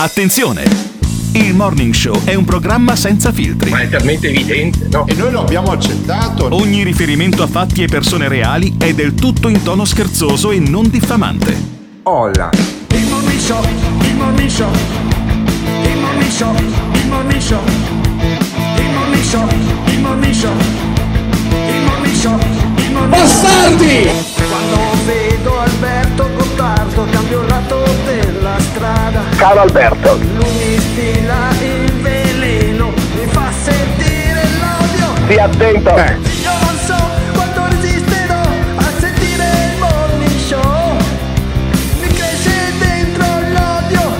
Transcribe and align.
Attenzione! 0.00 0.62
Il 1.32 1.56
Morning 1.56 1.92
Show 1.92 2.22
è 2.22 2.34
un 2.34 2.44
programma 2.44 2.94
senza 2.94 3.32
filtri. 3.32 3.70
Ma 3.70 3.80
è 3.80 3.88
talmente 3.88 4.28
evidente, 4.28 4.86
no? 4.92 5.04
E 5.08 5.14
noi 5.14 5.32
lo 5.32 5.40
abbiamo 5.40 5.72
accettato. 5.72 6.54
Ogni 6.54 6.84
riferimento 6.84 7.42
a 7.42 7.48
fatti 7.48 7.82
e 7.82 7.88
persone 7.88 8.28
reali 8.28 8.76
è 8.78 8.94
del 8.94 9.14
tutto 9.14 9.48
in 9.48 9.60
tono 9.64 9.84
scherzoso 9.84 10.52
e 10.52 10.60
non 10.60 10.88
diffamante. 10.88 11.60
Olla. 12.04 12.48
Il 12.92 13.06
Morning 13.08 13.40
Show, 13.40 13.64
il 14.02 14.14
Morning 14.14 14.48
Show, 14.48 14.70
il 15.82 15.98
Morning 15.98 16.30
Show, 16.30 16.54
il 16.54 17.06
Morning 17.08 17.40
Show, 17.40 17.64
il 18.76 18.90
Morning 18.90 19.22
Show, 19.24 19.48
il 19.88 19.98
Morning 20.00 20.32
Show, 20.32 20.52
il 21.50 21.82
Morning 21.84 22.14
Show, 22.14 22.38
il 22.76 22.92
Morning 22.92 23.10
Bastardi! 23.10 24.47
Vedo 25.08 25.58
Alberto 25.58 26.28
Gottardo 26.36 27.06
cambio 27.10 27.42
lato 27.46 27.82
della 28.04 28.58
strada. 28.58 29.22
Caro 29.38 29.60
Alberto, 29.60 30.16
Lui 30.16 30.52
mi 30.58 30.78
stila 30.78 31.48
il 31.62 31.92
veleno, 32.02 32.88
mi 33.14 33.26
fa 33.30 33.50
sentire 33.62 34.42
l'odio. 34.60 35.22
stia 35.24 35.44
attento. 35.44 35.96
Eh, 35.96 36.16
Io 36.42 36.50
non 36.60 36.78
so 36.84 36.96
quanto 37.32 37.66
resisterò 37.70 38.40
a 38.76 38.84
sentire 38.98 39.44
il 39.72 39.78
morning 39.78 40.38
show. 40.46 40.96
Mi 42.02 42.08
cresce 42.08 42.72
dentro 42.78 43.26
l'odio, 43.54 44.12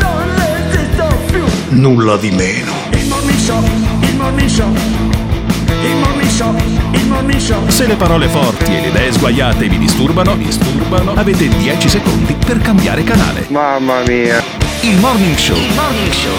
non 0.00 0.22
resisto 0.36 1.06
più. 1.30 1.44
Nulla 1.70 2.16
di 2.18 2.30
meno. 2.30 2.72
Il 2.90 3.06
morning 3.08 3.38
show, 3.38 3.62
il 4.00 4.16
morning 4.16 4.48
show, 4.50 4.70
il 6.34 6.40
morning 6.42 6.66
show, 6.80 6.92
il 6.92 7.06
morning 7.06 7.40
show. 7.40 7.68
Se 7.68 7.86
le 7.86 7.94
parole 7.94 8.28
forti 8.28 8.64
e 8.64 8.80
le 8.80 8.88
idee 8.88 9.12
sguaiate 9.12 9.68
vi 9.68 9.78
disturbano, 9.78 10.34
disturbano, 10.34 11.12
avete 11.12 11.46
10 11.46 11.88
secondi 11.88 12.34
per 12.34 12.58
cambiare 12.58 13.04
canale. 13.04 13.46
Mamma 13.50 14.02
mia. 14.06 14.42
Il 14.80 14.98
Morning 14.98 15.36
Show 15.36 15.56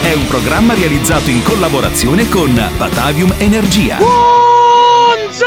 è 0.03 0.13
un 0.13 0.27
programma 0.27 0.73
realizzato 0.73 1.29
in 1.29 1.41
collaborazione 1.43 2.27
con 2.29 2.53
Batavium 2.77 3.33
Energia. 3.37 3.95
Buongiorno! 3.95 5.39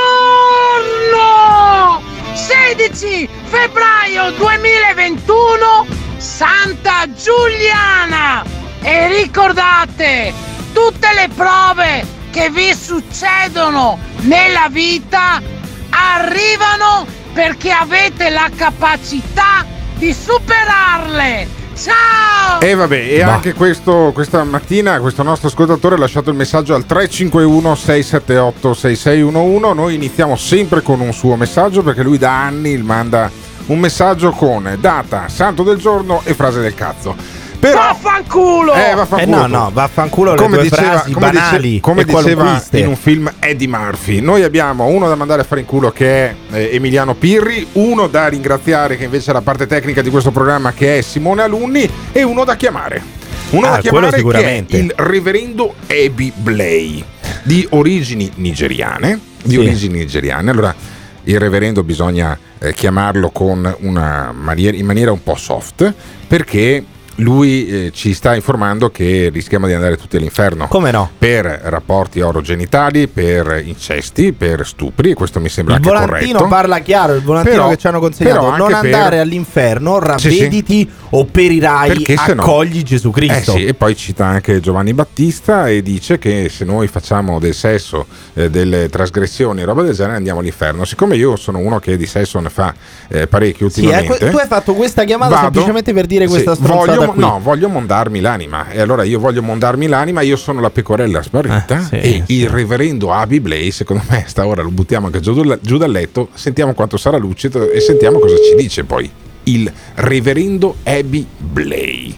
16 2.33 3.29
febbraio 3.45 4.33
2021, 4.33 5.87
Santa 6.17 7.05
Giuliana! 7.13 8.43
E 8.81 9.09
ricordate, 9.09 10.33
tutte 10.73 11.09
le 11.15 11.29
prove 11.35 12.18
che 12.39 12.51
vi 12.51 12.73
succedono 12.73 13.99
nella 14.21 14.69
vita 14.71 15.43
arrivano 15.91 17.05
perché 17.33 17.73
avete 17.73 18.31
la 18.31 18.49
capacità 18.55 19.67
di 19.97 20.13
superarle! 20.13 21.49
Ciao! 21.75 22.61
E 22.61 22.75
vabbè, 22.75 22.97
e 22.97 23.23
anche 23.23 23.55
questo, 23.55 24.13
questa 24.15 24.45
mattina 24.45 25.01
questo 25.01 25.25
nostro 25.25 25.49
ascoltatore 25.49 25.97
ha 25.97 25.99
lasciato 25.99 26.31
il 26.31 26.37
messaggio 26.37 26.77
al 26.77 26.87
351 26.87 27.75
678 27.75 28.75
6611. 28.75 29.75
Noi 29.75 29.95
iniziamo 29.97 30.37
sempre 30.37 30.83
con 30.83 31.01
un 31.01 31.13
suo 31.13 31.35
messaggio 31.35 31.83
perché 31.83 32.05
lui 32.05 32.19
da 32.19 32.45
anni 32.45 32.77
manda 32.79 33.29
un 33.67 33.81
messaggio 33.81 34.31
con 34.31 34.77
data, 34.79 35.29
santo 35.29 35.65
del 35.65 35.79
giorno 35.79 36.21
e 36.23 36.35
frase 36.35 36.61
del 36.61 36.75
cazzo. 36.75 37.38
Però 37.59 37.77
Vaffanculo! 37.77 38.73
Eh, 38.75 38.95
vaffanculo. 38.95 39.21
Eh 39.21 39.27
no, 39.27 39.47
no, 39.49 39.71
vaffanculo 39.73 40.31
le 40.33 40.37
come 40.37 40.55
due 40.57 40.63
diceva, 40.69 40.91
frasi 40.99 41.13
come 41.13 41.31
dice- 41.31 41.43
banali 41.43 41.81
come 41.81 42.01
e 42.01 42.05
diceva 42.05 42.63
in 42.73 42.87
un 42.87 42.97
film 42.97 43.33
Eddie 43.41 43.67
Murphy. 43.69 44.21
Noi 44.21 44.45
abbiamo 44.45 44.87
uno 44.87 45.09
da 45.09 45.17
mandare 45.17 45.41
a 45.43 45.45
fare 45.45 45.61
in 45.63 45.67
culo 45.67 45.91
che 45.91 46.07
è 46.29 46.35
eh, 46.53 46.71
Emiliano 46.75 47.15
Pirri, 47.15 47.67
uno 47.73 48.07
da 48.07 48.29
ringraziare 48.29 48.97
che 48.97 49.05
invece 49.05 49.31
è 49.31 49.33
la 49.33 49.41
parte 49.41 49.67
tecnica 49.67 50.03
di 50.03 50.11
questo 50.11 50.31
programma 50.31 50.73
che 50.73 50.99
è 50.99 51.01
Simone 51.01 51.43
Alunni 51.43 51.91
e 52.13 52.23
uno 52.23 52.45
da 52.45 52.55
chiamare. 52.55 53.03
Uno 53.51 53.67
Ah, 53.67 53.71
da 53.71 53.79
chiamare 53.81 54.23
che 54.23 54.45
è 54.45 54.65
il 54.77 54.93
reverendo 54.97 55.75
Ebi 55.87 56.33
Blay 56.37 57.03
di 57.43 57.67
origini 57.71 58.31
nigeriane. 58.37 59.19
Di 59.43 59.51
Sì. 59.55 59.57
origini 59.59 59.99
nigeriane. 59.99 60.51
Allora, 60.51 60.75
il 61.25 61.39
reverendo 61.41 61.83
bisogna 61.83 62.39
eh, 62.59 62.73
chiamarlo 62.73 63.31
con 63.31 63.75
una 63.81 64.33
maniera, 64.33 64.77
in 64.77 64.85
maniera 64.87 65.11
un 65.13 65.23
po' 65.23 65.37
soft 65.37 65.93
perché 66.27 66.85
lui 67.21 67.67
eh, 67.67 67.91
ci 67.93 68.15
sta 68.15 68.35
informando 68.35 68.91
che 68.91 69.29
rischiamo 69.33 69.67
di 69.67 69.73
andare 69.73 69.97
tutti 69.97 70.17
all'inferno 70.17 70.69
Come 70.69 70.91
no? 70.93 71.11
per 71.19 71.45
rapporti 71.65 72.21
orogenitali, 72.21 73.09
per 73.09 73.61
incesti, 73.65 74.33
per 74.33 74.65
stupri, 74.67 75.15
questo 75.15 75.41
mi 75.41 75.49
sembra 75.49 75.75
Il 75.77 75.81
anche 75.85 75.89
volantino 76.07 76.33
corretto. 76.39 76.49
parla 76.55 76.79
chiaro, 76.79 77.15
il 77.15 77.23
volantino 77.23 77.55
Però- 77.57 77.69
che 77.71 77.77
ci 77.77 77.87
hanno 77.89 78.01
consegnato. 78.01 78.57
Non 78.57 78.67
per- 78.69 78.75
andare 78.77 79.19
all'inferno, 79.21 79.99
Sì, 80.17 80.31
sì. 80.31 80.91
Ravvediti 81.11 81.17
o 81.17 81.25
perirai, 81.25 81.89
Perché 81.89 82.17
se 82.17 82.35
no- 82.35 82.43
accogli 82.43 82.83
Gesù 82.83 83.09
Eh 83.09 83.13
Cristo. 83.13 83.53
sì, 83.53 83.65
e 83.65 83.75
poi 83.75 83.97
cita 83.97 84.27
anche 84.27 84.61
Giovanni 84.61 84.93
Battista 84.95 85.69
e 85.69 85.83
dice 85.83 86.19
che 86.19 86.49
se 86.51 86.65
noi 86.65 86.87
facciamo 86.87 87.39
del 87.39 87.55
sesso, 87.55 88.07
eh, 88.35 88.51
delle 88.51 88.89
trasgressioni 88.89 89.63
roba 89.65 89.83
del 89.83 89.95
genere 89.95 90.17
andiamo 90.17 90.41
all'inferno. 90.41 90.85
Siccome 90.85 91.17
io 91.17 91.37
sono 91.37 91.59
uno 91.59 91.79
che 91.79 91.97
di 91.97 92.07
sesso 92.07 92.39
ne 92.41 92.51
fa 92.51 92.75
eh, 93.09 93.27
parecchio 93.27 93.69
Sì, 93.69 93.81
eh, 93.81 93.85
ultimamente. 93.87 94.19
que- 94.19 94.31
tu 94.31 94.37
hai 94.37 94.47
fatto 94.47 94.75
questa 94.75 95.05
chiamata 95.05 95.31
vado- 95.35 95.45
semplicemente 95.45 95.93
per 95.93 96.07
dire 96.07 96.25
sì, 96.27 96.31
questa 96.31 96.55
stronzata 96.55 97.07
voglio. 97.07 97.13
No, 97.15 97.41
voglio 97.43 97.69
mondarmi 97.69 98.21
l'anima. 98.21 98.69
E 98.71 98.81
allora 98.81 99.03
io 99.05 99.19
voglio 99.19 99.43
mondarmi 99.43 99.87
l'anima, 99.87 100.21
io 100.21 100.37
sono 100.37 100.61
la 100.61 100.71
pecorella 100.71 101.23
sparita 101.23 101.79
Eh, 101.79 101.83
sì, 101.83 101.95
e 101.97 102.23
sì. 102.27 102.35
il 102.41 102.49
reverendo 102.49 103.13
Abi 103.13 103.41
Blay, 103.41 103.71
secondo 103.71 104.03
me, 104.09 104.25
stavolta 104.27 104.63
lo 104.63 104.71
buttiamo 104.71 105.07
anche 105.07 105.21
giù, 105.21 105.35
giù 105.61 105.77
dal 105.79 105.91
letto, 105.91 106.29
sentiamo 106.35 106.75
quanto 106.75 106.97
sarà 106.97 107.17
lucido 107.17 107.71
e 107.71 107.81
sentiamo 107.81 108.19
cosa 108.19 108.35
ci 108.37 108.55
dice 108.57 108.85
poi. 108.85 109.11
Il 109.45 109.73
reverendo 109.95 110.77
Abby 110.85 111.27
Blay. 111.37 112.17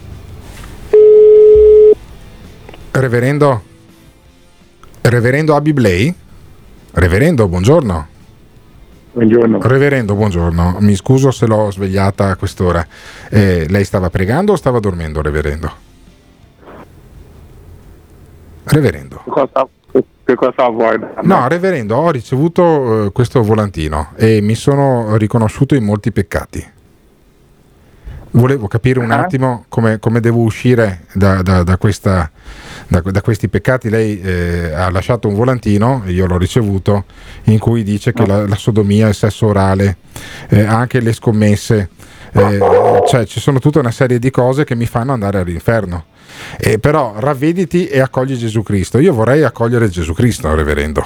Reverendo 2.90 3.62
Reverendo 5.02 5.56
Abi 5.56 5.72
Blay? 5.72 6.14
Reverendo, 6.92 7.48
buongiorno. 7.48 8.06
Buongiorno. 9.12 9.58
Reverendo, 9.60 10.14
buongiorno. 10.14 10.76
Mi 10.80 10.94
scuso 10.94 11.30
se 11.30 11.46
l'ho 11.46 11.70
svegliata 11.70 12.28
a 12.28 12.36
quest'ora. 12.36 12.86
Eh, 13.28 13.66
lei 13.68 13.84
stava 13.84 14.10
pregando 14.10 14.52
o 14.52 14.56
stava 14.56 14.78
dormendo, 14.78 15.20
reverendo? 15.22 15.72
Reverendo. 18.64 19.24
Che 20.22 20.34
cosa 20.36 20.68
vuoi? 20.68 20.96
No, 21.22 21.48
reverendo, 21.48 21.96
ho 21.96 22.10
ricevuto 22.12 23.06
eh, 23.06 23.10
questo 23.10 23.42
volantino 23.42 24.10
e 24.14 24.40
mi 24.40 24.54
sono 24.54 25.16
riconosciuto 25.16 25.74
in 25.74 25.82
molti 25.82 26.12
peccati. 26.12 26.64
Volevo 28.32 28.68
capire 28.68 29.00
un 29.00 29.10
Ah. 29.10 29.20
attimo 29.22 29.64
come, 29.68 29.98
come 29.98 30.20
devo 30.20 30.40
uscire 30.42 31.00
da, 31.14 31.42
da- 31.42 31.64
da 31.64 31.76
questa- 31.78 32.30
da- 32.86 33.00
da 33.00 33.20
questi 33.22 33.48
peccati. 33.48 33.88
Lei 33.90 34.20
eh, 34.20 34.72
ha 34.72 34.88
lasciato 34.90 35.26
un 35.26 35.34
volantino, 35.34 36.02
io 36.06 36.26
l'ho 36.26 36.38
ricevuto, 36.38 37.04
in 37.44 37.58
cui 37.58 37.82
dice 37.82 38.12
che 38.12 38.24
la, 38.26 38.46
la 38.46 38.54
sodomia, 38.54 39.08
il 39.08 39.14
sesso 39.14 39.46
orale, 39.46 39.96
eh, 40.48 40.62
anche 40.64 41.00
le 41.00 41.12
scommesse, 41.12 41.88
eh, 42.32 42.58
cioè 43.08 43.24
ci 43.26 43.40
sono 43.40 43.58
tutta 43.58 43.80
una 43.80 43.90
serie 43.90 44.20
di 44.20 44.30
cose 44.30 44.62
che 44.64 44.76
mi 44.76 44.86
fanno 44.86 45.12
andare 45.12 45.38
all'inferno. 45.40 46.04
Eh, 46.56 46.78
però 46.78 47.14
ravvediti 47.16 47.88
e 47.88 47.98
accogli 48.00 48.36
Gesù 48.36 48.62
Cristo. 48.62 48.98
Io 49.00 49.12
vorrei 49.12 49.42
accogliere 49.42 49.88
Gesù 49.88 50.12
Cristo, 50.14 50.54
reverendo. 50.54 51.04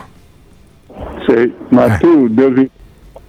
Sì, 1.27 1.53
ma 1.71 1.95
Eh. 1.97 1.99
tu 1.99 2.29
devi, 2.29 2.69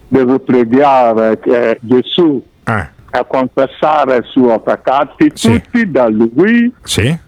devi 0.06 0.38
pregare 0.40 1.38
che 1.40 1.78
Gesù 1.80 2.44
Eh, 2.64 2.88
a 3.16 3.24
confessare 3.24 4.18
i 4.18 4.20
suoi 4.24 4.60
peccati 4.60 5.30
Sì. 5.34 5.60
tutti 5.60 5.90
da 5.90 6.06
lui. 6.08 6.72
sì? 6.82 7.24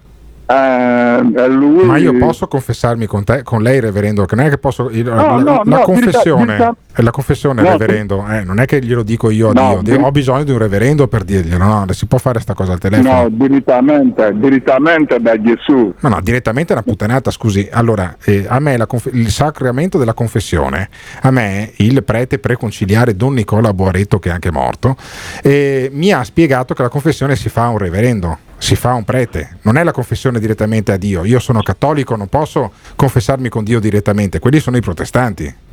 Eh, 0.50 1.48
lui 1.48 1.84
Ma 1.84 1.98
io 1.98 2.16
posso 2.16 2.48
confessarmi 2.48 3.04
con 3.06 3.22
te, 3.24 3.42
con 3.42 3.62
lei, 3.62 3.80
reverendo, 3.80 4.24
che 4.24 4.34
non 4.34 4.46
è 4.46 4.48
che 4.48 4.56
posso. 4.58 4.88
il- 4.90 5.04
la, 5.04 5.14
no, 5.14 5.42
la 5.42 5.62
no, 5.64 5.80
confessione, 5.80 6.74
è 6.92 7.02
la 7.02 7.10
confessione, 7.10 7.60
No, 7.62 7.70
reverendo, 7.72 8.26
eh, 8.28 8.44
non 8.44 8.58
è 8.58 8.64
che 8.64 8.80
glielo 8.82 9.02
dico 9.02 9.28
io 9.30 9.50
a 9.50 9.52
No, 9.52 9.80
Dio, 9.82 10.00
ho 10.00 10.10
bisogno 10.10 10.44
di 10.44 10.50
un 10.52 10.58
reverendo 10.58 11.06
per 11.06 11.24
dirglielo, 11.24 11.62
no, 11.62 11.84
si 11.90 12.06
può 12.06 12.18
fare 12.18 12.40
sta 12.40 12.54
cosa 12.54 12.72
al 12.72 12.78
telefono. 12.78 13.22
No, 13.22 13.28
direttamente, 13.28 14.32
direttamente 14.36 15.20
da 15.20 15.40
Gesù. 15.40 15.92
No, 16.00 16.08
no, 16.08 16.20
direttamente 16.22 16.72
è 16.72 16.76
una 16.76 16.84
puttanata, 16.84 17.30
scusi. 17.30 17.68
Allora, 17.70 18.16
eh, 18.24 18.46
a 18.48 18.58
me 18.58 18.76
conf- 18.86 19.10
il 19.12 19.30
sacramento 19.30 19.98
della 19.98 20.14
confessione, 20.14 20.88
a 21.22 21.30
me 21.30 21.72
il 21.76 22.02
prete 22.04 22.38
preconciliare 22.38 23.14
Don 23.16 23.34
Nicola 23.34 23.74
Boaretto, 23.74 24.18
che 24.18 24.30
è 24.30 24.32
anche 24.32 24.50
morto, 24.50 24.96
eh, 25.42 25.90
mi 25.92 26.10
ha 26.12 26.24
spiegato 26.24 26.72
che 26.74 26.82
la 26.82 26.88
confessione 26.88 27.36
si 27.36 27.48
fa 27.48 27.64
a 27.64 27.68
un 27.68 27.78
reverendo, 27.78 28.38
si 28.58 28.76
fa 28.76 28.90
a 28.90 28.94
un 28.94 29.04
prete, 29.04 29.58
non 29.62 29.76
è 29.76 29.84
la 29.84 29.92
confessione 29.92 30.38
direttamente 30.38 30.92
a 30.92 30.96
Dio. 30.96 31.24
Io 31.24 31.38
sono 31.38 31.62
cattolico, 31.62 32.16
non 32.16 32.28
posso 32.28 32.72
confessarmi 32.96 33.48
con 33.48 33.64
Dio 33.64 33.80
direttamente, 33.80 34.38
quelli 34.40 34.60
sono 34.60 34.76
i 34.76 34.80
protestanti. 34.80 35.66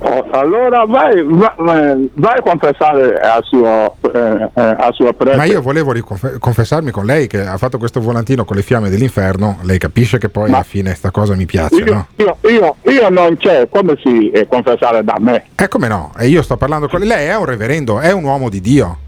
Oh, 0.00 0.28
allora 0.30 0.84
vai, 0.84 1.20
vai, 1.24 2.10
vai 2.14 2.38
a 2.38 2.40
confessare 2.40 3.18
al 3.18 3.42
suo, 3.42 3.96
eh, 4.14 4.48
eh, 4.54 4.76
al 4.78 4.94
suo 4.94 5.12
prete. 5.12 5.36
Ma 5.36 5.44
io 5.44 5.60
volevo 5.60 5.90
riconfe- 5.90 6.38
confessarmi 6.38 6.92
con 6.92 7.04
lei 7.04 7.26
che 7.26 7.44
ha 7.44 7.56
fatto 7.56 7.78
questo 7.78 8.00
volantino 8.00 8.44
con 8.44 8.54
le 8.54 8.62
fiamme 8.62 8.90
dell'inferno, 8.90 9.58
lei 9.62 9.78
capisce 9.78 10.18
che 10.18 10.28
poi 10.28 10.50
Ma- 10.50 10.56
alla 10.58 10.64
fine 10.64 10.94
sta 10.94 11.10
cosa 11.10 11.34
mi 11.34 11.46
piace, 11.46 11.74
io, 11.74 11.92
no? 11.92 12.06
io, 12.14 12.36
io, 12.48 12.76
io 12.82 13.08
non 13.08 13.36
c'è, 13.38 13.68
come 13.68 13.98
si 14.00 14.30
eh, 14.30 14.46
confessare 14.46 15.02
da 15.02 15.16
me? 15.18 15.46
E 15.56 15.66
come 15.66 15.88
no? 15.88 16.12
E 16.16 16.28
io 16.28 16.42
sto 16.42 16.56
parlando 16.56 16.88
con 16.88 17.00
lei, 17.00 17.26
è 17.26 17.36
un 17.36 17.46
reverendo, 17.46 17.98
è 17.98 18.12
un 18.12 18.22
uomo 18.22 18.48
di 18.48 18.60
Dio. 18.60 18.98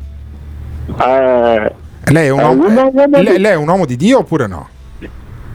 Eh, 1.01 1.73
Lei 2.11 2.27
è 2.27 2.31
un, 2.31 2.39
È 2.41 2.45
uomo, 2.45 2.65
uomo 2.67 2.93
lei, 3.21 3.25
di- 3.25 3.39
lei 3.39 3.53
è 3.53 3.57
un 3.57 3.69
uomo 3.69 3.87
di 3.87 3.97
Dio 3.97 4.19
oppure 4.19 4.47
no? 4.47 4.69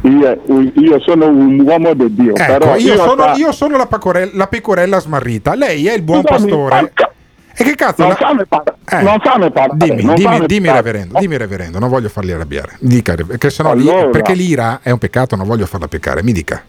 Io, 0.02 0.40
io 0.76 1.00
sono 1.02 1.28
un 1.28 1.60
uomo 1.62 1.94
di 1.96 2.14
Dio, 2.14 2.36
Ecco, 2.36 2.58
però 2.58 2.76
io, 2.76 2.96
sono, 2.96 3.24
sa- 3.24 3.34
io 3.36 3.52
sono 3.52 3.76
la, 3.78 3.88
pecorella, 3.88 4.32
la 4.36 4.48
pecorella 4.48 5.00
smarrita, 5.00 5.56
lei 5.56 5.88
è 5.88 5.94
il 5.94 6.04
buon 6.04 6.22
Scusami, 6.22 6.42
pastore. 6.50 6.80
porca- 6.80 7.12
E 7.58 7.64
che 7.64 7.76
cazzo? 7.76 8.02
Non 8.04 8.10
la- 8.10 8.16
fammi 8.16 8.46
parlare, 8.48 8.78
Eh, 8.92 9.02
non 9.02 9.20
fammi 9.20 9.52
parlare, 9.52 9.78
Dimmi, 9.78 10.04
non 10.04 10.16
dimmi, 10.16 10.36
fammi 10.36 10.46
dimmi, 10.46 10.72
reverendo, 10.72 11.20
dimmi 11.20 11.38
reverendo, 11.38 11.80
non 11.80 11.90
voglio 11.90 12.10
farli 12.10 12.32
arrabbiare. 12.34 12.78
Mi 12.82 12.90
Dica, 12.90 13.16
perché 13.16 13.50
sennò 13.50 13.72
Allora. 13.72 14.10
perché 14.10 14.34
l'ira 14.34 14.80
è 14.84 14.92
un 14.92 14.98
peccato, 15.00 15.36
non 15.36 15.48
voglio 15.48 15.66
farla 15.66 15.88
peccare. 15.88 16.22
Mi 16.22 16.34
dica. 16.34 16.62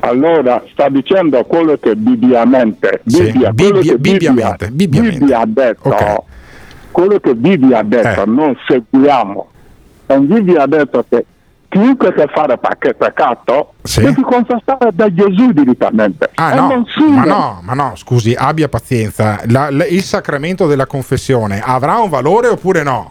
Allora 0.00 0.62
sta 0.72 0.88
dicendo 0.88 1.42
quello 1.44 1.76
che 1.78 1.96
bibliamente, 1.96 3.00
Sì, 3.06 3.22
Bibbia, 3.24 3.52
quello 3.52 3.72
Bibbia- 3.78 3.92
che 3.92 3.98
Bibbia- 3.98 4.28
bibbiamente, 4.30 4.70
bibbiamente. 4.70 5.18
Bibbia 5.18 5.38
ha 5.40 5.46
detto, 5.46 5.88
Ok. 5.88 6.16
Quello 6.96 7.20
che 7.20 7.34
ha 7.76 7.82
detto, 7.82 8.22
Eh. 8.22 8.26
non 8.26 8.56
seguiamo. 8.66 9.48
Bibbia 10.06 10.62
ha 10.62 10.66
detto 10.66 11.04
che 11.06 11.26
chiunque 11.68 12.14
che 12.14 12.26
fa 12.32 12.46
pecc- 12.56 12.94
peccato 12.94 13.74
Sì. 13.82 14.00
deve 14.00 14.22
confessare 14.22 14.90
da 14.94 15.12
Gesù 15.12 15.52
direttamente. 15.52 16.30
Ah 16.36 16.54
no, 16.54 16.68
non 16.68 16.86
ma 17.10 17.24
no, 17.24 17.60
ma 17.62 17.74
no, 17.74 17.92
scusi, 17.96 18.34
abbia 18.34 18.68
pazienza. 18.68 19.40
La- 19.48 19.68
la- 19.70 19.84
il 19.86 20.02
sacramento 20.02 20.66
della 20.66 20.86
confessione 20.86 21.60
avrà 21.62 21.98
un 21.98 22.08
valore 22.08 22.48
oppure 22.48 22.82
no? 22.82 23.10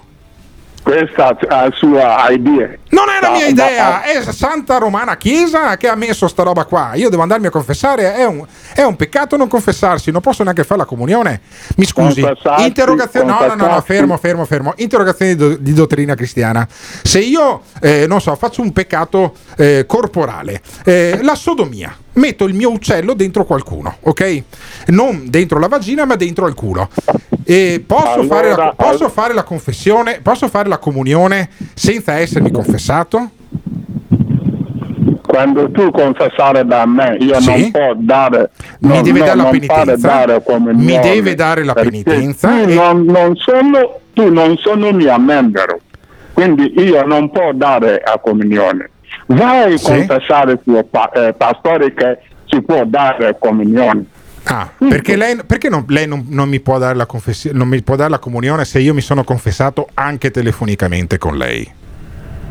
Questa 0.82 1.36
è 1.38 1.48
la 1.48 1.70
sua 1.74 2.30
idea. 2.30 2.70
Non 2.90 3.06
è 3.10 3.20
la 3.20 3.32
mia 3.32 3.48
idea, 3.48 4.04
è 4.04 4.22
Santa 4.22 4.78
Romana 4.78 5.18
Chiesa 5.18 5.78
che 5.78 5.88
ha 5.88 5.96
messo 5.96 6.28
sta 6.28 6.44
roba 6.44 6.66
qua. 6.66 6.92
Io 6.94 7.10
devo 7.10 7.24
andarmi 7.24 7.48
a 7.48 7.50
confessare, 7.50 8.14
è 8.14 8.24
un, 8.26 8.46
è 8.76 8.84
un 8.84 8.98
peccato 8.98 9.38
non 9.38 9.48
confessarsi, 9.48 10.12
non 10.12 10.20
posso 10.20 10.44
neanche 10.44 10.66
fare 10.66 10.82
la 10.82 10.86
comunione. 10.86 11.40
Mi 11.78 11.86
scusi, 11.86 12.22
interrogazione, 12.58 13.32
no, 13.32 13.40
no, 13.40 13.56
no, 13.56 13.68
no, 13.68 13.82
fermo, 13.82 14.18
fermo, 14.18 14.44
fermo. 14.44 14.74
Interrogazione 14.76 15.34
di, 15.34 15.38
do- 15.38 15.56
di 15.56 15.72
dottrina 15.72 16.14
cristiana. 16.14 16.68
Se 16.70 17.20
io, 17.20 17.62
eh, 17.82 18.06
non 18.06 18.20
so, 18.20 18.36
faccio 18.36 18.62
un 18.62 18.74
peccato 18.74 19.34
eh, 19.56 19.86
corporale, 19.88 20.62
eh, 20.84 21.20
la 21.22 21.36
sodomia, 21.36 21.96
metto 22.14 22.44
il 22.44 22.54
mio 22.54 22.70
uccello 22.70 23.14
dentro 23.14 23.46
qualcuno, 23.46 23.96
ok? 24.02 24.44
Non 24.88 25.30
dentro 25.30 25.58
la 25.58 25.68
vagina, 25.68 26.04
ma 26.04 26.18
dentro 26.18 26.46
al 26.46 26.54
culo. 26.54 26.90
E 27.46 27.82
posso, 27.86 28.10
Allora, 28.10 28.28
fare 28.28 28.56
la, 28.56 28.74
posso 28.76 29.08
fare 29.08 29.34
la 29.34 29.44
confessione, 29.44 30.20
posso 30.22 30.50
fare 30.50 30.68
la 30.68 30.80
comunione 30.80 31.50
senza 31.76 32.18
essermi 32.18 32.52
confessato? 32.52 33.30
Quando 35.22 35.70
tu 35.72 35.92
confessare 35.92 36.66
da 36.66 36.86
me, 36.86 37.18
io 37.20 37.40
Sì. 37.40 37.50
non 37.50 37.72
può 37.72 37.94
dare. 37.96 38.50
Mi 38.80 38.90
non- 38.90 39.04
deve 39.04 39.20
no, 39.20 39.26
dare 39.26 39.38
la 39.38 39.50
penitenza? 39.50 40.08
dare 40.08 40.44
Mi 40.74 41.00
deve 41.00 41.36
dare 41.36 41.64
la 41.64 41.74
penitenza 41.74 42.48
Tu, 42.50 42.70
e- 42.70 42.74
non, 42.74 43.04
non 43.04 43.36
sono, 43.36 44.00
tu 44.14 44.32
non 44.32 44.56
sono 44.58 44.92
mio 44.92 45.18
membro, 45.20 45.80
quindi 46.34 46.74
io 46.82 47.06
non 47.06 47.30
può 47.30 47.52
dare 47.54 48.02
a 48.04 48.18
comunione. 48.20 48.90
Vai 49.28 49.74
a 49.74 49.78
Sì. 49.78 49.86
confessare 49.86 50.54
il 50.54 50.60
tuo 50.64 50.84
pa- 50.84 51.12
eh, 51.12 51.34
pastore 51.34 51.94
che 51.94 52.20
si 52.46 52.62
può 52.62 52.84
dare 52.86 53.36
comunione. 53.40 54.06
Ah, 54.48 54.70
perché 54.78 55.16
lei, 55.16 55.38
perché 55.46 55.70
non, 55.70 55.86
lei 55.88 56.08
non, 56.08 56.26
non 56.30 56.48
mi 56.50 56.60
può 56.60 56.78
dare 56.78 56.96
la 56.96 57.06
confessio- 57.08 57.52
non 57.54 57.68
mi 57.68 57.82
può 57.82 57.96
dare 57.96 58.12
la 58.12 58.20
comunione 58.20 58.64
se 58.66 58.80
io 58.80 58.94
mi 58.94 59.02
sono 59.02 59.24
confessato 59.24 59.88
anche 59.96 60.30
telefonicamente 60.32 61.18
con 61.18 61.36
lei? 61.36 61.68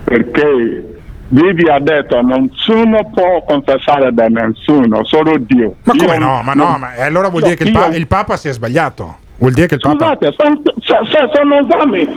Perché 0.02 0.84
Bibbia 1.28 1.74
ha 1.76 1.80
detto 1.80 2.20
nessuno 2.22 3.10
può 3.12 3.42
confessare 3.46 4.12
da 4.12 4.28
nessuno, 4.28 5.04
solo 5.04 5.36
Dio. 5.38 5.76
Ma 5.84 5.92
come 5.96 6.12
Io 6.14 6.18
no? 6.18 6.42
Ma 6.42 6.52
no, 6.52 6.76
ma 6.78 6.92
allora 6.98 7.28
vuol 7.28 7.42
No, 7.42 7.48
dire 7.48 7.58
che 7.58 7.64
il, 7.64 7.72
pa- 7.72 7.86
il 7.88 8.06
Papa 8.06 8.36
si 8.36 8.48
è 8.48 8.52
sbagliato. 8.52 9.16
Vuol 9.38 9.52
dire 9.52 9.66
che 9.66 9.74
il 9.74 9.80
Papa. 9.80 10.16
Scusate, 10.16 10.34
sono, 10.36 10.62
se, 10.80 10.94
se 11.10 11.30
sono 11.32 11.58
esami, 11.58 12.08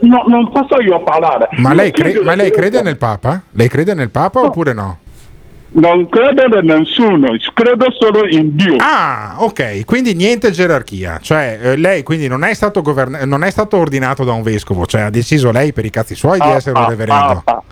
no, 0.00 0.24
non 0.28 0.50
posso 0.50 0.80
io 0.80 1.02
parlare. 1.02 1.48
Ma 1.58 1.74
lei, 1.74 1.90
cre- 1.90 2.20
ma 2.22 2.34
lei 2.34 2.50
crede 2.50 2.80
nel 2.80 2.96
Papa? 2.96 3.42
Lei 3.50 3.68
crede 3.68 3.92
nel 3.94 4.10
Papa 4.10 4.40
oppure 4.40 4.72
no? 4.72 4.98
Non 5.76 6.08
credo 6.08 6.56
in 6.60 6.66
nessuno, 6.66 7.36
credo 7.52 7.86
solo 7.98 8.26
in 8.28 8.54
Dio. 8.54 8.76
Ah, 8.78 9.34
ok, 9.38 9.84
quindi 9.84 10.14
niente 10.14 10.52
gerarchia. 10.52 11.18
Cioè, 11.20 11.58
eh, 11.60 11.76
lei 11.76 12.04
quindi 12.04 12.28
non 12.28 12.44
è, 12.44 12.54
stato 12.54 12.80
governa- 12.80 13.24
non 13.24 13.42
è 13.42 13.50
stato 13.50 13.76
ordinato 13.76 14.22
da 14.22 14.32
un 14.32 14.42
vescovo, 14.42 14.86
cioè 14.86 15.00
ha 15.02 15.10
deciso 15.10 15.50
lei 15.50 15.72
per 15.72 15.84
i 15.84 15.90
cazzi 15.90 16.14
suoi 16.14 16.38
di 16.38 16.46
Ah, 16.46 16.54
essere 16.54 16.78
un 16.78 16.84
ah, 16.84 16.88
reverendo. 16.88 17.42
ah, 17.44 17.62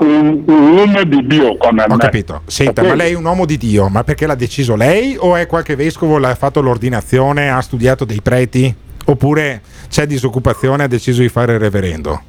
un, 0.00 0.42
un 0.46 0.72
uomo 0.76 1.02
di 1.04 1.26
Dio 1.26 1.56
come 1.56 1.84
me. 1.86 1.94
Ho 1.94 1.96
capito. 1.96 2.42
Senta, 2.46 2.82
ma 2.82 2.94
lei 2.94 3.12
è 3.12 3.16
un 3.16 3.24
uomo 3.24 3.44
di 3.44 3.56
Dio, 3.56 3.88
ma 3.88 4.04
perché 4.04 4.26
l'ha 4.26 4.34
deciso 4.34 4.74
lei 4.76 5.16
o 5.18 5.36
è 5.36 5.46
qualche 5.46 5.76
vescovo, 5.76 6.18
l'ha 6.18 6.34
fatto 6.34 6.60
l'ordinazione, 6.60 7.50
ha 7.50 7.60
studiato 7.60 8.04
dei 8.04 8.20
preti? 8.22 8.74
Oppure 9.06 9.60
c'è 9.88 10.06
disoccupazione 10.06 10.82
e 10.82 10.84
ha 10.86 10.88
deciso 10.88 11.20
di 11.22 11.28
fare 11.28 11.54
il 11.54 11.58
reverendo? 11.58 12.22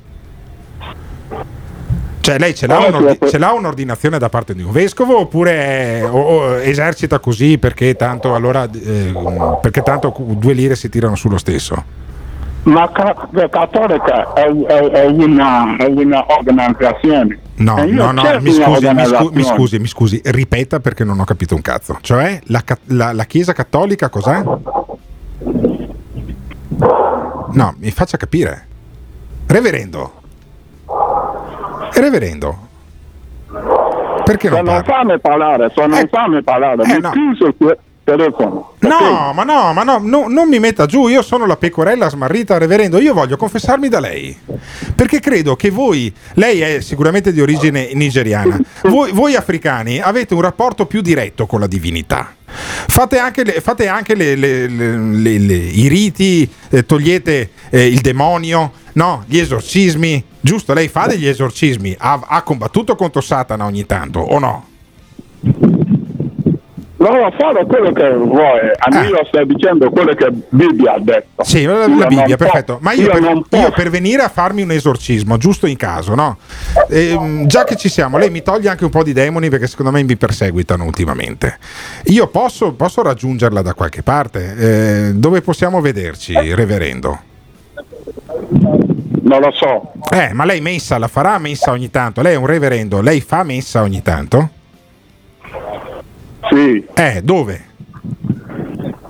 Cioè 2.21 2.37
lei 2.37 2.53
ce 2.53 2.67
l'ha, 2.67 2.77
Ah, 2.77 3.17
sì. 3.19 3.29
ce 3.31 3.37
l'ha 3.39 3.51
un'ordinazione 3.51 4.19
da 4.19 4.29
parte 4.29 4.53
di 4.53 4.61
un 4.61 4.71
vescovo 4.71 5.17
oppure 5.19 6.03
o- 6.03 6.19
o 6.21 6.55
esercita 6.59 7.17
così 7.19 7.57
perché 7.57 7.95
tanto, 7.95 8.35
allora, 8.35 8.69
eh, 8.71 9.11
perché 9.59 9.81
tanto 9.81 10.13
due 10.19 10.53
lire 10.53 10.75
si 10.75 10.87
tirano 10.87 11.15
sullo 11.15 11.39
stesso? 11.39 11.83
Ma 12.63 12.89
la 13.31 13.49
cattolica 13.49 14.33
è, 14.33 14.43
è- 14.45 14.89
è 14.91 15.05
una, 15.07 15.75
è 15.77 15.85
una 15.87 16.25
organizzazione. 16.27 17.39
No, 17.55 17.83
no, 17.85 18.11
no, 18.11 18.23
mi 18.39 18.51
scusi, 18.51 18.87
mi, 18.93 19.05
scu- 19.05 19.33
mi 19.33 19.43
scusi, 19.43 19.79
mi 19.79 19.87
scusi, 19.87 20.21
ripeta 20.25 20.79
perché 20.79 21.03
non 21.03 21.19
ho 21.19 21.23
capito 21.23 21.55
un 21.55 21.61
cazzo. 21.61 21.97
Cioè, 22.01 22.39
la, 22.45 22.63
la- 22.85 23.13
la 23.13 23.23
Chiesa 23.25 23.53
Cattolica 23.53 24.09
cos'è? 24.09 24.43
No, 27.53 27.75
mi 27.77 27.91
faccia 27.91 28.17
capire. 28.17 28.67
Reverendo. 29.47 30.13
Reverendo. 31.93 32.67
Perché 34.23 34.49
non 34.49 34.63
non 34.63 34.81
parla? 34.81 34.93
fammi 34.93 35.19
parlare, 35.19 35.71
se 35.75 35.85
non 35.85 35.97
Eh, 35.99 36.07
fammi 36.09 36.41
parlare, 36.43 36.83
eh, 36.83 36.87
mi 36.93 36.99
no. 36.99 37.09
tuo 37.57 37.75
telefono. 38.03 38.73
No, 38.79 39.31
ma 39.33 39.43
no, 39.43 39.73
ma 39.73 39.83
no, 39.83 39.99
no, 40.01 40.25
non 40.27 40.49
mi 40.49 40.59
metta 40.59 40.85
giù, 40.85 41.07
io 41.07 41.21
sono 41.21 41.45
la 41.45 41.55
pecorella 41.57 42.09
smarrita, 42.09 42.57
reverendo, 42.57 42.99
io 42.99 43.13
voglio 43.13 43.37
confessarmi 43.37 43.87
da 43.89 43.99
lei, 43.99 44.35
perché 44.95 45.19
credo 45.19 45.55
che 45.55 45.69
voi, 45.69 46.13
lei 46.33 46.61
è 46.61 46.81
sicuramente 46.81 47.31
di 47.31 47.41
origine 47.41 47.91
nigeriana, 47.93 48.59
voi, 48.83 49.11
voi 49.11 49.35
africani 49.35 49.99
avete 49.99 50.33
un 50.33 50.41
rapporto 50.41 50.85
più 50.87 51.01
diretto 51.01 51.45
con 51.45 51.59
la 51.59 51.67
divinità. 51.67 52.33
Fate 52.87 53.17
anche, 53.17 53.43
le- 53.45 53.61
fate 53.61 53.87
anche 53.87 54.13
le- 54.15 54.35
le- 54.35 54.65
i 54.65 55.87
riti, 55.87 56.49
eh, 56.69 56.85
togliete 56.85 57.49
eh, 57.69 57.85
il 57.87 58.01
demonio, 58.01 58.73
no, 58.93 59.23
gli 59.27 59.37
esorcismi, 59.37 60.21
giusto? 60.41 60.73
Lei 60.73 60.89
fa 60.89 61.05
degli 61.05 61.27
esorcismi, 61.27 61.95
ha, 61.97 62.19
ha 62.27 62.41
combattuto 62.41 62.95
contro 62.95 63.21
Satana 63.21 63.63
ogni 63.65 63.85
tanto, 63.85 64.19
o 64.19 64.37
no? 64.39 64.65
No, 67.01 67.33
fare 67.35 67.65
quello 67.65 67.91
che 67.93 68.09
vuoi. 68.11 68.59
A 68.77 68.99
Ah. 68.99 69.03
io 69.05 69.25
sto 69.25 69.43
dicendo 69.45 69.89
quello 69.89 70.13
che 70.13 70.27
Bibbia 70.49 70.93
ha 70.93 70.99
detto. 70.99 71.43
Sì, 71.43 71.63
la, 71.63 71.85
Io 71.85 71.97
la 71.97 72.05
Bibbia, 72.05 72.37
perfetto. 72.37 72.77
Ma 72.81 72.91
io, 72.93 73.09
per, 73.09 73.21
non 73.21 73.43
io 73.49 73.71
per 73.71 73.89
venire 73.89 74.21
a 74.21 74.29
farmi 74.29 74.61
un 74.61 74.69
esorcismo, 74.69 75.37
giusto 75.37 75.65
in 75.65 75.77
caso, 75.77 76.13
no? 76.13 76.37
Ehm, 76.89 77.47
già 77.47 77.63
che 77.63 77.75
ci 77.75 77.89
siamo, 77.89 78.19
lei 78.19 78.29
mi 78.29 78.43
toglie 78.43 78.69
anche 78.69 78.83
un 78.83 78.91
po' 78.91 79.01
di 79.01 79.13
demoni 79.13 79.49
perché 79.49 79.65
secondo 79.65 79.89
me 79.91 80.03
mi 80.03 80.15
perseguitano 80.15 80.83
ultimamente. 80.83 81.57
Io 82.05 82.27
posso, 82.27 82.73
posso 82.73 83.01
raggiungerla 83.01 83.63
da 83.63 83.73
qualche 83.73 84.03
parte? 84.03 84.55
Eh, 85.07 85.11
dove 85.15 85.41
possiamo 85.41 85.81
vederci, 85.81 86.33
reverendo? 86.53 87.19
Non 89.23 89.39
lo 89.39 89.51
so. 89.53 89.91
Eh, 90.11 90.33
ma 90.33 90.45
lei 90.45 90.61
messa 90.61 90.99
la 90.99 91.07
farà 91.07 91.39
messa 91.39 91.71
ogni 91.71 91.89
tanto? 91.89 92.21
Lei 92.21 92.33
è 92.33 92.37
un 92.37 92.45
reverendo, 92.45 93.01
lei 93.01 93.21
fa 93.21 93.41
messa 93.43 93.81
ogni 93.81 94.03
tanto? 94.03 94.49
Sì, 96.49 96.85
Eh, 96.95 97.21
dove? 97.23 97.65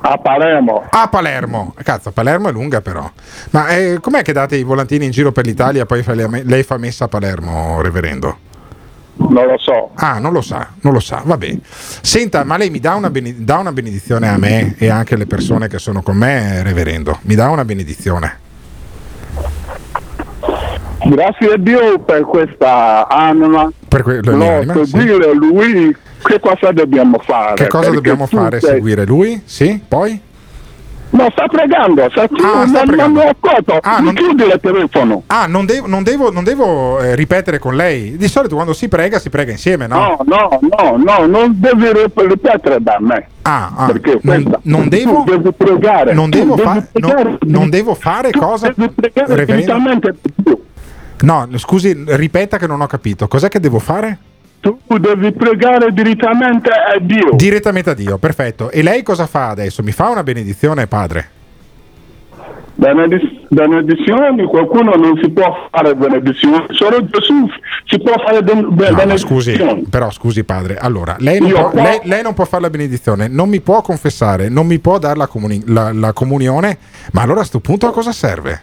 a 0.04 0.18
Palermo. 0.18 0.84
A 0.90 1.08
Palermo, 1.08 1.74
cazzo, 1.84 2.12
Palermo 2.12 2.50
è 2.50 2.52
lunga 2.52 2.82
però. 2.82 3.10
Ma 3.52 3.68
eh, 3.70 4.00
com'è 4.02 4.24
che 4.24 4.34
date 4.34 4.56
i 4.58 4.64
volantini 4.64 5.06
in 5.06 5.12
giro 5.12 5.32
per 5.32 5.46
l'Italia 5.46 5.84
e 5.84 5.86
poi 5.86 6.04
lei 6.44 6.64
fa 6.64 6.78
messa 6.78 7.06
a 7.06 7.08
Palermo, 7.08 7.82
reverendo? 7.82 8.38
Non 9.14 9.46
lo 9.46 9.58
so. 9.60 9.92
Ah, 9.96 10.18
non 10.18 10.34
lo 10.34 10.42
sa, 10.42 10.70
non 10.82 10.94
lo 10.94 11.00
sa, 11.00 11.22
vabbè. 11.24 11.56
Senta, 12.02 12.44
ma 12.44 12.58
lei 12.58 12.72
mi 12.72 12.80
dà 12.80 12.96
una, 12.96 13.12
bene- 13.12 13.36
dà 13.38 13.58
una 13.60 13.72
benedizione 13.72 14.28
a 14.28 14.38
me 14.38 14.74
e 14.80 14.90
anche 14.90 15.14
alle 15.14 15.28
persone 15.28 15.68
che 15.68 15.78
sono 15.78 16.02
con 16.02 16.18
me, 16.18 16.64
reverendo? 16.64 17.20
Mi 17.24 17.36
dà 17.36 17.50
una 17.50 17.64
benedizione? 17.64 18.40
Grazie 21.06 21.54
a 21.54 21.58
Dio 21.58 22.00
per 22.00 22.22
questa 22.24 23.08
anima. 23.08 23.70
Per 23.88 24.02
que- 24.04 24.20
No, 24.24 24.38
l'anima, 24.38 24.74
sì. 24.74 24.86
seguire 24.86 25.34
lui, 25.34 25.96
che 26.24 26.40
cosa 26.40 26.72
dobbiamo 26.72 27.20
fare? 27.24 27.56
Che 27.56 27.68
cosa 27.68 27.90
dobbiamo 27.92 28.26
fare? 28.26 28.60
sei- 28.60 28.72
Seguire 28.76 29.06
lui? 29.06 29.42
Sì? 29.46 29.80
Poi? 29.88 30.20
No, 31.14 31.28
sta 31.32 31.46
pregando, 31.48 32.08
sta, 32.10 32.22
Ah, 32.24 32.28
sta 32.28 32.64
non, 32.64 32.86
pregando. 32.86 32.98
non 33.02 33.12
mi 33.12 33.22
ascolto, 33.30 33.80
Ah, 33.82 34.00
non- 34.00 34.14
chiudi 34.14 34.44
il 34.44 34.58
telefono. 34.62 35.24
Ah, 35.28 35.46
non 35.46 35.66
devo, 35.66 35.86
non 35.86 36.04
devo, 36.04 36.32
non 36.32 36.46
devo 36.46 37.00
eh, 37.02 37.16
ripetere 37.16 37.60
con 37.60 37.76
lei. 37.76 38.16
Di 38.16 38.30
solito 38.30 38.56
quando 38.56 38.72
si 38.72 38.88
prega 38.88 39.20
si 39.20 39.30
prega 39.30 39.52
insieme, 39.52 39.88
no? 39.88 40.18
No, 40.24 40.26
no, 40.26 40.60
no, 40.78 40.96
no, 40.96 41.26
non 41.26 41.54
devi 41.60 41.92
rip- 41.92 42.18
ripetere 42.18 42.78
da 42.82 42.96
me. 43.02 43.28
Ah, 43.42 43.74
ah, 43.76 43.86
Perché 43.88 44.20
non, 44.22 44.58
non 44.62 44.88
devo, 44.88 45.24
devi 45.28 45.52
pregare, 45.52 46.14
non 46.14 46.30
devo, 46.30 46.56
fa- 46.56 46.82
pregare, 46.90 47.24
no- 47.32 47.38
non 47.42 47.70
devo 47.70 47.94
fare 47.94 48.32
cosa? 48.32 48.72
Devi 48.74 48.94
pregare 48.96 49.36
Reverendo? 49.36 50.16
No, 51.24 51.48
scusi, 51.58 52.04
ripeta 52.08 52.58
che 52.58 52.68
non 52.68 52.80
ho 52.80 52.88
capito. 52.88 53.28
Cos'è 53.28 53.50
che 53.50 53.60
devo 53.60 53.80
fare? 53.80 54.18
Tu 54.62 54.78
devi 55.00 55.32
pregare 55.32 55.92
direttamente 55.92 56.70
a 56.70 56.98
Dio. 57.00 57.32
Direttamente 57.36 57.90
a 57.90 57.94
Dio, 57.96 58.18
perfetto. 58.20 58.70
E 58.70 58.84
lei 58.84 59.02
cosa 59.04 59.26
fa 59.26 59.50
adesso? 59.50 59.82
Mi 59.82 59.92
fa 59.92 60.10
una 60.10 60.22
benedizione, 60.24 60.86
padre? 60.88 61.30
Benediz- 62.76 63.46
benedizioni, 63.50 64.44
qualcuno 64.46 64.94
non 64.96 65.20
si 65.22 65.30
può 65.30 65.68
fare 65.72 65.94
benedizioni, 65.94 66.66
solo 66.70 67.06
Gesù 67.06 67.48
si 67.86 68.00
può 68.00 68.14
fare 68.26 68.42
ben- 68.42 68.74
be- 68.74 68.90
No, 68.90 68.96
benedizioni. 68.96 69.18
scusi, 69.18 69.86
però 69.90 70.10
scusi 70.10 70.44
padre, 70.44 70.78
allora, 70.78 71.16
lei 71.20 71.40
non, 71.40 71.52
può- 71.52 71.72
lei- 71.74 72.00
lei 72.04 72.24
non 72.24 72.34
può 72.34 72.46
fare 72.46 72.64
la 72.64 72.70
benedizione, 72.72 73.28
non 73.28 73.50
mi 73.50 73.60
può 73.62 73.82
confessare, 73.82 74.50
non 74.50 74.66
mi 74.66 74.80
può 74.80 74.98
dare 74.98 75.18
la, 75.18 75.28
comuni- 75.28 75.62
la- 75.68 75.92
la 75.94 76.14
comunione, 76.14 76.78
ma 77.12 77.22
allora 77.22 77.36
a 77.38 77.42
questo 77.42 77.60
punto 77.60 77.88
a 77.88 77.92
cosa 77.92 78.12
serve? 78.12 78.62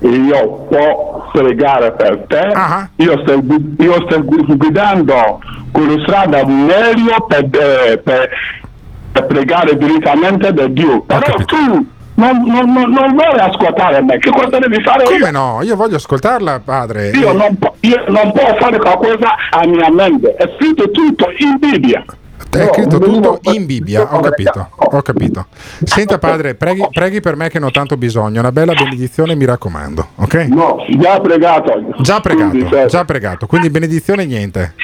Io 0.00 0.66
può 0.70 1.28
pregare 1.32 1.90
per 1.92 2.24
te, 2.28 2.38
Ah. 2.54 2.88
io, 2.96 3.18
sto, 3.24 3.42
io 3.82 3.94
sto 4.06 4.22
guidando 4.22 5.40
con 5.72 5.88
la 5.92 6.02
strada 6.02 6.44
meglio 6.46 7.26
per, 7.26 7.44
eh, 7.50 7.98
per- 7.98 8.28
per 9.10 9.26
pregare 9.26 9.76
direttamente 9.76 10.52
da 10.52 10.66
Dio. 10.68 11.00
Però 11.02 11.34
tu 11.46 11.86
non, 12.14 12.42
non, 12.46 12.72
non, 12.72 12.90
non 12.92 13.12
vuoi 13.14 13.38
ascoltare 13.40 14.00
me, 14.02 14.18
che 14.18 14.30
cosa 14.30 14.58
devi 14.58 14.80
fare 14.82 15.02
Come 15.04 15.16
io? 15.18 15.30
no? 15.32 15.60
Io 15.62 15.74
voglio 15.74 15.96
ascoltarla, 15.96 16.60
padre. 16.64 17.10
Io 17.10 17.30
Eh, 17.30 17.34
non, 17.34 17.58
po- 17.58 17.74
io 17.80 18.04
non 18.08 18.30
posso 18.32 18.54
fare 18.60 18.78
qualcosa 18.78 19.34
a 19.50 19.66
mia 19.66 19.90
mente, 19.90 20.34
è 20.34 20.48
scritto 20.56 20.90
tutto 20.92 21.26
in 21.38 21.56
Bibbia. 21.58 22.04
È 22.50 22.68
scritto 22.72 22.98
tutto 22.98 23.40
in 23.52 23.66
Bibbia, 23.66 24.14
ho 24.14 24.20
capito, 24.20 24.70
ho 24.74 25.02
capito. 25.02 25.46
Senta 25.84 26.18
padre, 26.20 26.54
preghi, 26.54 26.86
preghi 26.90 27.20
per 27.20 27.36
me 27.36 27.48
che 27.48 27.58
ne 27.58 27.66
ho 27.66 27.70
tanto 27.70 27.96
bisogno, 27.96 28.40
una 28.40 28.52
bella 28.52 28.72
benedizione 28.74 29.34
mi 29.34 29.44
raccomando, 29.44 30.08
ok? 30.16 30.34
No, 30.48 30.84
già 30.98 31.20
pregato. 31.20 31.72
Già 32.00 32.20
Quindi, 32.20 32.58
pregato, 32.60 32.76
se- 32.76 32.86
già 32.86 33.04
pregato, 33.04 33.46
quindi 33.46 33.70
benedizione 33.70 34.24
niente. 34.24 34.74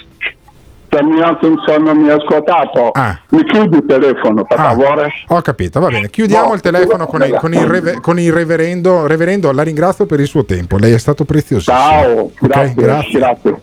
Mi 0.95 1.21
ha 1.21 1.37
non 1.81 1.97
mi 1.97 2.09
ha 2.09 2.15
ascoltato, 2.15 2.91
Ah. 2.93 3.19
mi 3.31 3.43
chiudi 3.45 3.79
il 3.79 3.85
telefono, 3.85 4.45
per 4.45 4.61
Ah, 4.61 4.63
favore. 4.63 5.13
ho 5.27 5.41
capito, 5.41 5.81
va 5.81 5.89
bene. 5.89 6.09
Chiudiamo 6.09 6.49
No, 6.49 6.55
il 6.55 6.61
telefono 6.61 7.07
con 7.07 7.21
il, 7.25 7.35
con 7.35 7.53
il 7.53 7.67
reve- 7.67 8.01
con 8.01 8.21
il 8.21 8.33
reverendo. 8.33 9.09
Reverendo, 9.09 9.51
la 9.51 9.63
ringrazio 9.65 10.07
per 10.07 10.21
il 10.21 10.29
suo 10.29 10.45
tempo, 10.45 10.77
lei 10.79 10.93
è 10.93 10.99
stato 10.99 11.25
preziosissimo. 11.25 11.77
Ciao, 11.77 12.21
Ok, 12.21 12.33
grazie, 12.47 12.75
grazie. 12.75 13.19
grazie. 13.19 13.63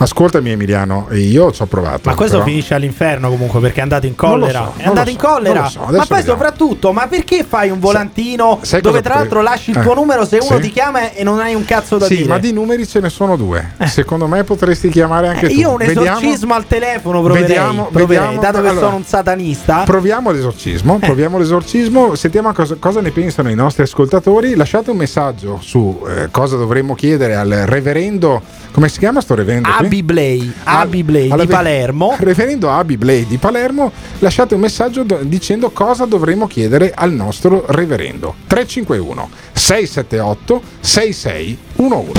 Ascoltami 0.00 0.50
Emiliano, 0.50 1.08
io 1.10 1.50
ci 1.50 1.60
ho 1.62 1.66
provato. 1.66 2.08
Ma 2.08 2.14
questo 2.14 2.36
però- 2.38 2.48
finisce 2.48 2.74
all'inferno 2.74 3.28
comunque 3.30 3.58
perché 3.58 3.80
è 3.80 3.82
andato 3.82 4.06
in 4.06 4.14
collera. 4.14 4.70
so, 4.76 4.80
è 4.80 4.86
andato 4.86 5.06
lo 5.06 5.10
in 5.10 5.18
so, 5.18 5.26
collera. 5.26 5.68
so, 5.68 5.80
ma 5.80 5.86
poi 5.86 5.98
vediamo. 5.98 6.22
soprattutto, 6.24 6.92
ma 6.92 7.06
perché 7.08 7.44
fai 7.48 7.70
un 7.70 7.80
volantino 7.80 8.60
sai 8.62 8.80
dove 8.80 9.00
tra 9.02 9.14
potrei- 9.14 9.16
l'altro 9.18 9.42
lasci 9.42 9.70
il 9.70 9.78
Eh, 9.78 9.82
tuo 9.82 9.94
numero 9.94 10.24
se 10.24 10.36
uno 10.40 10.56
sì. 10.56 10.62
ti 10.62 10.70
chiama 10.70 11.12
e 11.12 11.24
non 11.24 11.40
hai 11.40 11.54
un 11.54 11.64
cazzo 11.64 11.98
da 11.98 12.06
Sì, 12.06 12.16
dire? 12.18 12.28
ma 12.28 12.38
di 12.38 12.52
numeri 12.52 12.86
ce 12.86 13.00
ne 13.00 13.08
sono 13.10 13.36
due. 13.36 13.72
Secondo 13.86 14.28
me 14.28 14.44
potresti 14.44 14.88
chiamare 14.88 15.28
anche 15.28 15.46
Eh, 15.46 15.48
tu. 15.50 15.58
io 15.58 15.70
un 15.72 15.76
Vediamo- 15.78 16.18
esorcismo 16.18 16.54
al 16.54 16.66
telefono 16.68 17.20
proverei, 17.20 17.46
Vediamo- 17.48 17.88
proverei, 17.90 18.06
vediamo- 18.26 18.40
dato 18.40 18.62
che 18.62 18.68
allora, 18.68 18.86
sono 18.86 18.96
un 18.96 19.04
satanista. 19.04 19.82
Proviamo 19.84 20.30
l'esorcismo, 20.30 20.98
proviamo 21.00 21.38
l'esorcismo, 21.38 22.14
sentiamo 22.14 22.52
cosa, 22.52 22.76
cosa 22.78 23.00
ne 23.00 23.10
pensano 23.10 23.50
i 23.50 23.54
nostri 23.56 23.82
ascoltatori. 23.82 24.54
Lasciate 24.54 24.90
un 24.92 24.96
messaggio 24.96 25.58
su 25.60 26.00
eh, 26.08 26.28
cosa 26.30 26.56
dovremmo 26.56 26.94
chiedere 26.94 27.34
al 27.34 27.48
reverendo, 27.66 28.40
come 28.70 28.88
si 28.88 28.98
chiama 29.00 29.20
sto 29.20 29.34
reverendo? 29.34 29.68
qui? 29.78 29.87
Abi 29.88 30.02
Blay, 30.02 30.52
Al- 30.64 30.80
Abi 30.82 31.02
Blay 31.02 31.30
alla 31.30 31.44
di 31.46 31.50
Palermo. 31.50 32.14
Reverendo 32.18 32.70
Abi 32.70 32.98
Blay 32.98 33.26
di 33.26 33.38
Palermo, 33.38 33.90
lasciate 34.18 34.52
un 34.54 34.60
messaggio 34.60 35.02
do- 35.02 35.20
dicendo 35.22 35.70
cosa 35.70 36.04
dovremmo 36.04 36.46
chiedere 36.46 36.92
al 36.94 37.10
nostro 37.12 37.64
reverendo. 37.68 38.34
351 38.46 39.30
678 39.54 40.62
6611. 40.80 42.12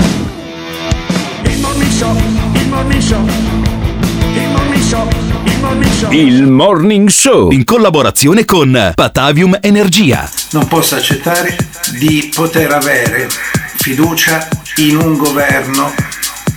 Il 1.44 1.60
morning 1.60 1.90
show, 1.92 2.16
il 2.54 2.68
morning 2.68 3.00
show, 3.00 3.24
il 3.24 4.48
morning 4.50 4.82
show, 4.82 5.08
il 5.44 5.58
morning 5.60 5.92
show. 5.92 6.10
Il 6.10 6.42
Morning 6.50 7.08
Show 7.08 7.50
in 7.52 7.62
collaborazione 7.64 8.44
con 8.44 8.92
Patavium 8.96 9.58
Energia. 9.60 10.28
Non 10.50 10.66
posso 10.66 10.96
accettare 10.96 11.56
di 12.00 12.32
poter 12.34 12.72
avere 12.72 13.28
fiducia 13.76 14.48
in 14.78 14.96
un 14.96 15.16
governo 15.16 15.92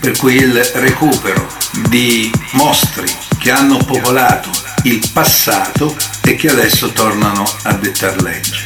per 0.04 0.18
cui 0.18 0.36
il 0.36 0.62
recupero 0.74 1.48
di 1.88 2.30
mostri 2.52 3.06
che 3.38 3.52
hanno 3.52 3.78
popolato 3.78 4.50
il 4.84 5.02
passato 5.14 5.96
e 6.26 6.36
che 6.36 6.50
adesso 6.50 6.92
tornano 6.92 7.46
a 7.62 7.74
dettar 7.76 8.22
legge. 8.22 8.66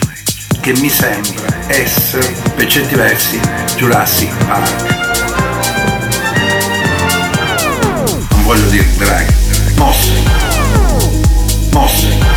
Che 0.59 0.73
mi 0.79 0.89
sembra 0.89 1.45
essere, 1.67 2.35
per 2.55 2.65
certi 2.65 2.95
versi, 2.95 3.39
Jurassic 3.75 4.35
Park. 4.45 4.95
Non 8.31 8.43
voglio 8.43 8.69
dire 8.69 8.89
draghi. 8.97 9.33
Mostri. 9.75 10.23
Mostri. 11.69 12.36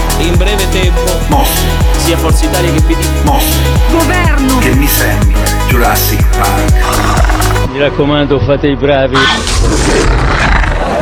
In 0.21 0.37
breve 0.37 0.67
tempo, 0.69 1.01
Mostri. 1.27 1.69
Sia 1.97 2.17
Forza 2.17 2.45
Italia 2.45 2.71
che 2.71 2.81
PD. 2.81 3.05
Mostri. 3.23 3.61
Governo. 3.91 4.57
Che 4.59 4.73
mi 4.75 4.87
sembra 4.87 5.39
Jurassic 5.67 6.25
Park. 6.37 7.69
mi 7.71 7.79
raccomando, 7.79 8.39
fate 8.39 8.67
i 8.67 8.75
bravi. 8.75 9.17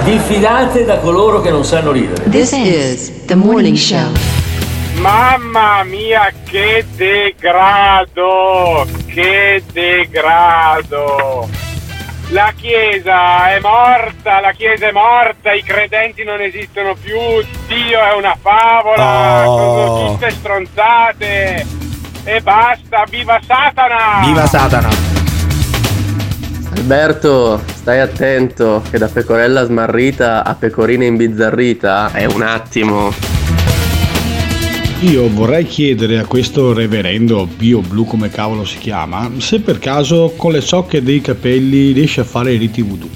Diffidate 0.03 0.85
da 0.85 0.97
coloro 0.97 1.41
che 1.41 1.49
non 1.49 1.63
sanno 1.65 1.91
ridere. 1.91 2.29
This 2.29 2.51
is 2.51 3.25
the 3.25 3.35
morning 3.35 3.75
show. 3.75 4.11
Mamma 4.95 5.83
mia, 5.83 6.31
che 6.43 6.85
degrado! 6.95 8.85
Che 9.05 9.63
degrado! 9.71 11.47
La 12.31 12.53
Chiesa 12.55 13.50
è 13.55 13.59
morta, 13.59 14.39
la 14.39 14.51
Chiesa 14.51 14.88
è 14.88 14.91
morta, 14.91 15.51
i 15.51 15.63
credenti 15.63 16.24
non 16.24 16.39
esistono 16.41 16.93
più, 16.93 17.17
Dio 17.65 18.00
è 18.00 18.13
una 18.15 18.38
favola, 18.39 19.48
Oh. 19.48 19.57
sono 19.57 20.12
tutte 20.12 20.29
stronzate! 20.31 21.65
E 22.24 22.41
basta, 22.41 23.03
viva 23.09 23.39
Satana! 23.45 24.21
Viva 24.24 24.45
Satana. 24.45 24.89
Alberto, 26.75 27.62
stai 27.74 28.00
attento 28.00 28.83
che 28.91 29.00
da 29.00 29.07
pecorella 29.07 29.63
smarrita 29.65 30.43
a 30.45 30.53
pecorina 30.53 31.05
imbizzarrita 31.05 32.12
è 32.13 32.25
un 32.25 32.43
attimo. 32.43 33.12
Io 35.01 35.29
vorrei 35.29 35.65
chiedere 35.65 36.18
a 36.18 36.25
questo 36.25 36.74
reverendo 36.74 37.48
Pio 37.56 37.79
Blu, 37.79 38.03
come 38.03 38.27
cavolo 38.29 38.65
si 38.65 38.79
chiama, 38.79 39.32
se 39.38 39.62
per 39.62 39.79
caso 39.79 40.34
con 40.36 40.51
le 40.51 40.60
ciocche 40.60 41.01
dei 41.01 41.22
capelli 41.22 41.94
riesce 41.94 42.20
a 42.20 42.25
fare 42.25 42.51
i 42.51 42.58
riti 42.58 42.82
voodoo. 42.82 43.08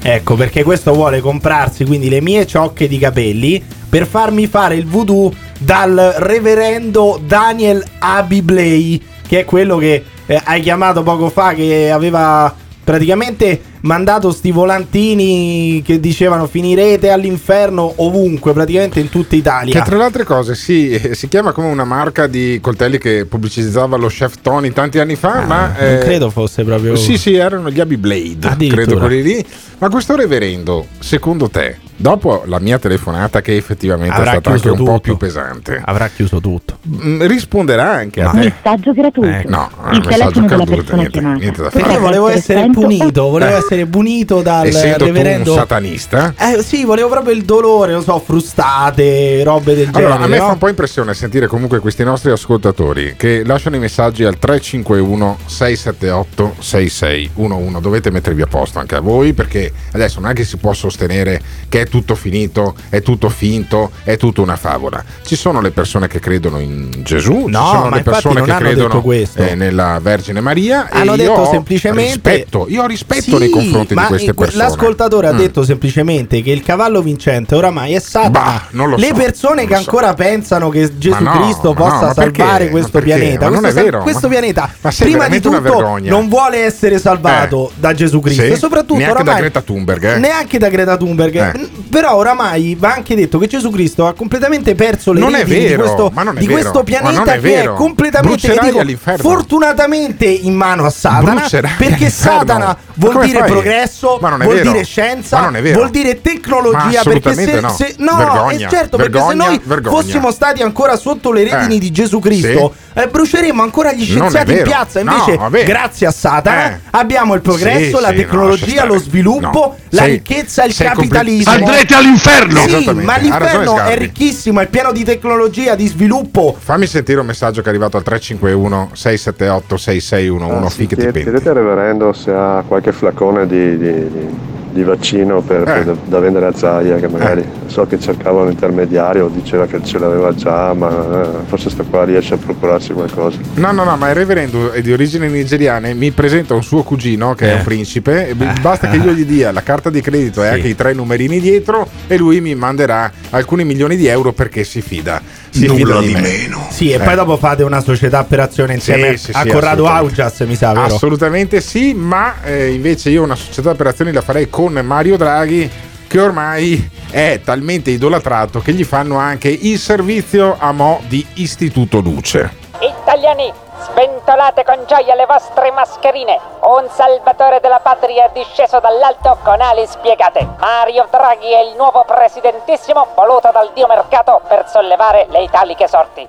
Ecco, 0.00 0.34
perché 0.34 0.62
questo 0.62 0.94
vuole 0.94 1.20
comprarsi 1.20 1.84
quindi 1.84 2.08
le 2.08 2.22
mie 2.22 2.46
ciocche 2.46 2.88
di 2.88 2.96
capelli 2.96 3.62
per 3.86 4.06
farmi 4.06 4.46
fare 4.46 4.76
il 4.76 4.86
voodoo 4.86 5.30
dal 5.58 6.14
reverendo 6.16 7.20
Daniel 7.22 7.84
Abiblay, 7.98 8.98
che 9.28 9.40
è 9.40 9.44
quello 9.44 9.76
che 9.76 10.02
eh, 10.24 10.40
hai 10.42 10.62
chiamato 10.62 11.02
poco 11.02 11.28
fa, 11.28 11.52
che 11.52 11.90
aveva 11.90 12.52
praticamente 12.82 13.60
mandato 13.82 14.30
sti 14.32 14.50
volantini 14.50 15.82
che 15.84 16.00
dicevano 16.00 16.46
finirete 16.46 17.10
all'inferno 17.10 17.92
ovunque, 17.96 18.52
praticamente 18.52 19.00
in 19.00 19.08
tutta 19.08 19.34
Italia. 19.36 19.72
Che 19.80 19.86
tra 19.88 19.96
le 19.96 20.04
altre 20.04 20.24
cose 20.24 20.54
si, 20.54 20.98
si 21.12 21.28
chiama 21.28 21.52
come 21.52 21.68
una 21.68 21.84
marca 21.84 22.26
di 22.26 22.58
coltelli 22.60 22.98
che 22.98 23.26
pubblicizzava 23.26 23.96
lo 23.96 24.08
chef 24.08 24.36
Tony 24.42 24.70
tanti 24.72 24.98
anni 24.98 25.16
fa, 25.16 25.40
ma 25.46 25.72
non 25.78 25.86
eh, 25.94 25.98
credo 25.98 26.30
fosse 26.30 26.64
proprio. 26.64 26.96
Sì, 26.96 27.16
sì, 27.16 27.34
erano 27.34 27.70
gli 27.70 27.80
Abbey 27.80 27.96
Blade, 27.96 28.68
credo 28.68 28.98
quelli 28.98 29.22
lì. 29.22 29.46
Ma 29.78 29.88
questo 29.88 30.14
reverendo, 30.14 30.86
secondo 31.00 31.48
te, 31.50 31.78
dopo 31.96 32.44
la 32.46 32.60
mia 32.60 32.78
telefonata 32.78 33.40
che 33.40 33.56
effettivamente 33.56 34.14
Avrà 34.14 34.30
è 34.30 34.38
stata 34.38 34.50
anche 34.50 34.68
un 34.70 34.76
po' 34.76 34.84
tutto. 34.84 35.00
più 35.00 35.16
pesante, 35.16 35.82
Avrà 35.84 36.06
chiuso 36.08 36.40
tutto. 36.40 36.78
mm, 36.88 37.22
risponderà 37.26 37.90
anche 37.90 38.22
a 38.22 38.30
te? 38.30 38.38
Messaggio 38.62 38.92
gratuito. 38.92 39.36
Eh, 39.36 39.44
no, 39.48 39.68
Il 39.90 40.02
messaggio 40.06 40.40
gratuito, 40.44 40.94
niente, 40.94 41.20
niente 41.20 41.62
da 41.62 41.70
Perché 41.70 41.88
fare. 41.88 41.98
volevo 41.98 42.28
essere 42.28 42.68
punito, 42.72 43.28
volevo 43.28 43.56
Eh. 43.56 43.58
Essere 43.72 43.86
punito 43.86 44.42
dal 44.42 44.66
Essendo 44.66 45.06
reverendo. 45.06 45.52
un 45.52 45.58
satanista, 45.58 46.34
Eh 46.36 46.62
sì, 46.62 46.84
volevo 46.84 47.08
proprio 47.08 47.34
il 47.34 47.44
dolore, 47.44 47.92
non 47.92 48.02
so, 48.02 48.20
frustate, 48.24 49.42
robe 49.42 49.74
del 49.74 49.86
genere. 49.86 50.04
Allora, 50.04 50.24
a 50.24 50.26
me 50.26 50.38
no? 50.38 50.44
fa 50.46 50.52
un 50.52 50.58
po' 50.58 50.68
impressione 50.68 51.14
sentire 51.14 51.46
comunque 51.46 51.78
questi 51.78 52.04
nostri 52.04 52.30
ascoltatori 52.30 53.14
che 53.16 53.42
lasciano 53.44 53.76
i 53.76 53.78
messaggi 53.78 54.24
al 54.24 54.38
351 54.38 55.38
678 55.46 56.54
6611. 56.58 57.80
Dovete 57.80 58.10
mettervi 58.10 58.42
a 58.42 58.46
posto 58.46 58.78
anche 58.78 58.94
a 58.94 59.00
voi 59.00 59.32
perché 59.32 59.72
adesso 59.92 60.20
non 60.20 60.30
è 60.30 60.34
che 60.34 60.44
si 60.44 60.56
può 60.58 60.72
sostenere 60.72 61.40
che 61.68 61.82
è 61.82 61.86
tutto 61.86 62.14
finito, 62.14 62.74
è 62.90 63.00
tutto 63.00 63.28
finto, 63.28 63.90
è 64.04 64.16
tutta 64.16 64.42
una 64.42 64.56
favola. 64.56 65.02
Ci 65.24 65.36
sono 65.36 65.60
le 65.60 65.70
persone 65.70 66.08
che 66.08 66.20
credono 66.20 66.58
in 66.58 66.90
Gesù, 67.02 67.46
No, 67.46 67.58
ci 67.64 67.76
sono 67.76 67.88
ma 67.88 67.96
le 67.96 68.02
persone 68.02 68.42
che 68.42 68.54
credono 68.54 69.02
eh, 69.34 69.54
nella 69.54 69.98
Vergine 70.02 70.40
Maria 70.40 70.88
Hanno 70.90 71.14
e 71.14 71.16
detto 71.16 71.46
semplicemente 71.46 72.30
rispetto, 72.30 72.66
io 72.68 72.82
ho 72.82 72.86
rispetto 72.86 73.22
Sì, 73.22 73.38
nei 73.38 73.48
confronti 73.48 73.61
ma 73.70 74.02
di 74.02 74.06
queste 74.08 74.32
que- 74.34 74.44
persone. 74.46 74.64
L'ascoltatore 74.64 75.26
ha 75.28 75.32
Mm. 75.32 75.36
detto 75.38 75.62
semplicemente 75.64 76.42
che 76.42 76.50
il 76.50 76.62
cavallo 76.62 77.02
vincente 77.02 77.54
oramai 77.54 77.94
è 77.94 78.00
Satana. 78.00 78.30
Bah, 78.30 78.62
lo 78.70 78.96
Le 78.96 79.06
so, 79.08 79.14
persone 79.14 79.66
che 79.66 79.74
so. 79.74 79.78
ancora 79.80 80.14
pensano 80.14 80.68
che 80.68 80.90
Gesù 80.98 81.22
no, 81.22 81.30
Cristo 81.32 81.68
no, 81.68 81.74
possa 81.74 82.12
perché? 82.14 82.40
salvare 82.42 82.68
questo 82.70 82.98
pianeta, 83.00 83.48
questo, 83.48 83.66
è 83.66 83.70
sal- 83.72 83.84
vero, 83.84 83.98
questo 84.02 84.26
ma- 84.28 84.32
pianeta 84.32 84.70
ma 84.80 84.90
prima 84.98 85.28
di 85.28 85.40
tutto 85.40 85.98
non 86.02 86.28
vuole 86.28 86.58
essere 86.64 86.98
salvato 86.98 87.68
Eh. 87.70 87.72
da 87.78 87.92
Gesù 87.94 88.20
Cristo 88.20 88.42
Sì, 88.42 88.50
e 88.50 88.56
soprattutto 88.56 88.94
neanche 88.96 89.14
oramai 89.14 89.34
da 89.34 89.40
Greta 89.40 89.60
Thunberg, 89.62 90.04
eh. 90.04 90.18
neanche 90.18 90.58
da 90.58 90.68
Greta 90.68 90.96
Thunberg. 90.96 91.34
Eh. 91.36 91.68
Però 91.90 92.14
oramai 92.16 92.74
va 92.78 92.94
anche 92.94 93.14
detto 93.14 93.38
che 93.38 93.46
Gesù 93.46 93.70
Cristo 93.70 94.06
ha 94.06 94.14
completamente 94.14 94.74
perso 94.74 95.12
le 95.12 95.20
Non 95.20 95.34
è 95.34 95.38
redini 95.40 95.58
di 95.60 95.66
vero, 95.66 95.82
questo, 95.82 96.12
di 96.14 96.46
vero, 96.46 96.52
questo 96.52 96.82
pianeta 96.82 97.22
è 97.24 97.34
che 97.34 97.40
vero. 97.40 97.74
è 97.74 97.76
completamente 97.76 98.48
dico, 98.84 99.16
fortunatamente 99.16 100.24
in 100.26 100.54
mano 100.54 100.84
a 100.86 100.90
Satana 100.90 101.34
Brucerai 101.40 101.72
perché 101.76 101.94
all'inferno. 101.94 102.38
Satana 102.38 102.76
vuol 102.94 103.24
dire? 103.24 103.38
Progresso, 103.52 104.18
Ma 104.20 104.28
non 104.30 104.40
è 104.42 104.44
vuol 104.44 104.56
vero. 104.56 104.72
dire 104.72 104.84
scienza, 104.84 105.38
Ma 105.38 105.44
non 105.44 105.56
è 105.56 105.62
vero. 105.62 105.78
vuol 105.78 105.90
dire 105.90 106.14
Ma 106.14 106.20
tecnologia 106.22 107.02
perché 107.02 107.34
se, 107.34 107.60
no. 107.60 107.68
se- 107.70 107.94
no, 107.98 108.16
Vergogna, 108.16 108.66
eh, 108.66 108.70
certo 108.70 108.96
perché 108.96 109.18
se 109.18 109.24
vergogna, 109.26 109.46
noi 109.46 109.60
vergogna. 109.64 109.96
fossimo 109.96 110.30
stati 110.30 110.62
ancora 110.62 110.96
sotto 110.96 111.32
le 111.32 111.44
redini 111.44 111.76
Eh, 111.76 111.80
di 111.80 111.90
Gesù 111.90 112.18
Cristo 112.18 112.74
eh, 112.94 113.08
bruceremmo 113.08 113.62
ancora 113.62 113.92
gli 113.92 114.04
scienziati 114.04 114.52
in 114.52 114.62
piazza 114.62 115.02
No, 115.02 115.12
invece 115.12 115.36
vabbè. 115.36 115.64
grazie 115.64 116.06
a 116.06 116.10
Satana 116.10 116.72
Eh. 116.72 116.78
abbiamo 116.90 117.34
il 117.34 117.40
progresso, 117.40 117.96
Sì, 117.96 118.02
la 118.02 118.08
sì, 118.08 118.14
no, 118.14 118.20
tecnologia, 118.20 118.84
lo 118.84 118.98
sviluppo, 118.98 119.48
No. 119.50 119.76
la 119.90 120.02
Sei- 120.02 120.10
ricchezza, 120.12 120.64
il 120.64 120.74
capitalismo 120.74 121.52
Andrete 121.52 121.94
all'inferno! 121.94 122.60
Sì, 122.66 122.90
ma 122.92 123.16
l'inferno 123.16 123.78
è 123.82 123.96
ricchissimo, 123.96 124.60
è 124.60 124.66
pieno 124.66 124.92
di 124.92 125.04
tecnologia, 125.04 125.74
di 125.74 125.86
sviluppo 125.86 126.56
Fammi 126.58 126.86
sentire 126.86 127.20
un 127.20 127.26
messaggio 127.26 127.60
che 127.60 127.66
è 127.66 127.70
arrivato 127.70 127.96
al 127.96 128.02
351 128.02 128.90
678 128.92 129.76
6611 129.76 130.66
Ah, 130.66 130.70
Fiche 130.70 130.88
ti 130.94 131.00
chied- 131.00 131.12
penti. 131.12 131.22
chiedete 131.30 131.48
al 131.48 131.54
reverendo 131.54 132.12
se 132.12 132.30
ha 132.32 132.62
qualche 132.66 132.92
flacone 132.92 133.41
di, 133.44 133.76
di- 133.78 133.92
di- 133.92 134.50
di 134.72 134.82
vaccino 134.84 135.42
per- 135.42 135.68
Eh. 135.68 135.82
per- 135.84 135.96
da 136.06 136.18
vendere 136.18 136.46
a 136.46 136.52
Zaia 136.54 136.96
che 136.96 137.06
magari 137.06 137.44
so 137.66 137.84
che 137.86 138.00
cercava 138.00 138.40
un 138.40 138.48
intermediario 138.52 139.28
diceva 139.28 139.66
che 139.66 139.84
ce 139.84 139.98
l'aveva 139.98 140.34
già 140.34 140.72
ma 140.72 140.88
eh, 140.88 141.26
forse 141.44 141.68
sto 141.68 141.84
qua 141.84 142.04
riesce 142.04 142.32
a 142.32 142.36
procurarsi 142.38 142.94
qualcosa 142.94 143.36
No, 143.56 143.70
no, 143.72 143.84
no, 143.84 143.96
ma 143.98 144.08
il 144.08 144.14
reverendo 144.14 144.72
è 144.72 144.80
di 144.80 144.90
origini 144.90 145.28
nigeriane. 145.28 145.92
Mi 145.92 146.10
presenta 146.10 146.54
un 146.54 146.62
suo 146.62 146.82
cugino 146.82 147.34
che 147.34 147.50
è 147.50 147.52
Eh. 147.52 147.56
un 147.58 147.62
principe. 147.64 148.28
e 148.30 148.34
b- 148.34 148.60
Basta 148.62 148.88
che 148.88 148.96
io 148.96 149.12
gli 149.12 149.26
dia 149.26 149.52
la 149.52 149.62
carta 149.62 149.90
di 149.90 150.00
credito 150.00 150.42
e 150.42 150.48
anche 150.48 150.68
i 150.68 150.74
tre 150.74 150.94
numerini 150.94 151.38
dietro, 151.38 151.86
e 152.06 152.16
lui 152.16 152.40
mi 152.40 152.54
manderà 152.54 153.12
alcuni 153.30 153.64
milioni 153.64 153.96
di 153.96 154.06
euro 154.06 154.32
perché 154.32 154.64
si 154.64 154.80
fida. 154.80 155.20
Si 155.52 155.68
fida 155.68 156.00
di, 156.00 156.12
me. 156.14 156.48
Sì, 156.70 156.90
e 156.90 156.94
Eh. 156.94 156.98
poi 156.98 157.14
dopo 157.14 157.36
fate 157.36 157.62
una 157.62 157.80
società 157.80 158.24
per 158.24 158.40
azione 158.40 158.74
insieme 158.74 159.16
Sì, 159.16 159.24
sì, 159.26 159.30
a 159.34 159.42
sì, 159.42 159.48
Corrado. 159.50 159.86
Augias, 159.86 160.40
mi 160.40 160.56
sa, 160.56 160.72
vero? 160.72 160.94
Assolutamente 160.94 161.60
sì, 161.60 161.92
ma 161.94 162.42
eh, 162.42 162.72
invece 162.72 163.10
io 163.10 163.22
una 163.22 163.34
società 163.36 163.74
per 163.74 163.88
azioni 163.88 164.12
la 164.12 164.22
farei 164.22 164.48
con 164.48 164.72
Mario 164.72 165.16
Draghi 165.16 165.70
che 166.06 166.20
ormai 166.20 166.90
è 167.10 167.40
talmente 167.44 167.90
idolatrato 167.90 168.60
che 168.60 168.72
gli 168.72 168.84
fanno 168.84 169.16
anche 169.16 169.48
il 169.48 169.78
servizio 169.78 170.56
a 170.58 170.72
mo' 170.72 171.02
di 171.08 171.24
Istituto 171.34 172.00
Luce. 172.00 172.50
Italiani, 172.80 173.52
sventolate 173.82 174.64
con 174.64 174.84
gioia 174.86 175.14
le 175.14 175.26
vostre 175.26 175.70
mascherine. 175.72 176.38
Un 176.60 176.88
salvatore 176.88 177.60
della 177.60 177.80
patria 177.80 178.26
è 178.26 178.30
disceso 178.30 178.78
dall'alto 178.80 179.38
con 179.42 179.60
ali 179.60 179.86
spiegate. 179.86 180.46
Mario 180.58 181.06
Draghi 181.10 181.52
è 181.52 181.60
il 181.60 181.74
nuovo 181.76 182.04
presidentissimo 182.04 183.08
voluto 183.14 183.50
dal 183.52 183.70
dio 183.72 183.86
mercato 183.86 184.40
per 184.46 184.68
sollevare 184.68 185.26
le 185.28 185.42
italiche 185.42 185.88
sorti. 185.88 186.28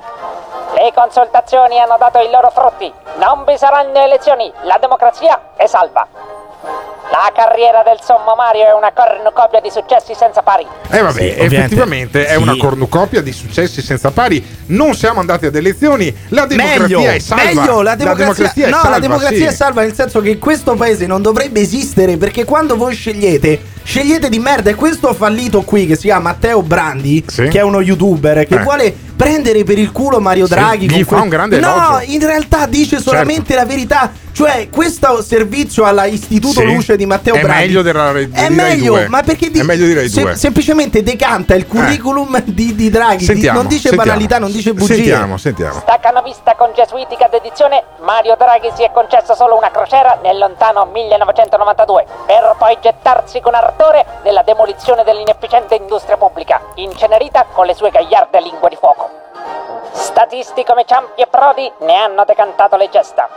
Le 0.73 0.91
consultazioni 0.93 1.79
hanno 1.79 1.97
dato 1.97 2.19
i 2.19 2.29
loro 2.29 2.49
frutti. 2.49 2.91
Non 3.15 3.43
vi 3.45 3.57
saranno 3.57 3.99
elezioni. 3.99 4.51
La 4.61 4.77
democrazia 4.79 5.39
è 5.55 5.67
salva. 5.67 6.07
La 7.11 7.31
carriera 7.35 7.83
del 7.83 7.99
sommo 8.03 8.33
Mario 8.35 8.65
è 8.65 8.73
una 8.73 8.91
cornucopia 8.91 9.59
di 9.61 9.69
successi 9.69 10.15
senza 10.17 10.41
pari. 10.41 10.65
Eh 10.89 11.01
vabbè, 11.01 11.19
Sì, 11.19 11.27
effettivamente 11.37 12.25
è 12.25 12.35
Sì. 12.37 12.41
una 12.41 12.55
cornucopia 12.57 13.21
di 13.21 13.31
successi 13.31 13.81
senza 13.83 14.09
pari. 14.09 14.43
Non 14.67 14.95
siamo 14.95 15.19
andati 15.19 15.45
ad 15.45 15.55
elezioni, 15.55 16.15
la 16.29 16.45
democrazia 16.45 16.97
meglio, 16.97 17.11
è 17.11 17.19
salva. 17.19 17.43
meglio, 17.43 17.81
la 17.83 17.95
democrazia, 17.95 18.65
è 18.65 18.69
no, 18.69 18.75
salva, 18.77 18.89
la 18.89 18.99
democrazia 18.99 19.37
sì. 19.37 19.43
è 19.43 19.51
salva 19.51 19.81
nel 19.81 19.93
senso 19.93 20.21
che 20.21 20.39
questo 20.39 20.73
paese 20.75 21.05
non 21.05 21.21
dovrebbe 21.21 21.59
esistere 21.59 22.17
perché 22.17 22.45
quando 22.45 22.77
voi 22.77 22.95
scegliete, 22.95 23.61
scegliete 23.83 24.29
di 24.29 24.39
merda 24.39 24.71
e 24.71 24.75
questo 24.75 25.13
fallito 25.13 25.61
qui 25.61 25.85
che 25.85 25.95
si 25.95 26.03
chiama 26.03 26.29
Matteo 26.31 26.63
Brandi, 26.63 27.23
Sì. 27.27 27.47
che 27.49 27.59
è 27.59 27.63
uno 27.63 27.81
youtuber 27.81 28.47
che 28.47 28.55
Eh. 28.55 28.63
vuole 28.63 28.95
prendere 29.15 29.63
per 29.63 29.77
il 29.77 29.91
culo 29.91 30.19
Mario 30.19 30.47
Sì, 30.47 30.53
Draghi. 30.55 30.85
gli 30.89 30.93
con 30.95 31.03
fa 31.03 31.13
que- 31.15 31.21
un 31.21 31.29
grande 31.29 31.59
No, 31.59 31.67
elogio. 31.75 31.97
Certo. 31.99 32.11
in 32.11 32.19
realtà 32.25 32.65
dice 32.65 32.99
solamente 32.99 33.53
la 33.53 33.65
verità, 33.65 34.11
cioè 34.33 34.67
questo 34.69 35.21
servizio 35.21 35.85
alla 35.85 36.05
Istituto 36.05 36.59
Sì. 36.59 36.65
Luce 36.65 36.95
di 36.97 37.05
Matteo 37.05 37.35
È 37.35 37.41
Brandi 37.41 37.61
meglio 37.67 37.81
della- 37.81 38.11
di 38.11 38.29
è 38.33 38.49
meglio, 38.49 38.93
2. 38.95 39.07
ma 39.07 39.21
perché 39.21 39.49
di- 39.49 39.59
È 39.59 39.63
meglio 39.63 39.85
di 39.85 39.93
Rai 39.93 40.09
2. 40.09 40.35
semplicemente 40.35 41.01
decanta 41.03 41.53
il 41.55 41.67
curriculum 41.67 42.41
di, 42.43 42.75
di 42.75 42.89
Draghi, 42.89 43.17
di- 43.17 43.25
Sentiamo, 43.25 43.59
non 43.59 43.67
dice 43.67 43.89
sentiamo. 43.89 44.03
banalità, 44.09 44.39
non 44.39 44.51
dice 44.51 44.73
bugie. 44.73 44.95
Sentiamo, 44.95 45.37
sentiamo. 45.37 45.79
Staccano 45.79 46.21
vista 46.23 46.55
congesuitica 46.55 47.27
dedizione, 47.29 47.83
Mario 48.01 48.35
Draghi 48.35 48.71
si 48.75 48.83
è 48.83 48.91
concesso 48.91 49.35
solo 49.35 49.55
una 49.55 49.69
crociera 49.71 50.17
nel 50.21 50.37
lontano 50.37 50.85
1992, 50.91 52.05
per 52.25 52.55
poi 52.57 52.77
gettarsi 52.81 53.39
con 53.39 53.53
ardore 53.53 54.05
nella 54.23 54.41
demolizione 54.43 55.03
dell'inefficiente 55.03 55.75
industria 55.75 56.17
pubblica, 56.17 56.59
incenerita 56.75 57.45
con 57.51 57.65
le 57.65 57.73
sue 57.75 57.91
gagliarde 57.91 58.41
lingue 58.41 58.69
di 58.69 58.75
fuoco. 58.79 59.09
Statisti 59.93 60.63
come 60.63 60.85
Ciampi 60.87 61.21
e 61.21 61.27
Prodi 61.29 61.71
ne 61.81 61.95
hanno 61.95 62.23
decantato 62.25 62.75
le 62.77 62.89
gesta. 62.91 63.29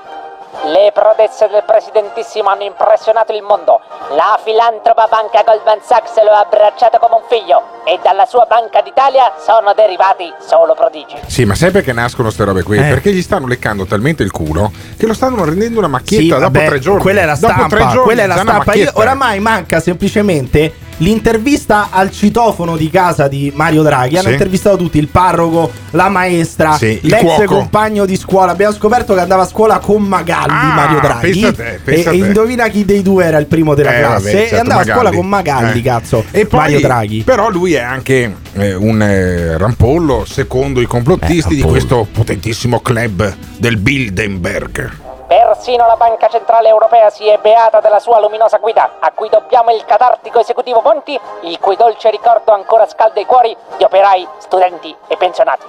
Le 0.64 0.90
prodezze 0.92 1.46
del 1.48 1.62
presidentissimo 1.64 2.48
hanno 2.48 2.64
impressionato 2.64 3.32
il 3.32 3.42
mondo. 3.42 3.80
La 4.16 4.38
filantropa 4.42 5.06
banca 5.08 5.42
Goldman 5.44 5.78
Sachs 5.82 6.16
lo 6.24 6.30
ha 6.30 6.40
abbracciato 6.40 6.98
come 6.98 7.16
un 7.16 7.22
figlio 7.28 7.62
e 7.84 7.98
dalla 8.02 8.26
sua 8.26 8.46
Banca 8.48 8.80
d'Italia 8.80 9.34
sono 9.38 9.74
derivati 9.74 10.32
solo 10.44 10.74
prodigi. 10.74 11.14
Sì, 11.26 11.44
ma 11.44 11.54
sai 11.54 11.70
perché 11.70 11.92
nascono 11.92 12.24
queste 12.24 12.44
robe 12.44 12.62
qui? 12.64 12.78
Eh. 12.78 12.88
Perché 12.88 13.12
gli 13.12 13.22
stanno 13.22 13.46
leccando 13.46 13.84
talmente 13.86 14.22
il 14.24 14.30
culo 14.32 14.72
che 14.98 15.06
lo 15.06 15.14
stanno 15.14 15.44
rendendo 15.44 15.78
una 15.78 15.88
macchietta 15.88 16.22
Sì, 16.22 16.28
dopo 16.28 16.40
vabbè, 16.42 16.66
tre 16.66 16.78
giorni. 16.80 17.02
Quella 17.02 17.20
è 17.20 17.24
la 17.26 17.36
Dopo 17.38 17.46
tre 17.46 17.66
stampa. 17.66 17.86
giorni 17.92 18.02
quella 18.04 18.22
è 18.22 18.26
la 18.26 18.36
stampa. 18.36 18.72
Io- 18.74 18.90
oramai 18.94 19.38
manca 19.40 19.80
semplicemente 19.80 20.72
l'intervista 20.98 21.88
al 21.90 22.10
citofono 22.10 22.76
di 22.76 22.90
casa 22.90 23.28
di 23.28 23.52
Mario 23.54 23.82
Draghi. 23.82 24.16
Hanno 24.16 24.28
Sì. 24.28 24.32
intervistato 24.32 24.76
tutti: 24.76 24.98
il 24.98 25.08
parroco, 25.08 25.70
la 25.90 26.08
maestra, 26.08 26.76
Sì, 26.76 26.98
l'ex 27.02 27.20
cuoco. 27.20 27.44
compagno 27.44 28.04
di 28.06 28.16
scuola. 28.16 28.52
Abbiamo 28.52 28.72
scoperto 28.74 29.14
che 29.14 29.20
andava 29.20 29.42
a 29.42 29.46
scuola 29.46 29.78
con 29.78 30.02
Magalli. 30.02 30.50
Ah, 30.52 30.74
Mario 30.74 31.00
Draghi. 31.00 31.30
pensa 31.40 31.52
te, 31.52 31.80
pensa 31.84 32.10
e, 32.10 32.14
e 32.14 32.16
indovina 32.18 32.68
chi 32.68 32.84
dei 32.84 33.02
due 33.02 33.24
era 33.24 33.38
il 33.38 33.46
primo 33.46 33.74
della 33.74 33.94
Eh, 33.94 33.98
classe. 34.00 34.24
vabbè, 34.32 34.36
e 34.44 34.48
certo, 34.48 34.56
andava 34.60 34.80
a 34.80 34.84
scuola 34.84 34.98
Magalli. 35.10 35.16
con 35.16 35.26
Magalli, 35.28 35.78
Eh. 35.78 35.82
cazzo. 35.82 36.24
E 36.30 36.46
poi, 36.46 36.58
Mario 36.60 36.80
Draghi. 36.80 37.22
Però 37.22 37.50
lui 37.50 37.74
è 37.74 37.80
anche 37.80 38.34
eh, 38.54 38.74
un 38.74 39.02
eh, 39.02 39.58
rampollo 39.58 40.24
secondo 40.26 40.80
i 40.80 40.86
complottisti 40.86 41.52
Eh, 41.52 41.56
di 41.56 41.62
questo 41.62 42.06
potentissimo 42.10 42.80
club 42.80 43.34
del 43.58 43.76
Bilderberg. 43.76 45.04
Persino 45.26 45.86
la 45.86 45.96
Banca 45.96 46.28
Centrale 46.28 46.68
Europea 46.68 47.10
si 47.10 47.26
è 47.26 47.36
beata 47.38 47.80
della 47.80 47.98
sua 47.98 48.20
luminosa 48.20 48.58
guida, 48.58 48.98
a 49.00 49.10
cui 49.10 49.28
dobbiamo 49.28 49.72
il 49.72 49.84
catartico 49.84 50.38
esecutivo 50.38 50.80
Monti, 50.82 51.18
il 51.40 51.58
cui 51.58 51.74
dolce 51.74 52.10
ricordo 52.10 52.52
ancora 52.52 52.86
scalda 52.86 53.18
i 53.18 53.26
cuori 53.26 53.56
di 53.76 53.82
operai, 53.82 54.26
studenti 54.38 54.96
e 55.08 55.16
pensionati. 55.16 55.66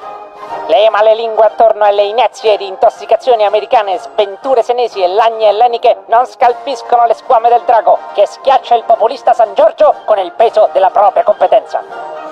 Le 0.67 0.89
malelingue 0.89 1.45
attorno 1.45 1.86
alle 1.86 2.03
inezie 2.03 2.57
di 2.57 2.67
intossicazioni 2.67 3.45
americane, 3.45 3.97
sventure 3.97 4.63
senesi 4.63 5.01
e 5.01 5.07
lagne 5.07 5.47
elleniche 5.47 6.03
non 6.07 6.25
scalpiscono 6.25 7.05
le 7.05 7.13
squame 7.13 7.49
del 7.49 7.63
drago, 7.65 7.97
che 8.13 8.25
schiaccia 8.25 8.75
il 8.75 8.83
populista 8.83 9.33
San 9.33 9.53
Giorgio 9.53 9.93
con 10.05 10.19
il 10.19 10.31
peso 10.33 10.69
della 10.73 10.89
propria 10.89 11.23
competenza. 11.23 11.81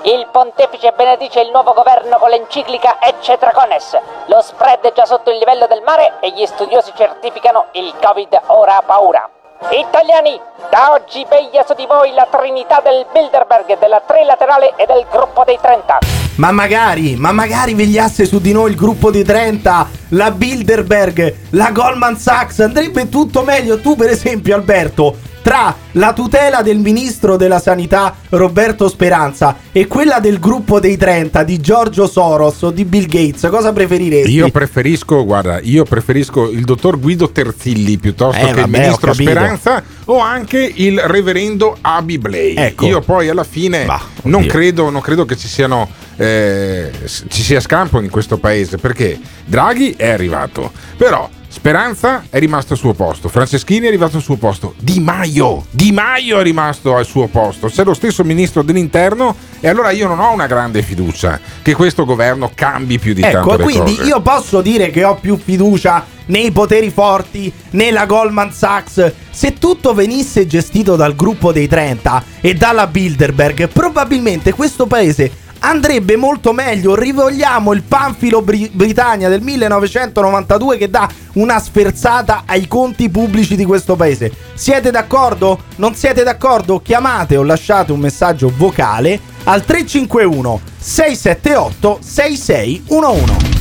Il 0.02 0.28
pontefice 0.30 0.92
benedice 0.92 1.40
il 1.40 1.50
nuovo 1.50 1.72
governo 1.72 2.18
con 2.18 2.30
l'enciclica 2.30 2.98
Ecce 3.00 3.36
Dracones. 3.38 3.98
Lo 4.26 4.40
spread 4.40 4.80
è 4.80 4.92
già 4.92 5.04
sotto 5.04 5.30
il 5.30 5.38
livello 5.38 5.66
del 5.66 5.82
mare 5.82 6.14
e 6.20 6.30
gli 6.30 6.46
studiosi 6.46 6.92
certificano 6.94 7.66
il 7.72 7.92
Covid 8.00 8.40
ora 8.46 8.76
ha 8.76 8.82
paura. 8.82 9.28
Italiani, 9.70 10.40
da 10.68 10.92
oggi 10.92 11.24
veglia 11.24 11.64
su 11.64 11.74
di 11.74 11.86
voi 11.86 12.12
la 12.12 12.26
trinità 12.30 12.80
del 12.80 13.06
Bilderberg, 13.10 13.78
della 13.78 14.00
trilaterale 14.00 14.74
e 14.76 14.86
del 14.86 15.06
gruppo 15.08 15.44
dei 15.44 15.58
30. 15.58 16.25
Ma 16.36 16.52
magari, 16.52 17.16
ma 17.16 17.32
magari 17.32 17.74
vegliasse 17.74 18.26
su 18.26 18.40
di 18.40 18.52
noi 18.52 18.70
il 18.70 18.76
gruppo 18.76 19.10
di 19.10 19.24
30, 19.24 19.88
la 20.10 20.30
Bilderberg, 20.30 21.34
la 21.50 21.70
Goldman 21.72 22.18
Sachs, 22.18 22.60
andrebbe 22.60 23.08
tutto 23.08 23.42
meglio. 23.42 23.78
Tu, 23.78 23.96
per 23.96 24.10
esempio, 24.10 24.54
Alberto, 24.54 25.16
tra 25.42 25.74
la 25.92 26.12
tutela 26.12 26.60
del 26.60 26.78
ministro 26.78 27.36
della 27.36 27.60
sanità 27.60 28.16
Roberto 28.30 28.88
Speranza 28.88 29.56
e 29.70 29.86
quella 29.86 30.18
del 30.18 30.40
gruppo 30.40 30.80
dei 30.80 30.96
30 30.96 31.42
di 31.44 31.60
Giorgio 31.60 32.08
Soros 32.08 32.60
o 32.62 32.70
di 32.70 32.84
Bill 32.84 33.06
Gates, 33.06 33.48
cosa 33.48 33.72
preferiresti? 33.72 34.30
Io 34.30 34.50
preferisco, 34.50 35.24
guarda, 35.24 35.60
io 35.62 35.84
preferisco 35.84 36.50
il 36.50 36.64
dottor 36.64 36.98
Guido 36.98 37.30
Terzilli 37.30 37.96
piuttosto 37.96 38.40
Eh, 38.40 38.44
che 38.46 38.50
il 38.50 38.56
vabbè, 38.56 38.76
ho 38.76 38.80
ministro. 38.80 39.12
Speranza 39.14 39.82
o 40.06 40.18
anche 40.18 40.70
il 40.74 40.98
reverendo 40.98 41.76
Abi 41.80 42.18
Blay. 42.18 42.54
Ecco. 42.56 42.86
Io 42.86 43.00
poi 43.00 43.28
alla 43.28 43.44
fine 43.44 43.86
non, 44.22 44.44
credo, 44.46 44.90
non 44.90 45.00
credo 45.00 45.24
che 45.24 45.36
ci 45.36 45.46
siano 45.48 45.88
eh, 46.26 46.92
ci 47.28 47.42
sia 47.42 47.60
scampo 47.60 48.00
in 48.00 48.10
questo 48.10 48.38
paese 48.38 48.76
perché 48.76 49.18
Draghi 49.44 49.94
è 49.96 50.10
arrivato, 50.10 50.72
però 50.96 51.28
Speranza 51.56 52.24
è 52.28 52.38
rimasto 52.38 52.74
al 52.74 52.78
suo 52.78 52.92
posto, 52.92 53.28
Franceschini 53.28 53.86
è 53.86 53.88
arrivato 53.88 54.16
al 54.16 54.22
suo 54.22 54.36
posto, 54.36 54.74
Di 54.78 55.00
Maio, 55.00 55.64
Di 55.70 55.90
Maio 55.90 56.38
è 56.38 56.42
rimasto 56.42 56.94
al 56.94 57.06
suo 57.06 57.28
posto, 57.28 57.68
c'è 57.68 57.82
lo 57.82 57.94
stesso 57.94 58.24
ministro 58.24 58.62
dell'interno 58.62 59.34
e 59.58 59.66
allora 59.66 59.90
io 59.90 60.06
non 60.06 60.20
ho 60.20 60.32
una 60.32 60.46
grande 60.46 60.82
fiducia 60.82 61.40
che 61.62 61.74
questo 61.74 62.04
governo 62.04 62.50
cambi 62.54 62.98
più 62.98 63.14
di 63.14 63.22
tanto 63.22 63.54
Ecco, 63.54 63.62
quindi 63.62 63.96
cose. 63.96 64.08
io 64.08 64.20
posso 64.20 64.60
dire 64.60 64.90
che 64.90 65.02
ho 65.04 65.14
più 65.14 65.38
fiducia 65.38 66.04
nei 66.26 66.50
poteri 66.50 66.90
forti, 66.90 67.50
nella 67.70 68.04
Goldman 68.04 68.52
Sachs. 68.52 69.12
Se 69.30 69.54
tutto 69.54 69.94
venisse 69.94 70.46
gestito 70.46 70.94
dal 70.94 71.14
gruppo 71.14 71.52
dei 71.52 71.68
30 71.68 72.24
e 72.40 72.54
dalla 72.54 72.86
Bilderberg, 72.86 73.68
probabilmente 73.68 74.52
questo 74.52 74.86
paese 74.86 75.44
andrebbe 75.60 76.16
molto 76.16 76.52
meglio. 76.52 76.94
Rivogliamo 76.94 77.72
il 77.72 77.82
panfilo 77.82 78.42
Bri- 78.42 78.70
Britannia 78.72 79.28
del 79.28 79.42
1992 79.42 80.76
che 80.76 80.90
dà 80.90 81.08
una 81.34 81.58
sferzata 81.58 82.42
ai 82.46 82.66
conti 82.66 83.08
pubblici 83.08 83.56
di 83.56 83.64
questo 83.64 83.96
paese. 83.96 84.32
Siete 84.54 84.90
d'accordo? 84.90 85.60
Non 85.76 85.94
siete 85.94 86.22
d'accordo? 86.22 86.80
Chiamate 86.80 87.36
o 87.36 87.42
lasciate 87.42 87.92
un 87.92 88.00
messaggio 88.00 88.52
vocale 88.56 89.18
al 89.44 89.64
351 89.64 90.60
678 90.78 91.98
6611. 92.02 93.54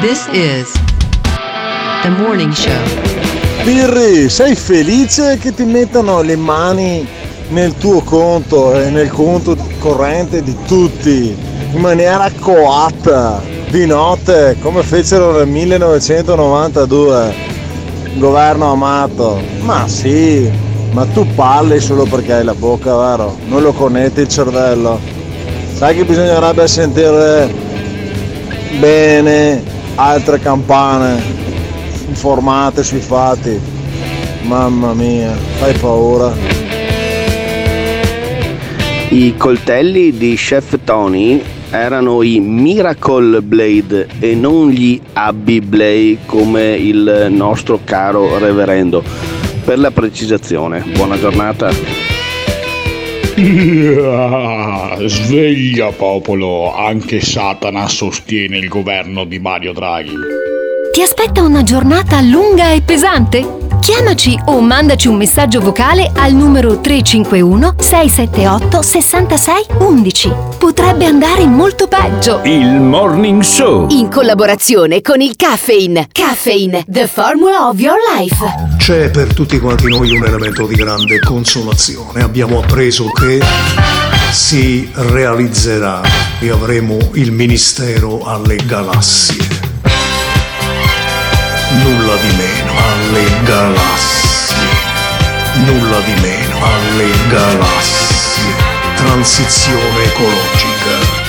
This 0.00 0.26
is 0.32 0.72
the 2.02 2.10
morning 2.10 2.52
show. 2.52 2.72
Pirri, 3.64 4.28
sei 4.28 4.54
felice 4.54 5.38
che 5.38 5.54
ti 5.54 5.64
mettano 5.64 6.20
le 6.20 6.36
mani 6.36 7.06
nel 7.48 7.76
tuo 7.76 8.00
conto 8.02 8.74
e 8.74 8.90
nel 8.90 9.10
conto 9.10 9.56
corrente 9.78 10.42
di 10.42 10.56
tutti 10.66 11.36
in 11.72 11.80
maniera 11.80 12.30
coatta 12.38 13.42
di 13.70 13.86
notte 13.86 14.56
come 14.60 14.82
fecero 14.82 15.32
nel 15.32 15.48
1992 15.48 17.34
governo 18.16 18.72
amato. 18.72 19.40
Ma 19.60 19.86
sì 19.88 20.64
ma 20.94 21.04
tu 21.06 21.26
parli 21.34 21.80
solo 21.80 22.04
perché 22.04 22.34
hai 22.34 22.44
la 22.44 22.54
bocca 22.54 22.96
vero? 22.96 23.36
Non 23.46 23.62
lo 23.62 23.72
connetti 23.72 24.20
il 24.20 24.28
cervello. 24.28 25.00
Sai 25.72 25.96
che 25.96 26.04
bisognerebbe 26.04 26.68
sentire 26.68 27.52
bene 28.78 29.60
altre 29.96 30.38
campane 30.38 31.20
informate 32.06 32.84
sui 32.84 33.00
fatti. 33.00 33.60
Mamma 34.42 34.94
mia 34.94 35.36
fai 35.58 35.72
paura 35.72 36.53
I 39.14 39.34
coltelli 39.36 40.10
di 40.10 40.34
Chef 40.34 40.80
Tony 40.82 41.40
erano 41.70 42.22
i 42.22 42.40
Miracle 42.40 43.42
Blade 43.42 44.08
e 44.18 44.34
non 44.34 44.70
gli 44.70 45.00
Abbey 45.12 45.60
Blade 45.60 46.18
come 46.26 46.74
il 46.74 47.28
nostro 47.30 47.78
caro 47.84 48.38
reverendo. 48.38 49.04
Per 49.64 49.78
la 49.78 49.92
precisazione, 49.92 50.82
buona 50.96 51.16
giornata. 51.16 51.70
Sveglia 55.06 55.92
popolo, 55.92 56.74
anche 56.74 57.20
Satana 57.20 57.86
sostiene 57.86 58.58
il 58.58 58.66
governo 58.66 59.24
di 59.24 59.38
Mario 59.38 59.72
Draghi. 59.72 60.53
Ti 60.94 61.02
aspetta 61.02 61.42
una 61.42 61.64
giornata 61.64 62.20
lunga 62.20 62.70
e 62.70 62.80
pesante? 62.80 63.56
Chiamaci 63.80 64.38
o 64.44 64.60
mandaci 64.60 65.08
un 65.08 65.16
messaggio 65.16 65.60
vocale 65.60 66.08
al 66.14 66.32
numero 66.34 66.80
351 66.80 67.74
678 67.80 68.80
66 68.80 69.66
11. 69.78 70.32
Potrebbe 70.56 71.06
andare 71.06 71.46
molto 71.46 71.88
peggio. 71.88 72.42
Il 72.44 72.80
Morning 72.80 73.42
Show. 73.42 73.88
In 73.90 74.08
collaborazione 74.08 75.00
con 75.02 75.20
il 75.20 75.34
Caffeine. 75.34 76.06
Caffeine, 76.12 76.84
the 76.86 77.08
formula 77.08 77.66
of 77.66 77.80
your 77.80 77.98
life. 78.16 78.36
C'è 78.78 79.10
per 79.10 79.34
tutti 79.34 79.58
quanti 79.58 79.88
noi 79.88 80.14
un 80.14 80.24
elemento 80.24 80.64
di 80.64 80.76
grande 80.76 81.18
consolazione. 81.18 82.22
Abbiamo 82.22 82.60
appreso 82.60 83.10
che 83.10 83.40
si 84.30 84.88
realizzerà 84.92 86.02
e 86.38 86.50
avremo 86.50 86.98
il 87.14 87.32
ministero 87.32 88.24
alle 88.24 88.60
galassie. 88.64 89.53
Nulla 91.82 92.16
di 92.16 92.36
meno 92.36 92.72
alle 92.72 93.24
galassie. 93.42 94.54
Nulla 95.64 95.98
di 96.00 96.20
meno 96.20 96.64
alle 96.64 97.10
galassie. 97.28 98.54
Transizione 98.94 100.04
ecologica. 100.04 101.22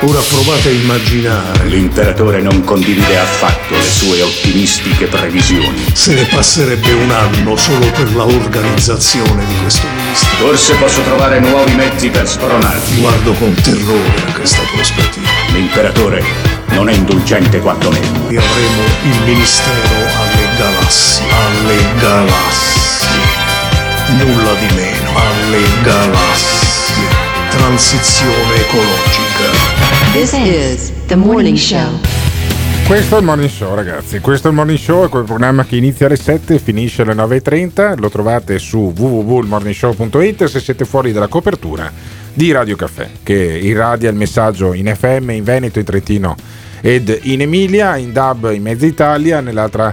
Ora 0.00 0.20
provate 0.20 0.68
a 0.68 0.72
immaginare. 0.72 1.66
L'imperatore 1.66 2.40
non 2.40 2.62
condivide 2.64 3.18
affatto 3.18 3.74
le 3.74 3.88
sue 3.88 4.22
ottimistiche 4.22 5.06
previsioni. 5.06 5.84
Se 5.92 6.14
ne 6.14 6.24
passerebbe 6.24 6.92
un 6.92 7.10
anno 7.10 7.56
solo 7.56 7.90
per 7.92 8.14
la 8.14 8.24
organizzazione 8.24 9.44
di 9.46 9.56
questo 9.60 9.86
ministero. 9.86 10.46
Forse 10.46 10.74
posso 10.74 11.00
trovare 11.02 11.40
nuovi 11.40 11.74
mezzi 11.74 12.10
per 12.10 12.28
spronarvi. 12.28 13.00
Guardo 13.00 13.32
con 13.34 13.54
terrore 13.54 14.22
a 14.26 14.32
questa 14.32 14.62
prospettiva. 14.72 15.28
L'imperatore 15.52 16.47
non 16.70 16.88
è 16.88 16.92
indulgente 16.92 17.60
quanto 17.60 17.90
me. 17.90 17.98
E 17.98 18.36
avremo 18.36 18.82
il 19.04 19.22
ministero 19.24 19.96
alle 20.18 20.56
galassie. 20.56 21.26
Alle 21.30 21.76
galassie. 21.98 23.06
Nulla 24.18 24.54
di 24.54 24.74
meno. 24.74 25.10
Alle 25.16 25.62
galassie. 25.82 27.06
Transizione 27.50 28.54
ecologica. 28.56 30.12
This 30.12 30.32
is 30.32 30.92
the 31.06 31.16
morning 31.16 31.56
show. 31.56 32.00
Questo 32.86 33.16
è 33.16 33.18
il 33.18 33.24
Morning 33.26 33.50
Show, 33.50 33.74
ragazzi. 33.74 34.18
Questo 34.20 34.46
è 34.46 34.50
il 34.50 34.56
Morning 34.56 34.78
Show, 34.78 35.04
è 35.04 35.08
quel 35.10 35.24
programma 35.24 35.66
che 35.66 35.76
inizia 35.76 36.06
alle 36.06 36.16
7 36.16 36.54
e 36.54 36.58
finisce 36.58 37.02
alle 37.02 37.12
9.30. 37.12 37.98
Lo 37.98 38.08
trovate 38.08 38.58
su 38.58 38.94
www.morningshow.it 38.96 40.44
se 40.46 40.58
siete 40.58 40.86
fuori 40.86 41.12
dalla 41.12 41.28
copertura 41.28 41.92
di 42.38 42.52
Radio 42.52 42.76
Caffè, 42.76 43.10
che 43.24 43.34
irradia 43.34 44.08
il 44.08 44.14
messaggio 44.14 44.72
in 44.72 44.94
FM, 44.94 45.30
in 45.30 45.42
Veneto, 45.42 45.80
in 45.80 45.84
Trentino 45.84 46.36
ed 46.80 47.18
in 47.22 47.40
Emilia, 47.40 47.96
in 47.96 48.12
DAB 48.12 48.52
in 48.52 48.62
mezza 48.62 48.86
Italia, 48.86 49.40
nell'altra 49.40 49.92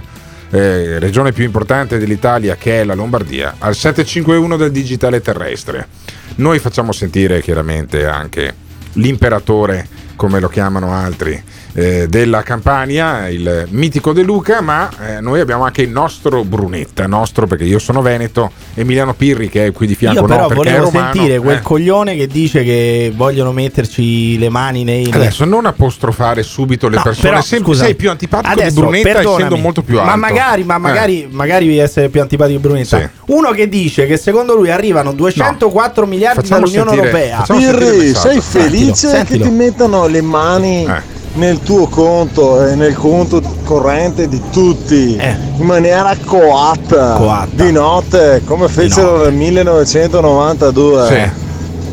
eh, 0.50 1.00
regione 1.00 1.32
più 1.32 1.42
importante 1.42 1.98
dell'Italia 1.98 2.54
che 2.54 2.82
è 2.82 2.84
la 2.84 2.94
Lombardia, 2.94 3.56
al 3.58 3.74
751 3.74 4.56
del 4.56 4.70
digitale 4.70 5.20
terrestre. 5.20 5.88
Noi 6.36 6.60
facciamo 6.60 6.92
sentire 6.92 7.42
chiaramente 7.42 8.06
anche 8.06 8.54
l'imperatore, 8.92 9.88
come 10.14 10.38
lo 10.38 10.46
chiamano 10.46 10.92
altri, 10.92 11.42
eh, 11.78 12.06
della 12.08 12.42
Campania, 12.42 13.28
il 13.28 13.66
mitico 13.68 14.14
De 14.14 14.22
Luca, 14.22 14.62
ma 14.62 14.88
eh, 14.98 15.20
noi 15.20 15.40
abbiamo 15.40 15.64
anche 15.64 15.82
il 15.82 15.90
nostro 15.90 16.42
Brunetta, 16.42 17.06
nostro 17.06 17.46
perché 17.46 17.64
io 17.64 17.78
sono 17.78 18.00
Veneto, 18.00 18.50
Emiliano 18.74 19.12
Pirri 19.12 19.50
che 19.50 19.66
è 19.66 19.72
qui 19.72 19.86
di 19.86 19.94
fianco, 19.94 20.20
Io 20.22 20.26
però 20.26 20.48
no, 20.48 20.54
volevo 20.54 20.84
romano. 20.84 21.12
sentire 21.12 21.38
quel 21.38 21.56
eh. 21.58 21.60
coglione 21.60 22.16
che 22.16 22.26
dice 22.26 22.64
che 22.64 23.12
vogliono 23.14 23.52
metterci 23.52 24.38
le 24.38 24.48
mani 24.48 24.84
nei... 24.84 25.10
Adesso 25.12 25.44
non 25.44 25.66
apostrofare 25.66 26.42
subito 26.42 26.88
le 26.88 26.96
No, 26.96 27.02
persone, 27.02 27.28
però, 27.28 27.42
sempre 27.42 27.66
scusa, 27.72 27.84
sei 27.84 27.94
più 27.94 28.08
antipatico 28.08 28.52
adesso, 28.52 28.74
di 28.74 28.80
Brunetta 28.80 29.20
essendo 29.20 29.56
molto 29.58 29.82
più 29.82 29.98
alto. 29.98 30.10
Ma 30.10 30.16
magari, 30.16 30.64
ma 30.64 30.76
Eh. 30.76 30.78
magari, 30.78 31.28
magari 31.30 31.66
devi 31.66 31.78
essere 31.78 32.08
più 32.08 32.22
antipatico 32.22 32.58
di 32.58 32.66
Brunetta. 32.66 33.10
Uno 33.26 33.50
che 33.50 33.68
dice 33.68 34.06
che 34.06 34.16
secondo 34.16 34.54
lui 34.54 34.70
arrivano 34.70 35.12
204 35.12 36.06
miliardi 36.06 36.40
Facciamo 36.40 36.60
dall'unione 36.66 36.90
sentire- 36.90 37.20
europea. 37.20 37.44
Pirri, 37.86 38.14
sei 38.14 38.40
felice 38.40 39.08
Sentilo, 39.08 39.44
che 39.44 39.50
ti 39.50 39.54
mettano 39.54 40.06
le 40.06 40.22
mani 40.22 40.86
nel 41.36 41.60
tuo 41.60 41.86
conto 41.86 42.66
e 42.66 42.74
nel 42.74 42.94
conto 42.94 43.40
corrente 43.64 44.28
di 44.28 44.40
tutti 44.50 45.18
in 45.56 45.64
maniera 45.64 46.14
coatta, 46.24 47.46
di 47.50 47.72
notte 47.72 48.42
come 48.44 48.68
fecero 48.68 49.24
nel 49.24 49.32
1992 49.32 51.32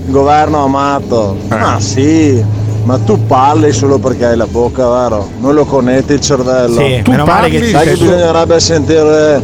il 0.05 0.11
governo 0.11 0.63
Amato. 0.63 1.37
Ma 1.47 1.79
sì 1.79 2.61
ma 2.83 2.97
tu 2.97 3.25
parli 3.25 3.71
solo 3.71 3.97
perché 3.97 4.25
hai 4.25 4.35
la 4.35 4.45
bocca 4.45 4.87
vero? 4.87 5.29
Non 5.39 5.53
lo 5.53 5.65
connetti 5.65 6.13
il 6.13 6.19
cervello. 6.19 6.81
Sì, 6.81 7.01
tu 7.01 7.11
meno 7.11 7.25
male 7.25 7.49
parli 7.49 7.59
che 7.59 7.69
sai 7.69 7.87
che 7.87 7.93
bisognerebbe 7.93 8.59
sentire 8.59 9.41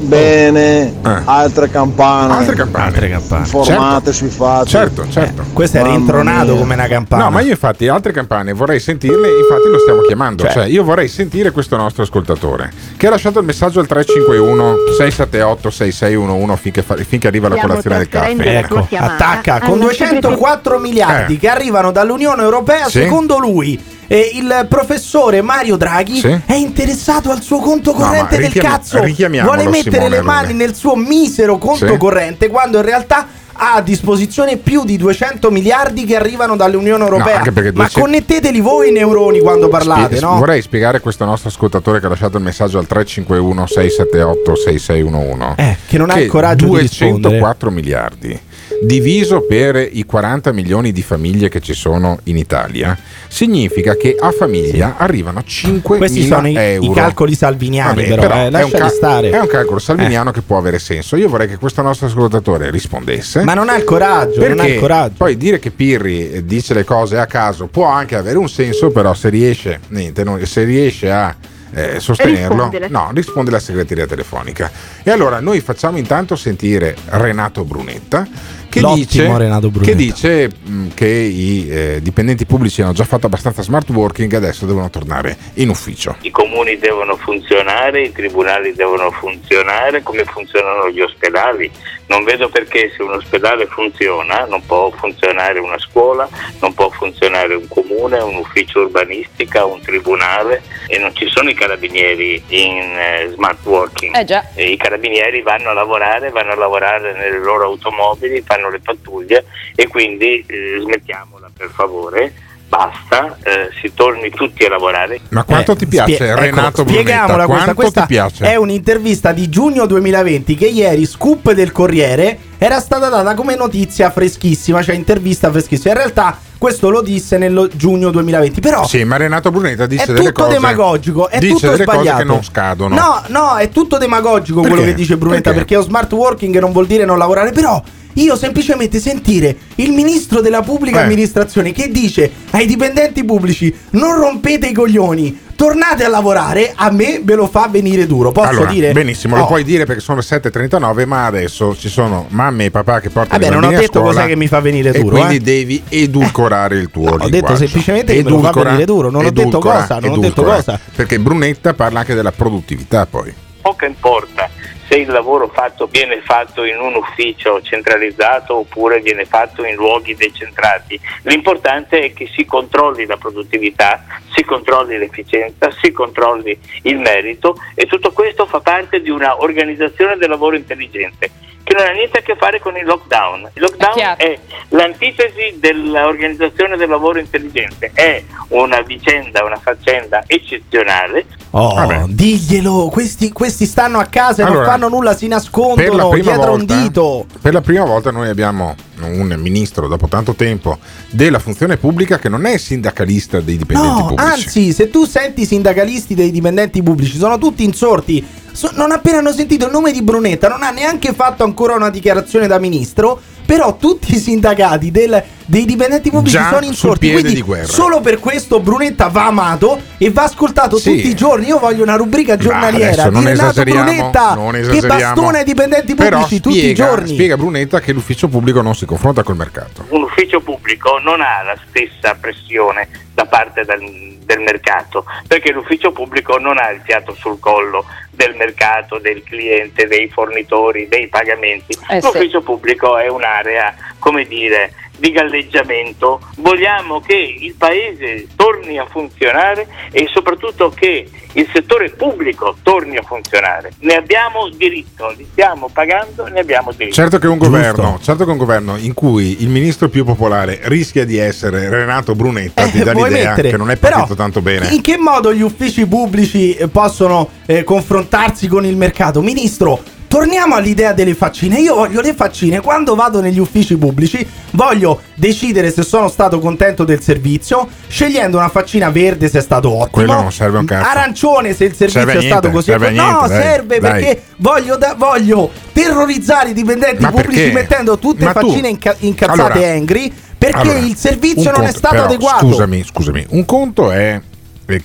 bene 0.00 0.94
altre 1.24 1.68
campane 1.70 2.32
Altre 2.32 2.54
campane. 2.56 2.84
Altre 2.86 3.08
campane. 3.10 3.44
informate 3.44 4.12
sui 4.12 4.28
fatti 4.28 4.68
Certo, 4.70 5.06
certo. 5.08 5.44
Questo 5.52 5.78
è 5.78 5.82
rintronato 5.82 6.52
mia. 6.52 6.60
come 6.60 6.74
una 6.74 6.86
campana. 6.86 7.24
No, 7.24 7.30
ma 7.30 7.40
io 7.40 7.50
infatti 7.50 7.86
altre 7.88 8.12
campane 8.12 8.52
vorrei 8.52 8.80
sentirle, 8.80 9.28
infatti 9.28 9.68
lo 9.70 9.78
stiamo 9.78 10.00
chiamando. 10.02 10.42
Cioè. 10.44 10.52
Cioè, 10.52 10.66
io 10.66 10.82
vorrei 10.84 11.08
sentire 11.08 11.50
questo 11.50 11.76
nostro 11.76 12.02
ascoltatore 12.02 12.70
che 12.96 13.06
ha 13.06 13.10
lasciato 13.10 13.38
il 13.38 13.44
messaggio 13.44 13.80
al 13.80 13.86
351 13.86 14.74
678 14.96 15.70
6611 15.70 16.60
finché, 16.60 16.82
fa- 16.82 16.96
finché 16.96 17.26
arriva 17.28 17.48
la 17.48 17.56
colazione 17.56 17.98
del 17.98 18.08
caffè. 18.08 18.58
Ecco, 18.58 18.86
attacca 18.96 19.60
con 19.60 19.74
alla 19.74 19.84
204 19.84 20.78
miliardi 20.78 21.34
Eh. 21.34 21.38
che 21.38 21.48
arrivano 21.48 21.90
dall'Unione 21.92 22.42
Europea. 22.42 22.84
Sì. 22.86 23.02
Secondo 23.02 23.38
lui, 23.38 23.78
eh, 24.12 24.32
il 24.34 24.66
professore 24.68 25.40
Mario 25.40 25.76
Draghi 25.76 26.18
Sì. 26.18 26.36
è 26.44 26.54
interessato 26.54 27.30
al 27.30 27.42
suo 27.42 27.60
conto 27.60 27.92
No, 27.92 27.98
corrente 27.98 28.38
del 28.38 28.50
richiami- 28.50 28.68
cazzo. 28.68 28.98
Vuole 29.44 29.68
mettere 29.68 29.90
Simone 29.96 30.08
le 30.08 30.20
mani 30.22 30.52
nel 30.52 30.74
suo 30.74 30.96
misero 30.96 31.58
conto 31.58 31.86
Sì. 31.86 31.96
corrente 31.96 32.48
quando 32.48 32.78
in 32.78 32.84
realtà 32.84 33.26
ha 33.52 33.74
a 33.74 33.82
disposizione 33.82 34.56
più 34.56 34.84
di 34.84 34.96
200 34.96 35.50
miliardi 35.50 36.06
che 36.06 36.16
arrivano 36.16 36.56
dall'Unione 36.56 37.04
Europea. 37.04 37.40
perché 37.40 37.70
Ma 37.72 37.84
200 37.84 38.00
connetteteli 38.00 38.60
voi 38.60 38.88
i 38.88 38.92
neuroni 38.92 39.38
quando 39.40 39.68
parlate, 39.68 40.16
Spie- 40.16 40.20
no? 40.28 40.38
Vorrei 40.38 40.62
spiegare 40.62 40.96
a 40.96 41.00
questo 41.00 41.24
nostro 41.24 41.48
ascoltatore 41.50 42.00
che 42.00 42.06
ha 42.06 42.08
lasciato 42.08 42.36
il 42.38 42.42
messaggio 42.42 42.78
al 42.78 42.86
351 42.88 43.66
678 43.66 44.56
6611 44.56 45.54
Eh, 45.56 45.76
che 45.86 45.98
non 45.98 46.10
ha 46.10 46.18
il 46.18 46.28
coraggio 46.28 46.64
di 46.64 46.70
204 46.70 47.70
miliardi 47.70 48.40
diviso 48.82 49.42
per 49.42 49.88
i 49.90 50.04
40 50.04 50.52
milioni 50.52 50.92
di 50.92 51.02
famiglie 51.02 51.48
che 51.48 51.60
ci 51.60 51.74
sono 51.74 52.18
in 52.24 52.36
Italia 52.36 52.96
significa 53.28 53.94
che 53.94 54.16
a 54.18 54.30
famiglia 54.32 54.96
arrivano 54.96 55.42
5 55.44 55.98
Questi 55.98 56.26
sono 56.26 56.48
i, 56.48 56.56
euro. 56.56 56.90
i 56.90 56.94
calcoli 56.94 57.34
salviniani, 57.34 58.06
Vabbè, 58.06 58.20
però, 58.20 58.34
eh, 58.34 58.50
è, 58.50 58.62
un 58.64 58.70
cal- 58.70 58.90
stare. 58.90 59.28
Eh. 59.28 59.32
è 59.32 59.40
un 59.40 59.46
calcolo 59.46 59.78
salviniano 59.78 60.30
che 60.30 60.42
può 60.42 60.58
avere 60.58 60.78
senso. 60.78 61.16
Io 61.16 61.28
vorrei 61.28 61.46
che 61.46 61.56
questo 61.56 61.82
nostro 61.82 62.06
ascoltatore 62.06 62.70
rispondesse. 62.70 63.44
Ma 63.44 63.54
non 63.54 63.68
ha 63.68 63.76
il 63.76 63.84
coraggio, 63.84 64.46
non 64.46 64.58
ha 64.58 64.66
il 64.66 64.78
coraggio. 64.80 65.14
poi 65.18 65.36
dire 65.36 65.58
che 65.58 65.70
Pirri 65.70 66.30
eh, 66.32 66.44
dice 66.44 66.74
le 66.74 66.84
cose 66.84 67.18
a 67.18 67.26
caso 67.26 67.66
può 67.66 67.86
anche 67.86 68.16
avere 68.16 68.38
un 68.38 68.48
senso, 68.48 68.90
però 68.90 69.14
se 69.14 69.28
riesce, 69.28 69.80
niente, 69.88 70.24
non- 70.24 70.44
se 70.44 70.64
riesce 70.64 71.10
a 71.10 71.34
eh, 71.74 72.00
sostenerlo, 72.00 72.48
Rispondere. 72.48 72.88
no, 72.88 73.10
risponde 73.12 73.50
la 73.50 73.60
segreteria 73.60 74.06
telefonica. 74.06 74.70
E 75.02 75.10
allora 75.10 75.40
noi 75.40 75.60
facciamo 75.60 75.98
intanto 75.98 76.36
sentire 76.36 76.96
Renato 77.06 77.64
Brunetta 77.64 78.26
che 78.70 78.80
L'ottimo 78.80 78.96
dice, 78.96 79.38
Renato 79.38 79.68
Brunetta. 79.70 79.90
che, 79.90 79.96
dice 79.96 80.48
mh, 80.62 80.88
che 80.94 81.06
i 81.08 81.68
eh, 81.68 81.98
dipendenti 82.00 82.46
pubblici 82.46 82.80
hanno 82.82 82.92
già 82.92 83.04
fatto 83.04 83.26
abbastanza 83.26 83.62
smart 83.62 83.88
working 83.90 84.32
e 84.32 84.36
adesso 84.36 84.64
devono 84.64 84.88
tornare 84.88 85.36
in 85.54 85.68
ufficio. 85.70 86.16
I 86.20 86.30
comuni 86.30 86.78
devono 86.78 87.16
funzionare, 87.16 88.02
i 88.02 88.12
tribunali 88.12 88.72
devono 88.72 89.10
funzionare, 89.10 90.02
come 90.02 90.24
funzionano 90.24 90.88
gli 90.88 91.00
ospedali. 91.00 91.68
Non 92.10 92.24
vedo 92.24 92.48
perché 92.48 92.92
se 92.96 93.04
un 93.04 93.12
ospedale 93.12 93.66
funziona 93.66 94.44
non 94.44 94.66
può 94.66 94.90
funzionare 94.90 95.60
una 95.60 95.78
scuola, 95.78 96.28
non 96.58 96.74
può 96.74 96.90
funzionare 96.90 97.54
un 97.54 97.68
comune, 97.68 98.18
un 98.18 98.34
ufficio 98.34 98.80
urbanistica, 98.80 99.64
un 99.64 99.80
tribunale 99.80 100.60
e 100.88 100.98
non 100.98 101.14
ci 101.14 101.28
sono 101.28 101.50
i 101.50 101.54
carabinieri 101.54 102.42
in 102.48 102.98
eh, 102.98 103.30
smart 103.32 103.64
working. 103.64 104.16
Eh 104.16 104.24
già. 104.24 104.44
I 104.56 104.76
carabinieri 104.76 105.40
vanno 105.42 105.70
a 105.70 105.72
lavorare, 105.72 106.30
vanno 106.30 106.50
a 106.50 106.56
lavorare 106.56 107.12
nelle 107.12 107.38
loro 107.38 107.66
automobili, 107.66 108.42
fanno 108.42 108.70
le 108.70 108.80
pattuglie 108.80 109.44
e 109.76 109.86
quindi 109.86 110.44
eh, 110.48 110.78
smettiamola 110.80 111.48
per 111.56 111.70
favore. 111.70 112.32
Basta, 112.70 113.36
eh, 113.42 113.68
si 113.82 113.90
torni 113.94 114.30
tutti 114.30 114.64
a 114.64 114.68
lavorare. 114.68 115.18
Ma 115.30 115.42
quanto 115.42 115.74
ti 115.74 115.86
piace 115.86 116.14
Spie- 116.14 116.36
Renato 116.36 116.82
ecco, 116.82 116.88
spieghiamola 116.88 117.44
Brunetta? 117.44 117.46
questa, 117.46 117.64
Quanto 117.64 117.74
questa 117.74 118.00
ti 118.02 118.06
piace? 118.06 118.44
è 118.44 118.54
un'intervista 118.54 119.32
di 119.32 119.48
giugno 119.48 119.86
2020 119.86 120.54
che 120.54 120.66
ieri 120.68 121.04
Scoop 121.04 121.50
del 121.50 121.72
Corriere 121.72 122.38
era 122.58 122.78
stata 122.78 123.08
data 123.08 123.34
come 123.34 123.56
notizia 123.56 124.10
freschissima, 124.12 124.82
cioè 124.82 124.94
intervista 124.94 125.50
freschissima. 125.50 125.90
In 125.94 125.98
realtà 125.98 126.38
questo 126.58 126.90
lo 126.90 127.02
disse 127.02 127.38
nel 127.38 127.70
giugno 127.74 128.10
2020, 128.12 128.60
però 128.60 128.86
Sì, 128.86 129.02
ma 129.02 129.16
Renato 129.16 129.50
Brunetta 129.50 129.84
è 129.84 129.86
delle 129.88 130.04
tutto 130.04 130.32
cose 130.44 130.52
demagogico, 130.52 131.28
è 131.28 131.38
dice 131.40 131.52
tutto 131.54 131.70
delle 131.72 131.82
sbagliato. 131.82 132.04
cose 132.10 132.16
che 132.18 132.24
non 132.24 132.44
scadono. 132.44 132.94
No, 132.94 133.22
no, 133.26 133.56
è 133.56 133.68
tutto 133.70 133.98
demagogico 133.98 134.60
quello 134.60 134.76
Perché? 134.76 134.90
che 134.90 134.96
dice 134.96 135.16
Brunetta 135.16 135.50
Perché? 135.50 135.58
perché 135.58 135.74
lo 135.74 135.82
smart 135.82 136.12
working 136.12 136.56
non 136.60 136.70
vuol 136.70 136.86
dire 136.86 137.04
non 137.04 137.18
lavorare, 137.18 137.50
però 137.50 137.82
io 138.14 138.36
semplicemente 138.36 138.98
sentire 139.00 139.56
il 139.76 139.92
ministro 139.92 140.40
della 140.40 140.62
pubblica 140.62 141.00
Eh. 141.00 141.04
amministrazione 141.04 141.72
che 141.72 141.88
dice 141.90 142.30
ai 142.50 142.66
dipendenti 142.66 143.24
pubblici 143.24 143.74
non 143.90 144.16
rompete 144.18 144.66
i 144.68 144.72
coglioni, 144.72 145.38
tornate 145.54 146.04
a 146.04 146.08
lavorare, 146.08 146.72
a 146.74 146.90
me 146.90 147.20
ve 147.22 147.34
lo 147.34 147.46
fa 147.46 147.68
venire 147.70 148.06
duro. 148.06 148.32
Posso 148.32 148.48
Allora, 148.48 148.70
dire? 148.70 148.92
benissimo, 148.92 149.36
lo 149.36 149.42
Oh. 149.42 149.46
puoi 149.46 149.62
dire 149.62 149.84
perché 149.84 150.00
sono 150.00 150.18
le 150.18 150.24
7.39, 150.24 151.04
ma 151.06 151.26
adesso 151.26 151.76
ci 151.76 151.88
sono 151.90 152.26
mamme 152.30 152.66
e 152.66 152.70
papà 152.70 153.00
che 153.00 153.10
portano 153.10 153.38
Vabbè, 153.38 153.52
non 153.54 153.64
ho 153.64 153.68
detto 153.78 154.00
cos'è 154.00 154.26
che 154.26 154.36
mi 154.36 154.46
fa 154.48 154.60
venire 154.60 154.90
duro, 154.92 155.16
quindi 155.16 155.36
eh. 155.36 155.40
devi 155.40 155.82
edulcorare 155.88 156.76
il 156.76 156.88
tuo 156.90 157.02
linguaggio. 157.02 157.24
ho 157.26 157.28
detto 157.30 157.56
semplicemente 157.56 158.14
che 158.14 158.22
me 158.22 158.30
lo 158.30 158.36
fa 158.36 158.48
Edulcora, 158.48 158.68
venire 158.70 158.84
duro, 158.86 159.10
non 159.10 159.24
ho 159.24 159.30
detto 159.30 159.40
edulcora, 159.48 159.80
cosa, 159.80 159.98
non 159.98 160.10
ho 160.10 160.14
detto 160.16 160.26
edulcora. 160.40 160.56
cosa. 160.56 160.80
Perché 160.96 161.18
Brunetta 161.20 161.74
parla 161.74 161.98
anche 162.00 162.14
della 162.14 162.32
produttività 162.32 163.06
poi. 163.06 163.32
Poco 163.60 163.84
importa 163.84 164.48
se 164.90 164.96
il 164.96 165.08
lavoro 165.08 165.46
fatto 165.48 165.86
viene 165.86 166.20
fatto 166.20 166.64
in 166.64 166.80
un 166.80 166.96
ufficio 166.96 167.62
centralizzato 167.62 168.56
oppure 168.56 169.00
viene 169.00 169.24
fatto 169.24 169.64
in 169.64 169.76
luoghi 169.76 170.16
decentrati. 170.16 170.98
L'importante 171.22 172.00
è 172.00 172.12
che 172.12 172.28
si 172.34 172.44
controlli 172.44 173.06
la 173.06 173.16
produttività, 173.16 174.04
si 174.34 174.42
controlli 174.42 174.98
l'efficienza, 174.98 175.70
si 175.80 175.92
controlli 175.92 176.58
il 176.82 176.98
merito 176.98 177.54
e 177.74 177.86
tutto 177.86 178.10
questo 178.10 178.46
fa 178.46 178.58
parte 178.60 179.00
di 179.00 179.10
una 179.10 179.40
organizzazione 179.40 180.16
del 180.16 180.28
lavoro 180.28 180.56
intelligente 180.56 181.49
che 181.62 181.74
non 181.74 181.86
ha 181.86 181.90
niente 181.90 182.18
a 182.18 182.22
che 182.22 182.36
fare 182.36 182.58
con 182.60 182.76
il 182.76 182.84
lockdown. 182.84 183.50
Il 183.54 183.62
lockdown 183.62 184.14
è, 184.16 184.38
l'antitesi 184.70 185.56
dell'organizzazione 185.58 186.76
del 186.76 186.88
lavoro 186.88 187.18
intelligente, 187.18 187.90
è 187.94 188.22
una 188.48 188.80
vicenda, 188.82 189.44
una 189.44 189.58
faccenda 189.62 190.24
eccezionale 190.26 191.26
Oh, 191.52 192.06
diglielo, 192.08 192.88
questi, 192.92 193.32
questi 193.32 193.66
stanno 193.66 193.98
a 193.98 194.04
casa 194.04 194.42
e 194.42 194.44
non 194.44 194.52
Allora, 194.52 194.70
fanno 194.70 194.88
nulla, 194.88 195.16
si 195.16 195.26
nascondono 195.26 196.10
dietro 196.10 196.52
un 196.52 196.58
volta- 196.58 196.80
dito. 196.80 197.26
Per 197.42 197.52
la 197.52 197.60
prima 197.60 197.84
volta 197.84 198.12
noi 198.12 198.28
abbiamo 198.28 198.76
un 199.02 199.34
ministro 199.38 199.88
dopo 199.88 200.06
tanto 200.06 200.34
tempo 200.34 200.78
della 201.08 201.40
funzione 201.40 201.76
pubblica 201.76 202.18
che 202.20 202.28
non 202.28 202.44
è 202.46 202.56
sindacalista 202.56 203.40
dei 203.40 203.56
dipendenti 203.56 204.00
No, 204.00 204.06
pubblici. 204.06 204.30
anzi, 204.32 204.72
se 204.72 204.90
tu 204.90 205.04
senti 205.06 205.40
i 205.42 205.44
sindacalisti 205.46 206.14
dei 206.14 206.30
dipendenti 206.30 206.80
pubblici, 206.84 207.16
sono 207.18 207.36
tutti 207.36 207.64
insorti. 207.64 208.24
So- 208.52 208.70
non 208.74 208.90
appena 208.92 209.18
hanno 209.18 209.32
sentito 209.32 209.66
il 209.66 209.72
nome 209.72 209.92
di 209.92 210.02
Brunetta, 210.02 210.48
non 210.48 210.62
ha 210.62 210.70
neanche 210.70 211.12
fatto 211.12 211.44
ancora 211.44 211.74
una 211.74 211.90
dichiarazione 211.90 212.46
da 212.46 212.58
ministro. 212.58 213.20
Però 213.50 213.76
tutti 213.76 214.14
i 214.14 214.18
sindacati 214.18 214.92
del- 214.92 215.20
dei 215.44 215.64
dipendenti 215.64 216.08
pubblici 216.08 216.36
Già 216.36 216.50
sono 216.52 216.64
insorti. 216.64 217.10
Quindi 217.10 217.44
solo 217.64 218.00
per 218.00 218.20
questo 218.20 218.60
Brunetta 218.60 219.08
va 219.08 219.26
amato 219.26 219.76
e 219.98 220.12
va 220.12 220.22
ascoltato 220.22 220.76
Sì. 220.78 220.94
tutti 220.94 221.08
i 221.08 221.14
giorni. 221.16 221.46
Io 221.48 221.58
voglio 221.58 221.82
una 221.82 221.96
rubrica 221.96 222.36
giornaliera 222.36 223.08
di 223.08 223.24
Renato 223.24 223.62
Brunetta 223.64 224.34
non 224.34 224.52
che 224.52 224.80
bastona 224.86 225.38
ai 225.38 225.44
dipendenti 225.44 225.96
pubblici 225.96 226.40
tutti 226.40 226.56
i 226.58 226.60
spiega- 226.60 226.86
giorni. 226.86 227.08
Spiega 227.08 227.36
Brunetta 227.36 227.80
che 227.80 227.92
l'ufficio 227.92 228.28
pubblico 228.28 228.60
non 228.62 228.76
si 228.76 228.84
confronta 228.86 229.24
col 229.24 229.34
mercato. 229.34 229.84
un 229.88 230.02
ufficio 230.02 230.38
pubblico 230.40 230.98
non 231.02 231.20
ha 231.20 231.42
la 231.42 231.56
stessa 231.70 232.14
pressione 232.20 232.88
da 233.14 233.24
parte 233.24 233.64
del, 233.64 234.16
del 234.24 234.38
mercato, 234.42 235.04
perché 235.26 235.50
l'ufficio 235.50 235.90
pubblico 235.90 236.38
non 236.38 236.56
ha 236.56 236.70
il 236.70 236.80
fiato 236.84 237.16
sul 237.18 237.40
collo 237.40 237.84
del 238.20 238.34
mercato, 238.36 238.98
del 238.98 239.22
cliente, 239.22 239.86
dei 239.86 240.08
fornitori, 240.08 240.88
dei 240.88 241.08
pagamenti. 241.08 241.72
Eh 241.88 242.02
sì. 242.02 242.06
L'ufficio 242.06 242.42
pubblico 242.42 242.98
è 242.98 243.08
un'area, 243.08 243.74
come 243.98 244.26
dire, 244.26 244.74
di 245.00 245.10
galleggiamento. 245.10 246.20
Vogliamo 246.36 247.00
che 247.00 247.36
il 247.40 247.54
paese 247.56 248.26
torni 248.36 248.78
a 248.78 248.86
funzionare 248.86 249.66
e 249.90 250.08
soprattutto 250.12 250.68
che 250.70 251.08
il 251.32 251.48
settore 251.52 251.90
pubblico 251.90 252.56
torni 252.62 252.96
a 252.96 253.02
funzionare. 253.02 253.72
Ne 253.80 253.94
abbiamo 253.94 254.48
diritto, 254.54 255.12
li 255.16 255.26
stiamo 255.32 255.68
pagando, 255.72 256.26
ne 256.28 256.40
abbiamo 256.40 256.70
diritto. 256.72 256.94
Certo 256.94 257.18
che 257.18 257.26
un 257.26 257.38
governo, 257.38 257.98
certo 258.02 258.24
che 258.24 258.30
un 258.30 258.36
governo 258.36 258.76
in 258.76 258.94
cui 258.94 259.42
il 259.42 259.48
ministro 259.48 259.88
più 259.88 260.04
popolare 260.04 260.60
rischia 260.64 261.04
di 261.04 261.16
essere 261.16 261.68
Renato 261.68 262.14
Brunetta 262.14 262.66
ti 262.68 262.82
dà 262.82 262.90
Eh, 262.90 262.94
vuoi 262.94 263.08
l'idea 263.10 263.30
mettere? 263.30 263.50
che 263.50 263.56
non 263.56 263.70
è 263.70 263.76
Però, 263.76 263.96
partito 263.96 264.14
tanto 264.16 264.42
bene. 264.42 264.68
In 264.68 264.82
che 264.82 264.98
modo 264.98 265.32
gli 265.32 265.42
uffici 265.42 265.86
pubblici 265.86 266.54
eh, 266.54 266.68
possono 266.68 267.28
eh, 267.46 267.64
confrontarsi 267.64 268.46
con 268.48 268.66
il 268.66 268.76
mercato? 268.76 269.22
Ministro, 269.22 269.80
torniamo 270.10 270.56
all'idea 270.56 270.92
delle 270.92 271.14
faccine. 271.14 271.60
Io 271.60 271.76
voglio 271.76 272.00
le 272.00 272.14
faccine 272.14 272.58
quando 272.60 272.96
vado 272.96 273.20
negli 273.20 273.38
uffici 273.38 273.76
pubblici, 273.76 274.26
voglio 274.50 275.02
decidere 275.14 275.70
se 275.70 275.84
sono 275.84 276.08
stato 276.08 276.40
contento 276.40 276.82
del 276.82 277.00
servizio, 277.00 277.68
scegliendo 277.86 278.36
una 278.36 278.48
faccina 278.48 278.90
verde 278.90 279.28
se 279.28 279.38
è 279.38 279.40
stato 279.40 279.68
ottimo. 279.70 279.88
Quello 279.92 280.14
non 280.14 280.32
serve 280.32 280.58
un 280.58 280.64
cazzo. 280.64 280.88
Arancione 280.88 281.54
se 281.54 281.66
il 281.66 281.76
servizio 281.76 282.00
Serve 282.10 282.18
è 282.18 282.26
stato 282.26 282.48
niente, 282.48 282.50
così. 282.50 282.70
serve 282.70 282.90
no, 282.90 283.02
niente, 283.04 283.28
dai, 283.28 283.42
serve 283.42 283.78
dai. 283.78 283.90
perché 283.92 284.22
voglio, 284.38 284.76
da- 284.76 284.94
voglio 284.98 285.50
terrorizzare 285.72 286.48
i 286.50 286.52
dipendenti 286.54 287.02
Ma 287.02 287.10
pubblici 287.12 287.42
perché? 287.42 287.52
mettendo 287.52 287.96
tutte 287.98 288.24
Ma 288.24 288.32
tu- 288.32 288.48
faccine 288.48 288.68
inca- 288.68 288.96
incazzate 288.98 289.40
Allora- 289.52 289.72
angry 289.72 290.12
perché 290.36 290.58
Allora, 290.70 290.78
il 290.78 290.96
servizio 290.96 291.50
non 291.52 291.60
è 291.60 291.64
conto- 291.66 291.76
stato 291.78 291.94
però, 291.94 292.06
adeguato. 292.06 292.46
Scusami, 292.46 292.82
scusami. 292.84 293.26
Un 293.28 293.44
conto 293.44 293.90
è 293.92 294.20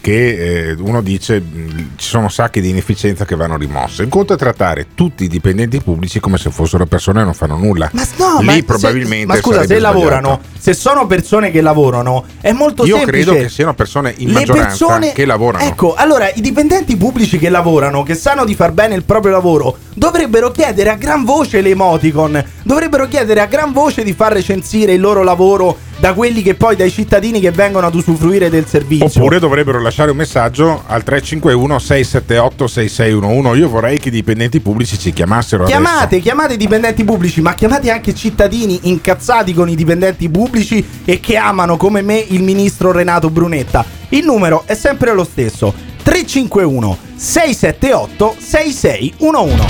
che 0.01 0.69
eh, 0.69 0.75
uno 0.79 1.01
dice 1.01 1.39
mh, 1.39 1.91
ci 1.95 2.07
sono 2.07 2.29
sacchi 2.29 2.61
di 2.61 2.69
inefficienza 2.69 3.25
che 3.25 3.35
vanno 3.35 3.57
rimosse. 3.57 4.03
Un 4.03 4.09
conto 4.09 4.33
è 4.33 4.37
trattare 4.37 4.87
tutti 4.95 5.23
i 5.23 5.27
dipendenti 5.27 5.79
pubblici 5.81 6.19
come 6.19 6.37
se 6.37 6.49
fossero 6.49 6.85
persone 6.85 7.19
che 7.19 7.25
non 7.25 7.33
fanno 7.33 7.57
nulla. 7.57 7.89
Ma 7.93 8.03
no, 8.17 8.37
Lì 8.39 8.45
ma 8.45 8.53
se- 8.53 8.63
probabilmente 8.63 9.25
ma 9.25 9.35
scusa, 9.35 9.59
se 9.59 9.65
sbagliato. 9.65 9.93
lavorano, 9.93 10.39
se 10.57 10.73
sono 10.73 11.05
persone 11.07 11.51
che 11.51 11.61
lavorano, 11.61 12.25
è 12.41 12.51
molto 12.51 12.85
Io 12.85 12.97
semplice. 12.97 13.23
credo 13.25 13.41
che 13.43 13.49
siano 13.49 13.73
persone 13.73 14.13
in 14.17 14.27
Le 14.27 14.33
maggioranza 14.33 14.67
persone- 14.67 15.11
che 15.13 15.25
lavorano. 15.25 15.63
Ecco, 15.65 15.93
allora 15.95 16.29
i 16.33 16.41
dipendenti 16.41 16.95
pubblici 16.97 17.37
che 17.37 17.49
lavorano, 17.49 18.03
che 18.03 18.15
sanno 18.15 18.45
di 18.45 18.55
far 18.55 18.71
bene 18.71 18.95
il 18.95 19.03
proprio 19.03 19.31
lavoro, 19.31 19.77
dovrebbero 19.93 20.51
chiedere 20.51 20.89
a 20.89 20.95
gran 20.95 21.23
voce 21.23 21.61
le 21.61 21.69
emoticon, 21.69 22.43
dovrebbero 22.63 23.07
chiedere 23.07 23.41
a 23.41 23.45
gran 23.45 23.71
voce 23.71 24.03
di 24.03 24.13
far 24.13 24.33
recensire 24.33 24.93
il 24.93 25.01
loro 25.01 25.23
lavoro 25.23 25.77
da 26.05 26.13
quelli 26.13 26.43
che 26.43 26.53
poi 26.53 26.75
dai 26.75 26.91
cittadini 26.91 27.39
che 27.39 27.49
vengono 27.49 27.87
ad 27.87 27.95
usufruire 27.95 28.47
del 28.51 28.67
servizio. 28.67 29.07
Oppure 29.07 29.39
dovrebbero 29.39 29.81
lasciare 29.81 30.11
un 30.11 30.17
messaggio 30.17 30.83
al 30.85 31.01
351 31.01 31.79
678 31.79 32.67
6611. 32.67 33.59
Io 33.59 33.69
vorrei 33.69 33.97
che 33.97 34.09
i 34.09 34.11
dipendenti 34.11 34.59
pubblici 34.59 34.99
ci 34.99 35.11
chiamassero 35.11 35.65
Chiamate, 35.65 36.19
chiamate 36.19 36.53
i 36.53 36.57
dipendenti 36.57 37.03
pubblici, 37.03 37.41
ma 37.41 37.55
chiamate 37.55 37.89
anche 37.89 38.13
cittadini 38.13 38.81
incazzati 38.83 39.51
con 39.51 39.67
i 39.67 39.75
dipendenti 39.75 40.29
pubblici 40.29 40.85
e 41.03 41.19
che 41.19 41.37
amano 41.37 41.75
come 41.75 42.03
me 42.03 42.23
il 42.27 42.43
ministro 42.43 42.91
Renato 42.91 43.31
Brunetta. 43.31 43.83
Il 44.09 44.25
numero 44.25 44.61
è 44.67 44.75
sempre 44.75 45.11
lo 45.11 45.23
stesso: 45.23 45.73
351 46.03 46.97
678 47.15 48.35
6611. 48.37 49.65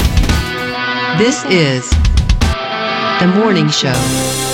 This 1.16 1.46
is 1.48 1.88
the 3.20 3.26
morning 3.26 3.70
show. 3.70 4.45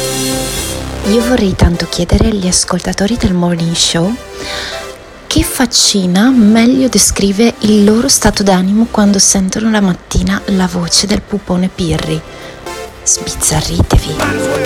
Io 1.05 1.21
vorrei 1.27 1.55
tanto 1.55 1.87
chiedere 1.89 2.29
agli 2.29 2.47
ascoltatori 2.47 3.17
del 3.17 3.33
morning 3.33 3.73
show 3.73 4.13
che 5.27 5.43
faccina 5.43 6.29
meglio 6.29 6.89
descrive 6.89 7.53
il 7.59 7.83
loro 7.83 8.07
stato 8.07 8.43
d'animo 8.43 8.87
quando 8.91 9.17
sentono 9.17 9.71
la 9.71 9.81
mattina 9.81 10.41
la 10.47 10.67
voce 10.67 11.07
del 11.07 11.21
pupone 11.21 11.69
Pirri. 11.73 12.21
Sbizzarritevi. 13.03 14.15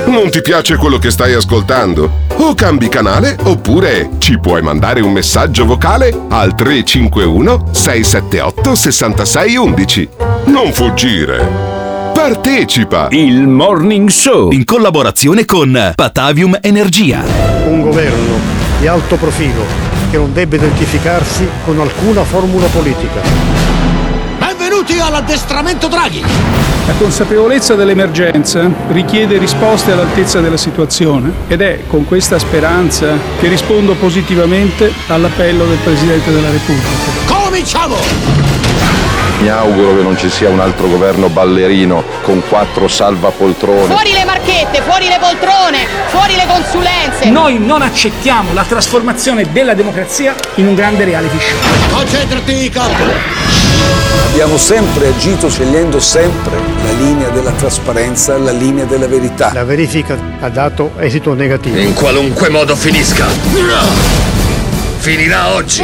Non 0.08 0.30
ti 0.30 0.42
piace 0.42 0.76
quello 0.76 0.98
che 0.98 1.10
stai 1.10 1.34
ascoltando? 1.34 2.24
O 2.38 2.54
cambi 2.54 2.90
canale 2.90 3.38
oppure 3.44 4.10
ci 4.18 4.40
puoi 4.40 4.62
mandare 4.62 5.02
un 5.02 5.14
messaggio 5.14 5.66
vocale 5.66 6.10
al 6.30 6.54
351 6.54 7.70
678 7.72 8.76
6611. 8.76 10.10
Non 10.46 10.74
fuggire. 10.74 11.85
Partecipa! 12.26 13.10
Il 13.12 13.48
Morning 13.48 14.10
Show 14.10 14.50
in 14.50 14.64
collaborazione 14.64 15.46
con 15.46 15.92
Patavium 15.94 16.58
Energia. 16.60 17.24
Un 17.68 17.84
governo 17.84 18.40
di 18.80 18.88
alto 18.88 19.16
profilo 19.18 19.64
che 20.10 20.18
non 20.18 20.34
debba 20.34 20.56
identificarsi 20.56 21.48
con 21.64 21.80
alcuna 21.80 22.24
formula 22.24 22.66
politica. 22.66 23.22
Benvenuti 24.40 25.00
all'addestramento 25.00 25.88
Draghi! 25.88 26.24
La 26.88 26.94
consapevolezza 26.98 27.76
dell'emergenza 27.76 28.72
richiede 28.88 29.38
risposte 29.38 29.92
all'altezza 29.92 30.40
della 30.40 30.58
situazione 30.58 31.32
ed 31.48 31.62
è 31.62 31.82
con 31.86 32.06
questa 32.06 32.40
speranza 32.40 33.20
che 33.40 33.48
rispondo 33.50 33.94
positivamente 33.94 34.92
all'appello 35.10 35.64
del 35.68 35.78
Presidente 35.84 36.32
della 36.32 36.50
Repubblica. 36.50 36.88
Cominciamo! 37.28 38.55
Mi 39.46 39.52
auguro 39.52 39.96
che 39.96 40.02
non 40.02 40.18
ci 40.18 40.28
sia 40.28 40.50
un 40.50 40.60
altro 40.60 40.88
governo 40.88 41.30
ballerino 41.30 42.04
con 42.24 42.42
quattro 42.50 42.88
salvapoltrone. 42.88 43.94
Fuori 43.94 44.12
le 44.12 44.26
marchette, 44.26 44.82
fuori 44.82 45.08
le 45.08 45.20
poltrone, 45.20 45.86
fuori 46.08 46.36
le 46.36 46.48
consulenze. 46.48 47.30
Noi 47.30 47.60
non 47.60 47.84
accettiamo 47.84 48.54
la 48.54 48.64
trasformazione 48.64 49.52
della 49.52 49.76
democrazia 49.76 50.34
in 50.56 50.66
un 50.66 50.74
grande 50.74 51.04
reality 51.04 51.38
show. 51.38 51.96
Concentrati, 51.96 52.70
capo! 52.72 53.04
Abbiamo 54.32 54.58
sempre 54.58 55.10
agito 55.10 55.48
scegliendo 55.48 56.00
sempre 56.00 56.58
la 56.84 56.92
linea 56.94 57.30
della 57.30 57.52
trasparenza, 57.52 58.40
la 58.40 58.52
linea 58.52 58.86
della 58.86 59.08
verità. 59.08 59.52
La 59.54 59.64
verifica 59.64 60.18
ha 60.40 60.50
dato 60.50 60.94
esito 60.98 61.36
negativo. 61.36 61.78
In 61.78 61.94
qualunque 61.94 62.50
modo 62.50 62.76
finisca. 62.76 64.25
Finirà 65.06 65.54
oggi. 65.54 65.84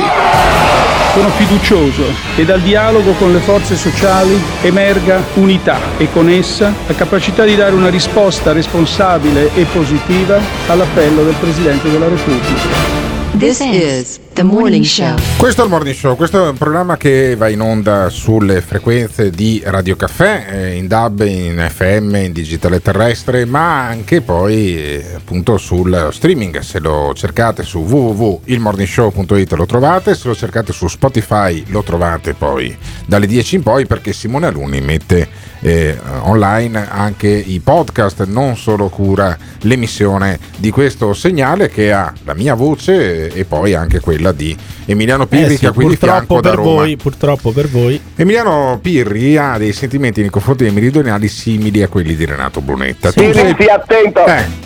Sono 1.13 1.29
fiducioso 1.37 2.05
che 2.35 2.43
dal 2.43 2.59
dialogo 2.59 3.11
con 3.11 3.31
le 3.31 3.37
forze 3.37 3.75
sociali 3.75 4.35
emerga 4.63 5.23
unità 5.35 5.77
e 5.97 6.11
con 6.11 6.27
essa 6.27 6.73
la 6.87 6.95
capacità 6.95 7.43
di 7.43 7.55
dare 7.55 7.75
una 7.75 7.89
risposta 7.89 8.51
responsabile 8.51 9.53
e 9.53 9.65
positiva 9.65 10.39
all'appello 10.65 11.23
del 11.23 11.35
Presidente 11.39 11.91
della 11.91 12.07
Repubblica. 12.07 13.00
This 13.37 13.61
is 13.61 14.19
the 14.33 14.43
morning 14.43 14.83
show. 14.83 15.15
Questo 15.37 15.61
è 15.61 15.63
il 15.63 15.71
Morning 15.71 15.95
Show, 15.95 16.15
questo 16.15 16.45
è 16.45 16.49
un 16.49 16.57
programma 16.57 16.97
che 16.97 17.35
va 17.35 17.47
in 17.47 17.61
onda 17.61 18.09
sulle 18.09 18.61
frequenze 18.61 19.29
di 19.29 19.61
Radio 19.65 19.95
Caffè, 19.95 20.47
eh, 20.49 20.75
in 20.75 20.87
DAB, 20.87 21.21
in 21.21 21.65
FM, 21.67 22.15
in 22.15 22.31
digitale 22.33 22.81
terrestre, 22.81 23.45
ma 23.45 23.87
anche 23.87 24.21
poi 24.21 24.77
eh, 24.77 25.13
appunto 25.15 25.57
sul 25.57 26.09
streaming. 26.11 26.59
Se 26.59 26.79
lo 26.79 27.13
cercate 27.15 27.63
su 27.63 27.79
www.ilmorningshow.it 27.79 29.53
lo 29.53 29.65
trovate, 29.65 30.13
se 30.13 30.27
lo 30.27 30.35
cercate 30.35 30.73
su 30.73 30.87
Spotify 30.87 31.63
lo 31.67 31.83
trovate 31.83 32.33
poi 32.33 32.77
dalle 33.05 33.27
10 33.27 33.55
in 33.55 33.63
poi 33.63 33.87
perché 33.87 34.11
Simone 34.13 34.47
Aluni 34.47 34.81
mette 34.81 35.27
eh, 35.61 35.97
online 36.21 36.87
anche 36.89 37.27
i 37.27 37.59
podcast, 37.59 38.25
non 38.25 38.57
solo 38.57 38.89
cura 38.89 39.37
l'emissione 39.61 40.39
di 40.57 40.71
questo 40.71 41.13
segnale 41.13 41.69
che 41.69 41.91
ha 41.91 42.13
la 42.23 42.33
mia 42.33 42.53
voce 42.53 43.31
e, 43.31 43.45
poi 43.45 43.73
anche 43.73 43.99
quella 43.99 44.31
di 44.31 44.55
Emiliano 44.85 45.27
Pirri 45.27 45.53
Eh 45.53 45.57
sì, 45.57 45.67
qui 45.67 45.87
di 45.87 45.95
purtroppo 45.95 46.15
fianco 46.15 46.41
da 46.41 46.49
per 46.49 46.57
Roma. 46.57 46.71
voi, 46.71 46.97
purtroppo 46.97 47.51
per 47.51 47.69
voi. 47.69 48.01
Emiliano 48.15 48.79
Pirri 48.81 49.37
ha 49.37 49.57
dei 49.57 49.73
sentimenti 49.73 50.21
nei 50.21 50.29
confronti 50.29 50.63
dei 50.63 50.73
meridionali 50.73 51.27
simili 51.27 51.81
a 51.81 51.87
quelli 51.87 52.15
di 52.15 52.25
Renato 52.25 52.61
Brunetta. 52.61 53.11
Sì, 53.11 53.31
stai 53.31 53.67
attento. 53.69 54.23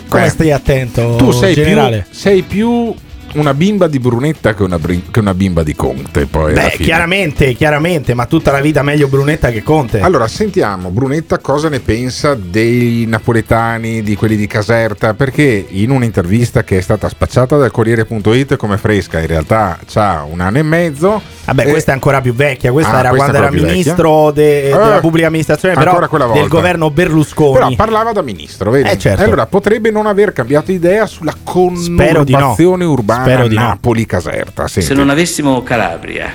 Come 0.08 0.28
stai 0.28 0.52
attento, 0.52 1.16
tu 1.16 1.30
sei 1.32 1.54
generale? 1.54 2.06
più, 2.08 2.18
sei 2.18 2.42
più 2.42 2.94
una 3.34 3.54
bimba 3.54 3.86
di 3.86 3.98
Brunetta 3.98 4.54
che 4.54 4.62
una, 4.62 4.78
brin- 4.78 5.10
che 5.10 5.20
una 5.20 5.34
bimba 5.34 5.62
di 5.62 5.74
Conte. 5.74 6.26
Poi 6.26 6.52
Beh, 6.52 6.76
chiaramente, 6.78 7.52
chiaramente, 7.54 8.14
ma 8.14 8.26
tutta 8.26 8.52
la 8.52 8.60
vita 8.60 8.82
meglio 8.82 9.08
Brunetta 9.08 9.50
che 9.50 9.62
Conte. 9.62 10.00
Allora, 10.00 10.26
sentiamo 10.28 10.90
Brunetta 10.90 11.38
cosa 11.38 11.68
ne 11.68 11.80
pensa 11.80 12.34
dei 12.34 13.04
napoletani, 13.06 14.02
di 14.02 14.16
quelli 14.16 14.36
di 14.36 14.46
Caserta, 14.46 15.14
perché 15.14 15.66
in 15.68 15.90
un'intervista 15.90 16.64
che 16.64 16.78
è 16.78 16.80
stata 16.80 17.08
spacciata 17.08 17.56
dal 17.56 17.70
Corriere.it 17.70 18.56
come 18.56 18.78
fresca, 18.78 19.20
in 19.20 19.26
realtà 19.26 19.78
c'ha 19.86 20.22
un 20.22 20.40
anno 20.40 20.58
e 20.58 20.62
mezzo. 20.62 21.35
Vabbè, 21.46 21.66
eh, 21.66 21.70
questa 21.70 21.90
è 21.92 21.94
ancora 21.94 22.20
più 22.20 22.34
vecchia. 22.34 22.72
Questa 22.72 22.92
Ah, 22.92 22.98
era 22.98 23.08
questa 23.10 23.30
quando 23.30 23.46
era 23.56 23.64
ministro 23.66 24.30
de- 24.32 24.60
vecchia? 24.62 24.76
della 24.78 24.96
Eh, 24.96 25.00
pubblica 25.00 25.26
amministrazione, 25.28 25.74
però 25.74 25.98
del 26.32 26.48
governo 26.48 26.90
Berlusconi. 26.90 27.52
Però 27.52 27.70
parlava 27.76 28.12
da 28.12 28.22
ministro, 28.22 28.70
vedi? 28.70 28.88
Eh, 28.90 28.98
certo. 28.98 29.22
Allora 29.22 29.46
potrebbe 29.46 29.90
non 29.90 30.06
aver 30.06 30.32
cambiato 30.32 30.72
idea 30.72 31.06
sulla 31.06 31.32
Spero 31.32 32.24
di 32.24 32.32
no. 32.32 32.38
conurbazione 32.38 32.84
urbana 32.84 33.22
Spero 33.24 33.48
di. 33.48 33.54
Napoli-Caserta. 33.54 34.66
Senti. 34.68 34.88
Se 34.88 34.94
non 34.94 35.08
avessimo 35.10 35.62
Calabria, 35.62 36.30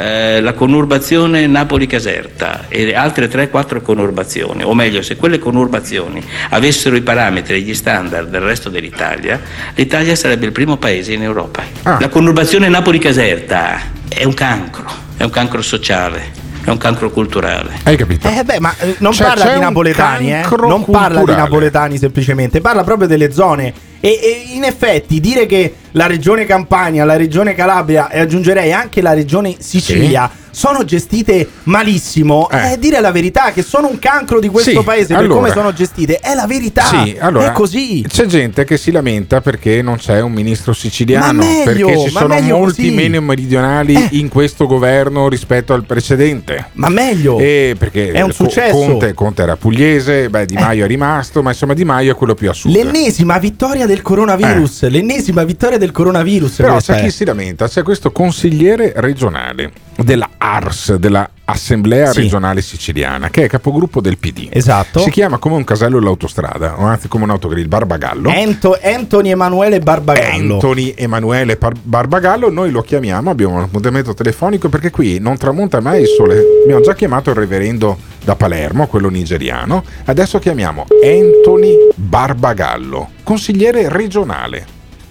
eh, 0.00 0.40
la 0.40 0.52
conurbazione 0.52 1.46
Napoli-Caserta 1.46 2.66
e 2.68 2.94
altre 2.94 3.28
3-4 3.28 3.80
conurbazioni, 3.82 4.62
o 4.64 4.74
meglio, 4.74 5.02
se 5.02 5.16
quelle 5.16 5.38
conurbazioni 5.38 6.22
avessero 6.50 6.96
i 6.96 7.02
parametri 7.02 7.54
e 7.54 7.60
gli 7.60 7.74
standard 7.74 8.28
del 8.28 8.40
resto 8.40 8.68
dell'Italia, 8.68 9.40
l'Italia 9.74 10.14
sarebbe 10.14 10.46
il 10.46 10.52
primo 10.52 10.76
paese 10.76 11.12
in 11.12 11.22
Europa. 11.22 11.62
Ah. 11.82 11.98
La 12.00 12.08
conurbazione 12.08 12.68
Napoli-Caserta 12.68 13.80
è 14.08 14.24
un 14.24 14.34
cancro, 14.34 14.86
è 15.16 15.22
un 15.22 15.30
cancro 15.30 15.62
sociale, 15.62 16.44
è 16.66 16.70
un 16.70 16.78
cancro 16.78 17.10
culturale. 17.10 17.78
Hai 17.84 17.96
capito? 17.96 18.26
Eh 18.26 18.42
beh, 18.42 18.58
ma 18.58 18.74
eh, 18.80 18.96
non 18.98 19.12
Cioè, 19.12 19.28
parla 19.28 19.54
di 19.54 19.60
napoletani, 19.60 20.32
eh. 20.32 20.42
Non 20.66 20.84
parla 20.84 21.22
di 21.22 21.32
napoletani 21.32 21.96
semplicemente, 21.96 22.60
parla 22.60 22.82
proprio 22.82 23.06
delle 23.06 23.30
zone. 23.30 23.72
E, 24.00 24.08
e 24.20 24.46
in 24.52 24.64
effetti 24.64 25.20
dire 25.20 25.46
che 25.46 25.74
la 25.92 26.06
regione 26.06 26.44
Campania, 26.44 27.04
la 27.04 27.16
regione 27.16 27.54
Calabria 27.54 28.10
e 28.10 28.18
aggiungerei 28.18 28.72
anche 28.72 29.00
la 29.00 29.14
regione 29.14 29.54
Sicilia 29.58 30.28
sono 30.56 30.86
gestite 30.86 31.46
malissimo, 31.64 32.48
è 32.48 32.78
dire 32.78 32.98
la 33.00 33.12
verità, 33.12 33.52
che 33.52 33.60
sono 33.62 33.88
un 33.88 33.98
cancro 33.98 34.40
di 34.40 34.48
questo 34.48 34.70
Sì, 34.70 34.82
paese 34.82 35.08
per 35.08 35.16
allora- 35.18 35.34
come 35.34 35.50
sono 35.50 35.72
gestite. 35.74 36.18
È 36.18 36.34
la 36.34 36.46
verità. 36.46 36.84
Sì, 36.84 37.14
allora, 37.20 37.48
è 37.48 37.52
così. 37.52 38.02
C'è 38.08 38.24
gente 38.24 38.64
che 38.64 38.78
si 38.78 38.90
lamenta 38.90 39.42
perché 39.42 39.82
non 39.82 39.96
c'è 39.96 40.22
un 40.22 40.32
ministro 40.32 40.72
siciliano, 40.72 41.44
meglio, 41.44 41.64
perché 41.64 41.98
ci 42.00 42.08
sono 42.08 42.40
molti 42.40 42.82
così. 42.82 42.88
Eh. 42.88 42.94
meno 42.94 43.20
meridionali 43.20 44.08
in 44.12 44.28
questo 44.30 44.66
governo 44.66 45.28
rispetto 45.28 45.74
al 45.74 45.84
precedente. 45.84 46.70
Ma 46.72 46.88
meglio. 46.88 47.38
E 47.38 47.76
perché 47.78 48.12
È 48.12 48.22
un 48.22 48.32
successo. 48.32 48.82
Eh. 48.82 48.86
Conte, 48.86 49.12
Conte 49.12 49.42
era 49.42 49.56
pugliese, 49.56 50.30
beh, 50.30 50.46
Di 50.46 50.54
Maio 50.54 50.84
è 50.84 50.88
rimasto, 50.88 51.42
ma 51.42 51.50
insomma 51.50 51.74
Di 51.74 51.84
Maio 51.84 52.12
è 52.12 52.14
quello 52.14 52.34
più 52.34 52.48
a 52.48 52.54
sud. 52.54 52.72
L'ennesima 52.72 53.36
vittoria 53.36 53.84
del 53.84 54.00
coronavirus. 54.00 54.88
L'ennesima 54.88 55.44
vittoria 55.44 55.76
del 55.76 55.90
coronavirus. 55.92 56.60
Eh. 56.60 56.62
Però 56.62 56.78
c'è 56.78 57.02
chi 57.02 57.10
si 57.10 57.26
lamenta, 57.26 57.68
c'è 57.68 57.82
questo 57.82 58.10
consigliere 58.10 58.94
regionale 58.96 59.70
della 59.96 60.28
ARS, 60.50 60.94
della 60.94 61.28
Assemblea 61.44 62.12
Sì. 62.12 62.20
Regionale 62.20 62.62
Siciliana, 62.62 63.30
che 63.30 63.44
è 63.44 63.48
capogruppo 63.48 64.00
del 64.00 64.16
PD. 64.16 64.48
Esatto. 64.52 65.00
Si 65.00 65.10
chiama 65.10 65.38
come 65.38 65.56
un 65.56 65.64
casello 65.64 65.98
dell'autostrada, 65.98 66.76
o 66.78 66.84
anzi 66.84 67.08
come 67.08 67.24
un 67.24 67.30
autogrill, 67.30 67.66
Barbagallo. 67.66 68.30
Ento- 68.30 68.78
Anthony 68.80 69.30
Emanuele 69.30 69.80
Barbagallo. 69.80 70.54
Anthony 70.54 70.94
Emanuele 70.96 71.56
Par- 71.56 71.74
Barbagallo, 71.82 72.48
noi 72.50 72.70
lo 72.70 72.82
chiamiamo, 72.82 73.30
abbiamo 73.30 73.56
un 73.56 73.62
appuntamento 73.62 74.14
telefonico 74.14 74.68
perché 74.68 74.90
qui 74.90 75.18
non 75.18 75.36
tramonta 75.36 75.80
mai 75.80 76.02
il 76.02 76.06
sole. 76.06 76.40
Abbiamo 76.62 76.80
già 76.80 76.94
chiamato 76.94 77.30
il 77.30 77.36
reverendo 77.36 77.98
da 78.22 78.36
Palermo, 78.36 78.86
quello 78.86 79.08
nigeriano, 79.08 79.82
adesso 80.04 80.38
chiamiamo 80.38 80.86
Anthony 81.02 81.74
Barbagallo, 81.94 83.10
consigliere 83.24 83.88
regionale. 83.88 84.64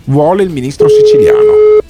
Vuole 0.06 0.44
il 0.44 0.50
ministro 0.50 0.88
siciliano. 0.88 1.84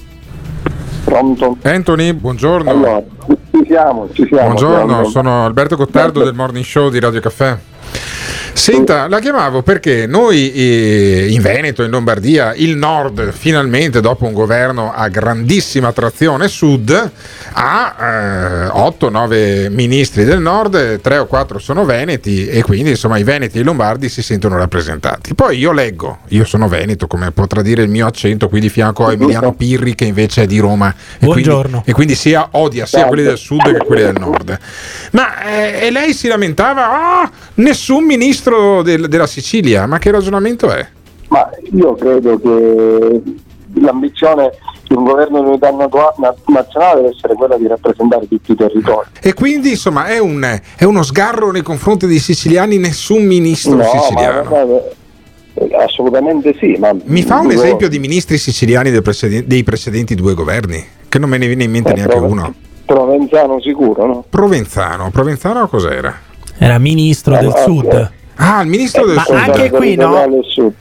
Pronto? 1.16 1.56
Anthony, 1.62 2.12
buongiorno. 2.12 2.70
Allora, 2.70 3.02
ci 3.50 3.64
siamo, 3.66 4.06
ci 4.12 4.26
siamo. 4.26 4.48
Buongiorno, 4.48 5.04
sono 5.04 5.46
Alberto 5.46 5.74
Gottardo 5.74 6.22
del 6.22 6.34
Morning 6.34 6.62
Show 6.62 6.90
di 6.90 7.00
Radio 7.00 7.20
Caffè. 7.20 7.56
Senta, 8.52 9.06
la 9.06 9.20
chiamavo 9.20 9.62
perché 9.62 10.06
noi 10.06 10.50
eh, 10.52 11.26
in 11.28 11.42
Veneto, 11.42 11.82
in 11.82 11.90
Lombardia, 11.90 12.54
il 12.54 12.76
nord 12.76 13.30
finalmente 13.32 14.00
dopo 14.00 14.24
un 14.24 14.32
governo 14.32 14.92
a 14.92 15.08
grandissima 15.08 15.92
trazione 15.92 16.48
sud 16.48 17.10
ha 17.52 18.72
8-9 18.74 19.70
ministri 19.70 20.24
del 20.24 20.40
nord, 20.40 21.00
3 21.00 21.18
o 21.18 21.26
4 21.26 21.58
sono 21.58 21.84
veneti 21.84 22.46
e 22.46 22.62
quindi 22.62 22.90
insomma 22.90 23.18
i 23.18 23.24
veneti 23.24 23.58
e 23.58 23.60
i 23.60 23.64
lombardi 23.64 24.08
si 24.08 24.22
sentono 24.22 24.56
rappresentati. 24.56 25.34
Poi 25.34 25.58
io 25.58 25.72
leggo, 25.72 26.18
io 26.28 26.44
sono 26.44 26.66
veneto 26.66 27.06
come 27.06 27.30
potrà 27.30 27.62
dire 27.62 27.82
il 27.82 27.90
mio 27.90 28.06
accento 28.06 28.48
qui 28.48 28.60
di 28.60 28.68
fianco 28.68 29.06
a 29.06 29.12
Emiliano 29.12 29.52
Pirri 29.52 29.94
che 29.94 30.06
invece 30.06 30.42
è 30.42 30.46
di 30.46 30.58
Roma 30.58 30.88
e 30.88 31.26
quindi, 31.26 31.42
Buongiorno. 31.42 31.82
e 31.84 31.92
quindi 31.92 32.14
sia 32.14 32.48
odia 32.52 32.86
sia 32.86 33.04
quelli 33.04 33.22
del 33.22 33.38
sud 33.38 33.62
che 33.62 33.84
quelli 33.84 34.02
del 34.02 34.16
nord. 34.18 34.58
Ma 35.12 35.44
eh, 35.44 35.86
e 35.86 35.90
lei 35.90 36.14
si 36.14 36.26
lamentava, 36.26 37.22
ah, 37.22 37.30
nessun 37.88 38.04
ministro 38.04 38.82
del- 38.82 39.06
della 39.06 39.28
Sicilia, 39.28 39.86
ma 39.86 39.98
che 39.98 40.10
ragionamento 40.10 40.68
è? 40.72 40.84
Ma 41.28 41.48
io 41.72 41.94
credo 41.94 42.36
che 42.40 43.22
l'ambizione 43.74 44.50
di 44.88 44.94
un 44.96 45.04
governo 45.04 45.40
di 45.42 45.48
unità 45.50 45.70
nazionale 45.70 47.02
deve 47.02 47.14
essere 47.14 47.34
quella 47.34 47.56
di 47.56 47.68
rappresentare 47.68 48.26
tutti 48.26 48.50
i 48.52 48.56
territori. 48.56 49.06
E 49.22 49.34
quindi 49.34 49.70
insomma 49.70 50.06
è, 50.06 50.18
un- 50.18 50.60
è 50.76 50.82
uno 50.84 51.02
sgarro 51.04 51.52
nei 51.52 51.62
confronti 51.62 52.06
dei 52.08 52.18
siciliani, 52.18 52.76
nessun 52.78 53.24
ministro 53.24 53.74
No, 53.76 53.84
siciliano. 53.84 54.50
ma- 54.50 54.64
ma- 54.64 54.80
eh, 55.54 55.76
assolutamente 55.76 56.56
sì. 56.58 56.76
Mi 57.04 57.22
fa 57.22 57.38
un 57.38 57.52
esempio 57.52 57.88
di 57.88 58.00
ministri 58.00 58.36
siciliani 58.36 58.90
del 58.90 59.02
preceden- 59.02 59.44
dei 59.46 59.62
precedenti 59.62 60.16
due 60.16 60.34
governi? 60.34 60.84
Che 61.08 61.18
non 61.20 61.28
me 61.28 61.38
ne 61.38 61.46
viene 61.46 61.64
in 61.64 61.70
mente 61.70 61.90
Eh, 61.92 61.94
neanche 61.94 62.16
Prove- 62.16 62.32
uno. 62.32 62.54
Provenzano 62.84 63.60
sicuro, 63.60 64.06
no? 64.06 64.24
Provenzano, 64.28 65.10
Provenzano 65.10 65.66
cos'era? 65.68 66.25
Era 66.58 66.78
ministro 66.78 67.36
del 67.36 67.52
Ah, 67.54 67.64
sud. 67.64 68.10
Ah, 68.38 68.60
il 68.60 68.68
ministro 68.68 69.06
del 69.06 69.14
Ma 69.16 69.22
sud. 69.24 69.34
anche 69.36 69.70
qui, 69.70 69.94
no? 69.96 70.28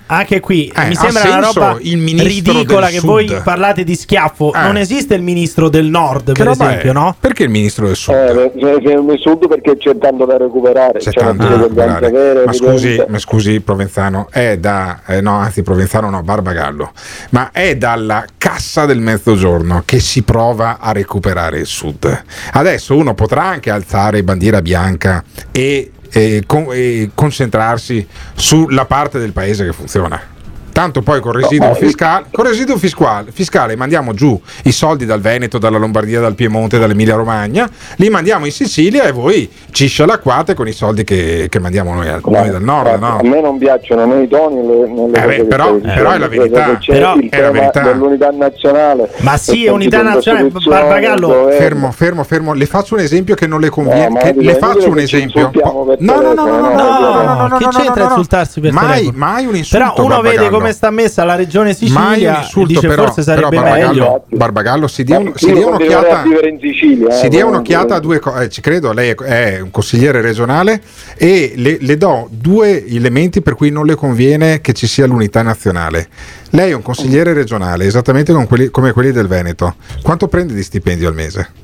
Anche 0.08 0.40
qui 0.42 0.72
Eh, 0.76 0.88
mi 0.88 0.96
sembra 0.96 1.24
una 1.38 1.40
roba 1.40 1.78
ridicola 1.80 2.86
del 2.88 2.94
che 2.96 3.00
sud? 3.00 3.10
voi 3.10 3.42
parlate 3.44 3.84
di 3.84 3.96
schiaffo. 3.96 4.54
Eh. 4.54 4.60
Non 4.62 4.78
esiste 4.78 5.16
il 5.16 5.22
ministro 5.22 5.70
del 5.70 5.86
nord, 5.86 6.34
Che 6.34 6.44
per 6.44 6.52
esempio, 6.52 6.90
è? 6.92 6.94
no? 6.94 7.16
Perché 7.20 7.44
il 7.44 7.50
ministro 7.50 7.88
del 7.88 7.96
sud? 7.96 8.14
Eh, 8.14 8.52
c'è 8.60 8.92
il 8.94 9.18
sud 9.20 9.48
perché 9.48 9.78
c'è 9.78 9.98
tanto 9.98 10.26
da 10.26 10.38
recuperare. 10.38 11.00
C'è 11.00 11.12
c'è 11.12 11.20
tanto 11.22 11.48
da 11.48 11.56
recuperare. 11.56 12.44
Ma 12.46 12.54
scusi, 12.54 13.02
ma 13.08 13.18
scusi, 13.20 13.62
Provenzano, 13.62 14.28
è 14.32 14.58
da. 14.58 15.02
eh, 15.08 15.22
no, 15.22 15.36
anzi, 15.38 15.64
Provenzano 15.64 16.10
no, 16.10 16.22
Barbagallo. 16.24 16.92
Ma 17.32 17.52
è 17.52 17.76
dalla 17.78 18.26
cassa 18.38 18.86
del 18.86 19.00
mezzogiorno 19.00 19.84
che 19.86 20.00
si 20.00 20.24
prova 20.24 20.78
a 20.80 20.92
recuperare 20.92 21.60
il 21.60 21.66
sud. 21.66 22.24
Adesso 22.52 22.96
uno 22.96 23.14
potrà 23.14 23.44
anche 23.44 23.70
alzare 23.70 24.24
bandiera 24.24 24.62
bianca 24.62 25.24
e, 25.52 25.92
e 26.18 26.44
con- 26.46 26.68
e 26.72 27.10
concentrarsi 27.14 28.08
sulla 28.36 28.86
parte 28.86 29.20
del 29.20 29.34
paese 29.34 29.66
che 29.66 29.74
funziona. 29.74 30.34
Tanto 30.76 31.02
poi 31.02 31.22
con 31.22 31.32
residuo 31.32 31.70
No, 31.70 31.74
fiscale, 31.74 32.26
con 32.34 32.44
residuo 32.46 32.76
fiscale, 32.78 33.32
fiscale 33.32 33.78
mandiamo 33.78 34.14
giù 34.14 34.38
i 34.64 34.74
soldi 34.74 35.06
dal 35.06 35.22
Veneto, 35.22 35.58
dalla 35.58 35.78
Lombardia, 35.78 36.20
dal 36.20 36.36
Piemonte, 36.36 36.78
dall'Emilia 36.78 37.16
Romagna, 37.16 37.70
li 37.96 38.10
mandiamo 38.10 38.44
in 38.46 38.52
Sicilia 38.52 39.04
e 39.04 39.14
voi 39.14 39.50
ci 39.72 39.88
scialacquate 39.88 40.54
con 40.54 40.68
i 40.68 40.74
soldi 40.74 41.06
che, 41.06 41.48
che 41.50 41.60
mandiamo 41.60 41.94
noi, 41.94 42.10
al- 42.10 42.20
noi 42.26 42.50
dal 42.50 42.62
nord. 42.62 43.00
No? 43.00 43.20
A 43.20 43.24
me 43.24 43.40
non 43.40 43.58
piacciono 43.58 44.06
né 44.06 44.24
i 44.24 44.28
toni 44.28 44.56
né, 44.68 44.86
né 44.86 45.08
le 45.08 45.18
Eh 45.18 45.22
cose 45.22 45.26
beh, 45.28 45.36
che 45.38 45.44
però- 45.46 45.76
però 45.78 46.12
è 46.12 46.18
la 46.18 46.28
verità. 46.28 46.78
C'è 46.78 46.92
Però 46.92 47.16
il 47.16 47.30
è 47.30 47.40
la 47.42 47.52
verità. 47.52 47.80
dell'unità 47.82 48.30
nazionale. 48.32 49.10
Ma 49.20 49.38
sì, 49.38 49.64
È 49.64 49.70
unità 49.70 50.02
nazionale, 50.02 50.50
Barbagallo, 50.50 51.48
il. 51.48 51.54
Fermo, 51.54 51.92
fermo, 51.94 52.24
fermo. 52.26 52.54
Le 52.54 52.66
faccio 52.66 52.96
un 52.96 53.00
esempio 53.00 53.36
che 53.36 53.48
non 53.48 53.62
le 53.62 53.70
conviene. 53.70 54.08
No, 54.08 54.14
ma 54.16 54.20
che- 54.20 54.34
dico, 54.34 54.44
le 54.44 54.52
è 54.52 54.58
faccio 54.58 54.88
inutile 54.88 54.90
un 54.90 54.96
che 54.98 55.08
ci 55.08 55.16
esempio. 55.16 55.40
insultiamo 55.40 55.84
per 55.86 55.98
No, 56.02 56.14
no, 56.16 56.22
no, 56.22 56.34
no, 56.34 56.34
telefono, 56.34 56.60
no, 56.60 56.68
no, 56.68 56.74
no, 56.76 57.00
no, 57.00 57.24
no, 57.24 57.34
no, 57.34 57.48
no, 57.48 57.58
che 57.58 57.64
no, 57.64 57.70
c'entra 57.70 57.94
no, 57.94 58.02
no. 58.02 58.06
insultarsi 58.10 58.60
per 58.60 58.72
mai, 58.74 58.88
telefono? 58.88 59.18
mai 59.18 59.46
un 59.46 59.56
insulto. 59.56 59.86
Però 59.94 60.04
uno 60.06 60.16
vede 60.22 60.36
Barbagallo. 60.36 60.64
Come 60.66 60.74
sta 60.74 60.90
messa 60.92 61.24
la 61.24 61.36
regione 61.36 61.76
Mai 61.80 62.14
Sicilia 62.16 62.32
un 62.36 62.42
insulto, 62.42 62.68
dice 62.68 62.88
però, 62.88 63.06
forse 63.06 63.24
però 63.24 63.50
sarebbe 63.50 63.56
Barbagallo, 63.56 63.88
meglio. 63.88 64.26
Barbagallo 64.30 64.88
si 64.88 65.04
dia, 65.04 65.20
un- 65.20 65.32
si 65.36 65.52
dia 65.54 65.68
un'occhiata. 65.68 66.24
Sicilia. 66.60 67.12
Si 67.12 67.26
eh, 67.26 67.30
dia 67.30 67.42
non- 67.44 67.50
un'occhiata 67.54 67.96
a 67.96 68.00
due 68.00 68.20
cose, 68.20 68.50
ci 68.50 68.62
credo, 68.62 68.92
lei 68.94 69.10
è, 69.10 69.16
è 69.16 69.60
un 69.60 69.72
consigliere 69.72 70.22
regionale 70.22 70.82
e 71.18 71.54
le, 71.56 71.78
le 71.80 71.98
do 71.98 72.28
due 72.32 72.86
elementi 72.86 73.42
per 73.42 73.56
cui 73.56 73.70
non 73.70 73.86
le 73.86 73.96
conviene 73.96 74.62
che 74.62 74.74
ci 74.74 74.88
sia 74.88 75.06
l'unità 75.06 75.42
nazionale. 75.42 76.08
Lei 76.52 76.72
è 76.72 76.74
un 76.74 76.82
consigliere 76.82 77.34
regionale, 77.34 77.86
esattamente 77.86 78.32
con 78.34 78.48
quelli- 78.48 78.70
come 78.70 78.92
quelli 78.92 79.12
del 79.12 79.28
Veneto. 79.28 79.76
Quanto 80.02 80.28
prende 80.28 80.54
di 80.54 80.64
stipendio 80.64 81.08
al 81.08 81.14
mese? 81.16 81.64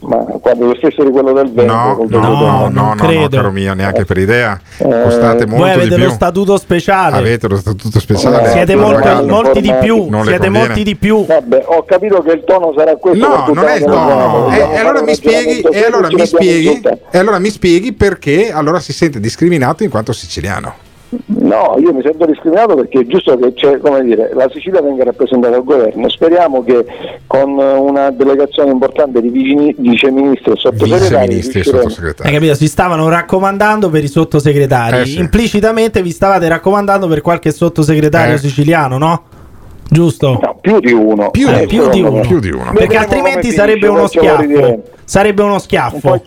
Ma 0.00 0.16
quando 0.40 0.66
lo 0.66 0.74
stesso 0.76 1.02
di 1.02 1.10
quello 1.10 1.32
del 1.32 1.50
Veneto. 1.52 1.72
No, 1.74 2.06
no, 2.08 2.18
no, 2.20 2.20
bene. 2.20 2.20
no, 2.20 2.68
no, 2.68 2.68
no, 2.70 2.94
credo. 2.96 3.36
caro 3.36 3.50
mio, 3.50 3.74
neanche 3.74 4.04
per 4.04 4.18
idea. 4.18 4.58
Eh, 4.78 4.84
Costate 5.02 5.44
Voi 5.44 5.58
molto 5.58 5.74
di 5.74 5.80
avete 5.80 5.94
più. 5.96 6.04
lo 6.04 6.10
statuto 6.10 6.56
speciale. 6.56 7.16
Avete 7.16 7.48
lo 7.48 7.56
statuto 7.56 7.98
speciale. 8.00 8.50
Siete 8.50 8.76
molto- 8.76 9.24
molti 9.26 9.60
di 9.60 9.74
più. 9.80 10.06
Non 10.08 10.24
Siete 10.24 10.48
molti 10.48 10.84
di 10.84 10.94
più. 10.96 11.26
Vabbè, 11.26 11.62
ho 11.66 11.84
capito 11.84 12.22
che 12.22 12.30
il 12.32 12.44
tono 12.44 12.72
sarà 12.76 12.94
questo. 12.96 13.26
No, 13.26 13.50
non 13.52 13.64
è 13.64 13.76
il 13.76 13.84
tono. 13.84 13.94
giornata. 14.48 14.56
E, 14.56 14.74
e 14.74 14.78
allora 14.78 15.02
mi 15.02 15.14
spieghi, 15.14 15.60
e 15.60 15.84
allora 15.84 16.08
mi 16.10 16.26
spieghi, 16.26 16.80
e 17.10 17.18
allora 17.18 17.38
mi 17.38 17.50
spieghi 17.50 17.92
perché 17.92 18.52
allora 18.52 18.78
si 18.80 18.92
sente 18.92 19.18
discriminato 19.20 19.82
in 19.82 19.90
quanto 19.90 20.12
siciliano. 20.12 20.86
No, 21.48 21.76
io 21.78 21.94
mi 21.94 22.02
sento 22.02 22.26
discriminato 22.26 22.74
perché 22.74 23.00
è 23.00 23.06
giusto 23.06 23.36
che 23.38 23.54
c'è, 23.54 23.78
come 23.78 24.02
dire, 24.02 24.30
la 24.34 24.48
Sicilia 24.52 24.82
venga 24.82 25.04
rappresentata 25.04 25.56
al 25.56 25.64
governo. 25.64 26.06
Speriamo 26.10 26.62
che 26.62 26.84
con 27.26 27.52
una 27.58 28.10
delegazione 28.10 28.70
importante 28.70 29.22
di 29.22 29.30
vicini- 29.30 29.74
viceministri 29.78 30.52
e 30.52 30.56
sottosegretari 30.56 31.26
Viceministri 31.34 31.60
e 31.60 31.64
sottosegretari. 31.64 32.28
Hai 32.28 32.34
capito? 32.34 32.54
Si 32.54 32.68
stavano 32.68 33.08
raccomandando 33.08 33.88
per 33.88 34.04
i 34.04 34.08
sottosegretari. 34.08 35.00
Eh 35.00 35.06
sì. 35.06 35.18
Implicitamente 35.20 36.02
vi 36.02 36.10
stavate 36.10 36.46
raccomandando 36.48 37.06
per 37.08 37.22
qualche 37.22 37.50
sottosegretario 37.50 38.34
Eh. 38.34 38.38
siciliano, 38.38 38.98
no? 38.98 39.22
Giusto? 39.90 40.38
No, 40.42 40.58
più 40.60 40.80
di 40.80 40.92
uno. 40.92 41.30
Più 41.30 41.48
Eh, 41.48 41.60
di 41.60 41.66
più 41.66 41.88
di 41.88 42.00
uno, 42.00 42.10
uno. 42.12 42.20
più 42.20 42.40
di 42.40 42.50
uno. 42.50 42.72
Perché 42.74 42.98
altrimenti 42.98 43.50
sarebbe 43.52 43.88
uno 43.88 44.06
ce 44.06 44.20
lo 44.20 44.26
schiaffo. 44.36 44.82
Sarebbe 45.04 45.42
uno 45.42 45.58
schiaffo. 45.58 46.20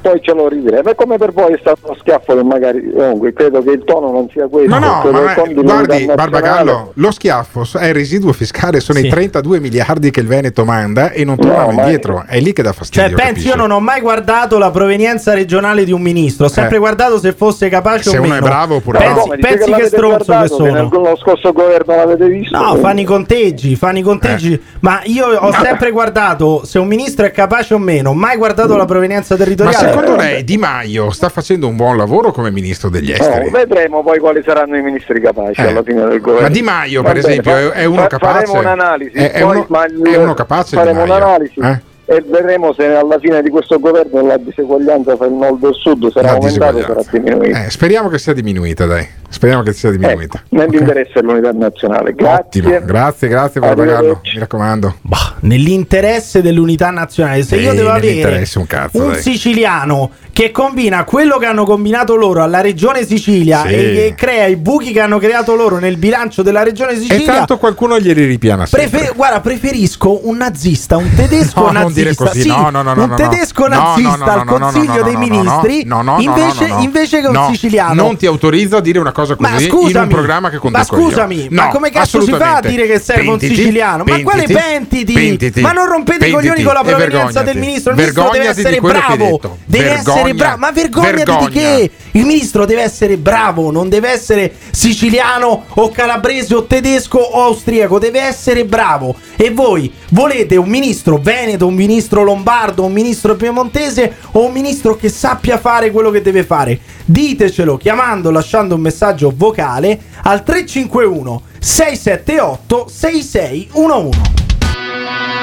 Poi, 0.00 0.20
ce 0.22 0.32
lo 0.34 0.48
ridiremo. 0.48 0.90
E 0.90 0.94
come 0.94 1.16
per 1.16 1.32
voi 1.32 1.54
è 1.54 1.58
stato 1.60 1.78
uno 1.84 1.96
schiaffo 1.98 2.34
che 2.36 2.42
magari 2.42 2.90
comunque 2.94 3.32
credo 3.32 3.62
che 3.62 3.70
il 3.70 3.82
tono 3.84 4.10
non 4.10 4.28
sia 4.30 4.46
questo. 4.46 4.68
No, 4.78 4.78
no, 4.78 5.10
ma 5.10 5.32
che 5.34 5.54
guardi, 5.54 6.04
Barbagallo, 6.06 6.92
lo 6.94 7.10
schiaffo 7.10 7.64
è 7.78 7.86
il 7.86 7.94
residuo 7.94 8.32
fiscale, 8.32 8.80
sono 8.80 8.98
Sì. 8.98 9.06
i 9.06 9.08
32 9.08 9.58
miliardi 9.60 10.10
che 10.10 10.20
il 10.20 10.26
Veneto 10.26 10.64
manda 10.64 11.10
e 11.10 11.24
non 11.24 11.36
tornano 11.36 11.70
indietro. 11.72 12.24
È 12.26 12.38
lì 12.40 12.52
che 12.52 12.62
dà 12.62 12.72
fastidio. 12.72 13.08
Cioè, 13.08 13.10
pensi, 13.16 13.28
capisci? 13.32 13.48
io 13.48 13.56
non 13.56 13.70
ho 13.70 13.80
mai 13.80 14.00
guardato 14.00 14.58
la 14.58 14.70
provenienza 14.70 15.32
regionale 15.34 15.84
di 15.84 15.92
un 15.92 16.02
ministro. 16.02 16.46
Ho 16.46 16.48
sempre 16.48 16.76
Eh. 16.76 16.78
guardato 16.78 17.18
se 17.18 17.32
fosse 17.32 17.68
capace 17.68 18.10
Se 18.10 18.16
o 18.18 18.20
uno 18.20 18.32
meno. 18.34 18.44
è 18.46 18.48
bravo 18.48 18.74
oppure 18.76 18.98
Ma 18.98 19.04
no. 19.06 19.12
pensi, 19.14 19.28
come, 19.28 19.36
pensi 19.38 19.64
che 19.64 19.70
l'avete 19.70 19.88
stronzo 19.88 20.38
che 20.40 20.46
sono? 20.48 20.88
lo 20.90 21.16
scorso 21.16 21.52
governo 21.52 21.96
l'avete 21.96 22.28
visto? 22.28 22.58
No, 22.58 22.74
fanno 22.76 23.00
i 23.00 23.04
conteggi, 23.04 23.76
fanno 23.76 23.98
i 23.98 24.02
conteggi. 24.02 24.52
Eh. 24.52 24.60
Ma 24.80 25.00
io 25.04 25.26
ho 25.26 25.52
sempre 25.52 25.90
guardato 25.90 26.64
se 26.64 26.78
un 26.78 26.86
ministro 26.86 27.24
è 27.26 27.30
capace 27.30 27.74
o 27.74 27.78
meno. 27.78 28.12
Mai 28.12 28.36
guardato 28.36 28.76
la 28.76 28.84
provenienza 28.84 29.36
Ma 29.70 29.78
territoriale. 29.78 30.00
secondo 30.02 30.16
lei 30.22 30.44
Di 30.44 30.56
Maio 30.56 31.10
sta 31.10 31.28
facendo 31.28 31.66
un 31.68 31.76
buon 31.76 31.96
lavoro 31.96 32.32
come 32.32 32.50
ministro 32.50 32.88
degli 32.88 33.10
esteri? 33.12 33.44
No, 33.46 33.50
vedremo 33.50 34.02
poi 34.02 34.18
quali 34.18 34.42
saranno 34.44 34.76
i 34.76 34.82
ministri 34.82 35.20
capaci 35.20 35.60
Eh. 35.60 35.68
alla 35.68 35.82
fine 35.82 36.04
del 36.06 36.20
governo. 36.20 36.46
Ma 36.46 36.52
Di 36.52 36.62
Maio, 36.62 37.02
Va 37.02 37.12
per 37.12 37.20
bene, 37.20 37.28
esempio, 37.32 37.50
fa- 37.52 37.58
è- 37.58 37.70
è 37.70 37.84
uno 37.84 38.00
fa- 38.02 38.06
capace? 38.08 38.46
Faremo 38.46 38.58
un'analisi. 38.60 39.16
È- 39.16 39.30
è 39.32 39.42
uno- 39.42 39.66
è 40.04 40.16
uno 40.16 40.34
capace 40.34 40.76
Faremo 40.76 41.02
un'analisi. 41.02 41.60
Eh? 41.60 41.80
E 42.12 42.24
vedremo 42.26 42.72
se 42.72 42.86
alla 42.86 43.20
fine 43.20 43.40
di 43.40 43.50
questo 43.50 43.78
governo 43.78 44.26
la 44.26 44.36
diseguaglianza 44.36 45.14
tra 45.16 45.26
il 45.26 45.32
nord 45.32 45.62
e 45.62 45.68
il 45.68 45.74
sud 45.74 46.10
sarà 46.10 46.26
La 46.26 46.32
aumentata 46.38 46.76
o 46.76 46.80
sarà 46.80 47.02
diminuita. 47.08 47.64
Eh, 47.66 47.70
speriamo 47.70 48.08
che 48.08 48.18
sia 48.18 48.32
diminuita, 48.32 48.84
dai. 48.84 49.06
Speriamo 49.28 49.62
che 49.62 49.72
sia 49.72 49.92
diminuita. 49.92 50.42
Ecco, 50.48 50.56
nell'interesse 50.56 51.12
dell'unità 51.20 51.52
nazionale. 51.52 52.12
Grazie. 52.14 52.62
Ottimo, 52.62 52.80
grazie, 52.84 53.28
grazie 53.28 53.60
per 53.60 53.74
pagarlo, 53.74 54.20
mi 54.24 54.38
raccomando. 54.40 54.96
Nell'interesse 55.42 56.42
dell'unità 56.42 56.90
nazionale, 56.90 57.42
se 57.44 57.56
io 57.56 57.70
Sì, 57.70 57.76
devo 57.76 57.90
avere 57.90 58.44
un 58.56 58.66
cazzo, 58.66 59.02
un 59.02 59.14
siciliano 59.14 60.10
che 60.32 60.50
combina 60.50 61.04
quello 61.04 61.38
che 61.38 61.46
hanno 61.46 61.64
combinato 61.64 62.16
loro 62.16 62.42
alla 62.42 62.60
regione 62.60 63.04
Sicilia 63.04 63.62
Sì. 63.66 63.74
e 63.74 63.78
che 63.94 64.14
crea 64.16 64.46
i 64.46 64.56
buchi 64.56 64.90
che 64.92 65.00
hanno 65.00 65.18
creato 65.18 65.54
loro 65.54 65.78
nel 65.78 65.96
bilancio 65.96 66.42
della 66.42 66.62
regione 66.62 66.92
E 66.92 66.96
Sicilia, 66.96 67.32
tanto 67.34 67.58
qualcuno 67.58 67.98
glieli 68.00 68.24
ripiana. 68.24 68.66
Prefer- 68.68 69.14
guarda, 69.14 69.40
preferisco 69.40 70.26
un 70.28 70.36
nazista, 70.38 70.96
un 70.96 71.08
tedesco 71.14 71.60
No, 71.70 71.70
nazista. 71.70 71.99
Dire 72.02 72.14
così, 72.14 72.42
sì, 72.42 72.48
no, 72.48 72.70
no, 72.70 72.82
no, 72.82 72.94
no, 72.94 73.02
un 73.04 73.14
tedesco 73.16 73.66
nazista 73.66 74.16
no, 74.16 74.24
no, 74.24 74.30
al 74.32 74.44
Consiglio 74.44 75.02
dei 75.02 75.16
Ministri, 75.16 75.86
invece, 76.18 77.20
che 77.20 77.26
un 77.26 77.32
No, 77.32 77.48
siciliano. 77.50 77.94
Non 77.94 78.16
ti 78.16 78.26
autorizzo 78.26 78.76
a 78.76 78.80
dire 78.80 78.98
una 78.98 79.12
cosa 79.12 79.34
così 79.34 79.50
Ma 79.50 79.60
in 79.60 79.68
scusami, 79.68 80.04
un 80.04 80.08
programma 80.08 80.48
che 80.50 80.56
ma 80.56 80.60
conduco 80.60 80.96
io. 80.96 81.02
scusami, 81.02 81.48
ma 81.50 81.68
come 81.68 81.90
cazzo 81.90 82.20
si 82.22 82.32
fa 82.32 82.56
a 82.56 82.60
dire 82.60 82.86
che 82.86 82.98
serve 82.98 83.28
un 83.28 83.38
siciliano? 83.38 84.04
Ma 84.04 84.20
quale 84.22 84.46
pentiti? 84.46 85.60
Ma 85.60 85.72
non 85.72 85.86
rompete 85.86 86.26
i 86.26 86.30
coglioni 86.30 86.62
con 86.62 86.74
la 86.74 86.80
e 86.80 86.84
provenienza 86.84 87.42
del 87.42 87.58
ministro. 87.58 87.92
Il 87.92 87.98
ministro 87.98 88.28
deve 88.32 88.48
essere 88.48 88.80
bravo. 88.80 89.40
Deve 89.64 89.90
essere 89.92 90.34
bravo. 90.34 90.58
Ma 90.58 90.70
vergognati 90.70 91.16
Vergogna. 91.16 91.48
di 91.48 91.52
che? 91.52 91.90
Il 92.12 92.24
ministro 92.26 92.64
deve 92.64 92.82
essere 92.82 93.16
bravo, 93.16 93.70
non 93.70 93.88
deve 93.88 94.10
essere 94.10 94.52
siciliano 94.70 95.64
o 95.68 95.90
calabrese 95.90 96.54
o 96.54 96.64
tedesco 96.64 97.18
o 97.18 97.44
austriaco, 97.44 97.98
deve 97.98 98.20
essere 98.20 98.64
bravo. 98.64 99.14
E 99.36 99.50
voi 99.50 99.92
volete 100.10 100.56
un 100.56 100.68
ministro 100.68 101.18
veneto, 101.18 101.66
un 101.66 101.74
ministro 101.74 101.88
lombardo, 102.22 102.84
un 102.84 102.92
ministro 102.92 103.36
piemontese 103.36 104.16
o 104.32 104.46
un 104.46 104.52
ministro 104.52 104.96
che 104.96 105.08
sappia 105.08 105.58
fare 105.58 105.90
quello 105.90 106.10
che 106.10 106.22
deve 106.22 106.44
fare? 106.44 106.78
Ditecelo 107.04 107.76
chiamando, 107.76 108.30
lasciando 108.30 108.74
un 108.74 108.80
messaggio 108.80 109.32
vocale 109.34 110.00
al 110.22 110.42
351 110.42 111.42
678 111.58 112.86
6611. 112.88 114.18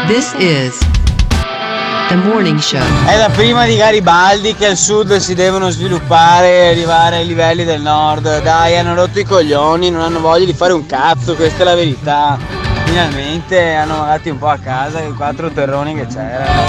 This 0.08 0.34
is 0.38 0.78
the 2.08 2.16
morning 2.16 2.60
show. 2.60 2.80
È 3.06 3.18
da 3.18 3.30
prima 3.30 3.66
di 3.66 3.76
Garibaldi 3.76 4.56
che 4.56 4.68
al 4.68 4.78
sud 4.78 5.18
si 5.18 5.36
devono 5.36 5.70
sviluppare 5.70 6.48
e 6.48 6.70
arrivare 6.70 7.18
ai 7.18 7.28
livelli 7.28 7.66
del 7.66 7.82
nord. 7.82 8.41
Dai, 8.41 8.78
hanno 8.78 8.95
rotto 8.95 9.20
i 9.20 9.26
coglioni, 9.26 9.89
non 9.89 10.02
hanno 10.02 10.20
voglia 10.20 10.45
di 10.45 10.54
fare 10.54 10.74
un 10.74 10.86
cazzo, 10.86 11.36
questa 11.36 11.64
è 11.64 11.66
la 11.66 11.76
verità. 11.76 12.39
Finalmente 12.88 13.76
hanno 13.76 13.98
magati 13.98 14.30
un 14.30 14.38
po' 14.38 14.48
a 14.48 14.58
casa 14.58 15.02
i 15.02 15.14
quattro 15.14 15.52
terroni 15.52 15.94
che 15.94 16.06
c'erano. 16.08 16.62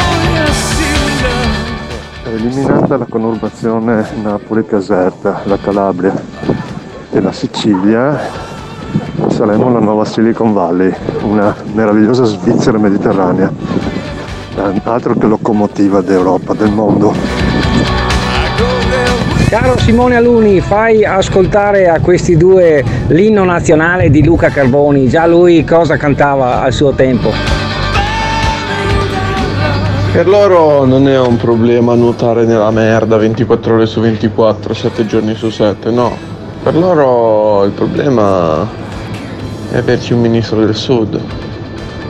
Eliminata 2.25 2.97
la 2.97 3.07
conurbazione 3.09 4.05
Napoli-Caserta, 4.21 5.43
la 5.45 5.57
Calabria 5.59 6.13
e 7.11 7.21
la 7.21 7.33
Sicilia, 7.33 8.21
saremo 9.29 9.73
la 9.73 9.79
nuova 9.79 10.05
Silicon 10.05 10.53
Valley, 10.53 10.93
una 11.23 11.55
meravigliosa 11.73 12.25
Svizzera 12.25 12.79
mediterranea, 12.79 13.51
altro 14.83 15.15
che 15.15 15.27
locomotiva 15.27 16.03
d'Europa, 16.03 16.53
del 16.53 16.73
mondo. 16.73 17.98
Caro 19.49 19.79
Simone 19.79 20.15
Aluni, 20.15 20.61
fai 20.61 21.07
ascoltare 21.07 21.89
a 21.89 22.01
questi 22.01 22.37
due 22.37 22.85
l'inno 23.07 23.45
nazionale 23.45 24.11
di 24.11 24.23
Luca 24.23 24.51
Carboni, 24.51 25.09
già 25.09 25.27
lui 25.27 25.65
cosa 25.65 25.97
cantava 25.97 26.61
al 26.61 26.75
suo 26.75 26.93
tempo. 26.93 27.33
Per 30.13 30.29
loro 30.29 30.85
non 30.85 31.09
è 31.09 31.19
un 31.19 31.39
problema 31.39 31.95
nuotare 31.95 32.45
nella 32.45 32.71
merda 32.71 33.17
24 33.17 33.75
ore 33.75 33.87
su 33.87 34.01
24, 34.01 34.75
7 34.75 35.07
giorni 35.07 35.35
su 35.35 35.49
7, 35.49 35.91
no. 35.93 36.15
Per 36.63 36.77
loro 36.77 37.65
il 37.65 37.73
problema 37.73 38.69
è 39.71 39.79
averci 39.79 40.13
un 40.13 40.21
ministro 40.21 40.59
del 40.63 40.75
sud, 40.75 41.19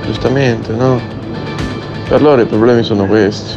giustamente, 0.05 0.73
no? 0.73 1.01
Per 2.09 2.21
loro 2.21 2.41
i 2.41 2.47
problemi 2.47 2.83
sono 2.83 3.07
questi. 3.07 3.55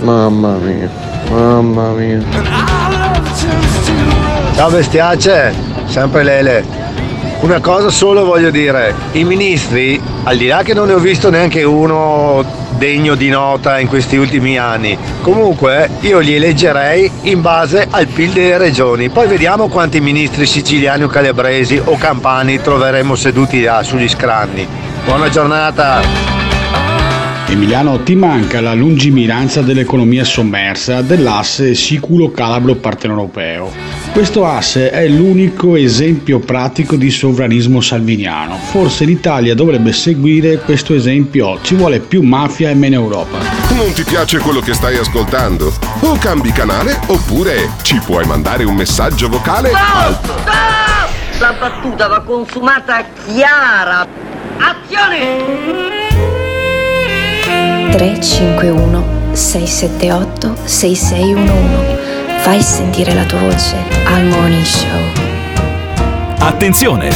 Mamma 0.00 0.56
mia, 0.56 0.90
mamma 1.30 1.90
mia. 1.92 2.20
Ciao 4.54 4.70
bestiace, 4.70 5.54
sempre 5.86 6.22
Lele. 6.22 6.64
Una 7.40 7.60
cosa 7.60 7.90
solo 7.90 8.24
voglio 8.24 8.50
dire, 8.50 8.94
i 9.12 9.24
ministri, 9.24 10.00
al 10.24 10.36
di 10.36 10.46
là 10.46 10.62
che 10.62 10.72
non 10.72 10.86
ne 10.86 10.94
ho 10.94 10.98
visto 10.98 11.28
neanche 11.28 11.62
uno 11.62 12.44
degno 12.76 13.14
di 13.14 13.28
nota 13.28 13.78
in 13.78 13.88
questi 13.88 14.16
ultimi 14.16 14.58
anni, 14.58 14.96
comunque 15.20 15.90
io 16.00 16.18
li 16.18 16.34
eleggerei 16.34 17.10
in 17.22 17.42
base 17.42 17.86
al 17.90 18.06
PIL 18.06 18.32
delle 18.32 18.58
regioni. 18.58 19.10
Poi 19.10 19.26
vediamo 19.28 19.68
quanti 19.68 20.00
ministri 20.00 20.46
siciliani 20.46 21.04
o 21.04 21.08
calabresi 21.08 21.80
o 21.82 21.96
campani 21.96 22.60
troveremo 22.60 23.14
seduti 23.14 23.62
là 23.62 23.82
sugli 23.82 24.08
scranni. 24.08 24.66
Buona 25.04 25.28
giornata! 25.28 26.35
Emiliano, 27.56 28.02
ti 28.02 28.14
manca 28.14 28.60
la 28.60 28.74
lungimiranza 28.74 29.62
dell'economia 29.62 30.24
sommersa 30.24 31.00
dell'asse 31.00 31.74
siculo-calabro-partenopeo. 31.74 33.72
Questo 34.12 34.44
asse 34.44 34.90
è 34.90 35.08
l'unico 35.08 35.74
esempio 35.74 36.38
pratico 36.38 36.96
di 36.96 37.10
sovranismo 37.10 37.80
salviniano. 37.80 38.56
Forse 38.58 39.06
l'Italia 39.06 39.54
dovrebbe 39.54 39.94
seguire 39.94 40.58
questo 40.58 40.92
esempio. 40.92 41.58
Ci 41.62 41.76
vuole 41.76 42.00
più 42.00 42.20
mafia 42.20 42.68
e 42.68 42.74
meno 42.74 42.96
Europa. 42.96 43.38
Non 43.74 43.90
ti 43.94 44.04
piace 44.04 44.38
quello 44.38 44.60
che 44.60 44.74
stai 44.74 44.98
ascoltando? 44.98 45.72
O 46.00 46.14
cambi 46.18 46.52
canale 46.52 47.00
oppure 47.06 47.70
ci 47.80 47.98
puoi 48.04 48.26
mandare 48.26 48.64
un 48.64 48.74
messaggio 48.74 49.30
vocale 49.30 49.70
al 49.72 50.18
La 51.38 51.54
battuta 51.58 52.06
va 52.06 52.20
consumata 52.20 53.02
chiara. 53.24 54.06
Azione! 54.58 55.95
351 57.96 59.32
678 59.32 60.54
6611 60.64 62.40
Fai 62.40 62.60
sentire 62.60 63.14
la 63.14 63.24
tua 63.24 63.38
voce 63.38 63.74
al 64.04 64.24
Morning 64.24 64.62
Show. 64.62 65.00
Attenzione! 66.40 67.08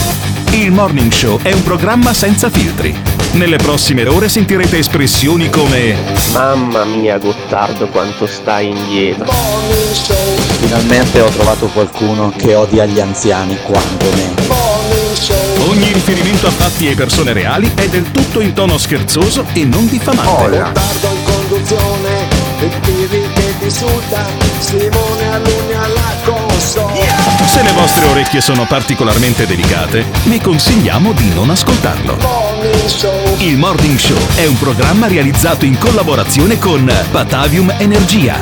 Il 0.52 0.72
Morning 0.72 1.12
Show 1.12 1.38
è 1.42 1.52
un 1.52 1.62
programma 1.62 2.14
senza 2.14 2.48
filtri. 2.48 2.96
Nelle 3.32 3.58
prossime 3.58 4.06
ore 4.06 4.30
sentirete 4.30 4.78
espressioni 4.78 5.50
come 5.50 5.94
Mamma 6.32 6.84
mia 6.84 7.18
Gottardo 7.18 7.86
quanto 7.88 8.26
stai 8.26 8.70
indietro. 8.70 9.30
Finalmente 10.60 11.20
ho 11.20 11.28
trovato 11.28 11.66
qualcuno 11.66 12.32
che 12.34 12.54
odia 12.54 12.86
gli 12.86 13.00
anziani 13.00 13.58
quanto 13.62 14.06
me. 14.14 14.59
Ogni 15.68 15.92
riferimento 15.92 16.46
a 16.46 16.50
fatti 16.52 16.88
e 16.88 16.94
persone 16.94 17.32
reali 17.32 17.72
è 17.74 17.88
del 17.88 18.12
tutto 18.12 18.40
in 18.40 18.52
tono 18.52 18.78
scherzoso 18.78 19.44
e 19.54 19.64
non 19.64 19.88
diffamante. 19.88 20.56
in 20.56 21.22
conduzione 21.24 22.28
e 22.60 22.70
Pivi 22.80 23.26
che 23.34 23.54
ti 23.58 23.64
insulta 23.64 24.24
Simone 24.60 25.28
alla 25.28 26.14
console 26.22 27.08
Se 27.44 27.62
le 27.62 27.72
vostre 27.72 28.06
orecchie 28.06 28.40
sono 28.40 28.66
particolarmente 28.66 29.46
delicate, 29.46 30.04
vi 30.24 30.40
consigliamo 30.40 31.12
di 31.12 31.34
non 31.34 31.50
ascoltarlo. 31.50 32.16
Il 33.38 33.56
Morning 33.56 33.98
Show 33.98 34.18
è 34.36 34.46
un 34.46 34.58
programma 34.58 35.08
realizzato 35.08 35.64
in 35.64 35.76
collaborazione 35.76 36.56
con 36.58 36.88
Batavium 37.10 37.74
Energia. 37.78 38.40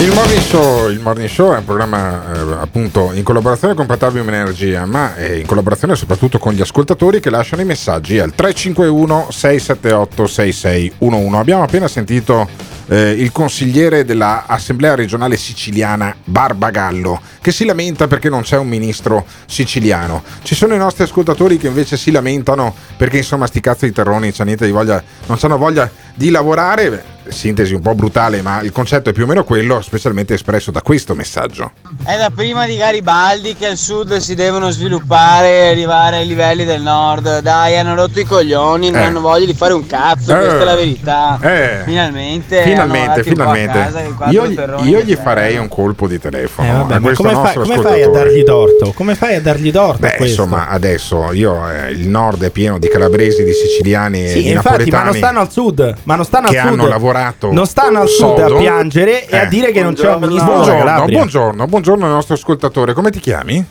Il 0.00 0.10
morning, 0.12 0.40
show, 0.40 0.88
il 0.88 1.00
Morning 1.00 1.28
Show 1.28 1.52
è 1.52 1.58
un 1.58 1.64
programma 1.64 2.24
eh, 2.34 2.52
appunto 2.60 3.12
in 3.12 3.22
collaborazione 3.22 3.74
con 3.74 3.86
Patavium 3.86 4.28
Energia, 4.28 4.84
ma 4.84 5.14
è 5.14 5.32
in 5.32 5.46
collaborazione 5.46 5.94
soprattutto 5.94 6.38
con 6.38 6.52
gli 6.52 6.60
ascoltatori 6.60 7.20
che 7.20 7.30
lasciano 7.30 7.62
i 7.62 7.64
messaggi 7.64 8.18
al 8.18 8.34
351 8.34 9.28
678 9.30 10.26
6611. 10.26 11.36
Abbiamo 11.36 11.62
appena 11.62 11.86
sentito 11.88 12.48
eh, 12.86 13.10
il 13.10 13.32
consigliere 13.32 14.04
dell'Assemblea 14.04 14.94
regionale 14.94 15.36
siciliana 15.36 16.14
Barbagallo 16.24 17.20
che 17.40 17.52
si 17.52 17.64
lamenta 17.64 18.06
perché 18.06 18.28
non 18.28 18.42
c'è 18.42 18.56
un 18.56 18.68
ministro 18.68 19.26
siciliano. 19.46 20.22
Ci 20.42 20.54
sono 20.54 20.74
i 20.74 20.78
nostri 20.78 21.02
ascoltatori 21.04 21.58
che 21.58 21.66
invece 21.66 21.96
si 21.96 22.10
lamentano 22.10 22.74
perché 22.96 23.18
insomma 23.18 23.46
sti 23.46 23.60
cazzo 23.60 23.84
di 23.84 23.92
terroni 23.92 24.32
niente 24.44 24.64
di 24.64 24.72
voglia, 24.72 25.02
non 25.26 25.38
hanno 25.40 25.58
voglia 25.58 25.90
di 26.14 26.30
lavorare. 26.30 27.04
sintesi 27.28 27.74
un 27.74 27.80
po' 27.80 27.94
brutale, 27.94 28.42
ma 28.42 28.60
il 28.62 28.72
concetto 28.72 29.10
è 29.10 29.12
più 29.12 29.24
o 29.24 29.26
meno 29.26 29.44
quello, 29.44 29.81
specialmente 29.82 30.34
espresso 30.34 30.70
da 30.70 30.80
questo 30.82 31.14
messaggio. 31.14 31.72
È 32.04 32.16
da 32.16 32.30
prima 32.34 32.66
di 32.66 32.76
Garibaldi 32.76 33.54
che 33.56 33.66
al 33.66 33.76
sud 33.76 34.16
si 34.16 34.34
devono 34.34 34.70
sviluppare 34.70 35.48
e 35.48 35.68
arrivare 35.70 36.16
ai 36.18 36.26
livelli 36.26 36.64
del 36.64 36.82
nord. 36.82 37.40
Dai, 37.40 37.76
hanno 37.76 37.94
rotto 37.94 38.20
i 38.20 38.24
coglioni, 38.24 38.90
non 38.90 39.00
Eh. 39.00 39.04
hanno 39.04 39.20
voglia 39.20 39.46
di 39.46 39.54
fare 39.54 39.72
un 39.72 39.86
cazzo, 39.86 40.34
Eh. 40.34 40.38
questa 40.38 40.60
è 40.60 40.64
la 40.64 40.74
verità. 40.74 41.38
Eh. 41.42 41.82
Finalmente, 41.84 42.62
Finalmente, 42.62 43.22
finalmente. 43.22 43.78
casa 43.78 44.00
che 44.00 44.30
Io, 44.30 44.44
io 44.44 44.98
che 44.98 45.04
gli 45.04 45.14
farei 45.16 45.56
un 45.56 45.68
colpo 45.68 46.06
di 46.06 46.18
telefono 46.18 46.68
Eh, 46.68 46.72
vabbè, 46.72 46.94
a 46.94 46.98
ma 47.00 47.06
questo 47.06 47.22
come, 47.24 47.34
fai, 47.34 47.54
come 47.54 47.78
fai 47.80 48.02
a 48.02 48.08
dargli 48.08 48.42
torto? 48.44 48.92
Come 48.92 49.14
fai 49.14 49.34
a 49.36 49.40
dargli 49.40 49.70
torto? 49.72 49.98
Beh, 50.00 50.16
insomma, 50.20 50.68
adesso 50.68 51.32
io 51.32 51.68
eh, 51.68 51.90
il 51.90 52.08
nord 52.08 52.42
è 52.44 52.50
pieno 52.50 52.78
di 52.78 52.88
calabresi, 52.88 53.42
di 53.44 53.52
siciliani 53.52 54.24
e 54.24 54.28
Sì, 54.28 54.42
di 54.42 54.50
infatti, 54.50 54.90
ma 54.90 55.02
non 55.02 55.12
napoletani 55.14 55.16
stanno 55.18 55.40
al 55.40 55.50
sud. 55.50 55.94
Ma 56.04 56.14
non 56.16 56.24
stanno 56.24 56.48
che 56.48 56.58
al 56.58 56.68
sud. 56.68 56.78
hanno 56.78 56.88
lavorato 56.88 57.52
Non 57.52 57.66
stanno 57.66 58.00
al 58.00 58.08
sud 58.08 58.38
a 58.38 58.54
piangere 58.54 59.26
e 59.26 59.36
a 59.36 59.42
Eh. 59.42 59.48
dire 59.48 59.71
che 59.72 59.82
non 59.82 59.94
c'è 59.94 60.14
un 60.14 60.20
ministro 60.20 60.52
Buongiorno, 60.52 61.04
buongiorno, 61.06 61.66
buongiorno 61.66 62.04
al 62.04 62.10
nostro 62.12 62.34
ascoltatore. 62.34 62.92
Come 62.92 63.10
ti 63.10 63.20
chiami? 63.20 63.64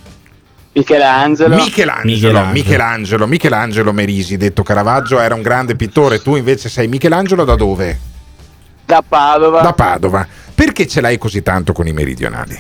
Michelangelo. 0.74 1.56
Michelangelo, 1.56 2.06
Michelangelo. 2.06 2.52
Michelangelo, 2.52 3.28
Michelangelo 3.28 3.94
Merisi, 3.94 4.38
detto 4.38 4.64
Caravaggio, 4.64 5.20
era 5.20 5.36
un 5.36 5.42
grande 5.42 5.76
pittore. 5.76 6.22
Tu 6.22 6.36
invece 6.36 6.70
sei 6.70 6.88
Michelangelo 6.88 7.44
da 7.44 7.56
dove? 7.56 8.00
Da 8.86 9.04
Padova. 9.08 9.62
Da 9.62 9.74
Padova. 9.74 10.28
Perché 10.56 10.88
ce 10.88 11.02
l'hai 11.02 11.18
così 11.18 11.42
tanto 11.42 11.74
con 11.74 11.88
i 11.88 11.94
meridionali? 11.94 12.58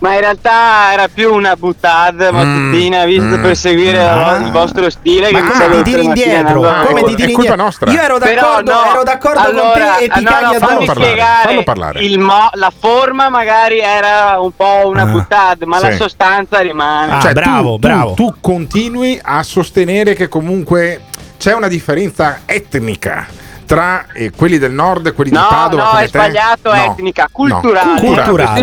Ma 0.00 0.14
in 0.14 0.20
realtà 0.20 0.92
era 0.92 1.08
più 1.08 1.34
una 1.34 1.56
buttata 1.56 2.30
mattutina, 2.30 3.04
visto 3.04 3.36
mm, 3.36 3.42
per 3.42 3.56
seguire 3.56 4.00
ah. 4.00 4.36
il 4.36 4.52
vostro 4.52 4.88
stile. 4.90 5.32
Ma 5.32 5.40
che 5.40 5.46
come 5.50 5.82
ti 5.82 5.90
tiri 5.90 6.04
indietro? 6.04 6.62
andando 6.64 6.86
Come 6.86 7.02
ti 7.02 7.14
tiri 7.16 7.32
È 7.32 7.34
colpa 7.34 7.50
indietro? 7.50 7.56
nostra. 7.56 7.90
Io 7.90 8.00
ero 8.00 8.18
Però 8.18 8.40
d'accordo, 8.40 8.72
no, 8.72 8.84
ero 8.92 9.02
d'accordo 9.02 9.40
allora, 9.40 9.62
con 9.62 9.72
te 9.98 10.04
e 10.04 10.08
ti 10.08 10.10
ah, 10.12 10.20
no, 10.20 10.30
caghi 10.30 10.44
no, 10.44 10.66
fammi 10.66 10.86
parlare, 10.86 11.10
spiegare 11.10 11.48
fallo 11.48 11.62
parlare. 11.64 12.00
il 12.00 12.18
mo- 12.20 12.50
la 12.52 12.72
forma 12.78 13.28
magari 13.28 13.80
era 13.80 14.36
un 14.40 14.52
po' 14.54 14.82
una 14.86 15.02
Ah, 15.02 15.06
buttata 15.06 15.66
ma 15.66 15.80
la 15.80 15.90
sì. 15.90 15.96
sostanza 15.96 16.60
rimane 16.60 17.12
Ah, 17.14 17.20
Cioè, 17.20 17.32
tu- 17.32 17.40
bravo, 17.40 17.72
tu, 17.72 17.78
bravo. 17.78 18.12
Tu, 18.14 18.34
continui 18.40 19.18
a 19.20 19.42
sostenere 19.42 20.14
che 20.14 20.28
comunque 20.28 21.00
c'è 21.38 21.54
una 21.54 21.68
differenza 21.68 22.40
etnica 22.46 23.26
tra 23.68 24.06
eh, 24.14 24.30
quelli 24.34 24.56
del 24.56 24.72
nord 24.72 25.08
e 25.08 25.12
quelli 25.12 25.30
No, 25.30 25.40
di 25.40 25.46
Padova. 25.50 25.92
no, 25.92 25.98
è 25.98 26.08
sbagliato, 26.08 26.72
No. 26.72 26.84
etnica, 26.84 27.28
culturale. 27.30 28.00
di 28.00 28.06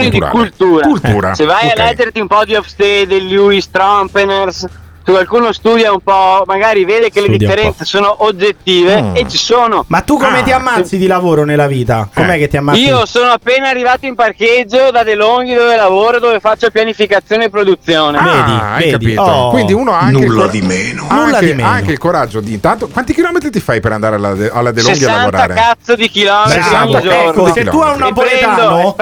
culturale. 0.10 0.32
cultura. 0.32 0.88
Cultura, 0.88 1.36
Se 1.36 1.46
vai 1.46 1.68
ok. 1.68 1.78
a 1.80 1.84
leggerti 1.84 2.20
un 2.20 2.28
po' 2.28 2.44
di 2.44 2.56
degli 3.06 3.32
Lewis 3.36 3.70
Trompeners, 3.70 4.66
qualcuno 5.12 5.52
studia 5.54 5.92
un 5.92 6.00
po', 6.02 6.44
magari 6.46 6.84
vede 6.86 7.10
che 7.10 7.20
le 7.22 7.28
Studia 7.28 7.48
un 7.48 7.54
differenze 7.56 7.86
sono 7.86 8.24
oggettive 8.26 9.02
Mm. 9.02 9.16
e 9.16 9.28
ci 9.30 9.38
sono. 9.38 9.86
Ma 9.88 10.02
tu 10.02 10.18
come 10.18 10.40
Ah. 10.40 10.44
ti 10.44 10.52
ammazzi 10.52 10.98
di 10.98 11.08
lavoro 11.08 11.44
nella 11.46 11.68
vita? 11.68 12.10
Com'è 12.14 12.36
Eh. 12.36 12.38
che 12.40 12.48
ti 12.48 12.58
ammazzi? 12.58 12.80
Io 12.86 13.06
sono 13.06 13.32
appena 13.32 13.70
arrivato 13.70 14.06
in 14.06 14.16
parcheggio 14.16 14.92
da 14.92 15.04
De 15.04 15.16
Longhi 15.16 15.54
dove 15.54 15.76
lavoro, 15.76 16.20
dove 16.20 16.40
faccio 16.40 16.70
pianificazione 16.70 17.46
e 17.46 17.50
produzione. 17.50 18.18
Ah, 18.18 18.24
Vedi, 18.24 18.52
hai 18.52 18.80
vedi. 18.80 18.92
capito. 18.92 19.22
Oh. 19.22 19.50
Quindi 19.52 19.74
uno 19.74 19.92
ha 19.94 20.00
anche 20.00 20.26
Nulla 20.26 20.46
il, 20.46 20.50
di 20.52 20.62
meno. 20.62 21.06
ha 21.08 21.16
Nulla 21.16 21.38
anche, 21.38 21.46
di 21.46 21.54
meno. 21.54 21.68
ha 21.68 21.72
anche 21.72 21.92
il 21.92 21.98
coraggio 21.98 22.40
di 22.40 22.54
intanto. 22.54 22.88
Quanti 22.88 23.14
chilometri 23.14 23.50
ti 23.52 23.60
fai 23.60 23.80
per 23.80 23.92
andare 23.92 24.16
alla, 24.16 24.34
De- 24.34 24.50
alla 24.54 24.72
De 24.72 24.82
Longhi 24.82 25.04
a 25.04 25.08
60 25.08 25.18
lavorare? 25.24 25.54
cazzo 25.54 25.96
di 25.96 26.10
chilometri 26.10 26.60
Bravo, 26.70 26.92
ogni 26.92 27.02
giorno. 27.02 27.30
Ecco, 27.30 27.54
se 27.54 27.64
tu 27.64 27.80
hai 27.80 27.92
un 27.94 28.00
napoletano, 28.00 28.96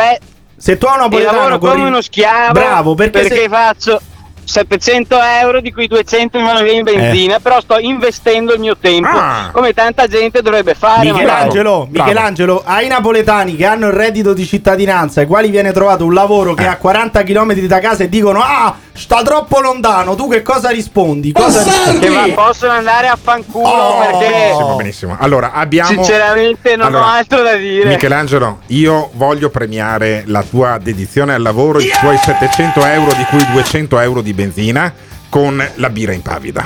se 0.58 0.78
tu 0.78 0.86
hai 0.86 0.94
un 0.94 1.00
napoletano 1.00 1.38
lavoro 1.50 1.58
come 1.58 1.88
uno 1.88 2.02
schiavo 2.02 2.52
Bravo, 2.54 2.96
perché, 2.96 3.20
perché 3.20 3.36
se- 3.36 3.50
faccio 3.50 4.02
700 4.44 5.18
euro 5.42 5.62
di 5.62 5.72
cui 5.72 5.88
200 5.88 6.38
mi 6.40 6.46
vanno 6.46 6.62
via 6.64 6.74
in 6.74 6.84
benzina 6.84 7.40
però 7.40 7.60
sto 7.62 7.78
investendo 7.80 8.54
il 8.54 8.60
mio 8.60 8.78
tempo 8.78 9.08
Ah. 9.08 9.50
come 9.52 9.74
tanta 9.74 10.08
gente 10.08 10.42
dovrebbe 10.42 10.74
fare. 10.76 11.12
Michelangelo. 11.12 11.88
Michelangelo, 11.90 12.62
ai 12.66 12.88
napoletani 12.88 13.56
che 13.56 13.66
hanno 13.66 13.88
il 13.88 13.94
reddito 13.94 14.34
di 14.34 14.46
cittadinanza 14.46 15.22
ai 15.22 15.28
quali 15.28 15.50
viene 15.50 15.72
trovato 15.72 16.06
un 16.06 16.14
lavoro 16.14 16.54
che 16.54 16.64
è 16.64 16.68
a 16.68 16.78
40 16.78 17.24
km 17.24 17.54
da 17.66 17.80
casa 17.80 18.04
e 18.04 18.10
dicono 18.10 18.40
"Ah, 18.42 18.76
sta 18.94 19.22
troppo 19.24 19.60
lontano". 19.60 20.16
Tu 20.16 20.30
che 20.30 20.42
cosa 20.42 20.70
rispondi? 20.70 21.32
Cosa 21.32 21.64
rispondi? 21.64 22.08
che 22.08 22.32
possono 22.34 22.72
andare 22.72 23.08
a 23.08 23.18
fanculo 23.22 23.68
Oh. 23.68 24.00
perché 24.00 24.30
Benissimo, 24.30 24.76
benissimo. 24.76 25.18
Allora, 25.20 25.52
abbiamo. 25.54 25.90
sinceramente 25.90 26.76
non 26.76 26.88
Allora, 26.88 27.04
ho 27.06 27.08
altro 27.10 27.42
da 27.42 27.56
dire 27.56 27.90
Michelangelo, 27.90 28.60
io 28.68 29.10
voglio 29.14 29.50
premiare 29.50 30.24
la 30.28 30.44
tua 30.44 30.78
dedizione 30.82 31.34
al 31.34 31.42
lavoro, 31.42 31.80
i 31.80 31.90
tuoi 32.00 32.18
700 32.18 32.86
euro, 32.86 33.14
di 33.14 33.24
cui 33.30 33.46
200 33.52 34.00
euro 34.00 34.22
di 34.22 34.34
benzina, 34.34 34.94
con 35.30 35.66
la 35.76 35.90
birra 35.90 36.14
impavida. 36.14 36.66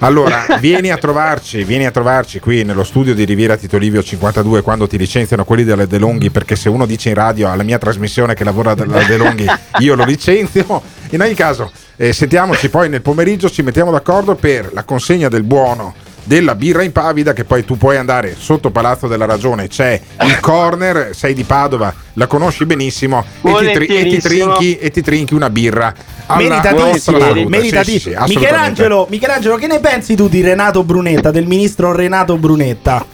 Allora, 0.00 0.46
vieni 0.60 0.90
a 0.90 0.96
trovarci, 0.96 1.64
vieni 1.64 1.86
a 1.86 1.90
trovarci 1.90 2.38
qui 2.38 2.62
nello 2.62 2.84
studio 2.84 3.14
di 3.14 3.24
Riviera 3.24 3.56
Tito 3.56 3.78
Livio 3.78 4.02
52 4.02 4.62
quando 4.62 4.86
ti 4.86 4.96
licenziano 4.96 5.44
quelli 5.44 5.64
delle 5.64 5.86
De 5.86 5.98
Longhi, 5.98 6.30
perché 6.30 6.54
se 6.54 6.68
uno 6.68 6.86
dice 6.86 7.08
in 7.08 7.16
radio 7.16 7.50
alla 7.50 7.64
mia 7.64 7.78
trasmissione 7.78 8.34
che 8.34 8.44
lavora 8.44 8.72
alla 8.72 9.02
De 9.02 9.16
Longhi, 9.16 9.46
io 9.80 9.94
lo 9.94 10.04
licenzio. 10.04 10.82
In 11.10 11.20
ogni 11.20 11.34
caso, 11.34 11.72
eh, 11.96 12.12
sentiamoci 12.12 12.68
poi 12.68 12.88
nel 12.88 13.02
pomeriggio, 13.02 13.50
ci 13.50 13.62
mettiamo 13.62 13.90
d'accordo 13.90 14.34
per 14.36 14.70
la 14.72 14.84
consegna 14.84 15.28
del 15.28 15.42
buono 15.42 15.94
della 16.28 16.54
birra 16.54 16.82
impavida 16.82 17.32
che 17.32 17.44
poi 17.44 17.64
tu 17.64 17.78
puoi 17.78 17.96
andare 17.96 18.36
sotto 18.38 18.70
Palazzo 18.70 19.08
della 19.08 19.24
Ragione 19.24 19.66
c'è 19.66 19.98
il 20.24 20.38
corner 20.40 21.14
sei 21.14 21.32
di 21.32 21.42
Padova 21.42 21.92
la 22.12 22.26
conosci 22.26 22.66
benissimo 22.66 23.24
e 23.42 23.54
ti, 23.54 23.72
tri- 23.72 23.86
e 23.86 24.04
ti 24.04 24.20
trinchi, 24.20 24.76
e 24.76 24.90
ti 24.90 25.00
trinchi 25.00 25.32
una 25.34 25.48
birra 25.48 25.94
Meritatissimo. 26.36 27.18
Sì, 27.32 27.44
meritatissimo. 27.46 27.98
sì, 27.98 28.08
assolutamente. 28.12 28.38
Michelangelo, 28.38 29.06
Michelangelo, 29.08 29.56
che 29.56 29.66
ne 29.66 29.80
pensi 29.80 30.14
tu 30.14 30.28
di 30.28 30.42
Renato 30.42 30.84
Brunetta, 30.84 31.30
del 31.30 31.46
ministro 31.46 31.92
Renato 31.92 32.36
Brunetta? 32.36 33.06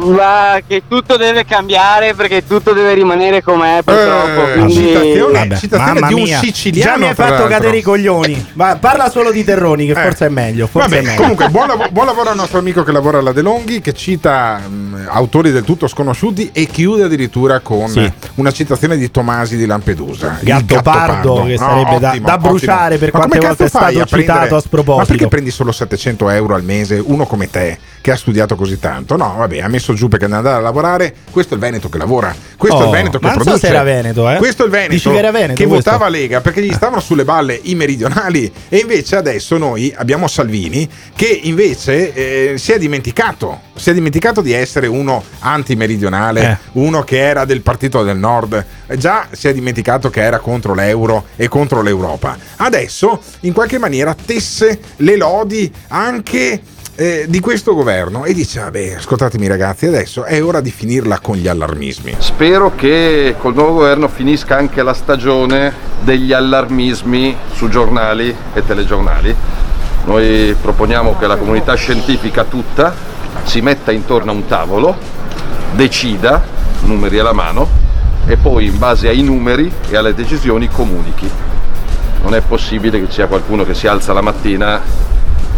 Ma 0.00 0.58
che 0.66 0.82
tutto 0.88 1.16
deve 1.16 1.44
cambiare 1.44 2.14
perché 2.14 2.46
tutto 2.46 2.72
deve 2.72 2.94
rimanere 2.94 3.42
com'è 3.42 3.80
purtroppo 3.84 4.46
Eh, 4.48 4.52
quindi 4.54 4.72
citazione, 4.74 5.38
Vabbè, 5.38 5.56
citazione 5.56 6.06
di 6.08 6.14
un 6.14 6.22
mia. 6.22 6.38
siciliano 6.38 6.90
Già 6.92 6.98
mi 6.98 7.06
hai 7.08 7.14
tra 7.14 7.24
fatto 7.24 7.38
l'altro. 7.38 7.56
cadere 7.56 7.76
i 7.78 7.82
coglioni. 7.82 8.46
Va, 8.54 8.76
parla 8.80 9.10
solo 9.10 9.30
di 9.30 9.44
Terroni, 9.44 9.86
che 9.86 9.92
Eh. 9.92 10.02
forse 10.02 10.26
è 10.26 10.28
meglio. 10.28 10.66
Forse 10.66 10.88
Vabbè, 10.88 11.00
è 11.00 11.04
meglio. 11.04 11.20
comunque, 11.20 11.48
buon, 11.48 11.66
lav- 11.68 11.90
buon 11.92 12.06
lavoro 12.06 12.30
al 12.30 12.36
nostro 12.36 12.58
amico 12.58 12.82
che 12.82 12.92
lavora 12.92 13.18
alla 13.18 13.32
De 13.32 13.42
Longhi, 13.42 13.80
che 13.80 13.92
cita 13.92 14.58
mh, 14.58 15.06
autori 15.08 15.50
del 15.50 15.64
tutto 15.64 15.86
sconosciuti 15.86 16.50
e 16.52 16.66
chiude 16.66 17.04
addirittura 17.04 17.60
con 17.60 17.88
Sì. 17.88 18.10
una 18.36 18.50
citazione 18.52 18.96
di 18.96 19.10
Tomasi 19.10 19.56
di 19.56 19.66
Lampedusa. 19.66 20.38
Il 20.40 20.46
Gattopardo, 20.46 21.44
che 21.44 21.56
sarebbe 21.56 21.98
da- 21.98 22.16
da 22.20 22.38
bruciare 22.38 22.96
per 22.98 23.10
Ma 23.12 23.18
quante 23.18 23.36
come 23.36 23.48
volte 23.48 23.64
è 23.64 23.68
stato 23.68 23.84
a 23.86 23.90
prendere- 24.04 24.20
citato 24.20 24.56
a 24.56 24.60
sproposito? 24.60 24.98
Ma 24.98 25.04
perché 25.06 25.28
prendi 25.28 25.50
solo 25.50 25.72
700 25.72 26.28
euro 26.30 26.54
al 26.54 26.62
mese, 26.64 27.00
uno 27.04 27.26
come 27.26 27.50
te, 27.50 27.78
che 28.00 28.10
ha 28.12 28.16
studiato 28.16 28.54
così 28.56 28.78
tanto? 28.78 29.16
No, 29.16 29.34
vabbè, 29.36 29.60
ha 29.60 29.68
messo 29.68 29.89
giù 29.94 30.08
perché 30.08 30.24
andare 30.26 30.48
a 30.56 30.60
lavorare. 30.60 31.14
Questo 31.30 31.52
è 31.52 31.56
il 31.56 31.62
Veneto 31.62 31.88
che 31.88 31.98
lavora, 31.98 32.34
questo 32.56 32.78
è 32.78 32.82
Oh, 32.82 32.84
il 32.86 32.90
Veneto 32.90 33.18
che 33.18 33.24
non 33.26 33.34
so 33.34 33.40
produce. 33.42 33.66
se 33.66 33.72
era 33.72 33.82
Veneto, 33.82 34.30
eh. 34.30 34.36
Questo 34.36 34.62
è 34.62 34.66
il 34.66 34.70
Veneto, 34.72 35.10
Veneto 35.12 35.54
che 35.54 35.66
questo? 35.66 35.90
votava 35.90 36.08
Lega 36.08 36.40
perché 36.40 36.62
gli 36.62 36.72
stavano 36.72 37.00
sulle 37.00 37.24
balle 37.24 37.58
i 37.64 37.74
meridionali 37.74 38.50
e 38.68 38.78
invece 38.78 39.16
adesso 39.16 39.56
noi 39.58 39.92
abbiamo 39.96 40.26
Salvini 40.28 40.88
che 41.14 41.26
invece 41.44 42.12
eh, 42.52 42.58
si 42.58 42.72
è 42.72 42.78
dimenticato 42.78 43.68
si 43.74 43.90
è 43.90 43.94
dimenticato 43.94 44.40
di 44.42 44.52
essere 44.52 44.86
uno 44.86 45.22
antimeridionale 45.38 46.42
Eh. 46.42 46.56
uno 46.72 47.02
che 47.02 47.18
era 47.18 47.44
del 47.44 47.62
partito 47.62 48.02
del 48.02 48.16
nord 48.18 48.64
Eh, 48.86 48.96
già 48.98 49.26
si 49.30 49.48
è 49.48 49.52
dimenticato 49.54 50.10
che 50.10 50.20
era 50.22 50.38
contro 50.38 50.74
l'euro 50.74 51.26
e 51.36 51.48
contro 51.48 51.80
l'Europa 51.82 52.36
adesso 52.56 53.20
in 53.40 53.52
qualche 53.52 53.78
maniera 53.78 54.14
tesse 54.14 54.78
le 54.96 55.16
lodi 55.16 55.72
anche 55.88 56.60
eh, 56.94 57.26
di 57.28 57.40
questo 57.40 57.74
governo 57.74 58.24
e 58.24 58.34
dice 58.34 58.60
vabbè 58.60 58.94
ascoltatemi 58.94 59.46
ragazzi 59.46 59.86
adesso 59.86 60.24
è 60.24 60.42
ora 60.42 60.60
di 60.60 60.70
finirla 60.70 61.18
con 61.20 61.36
gli 61.36 61.48
allarmismi 61.48 62.16
Spero 62.18 62.74
che 62.74 63.34
col 63.38 63.54
nuovo 63.54 63.74
governo 63.74 64.08
finisca 64.08 64.56
anche 64.56 64.82
la 64.82 64.94
stagione 64.94 65.72
degli 66.02 66.32
allarmismi 66.32 67.36
su 67.52 67.68
giornali 67.68 68.34
e 68.52 68.64
telegiornali. 68.64 69.34
Noi 70.04 70.56
proponiamo 70.60 71.16
che 71.18 71.26
la 71.26 71.36
comunità 71.36 71.74
scientifica 71.74 72.44
tutta 72.44 72.94
si 73.44 73.60
metta 73.60 73.92
intorno 73.92 74.30
a 74.30 74.34
un 74.34 74.46
tavolo, 74.46 74.96
decida, 75.74 76.42
numeri 76.82 77.18
alla 77.18 77.32
mano, 77.32 77.68
e 78.26 78.36
poi 78.36 78.66
in 78.66 78.78
base 78.78 79.08
ai 79.08 79.22
numeri 79.22 79.70
e 79.88 79.96
alle 79.96 80.14
decisioni 80.14 80.68
comunichi. 80.68 81.28
Non 82.22 82.34
è 82.34 82.40
possibile 82.40 82.98
che 83.00 83.06
ci 83.06 83.14
sia 83.14 83.26
qualcuno 83.26 83.64
che 83.64 83.74
si 83.74 83.86
alza 83.86 84.12
la 84.12 84.20
mattina 84.20 84.80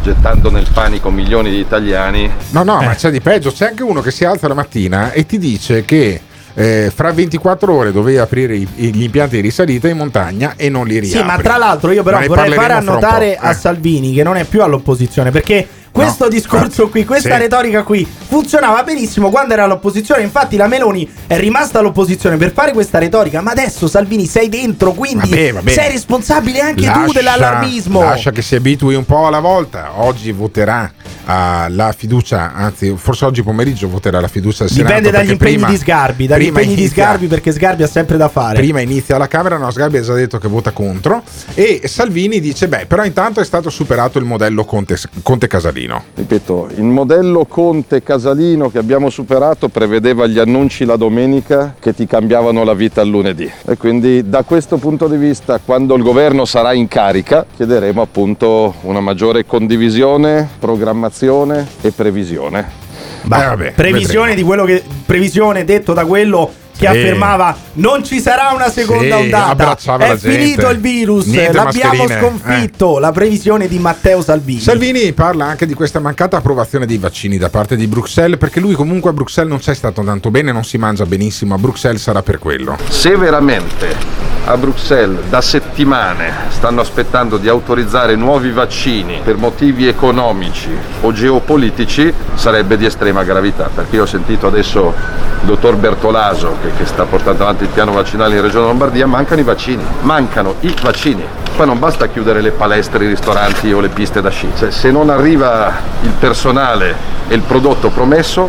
gettando 0.03 0.51
nel 0.51 0.67
panico 0.73 1.11
milioni 1.11 1.51
di 1.51 1.59
italiani 1.59 2.31
No, 2.51 2.63
no, 2.65 2.83
ma 2.83 2.95
c'è 2.95 3.11
di 3.11 3.21
peggio. 3.21 3.51
C'è 3.51 3.69
anche 3.69 3.83
uno 3.83 4.01
che 4.01 4.11
si 4.11 4.25
alza 4.25 4.49
la 4.49 4.55
mattina 4.55 5.13
e 5.13 5.25
ti 5.25 5.39
dice 5.39 5.85
che 5.85 6.21
eh, 6.55 6.93
fra 6.95 7.13
24 7.13 7.73
ore 7.73 7.93
doveva 7.93 8.23
aprire 8.23 8.55
i- 8.57 8.67
gli 8.75 9.03
impianti 9.03 9.37
di 9.37 9.43
risalita 9.43 9.89
in 9.89 9.97
montagna 9.97 10.55
e 10.57 10.69
non 10.69 10.87
li 10.87 10.99
riapre. 10.99 11.21
Sì, 11.21 11.25
ma 11.25 11.39
tra 11.39 11.57
l'altro 11.57 11.93
io 11.93 12.03
però 12.03 12.21
vorrei 12.27 12.53
fare 12.53 12.75
annotare 12.75 13.37
po', 13.41 13.47
a 13.47 13.51
eh. 13.51 13.55
Salvini 13.55 14.13
che 14.13 14.23
non 14.23 14.37
è 14.37 14.45
più 14.45 14.63
all'opposizione 14.63 15.31
perché 15.31 15.67
questo 15.93 16.25
No, 16.25 16.31
discorso 16.31 16.89
qui, 16.89 17.05
questa 17.05 17.35
sì. 17.35 17.41
retorica 17.41 17.83
qui 17.83 18.05
funzionava 18.05 18.83
benissimo 18.83 19.29
quando 19.31 19.53
era 19.53 19.65
all'opposizione. 19.65 20.23
Infatti, 20.23 20.57
la 20.57 20.67
Meloni 20.67 21.09
è 21.27 21.39
rimasta 21.39 21.79
all'opposizione 21.81 22.37
per 22.39 22.53
fare 22.53 22.73
questa 22.73 22.99
retorica. 22.99 23.41
Ma 23.43 23.51
adesso, 23.53 23.87
Salvini, 23.87 24.27
sei 24.27 24.49
dentro, 24.49 24.93
quindi 24.93 25.29
Vabbè, 25.31 25.53
vabbè. 25.53 25.71
sei 25.71 25.91
responsabile 25.93 26.61
anche 26.61 26.83
tu 26.83 26.87
Lascia- 26.89 27.13
dell'allarmismo. 27.13 28.01
Lascia 28.01 28.31
che 28.31 28.43
si 28.43 28.55
abitui 28.55 28.95
un 28.95 29.05
po' 29.05 29.27
alla 29.27 29.41
volta. 29.41 30.01
Oggi 30.01 30.33
voterà 30.33 30.91
ah, 31.27 31.67
la 31.69 31.93
fiducia, 31.93 32.53
anzi, 32.55 32.95
forse 32.97 33.25
oggi 33.27 33.43
pomeriggio 33.43 33.89
voterà 33.89 34.19
la 34.21 34.29
fiducia 34.29 34.65
al 34.65 34.71
Senato. 34.71 34.87
Dipende 34.95 35.11
dagli 35.11 35.31
impegni 35.31 35.53
prima- 35.55 35.69
di 35.69 35.77
Sgarbi, 35.77 36.27
dagli 36.27 36.45
impegni 36.47 36.75
di 36.75 36.81
inizia- 36.83 37.05
Sgarbi, 37.05 37.27
perché 37.27 37.53
Sgarbi 37.53 37.83
ha 37.83 37.89
sempre 37.89 38.17
da 38.17 38.29
fare. 38.29 38.59
Prima 38.59 38.81
inizia 38.81 39.19
la 39.19 39.29
Camera, 39.29 39.59
no, 39.59 39.71
Sgarbi 39.71 39.99
ha 39.99 40.03
già 40.03 40.15
detto 40.15 40.39
che 40.39 40.49
vota 40.49 40.71
contro 40.71 41.23
e 41.55 41.83
Salvini 41.85 42.41
dice, 42.41 42.67
beh, 42.69 42.87
però 42.87 43.05
intanto 43.05 43.41
è 43.41 43.45
stato 43.45 43.69
superato 43.69 44.19
il 44.19 44.25
modello 44.25 44.65
Conte, 44.65 44.97
Conte 45.23 45.47
Casalino. 45.49 45.81
Ripeto, 46.15 46.69
il 46.77 46.85
modello 46.85 47.45
Conte 47.45 48.03
Casalino 48.03 48.71
che 48.71 48.79
abbiamo 48.79 49.11
superato 49.11 49.69
prevedeva 49.69 50.27
gli 50.27 50.39
annunci 50.39 50.85
la 50.85 50.97
domenica 50.97 51.75
che 51.79 51.95
ti 51.95 52.07
cambiavano 52.07 52.65
la 52.65 52.75
vita 52.75 53.01
il 53.03 53.11
lunedì. 53.11 53.51
E 53.67 53.77
quindi 53.77 54.29
da 54.29 54.43
questo 54.43 54.77
punto 54.77 55.09
di 55.09 55.17
vista, 55.17 55.61
quando 55.65 55.95
il 55.95 56.03
governo 56.03 56.45
sarà 56.45 56.73
in 56.73 56.89
carica, 56.89 57.45
chiederemo 57.57 58.01
appunto 58.01 58.75
una 58.83 59.01
maggiore 59.01 59.45
condivisione, 59.47 60.49
programmazione 60.59 61.67
e 61.81 61.91
previsione. 61.91 62.81
Bah, 63.23 63.55
Eh, 63.55 63.71
previsione 63.73 64.35
di 64.35 64.43
quello 64.43 64.65
che. 64.65 64.83
Previsione 65.07 65.65
detto 65.65 65.93
da 65.93 66.05
quello 66.05 66.51
che 66.87 66.93
Sì. 66.93 66.99
affermava 66.99 67.57
non 67.75 68.05
ci 68.05 68.21
sarà 68.21 68.51
una 68.55 68.71
seconda 68.71 69.17
Sì, 69.17 69.23
ondata. 69.23 69.77
È 69.99 70.17
finito 70.17 70.69
il 70.69 70.79
virus, 70.81 71.27
Niente 71.27 71.53
l'abbiamo 71.53 71.93
mascherine, 72.05 72.15
eh. 72.15 72.19
sconfitto. 72.21 72.99
La 72.99 73.13
previsione 73.13 73.69
di 73.69 73.79
Matteo 73.79 74.23
Salvini. 74.23 74.61
Salvini 74.61 75.13
parla 75.13 75.47
anche 75.47 75.67
di 75.67 75.75
questa 75.75 76.01
mancata 76.01 76.37
approvazione 76.37 76.87
dei 76.87 76.99
vaccini 76.99 77.39
da 77.39 77.49
parte 77.49 77.77
di 77.77 77.87
Bruxelles, 77.87 78.39
perché 78.39 78.61
lui 78.61 78.75
comunque 78.75 79.11
a 79.11 79.13
Bruxelles 79.13 79.51
non 79.51 79.61
c'è 79.61 79.75
stato 79.75 80.03
tanto 80.03 80.31
bene, 80.31 80.53
non 80.53 80.65
si 80.65 80.79
mangia 80.79 81.07
benissimo, 81.07 81.55
a 81.55 81.59
Bruxelles 81.59 82.03
sarà 82.03 82.23
per 82.23 82.39
quello. 82.39 82.77
Se 82.89 83.17
veramente 83.17 83.97
a 84.45 84.57
Bruxelles 84.57 85.25
da 85.29 85.41
settimane 85.41 86.33
stanno 86.49 86.81
aspettando 86.81 87.37
di 87.37 87.49
autorizzare 87.49 88.17
nuovi 88.17 88.51
vaccini 88.51 89.21
per 89.23 89.37
motivi 89.37 89.87
economici 89.87 90.71
o 91.03 91.13
geopolitici, 91.13 92.13
sarebbe 92.35 92.77
di 92.77 92.85
estrema 92.85 93.23
gravità, 93.23 93.71
perché 93.73 93.97
io 93.97 94.03
ho 94.03 94.07
sentito 94.07 94.49
adesso 94.49 94.95
il 95.41 95.47
dottor 95.47 95.77
Bertolaso 95.77 96.57
che, 96.61 96.73
che 96.77 96.87
sta 96.87 97.05
portando 97.05 97.45
avanti 97.45 97.65
il 97.65 97.71
piano 97.71 97.93
vaccinale 97.93 98.35
in 98.35 98.43
Regione 98.43 98.67
Lombardia, 98.67 99.07
mancano 99.07 99.41
i 99.41 99.45
vaccini, 99.45 99.85
mancano 100.01 100.57
i 100.61 100.75
vaccini. 100.83 101.25
Poi 101.55 101.67
non 101.67 101.79
basta 101.79 102.09
chiudere 102.09 102.41
le 102.41 102.51
palestre, 102.51 103.05
i 103.05 103.09
ristoranti 103.09 103.73
o 103.73 103.81
le 103.81 103.89
piste 103.89 104.21
da 104.21 104.31
sci. 104.31 104.51
Cioè, 104.57 104.71
se 104.71 104.91
non 104.91 105.11
arriva 105.11 105.73
il 106.03 106.13
personale 106.19 106.95
e 107.29 107.35
il 107.35 107.43
prodotto 107.43 107.91
promesso, 107.91 108.49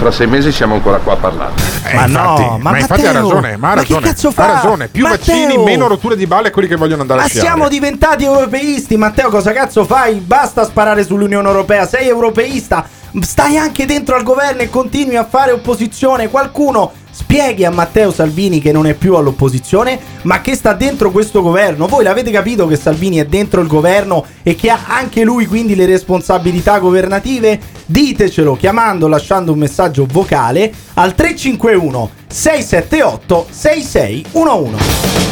fra 0.00 0.10
sei 0.10 0.26
mesi 0.26 0.50
siamo 0.50 0.74
ancora 0.74 0.96
qua 0.96 1.12
a 1.12 1.16
parlare. 1.16 1.52
Eh, 1.84 1.94
Ma 1.94 2.06
infatti, 2.06 2.42
no, 2.42 2.58
ma 2.58 2.78
infatti 2.78 3.00
ha 3.02 3.12
Matteo, 3.12 3.22
ragione, 3.28 3.56
ma 3.58 3.70
ha 3.70 3.74
ma 3.74 3.82
che 3.82 3.88
ragione, 3.94 4.06
cazzo 4.06 4.28
ha 4.28 4.32
fa? 4.32 4.46
ragione. 4.46 4.88
Più 4.88 5.02
Matteo! 5.06 5.34
vaccini, 5.34 5.62
meno 5.62 5.86
rotture 5.88 6.16
di 6.16 6.26
balle 6.26 6.48
a 6.48 6.50
quelli 6.50 6.68
che 6.68 6.76
vogliono 6.76 7.02
andare 7.02 7.20
Ma 7.20 7.26
a 7.26 7.28
sciare. 7.28 7.44
siamo 7.44 7.68
diventati 7.68 8.24
europeisti, 8.24 8.96
Matteo. 8.96 9.28
Cosa 9.28 9.52
cazzo 9.52 9.84
fai? 9.84 10.14
Basta 10.14 10.64
sparare 10.64 11.04
sull'Unione 11.04 11.46
Europea. 11.46 11.86
Sei 11.86 12.08
europeista. 12.08 12.86
Stai 13.20 13.56
anche 13.56 13.86
dentro 13.86 14.14
al 14.14 14.22
governo 14.22 14.62
e 14.62 14.70
continui 14.70 15.16
a 15.16 15.24
fare 15.24 15.50
opposizione. 15.50 16.28
Qualcuno 16.28 16.92
spieghi 17.10 17.64
a 17.64 17.70
Matteo 17.70 18.12
Salvini 18.12 18.60
che 18.60 18.70
non 18.70 18.86
è 18.86 18.94
più 18.94 19.16
all'opposizione, 19.16 19.98
ma 20.22 20.40
che 20.40 20.54
sta 20.54 20.74
dentro 20.74 21.10
questo 21.10 21.42
governo. 21.42 21.86
Voi 21.86 22.04
l'avete 22.04 22.30
capito 22.30 22.68
che 22.68 22.76
Salvini 22.76 23.16
è 23.16 23.26
dentro 23.26 23.60
il 23.60 23.66
governo 23.66 24.24
e 24.42 24.54
che 24.54 24.70
ha 24.70 24.78
anche 24.86 25.24
lui 25.24 25.46
quindi 25.46 25.74
le 25.74 25.86
responsabilità 25.86 26.78
governative? 26.78 27.60
Ditecelo 27.84 28.54
chiamando, 28.54 29.08
lasciando 29.08 29.52
un 29.52 29.58
messaggio 29.58 30.06
vocale 30.08 30.72
al 30.94 31.14
351 31.14 32.10
678 32.28 33.46
6611. 33.50 35.28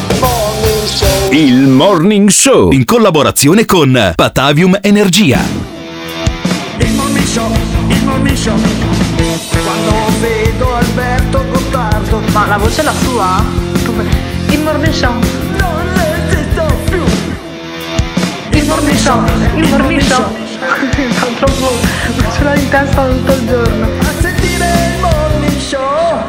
Il 1.31 1.67
Morning 1.67 2.29
Show 2.29 2.71
in 2.71 2.83
collaborazione 2.83 3.63
con 3.65 4.11
Patavium 4.15 4.77
Energia. 4.81 5.69
Il 7.31 7.35
morning 8.05 8.35
show, 8.35 8.55
il 8.55 9.39
show. 9.39 9.61
Quando 9.63 9.93
vedo 10.19 10.73
Alberto 10.73 11.45
Gottardo. 11.47 12.21
Ma 12.31 12.47
la 12.47 12.57
voce 12.57 12.81
è 12.81 12.83
la 12.83 12.91
sua? 12.91 13.45
Come? 13.85 14.03
Il 14.47 14.59
morning 14.61 14.91
show. 14.91 15.13
Non 15.59 15.93
resisto 15.93 16.65
più. 16.89 17.03
Il 18.49 18.65
morning 18.65 18.97
show. 18.97 19.23
Il 19.57 19.69
morning 19.69 20.01
show. 20.01 20.23
Fa 20.57 21.27
troppo. 21.37 21.71
Ce 22.35 22.43
l'ho 22.43 22.53
in 22.55 22.69
testa 22.69 23.05
tutto 23.05 23.31
il 23.31 23.47
giorno. 23.47 23.85
A 23.99 24.21
sentire 24.21 24.65
il 24.65 24.99
morning 24.99 25.59
show. 25.59 26.23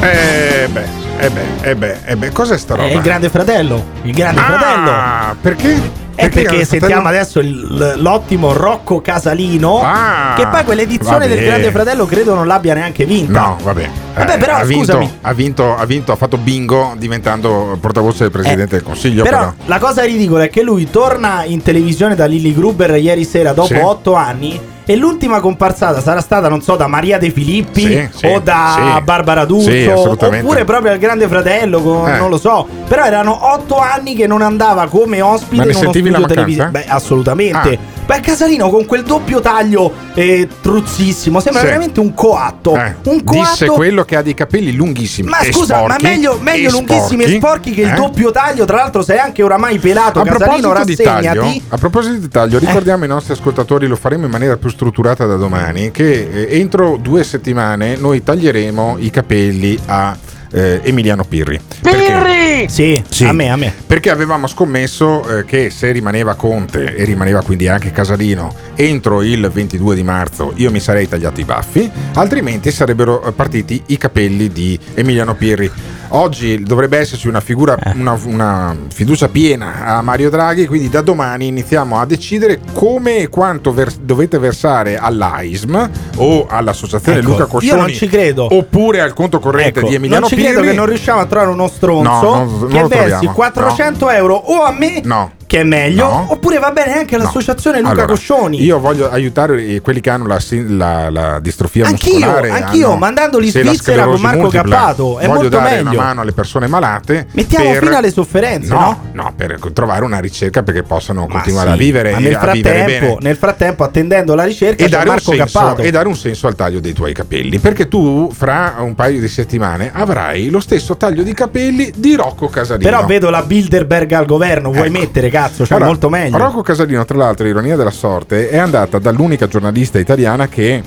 Eh 0.00 0.66
beh, 0.70 0.88
eh 1.20 1.30
beh, 1.30 1.68
eh 1.70 1.74
beh, 1.76 1.96
eh 2.06 2.16
beh, 2.16 2.30
cos'è 2.32 2.56
sta 2.56 2.74
roba? 2.76 2.88
È 2.88 2.92
il 2.92 3.00
grande 3.00 3.28
fratello. 3.28 3.84
Il 4.02 4.12
grande 4.14 4.40
Ah, 4.40 4.44
fratello. 4.44 5.36
perché? 5.40 6.06
È 6.18 6.22
perché, 6.22 6.42
Grande 6.42 6.64
sentiamo 6.64 7.02
Fratello? 7.02 7.08
adesso 7.20 7.38
il- 7.38 7.94
l'ottimo 8.02 8.52
Rocco 8.52 9.00
Casalino. 9.00 9.80
Ah, 9.84 10.34
che 10.36 10.48
poi 10.48 10.64
quell'edizione 10.64 11.28
del 11.28 11.36
vabbè. 11.36 11.46
Grande 11.46 11.70
Fratello 11.70 12.06
credo 12.06 12.34
non 12.34 12.48
l'abbia 12.48 12.74
neanche 12.74 13.04
vinta. 13.04 13.40
No, 13.40 13.56
vabbè. 13.62 13.88
Vabbè, 14.16 14.34
Eh, 14.34 14.36
però, 14.38 14.56
ha 14.56 14.64
vinto, 14.64 14.84
scusami. 14.94 15.18
Ha 15.20 15.32
vinto, 15.32 15.76
ha 15.76 15.84
vinto, 15.84 16.10
ha 16.10 16.16
fatto 16.16 16.36
bingo 16.36 16.94
diventando 16.98 17.78
portavoce 17.80 18.18
del 18.24 18.30
Presidente 18.32 18.74
del 18.74 18.82
Consiglio. 18.84 19.22
Però, 19.22 19.38
Però, 19.38 19.52
la 19.66 19.78
cosa 19.78 20.02
ridicola 20.02 20.42
è 20.42 20.50
che 20.50 20.62
lui 20.62 20.90
torna 20.90 21.44
in 21.44 21.62
televisione 21.62 22.16
da 22.16 22.24
Lilly 22.26 22.52
Gruber 22.52 22.96
ieri 22.96 23.24
sera 23.24 23.52
dopo 23.52 23.68
Sì. 23.68 23.74
otto 23.76 24.14
anni. 24.14 24.60
E 24.90 24.96
l'ultima 24.96 25.40
comparsata 25.40 26.00
sarà 26.00 26.22
stata, 26.22 26.48
non 26.48 26.62
so, 26.62 26.74
da 26.74 26.86
Maria 26.86 27.18
De 27.18 27.28
Filippi 27.30 27.82
Sì, 27.82 28.08
sì, 28.10 28.26
o 28.26 28.40
da 28.40 28.94
sì. 28.96 29.02
Barbara 29.02 29.44
D'Urso, 29.44 29.70
oppure 30.12 30.64
proprio 30.64 30.92
al 30.92 30.98
Grande 30.98 31.28
Fratello, 31.28 31.82
con- 31.82 32.08
Eh. 32.08 32.16
non 32.16 32.30
lo 32.30 32.38
so. 32.38 32.66
Però 32.88 33.04
erano 33.04 33.52
otto 33.52 33.76
anni 33.78 34.14
che 34.14 34.26
non 34.26 34.40
andava 34.40 34.86
come 34.88 35.20
ospite 35.20 35.56
Ma 35.56 35.62
in 35.64 35.68
uno 35.76 35.78
sentivi 35.78 36.08
la 36.08 36.16
studio 36.16 36.34
televisivo. 36.34 36.68
Beh, 36.70 36.84
assolutamente. 36.88 37.78
Ah. 37.82 37.97
Beh, 38.08 38.20
Casalino 38.20 38.70
con 38.70 38.86
quel 38.86 39.02
doppio 39.02 39.40
taglio 39.40 39.92
eh, 40.14 40.48
truzzissimo, 40.62 41.40
sembra 41.40 41.60
Sì. 41.60 41.66
veramente 41.66 42.00
un 42.00 42.14
coatto. 42.14 42.74
eh, 42.74 42.94
Un 43.02 43.22
coatto 43.22 43.50
disse 43.50 43.66
quello 43.66 44.02
che 44.04 44.16
ha 44.16 44.22
dei 44.22 44.32
capelli 44.32 44.72
lunghissimi. 44.72 45.28
ma 45.28 45.40
e 45.40 45.52
scusa, 45.52 45.74
ma 45.74 45.88
sporchi, 45.90 46.04
meglio, 46.06 46.38
meglio 46.40 46.68
e 46.68 46.72
lunghissimi 46.72 47.24
e 47.24 47.36
sporchi 47.36 47.72
che 47.72 47.82
il 47.82 47.88
eh? 47.90 47.94
doppio 47.94 48.30
taglio. 48.30 48.64
Tra 48.64 48.76
l'altro, 48.78 49.02
sei 49.02 49.18
anche 49.18 49.42
oramai 49.42 49.78
pelato. 49.78 50.20
A 50.20 50.24
Casalino, 50.24 50.70
proposito, 50.70 50.84
di 50.86 50.96
taglio, 50.96 51.34
rassegnati. 51.34 51.62
a 51.68 51.76
proposito 51.76 52.14
di 52.16 52.28
taglio, 52.28 52.58
ricordiamo 52.58 53.02
ai 53.02 53.08
nostri 53.10 53.34
ascoltatori, 53.34 53.86
lo 53.86 53.96
faremo 53.96 54.24
in 54.24 54.30
maniera 54.30 54.56
più 54.56 54.70
strutturata 54.70 55.26
da 55.26 55.36
domani, 55.36 55.90
che 55.90 56.30
eh, 56.32 56.58
entro 56.58 56.96
due 56.96 57.22
settimane 57.24 57.96
noi 57.96 58.22
taglieremo 58.22 58.96
i 59.00 59.10
capelli 59.10 59.78
a 59.84 60.16
eh, 60.52 60.80
Emiliano 60.82 61.24
Pirri. 61.24 61.60
Perché? 61.80 62.66
Sì, 62.68 63.02
Sì. 63.08 63.24
a 63.24 63.32
me, 63.32 63.50
a 63.50 63.56
me. 63.56 63.72
Perché 63.86 64.10
avevamo 64.10 64.46
scommesso 64.46 65.38
eh, 65.38 65.44
che 65.44 65.70
se 65.70 65.92
rimaneva 65.92 66.34
Conte 66.34 66.94
e 66.96 67.04
rimaneva 67.04 67.42
quindi 67.42 67.68
anche 67.68 67.92
Casalino 67.92 68.54
entro 68.74 69.22
il 69.22 69.48
22 69.52 69.94
di 69.94 70.02
marzo 70.02 70.52
io 70.56 70.70
mi 70.70 70.80
sarei 70.80 71.08
tagliato 71.08 71.40
i 71.40 71.44
baffi, 71.44 71.90
altrimenti 72.14 72.70
sarebbero 72.70 73.24
eh, 73.24 73.32
partiti 73.32 73.82
i 73.86 73.96
capelli 73.96 74.48
di 74.48 74.78
Emiliano 74.94 75.34
Pirri. 75.34 75.70
Oggi 76.10 76.62
dovrebbe 76.62 76.96
esserci 76.98 77.28
una, 77.28 77.40
figura, 77.40 77.76
una, 77.94 78.18
una 78.24 78.76
fiducia 78.92 79.28
piena 79.28 79.84
a 79.84 80.00
Mario 80.00 80.30
Draghi, 80.30 80.66
quindi 80.66 80.88
da 80.88 81.02
domani 81.02 81.48
iniziamo 81.48 82.00
a 82.00 82.06
decidere 82.06 82.60
come 82.72 83.18
e 83.18 83.28
quanto 83.28 83.74
vers- 83.74 83.98
dovete 83.98 84.38
versare 84.38 84.96
all'AISM 84.96 85.90
o 86.16 86.46
all'associazione 86.48 87.18
Ecco, 87.18 87.28
Luca 87.28 87.42
io 87.42 87.48
Coscioni 87.48 87.80
non 87.80 87.90
ci 87.92 88.08
credo. 88.08 88.48
oppure 88.50 89.00
al 89.02 89.12
conto 89.12 89.38
corrente 89.38 89.80
Ecco, 89.80 89.88
di 89.88 89.96
Emiliano 89.96 90.20
non 90.20 90.28
ci 90.30 90.36
Pirri. 90.36 90.52
credo 90.52 90.66
che 90.66 90.72
non 90.74 90.86
riusciamo 90.86 91.20
a 91.20 91.26
trovare 91.26 91.50
uno 91.50 91.68
stronzo 91.68 92.10
No, 92.10 92.34
non- 92.34 92.58
non 92.58 92.68
che 92.70 92.80
lo 92.80 92.88
versi 92.88 93.08
troviamo. 93.10 93.32
400 93.34 94.10
euro 94.10 94.34
o 94.34 94.62
a 94.62 94.72
me 94.72 95.00
No. 95.04 95.32
Che 95.48 95.60
è 95.60 95.64
meglio, 95.64 96.04
No. 96.08 96.26
oppure 96.28 96.58
va 96.58 96.70
bene 96.72 96.98
anche 96.98 97.14
all'associazione 97.16 97.78
Luca 97.78 97.90
Allora, 97.92 98.06
Coscioni. 98.06 98.62
Io 98.62 98.78
voglio 98.78 99.10
aiutare 99.10 99.80
quelli 99.80 100.00
che 100.00 100.10
hanno 100.10 100.26
la, 100.26 100.38
la- 100.68 101.10
la 101.10 101.38
distrofia 101.40 101.86
Anch'io, 101.86 102.18
muscolare. 102.18 102.50
anch'io, 102.50 102.88
hanno- 102.90 102.96
mandandoli 102.98 103.46
in 103.46 103.52
Svizzera 103.52 104.04
con 104.04 104.20
Marco 104.20 104.38
multipla. 104.40 104.76
Cappato, 104.76 105.18
è 105.18 105.26
voglio 105.26 105.40
molto 105.40 105.48
dare 105.58 105.76
meglio. 105.76 105.90
una 105.90 106.02
mano 106.02 106.20
alle 106.20 106.32
persone 106.32 106.66
malate. 106.66 107.26
Mettiamo 107.32 107.70
per- 107.70 107.82
fine 107.82 107.96
alle 107.96 108.12
sofferenze, 108.12 108.68
no? 108.74 109.04
no? 109.12 109.32
per 109.34 109.58
trovare 109.72 110.04
una 110.04 110.18
ricerca 110.20 110.62
perché 110.62 110.82
possano 110.82 111.24
Ma 111.26 111.32
continuare 111.32 111.68
sì, 111.68 111.74
a 111.74 111.76
vivere 111.78 112.10
e 112.12 112.18
nel 112.20 112.34
a 112.34 112.50
vivere 112.52 112.76
frattempo, 112.78 113.06
bene. 113.06 113.16
nel 113.20 113.36
frattempo, 113.36 113.84
attendendo 113.84 114.34
la 114.34 114.44
ricerca, 114.44 114.84
E 114.84 114.88
dare, 114.88 115.08
Marco 115.08 115.32
senso, 115.32 115.58
Cappato. 115.58 115.80
e 115.82 115.90
dare 115.90 116.08
un 116.08 116.16
senso 116.16 116.46
al 116.46 116.54
taglio 116.54 116.78
dei 116.80 116.92
tuoi 116.92 117.14
capelli 117.14 117.58
perché 117.58 117.88
tu 117.88 118.30
fra 118.34 118.74
un 118.80 118.94
paio 118.94 119.18
di 119.18 119.28
settimane 119.28 119.90
avrai 119.94 120.50
lo 120.50 120.60
stesso 120.60 120.96
taglio 120.98 121.22
di 121.22 121.32
capelli 121.32 121.90
di 121.96 122.14
Rocco 122.16 122.48
Casalino 122.48 122.88
Però 122.90 123.06
vedo 123.06 123.30
la 123.30 123.42
Bilderberg 123.42 124.12
al 124.12 124.26
governo, 124.26 124.70
vuoi 124.70 124.90
mettere 124.90 125.30
cazzo, 125.40 125.64
cioè 125.64 125.76
Allora, 125.76 125.90
molto 125.90 126.08
meglio. 126.08 126.36
Rocco 126.38 126.62
Casalino, 126.62 127.04
tra 127.04 127.16
l'altro, 127.16 127.46
ironia 127.46 127.76
della 127.76 127.90
sorte, 127.90 128.48
è 128.48 128.56
andata 128.58 128.98
dall'unica 128.98 129.46
giornalista 129.46 129.98
italiana 129.98 130.48
che 130.48 130.82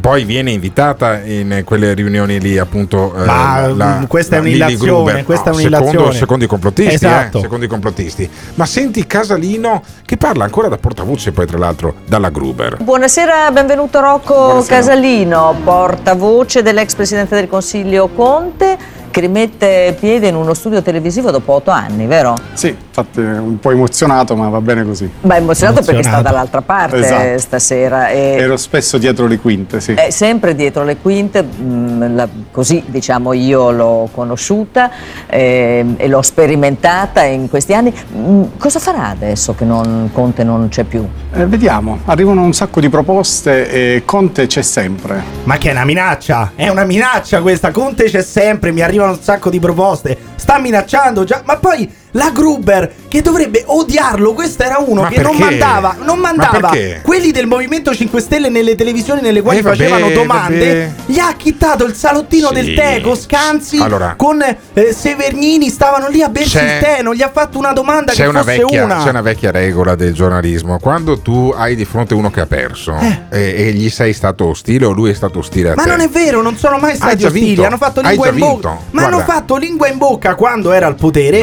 Poi 0.00 0.22
viene 0.24 0.52
invitata 0.52 1.20
in 1.24 1.62
quelle 1.64 1.92
riunioni 1.92 2.38
lì, 2.38 2.56
appunto. 2.56 3.12
eh, 3.16 3.24
Ma, 3.24 3.66
la- 3.66 3.98
mm, 3.98 4.04
questa 4.04 4.36
è 4.36 4.38
la 4.38 4.44
un'illazione, 4.44 5.24
questa 5.24 5.46
è 5.46 5.52
No, 5.52 5.58
un'illazione. 5.58 5.90
Secondo, 5.90 6.12
secondo 6.12 6.44
i 6.44 6.46
complottisti, 6.46 6.94
Esatto. 6.94 7.38
eh, 7.38 7.40
secondo 7.40 7.64
i 7.64 7.68
complottisti. 7.68 8.30
Ma 8.54 8.64
senti 8.64 9.04
Casalino 9.08 9.82
che 10.04 10.16
parla 10.16 10.44
ancora 10.44 10.68
da 10.68 10.76
portavoce, 10.76 11.32
poi 11.32 11.46
tra 11.46 11.58
l'altro 11.58 11.94
dalla 12.06 12.28
Gruber. 12.28 12.76
Buonasera, 12.80 13.50
benvenuto 13.50 13.98
Rocco 13.98 14.62
Casalino, 14.64 15.56
portavoce 15.64 16.62
dell'ex 16.62 16.94
presidente 16.94 17.34
del 17.34 17.48
Consiglio 17.48 18.06
Conte, 18.14 18.76
che 19.10 19.18
rimette 19.20 19.96
piede 19.98 20.28
in 20.28 20.36
uno 20.36 20.54
studio 20.54 20.80
televisivo 20.80 21.32
dopo 21.32 21.54
otto 21.54 21.72
anni, 21.72 22.06
vero? 22.06 22.34
Sì, 22.52 22.76
infatti 22.98 23.20
un 23.20 23.58
po' 23.58 23.70
emozionato, 23.70 24.34
ma 24.36 24.48
va 24.48 24.60
bene 24.60 24.84
così. 24.84 25.08
Beh, 25.20 25.36
emozionato 25.36 25.82
perché 25.82 26.02
sta 26.02 26.10
Emozionato. 26.18 26.22
dall'altra 26.22 26.62
parte 26.62 26.96
Esatto. 26.98 27.38
stasera. 27.38 28.08
E 28.08 28.36
Ero 28.38 28.56
spesso 28.56 28.98
dietro 28.98 29.26
le 29.26 29.38
quinte, 29.38 29.80
sì. 29.80 29.92
È 29.92 30.10
sempre 30.10 30.54
dietro 30.54 30.84
le 30.84 30.96
quinte, 30.96 31.42
mh, 31.42 32.14
la- 32.14 32.28
così 32.50 32.82
diciamo 32.86 33.32
io 33.32 33.70
l'ho 33.70 34.08
conosciuta 34.12 34.90
ehm, 35.26 35.94
e 35.98 36.08
l'ho 36.08 36.22
sperimentata 36.22 37.22
in 37.24 37.48
questi 37.48 37.74
anni. 37.74 37.90
Mh, 37.92 38.42
cosa 38.58 38.78
farà 38.78 39.08
adesso 39.08 39.54
che 39.54 39.64
non- 39.64 40.10
Conte 40.12 40.42
non 40.44 40.68
c'è 40.68 40.84
più? 40.84 41.06
Eh, 41.32 41.46
vediamo, 41.46 42.00
arrivano 42.06 42.42
un 42.42 42.52
sacco 42.52 42.80
di 42.80 42.88
proposte 42.88 43.68
e 43.70 44.02
Conte 44.04 44.46
c'è 44.46 44.62
sempre. 44.62 45.22
Ma 45.44 45.56
che 45.58 45.68
è 45.68 45.72
una 45.72 45.84
minaccia? 45.84 46.52
È 46.54 46.68
una 46.68 46.84
minaccia 46.84 47.40
questa. 47.40 47.70
Conte 47.70 48.04
c'è 48.04 48.22
sempre, 48.22 48.72
mi 48.72 48.80
arrivano 48.80 49.12
un 49.12 49.20
sacco 49.20 49.50
di 49.50 49.60
proposte. 49.60 50.16
Sta 50.36 50.58
minacciando 50.58 51.24
già. 51.24 51.42
Ma 51.44 51.56
poi 51.56 51.90
la 52.12 52.30
Gruber, 52.30 52.90
che 53.08 53.22
dovrebbe 53.22 53.62
odiarlo, 53.66 54.32
questo 54.32 54.62
era 54.62 54.78
uno 54.78 55.02
Ma 55.02 55.08
che 55.08 55.20
non 55.20 55.36
perché? 55.36 55.56
mandava, 55.58 55.96
non 56.02 56.18
Ma 56.18 56.32
mandava 56.34 56.68
perché? 56.70 57.00
quelli 57.02 57.30
del 57.30 57.46
Movimento 57.46 57.94
5 57.94 58.20
Stelle 58.20 58.48
nelle 58.48 58.74
televisioni 58.74 59.20
nelle 59.20 59.40
quali 59.42 59.58
Eh, 59.58 59.62
vabbè, 59.62 59.76
facevano 59.76 60.10
domande. 60.10 60.58
vabbè. 60.58 60.90
Gli 61.06 61.18
ha 61.18 61.32
chittato 61.36 61.84
il 61.84 61.94
salottino 61.94 62.48
Sì. 62.48 62.54
del 62.54 62.74
tè 62.74 63.00
con 63.02 63.16
Scanzi, 63.16 63.78
Allora. 63.78 64.14
con 64.16 64.42
eh, 64.42 64.92
Severnini, 64.92 65.68
stavano 65.68 66.08
lì 66.08 66.22
a 66.22 66.28
bersi 66.28 66.56
C'è- 66.58 66.74
il 66.76 66.80
tè, 66.82 67.02
non 67.02 67.14
gli 67.14 67.22
ha 67.22 67.30
fatto 67.32 67.58
una 67.58 67.72
domanda 67.72 68.12
C'è 68.12 68.22
che 68.22 68.28
una, 68.28 68.42
fosse 68.42 68.56
vecchia, 68.58 68.84
una. 68.84 69.02
c'è 69.02 69.08
una 69.10 69.20
vecchia 69.22 69.50
regola 69.50 69.94
del 69.94 70.12
giornalismo. 70.14 70.78
Quando 70.78 71.20
tu 71.20 71.52
hai 71.56 71.74
di 71.76 71.84
fronte 71.84 72.14
uno 72.14 72.30
che 72.30 72.40
ha 72.40 72.46
perso 72.46 72.96
e, 73.30 73.54
e 73.56 73.72
gli 73.72 73.88
sei 73.90 74.12
stato 74.12 74.46
ostile 74.48 74.86
o 74.86 74.90
lui 74.92 75.10
è 75.10 75.14
stato 75.14 75.38
ostile 75.40 75.70
a 75.70 75.72
Eh. 75.72 75.76
Ma 75.76 75.82
te. 75.84 75.88
non 75.88 76.00
è 76.00 76.08
vero, 76.08 76.42
non 76.42 76.56
sono 76.56 76.78
mai 76.78 76.94
stati 76.96 77.16
già 77.18 77.26
ostili. 77.28 77.46
vinto. 77.46 77.64
Hanno 77.64 77.76
fatto 77.76 78.00
Hai 78.00 78.06
lingua 78.08 78.26
già 78.26 78.32
in 78.32 78.38
bocca. 78.38 78.52
vinto. 78.52 78.68
Ma 78.68 79.00
Guarda. 79.02 79.16
hanno 79.16 79.24
fatto 79.24 79.56
lingua 79.56 79.88
in 79.88 79.98
bocca 79.98 80.34
quando 80.34 80.72
era 80.72 80.86
al 80.86 80.94
potere. 80.94 81.42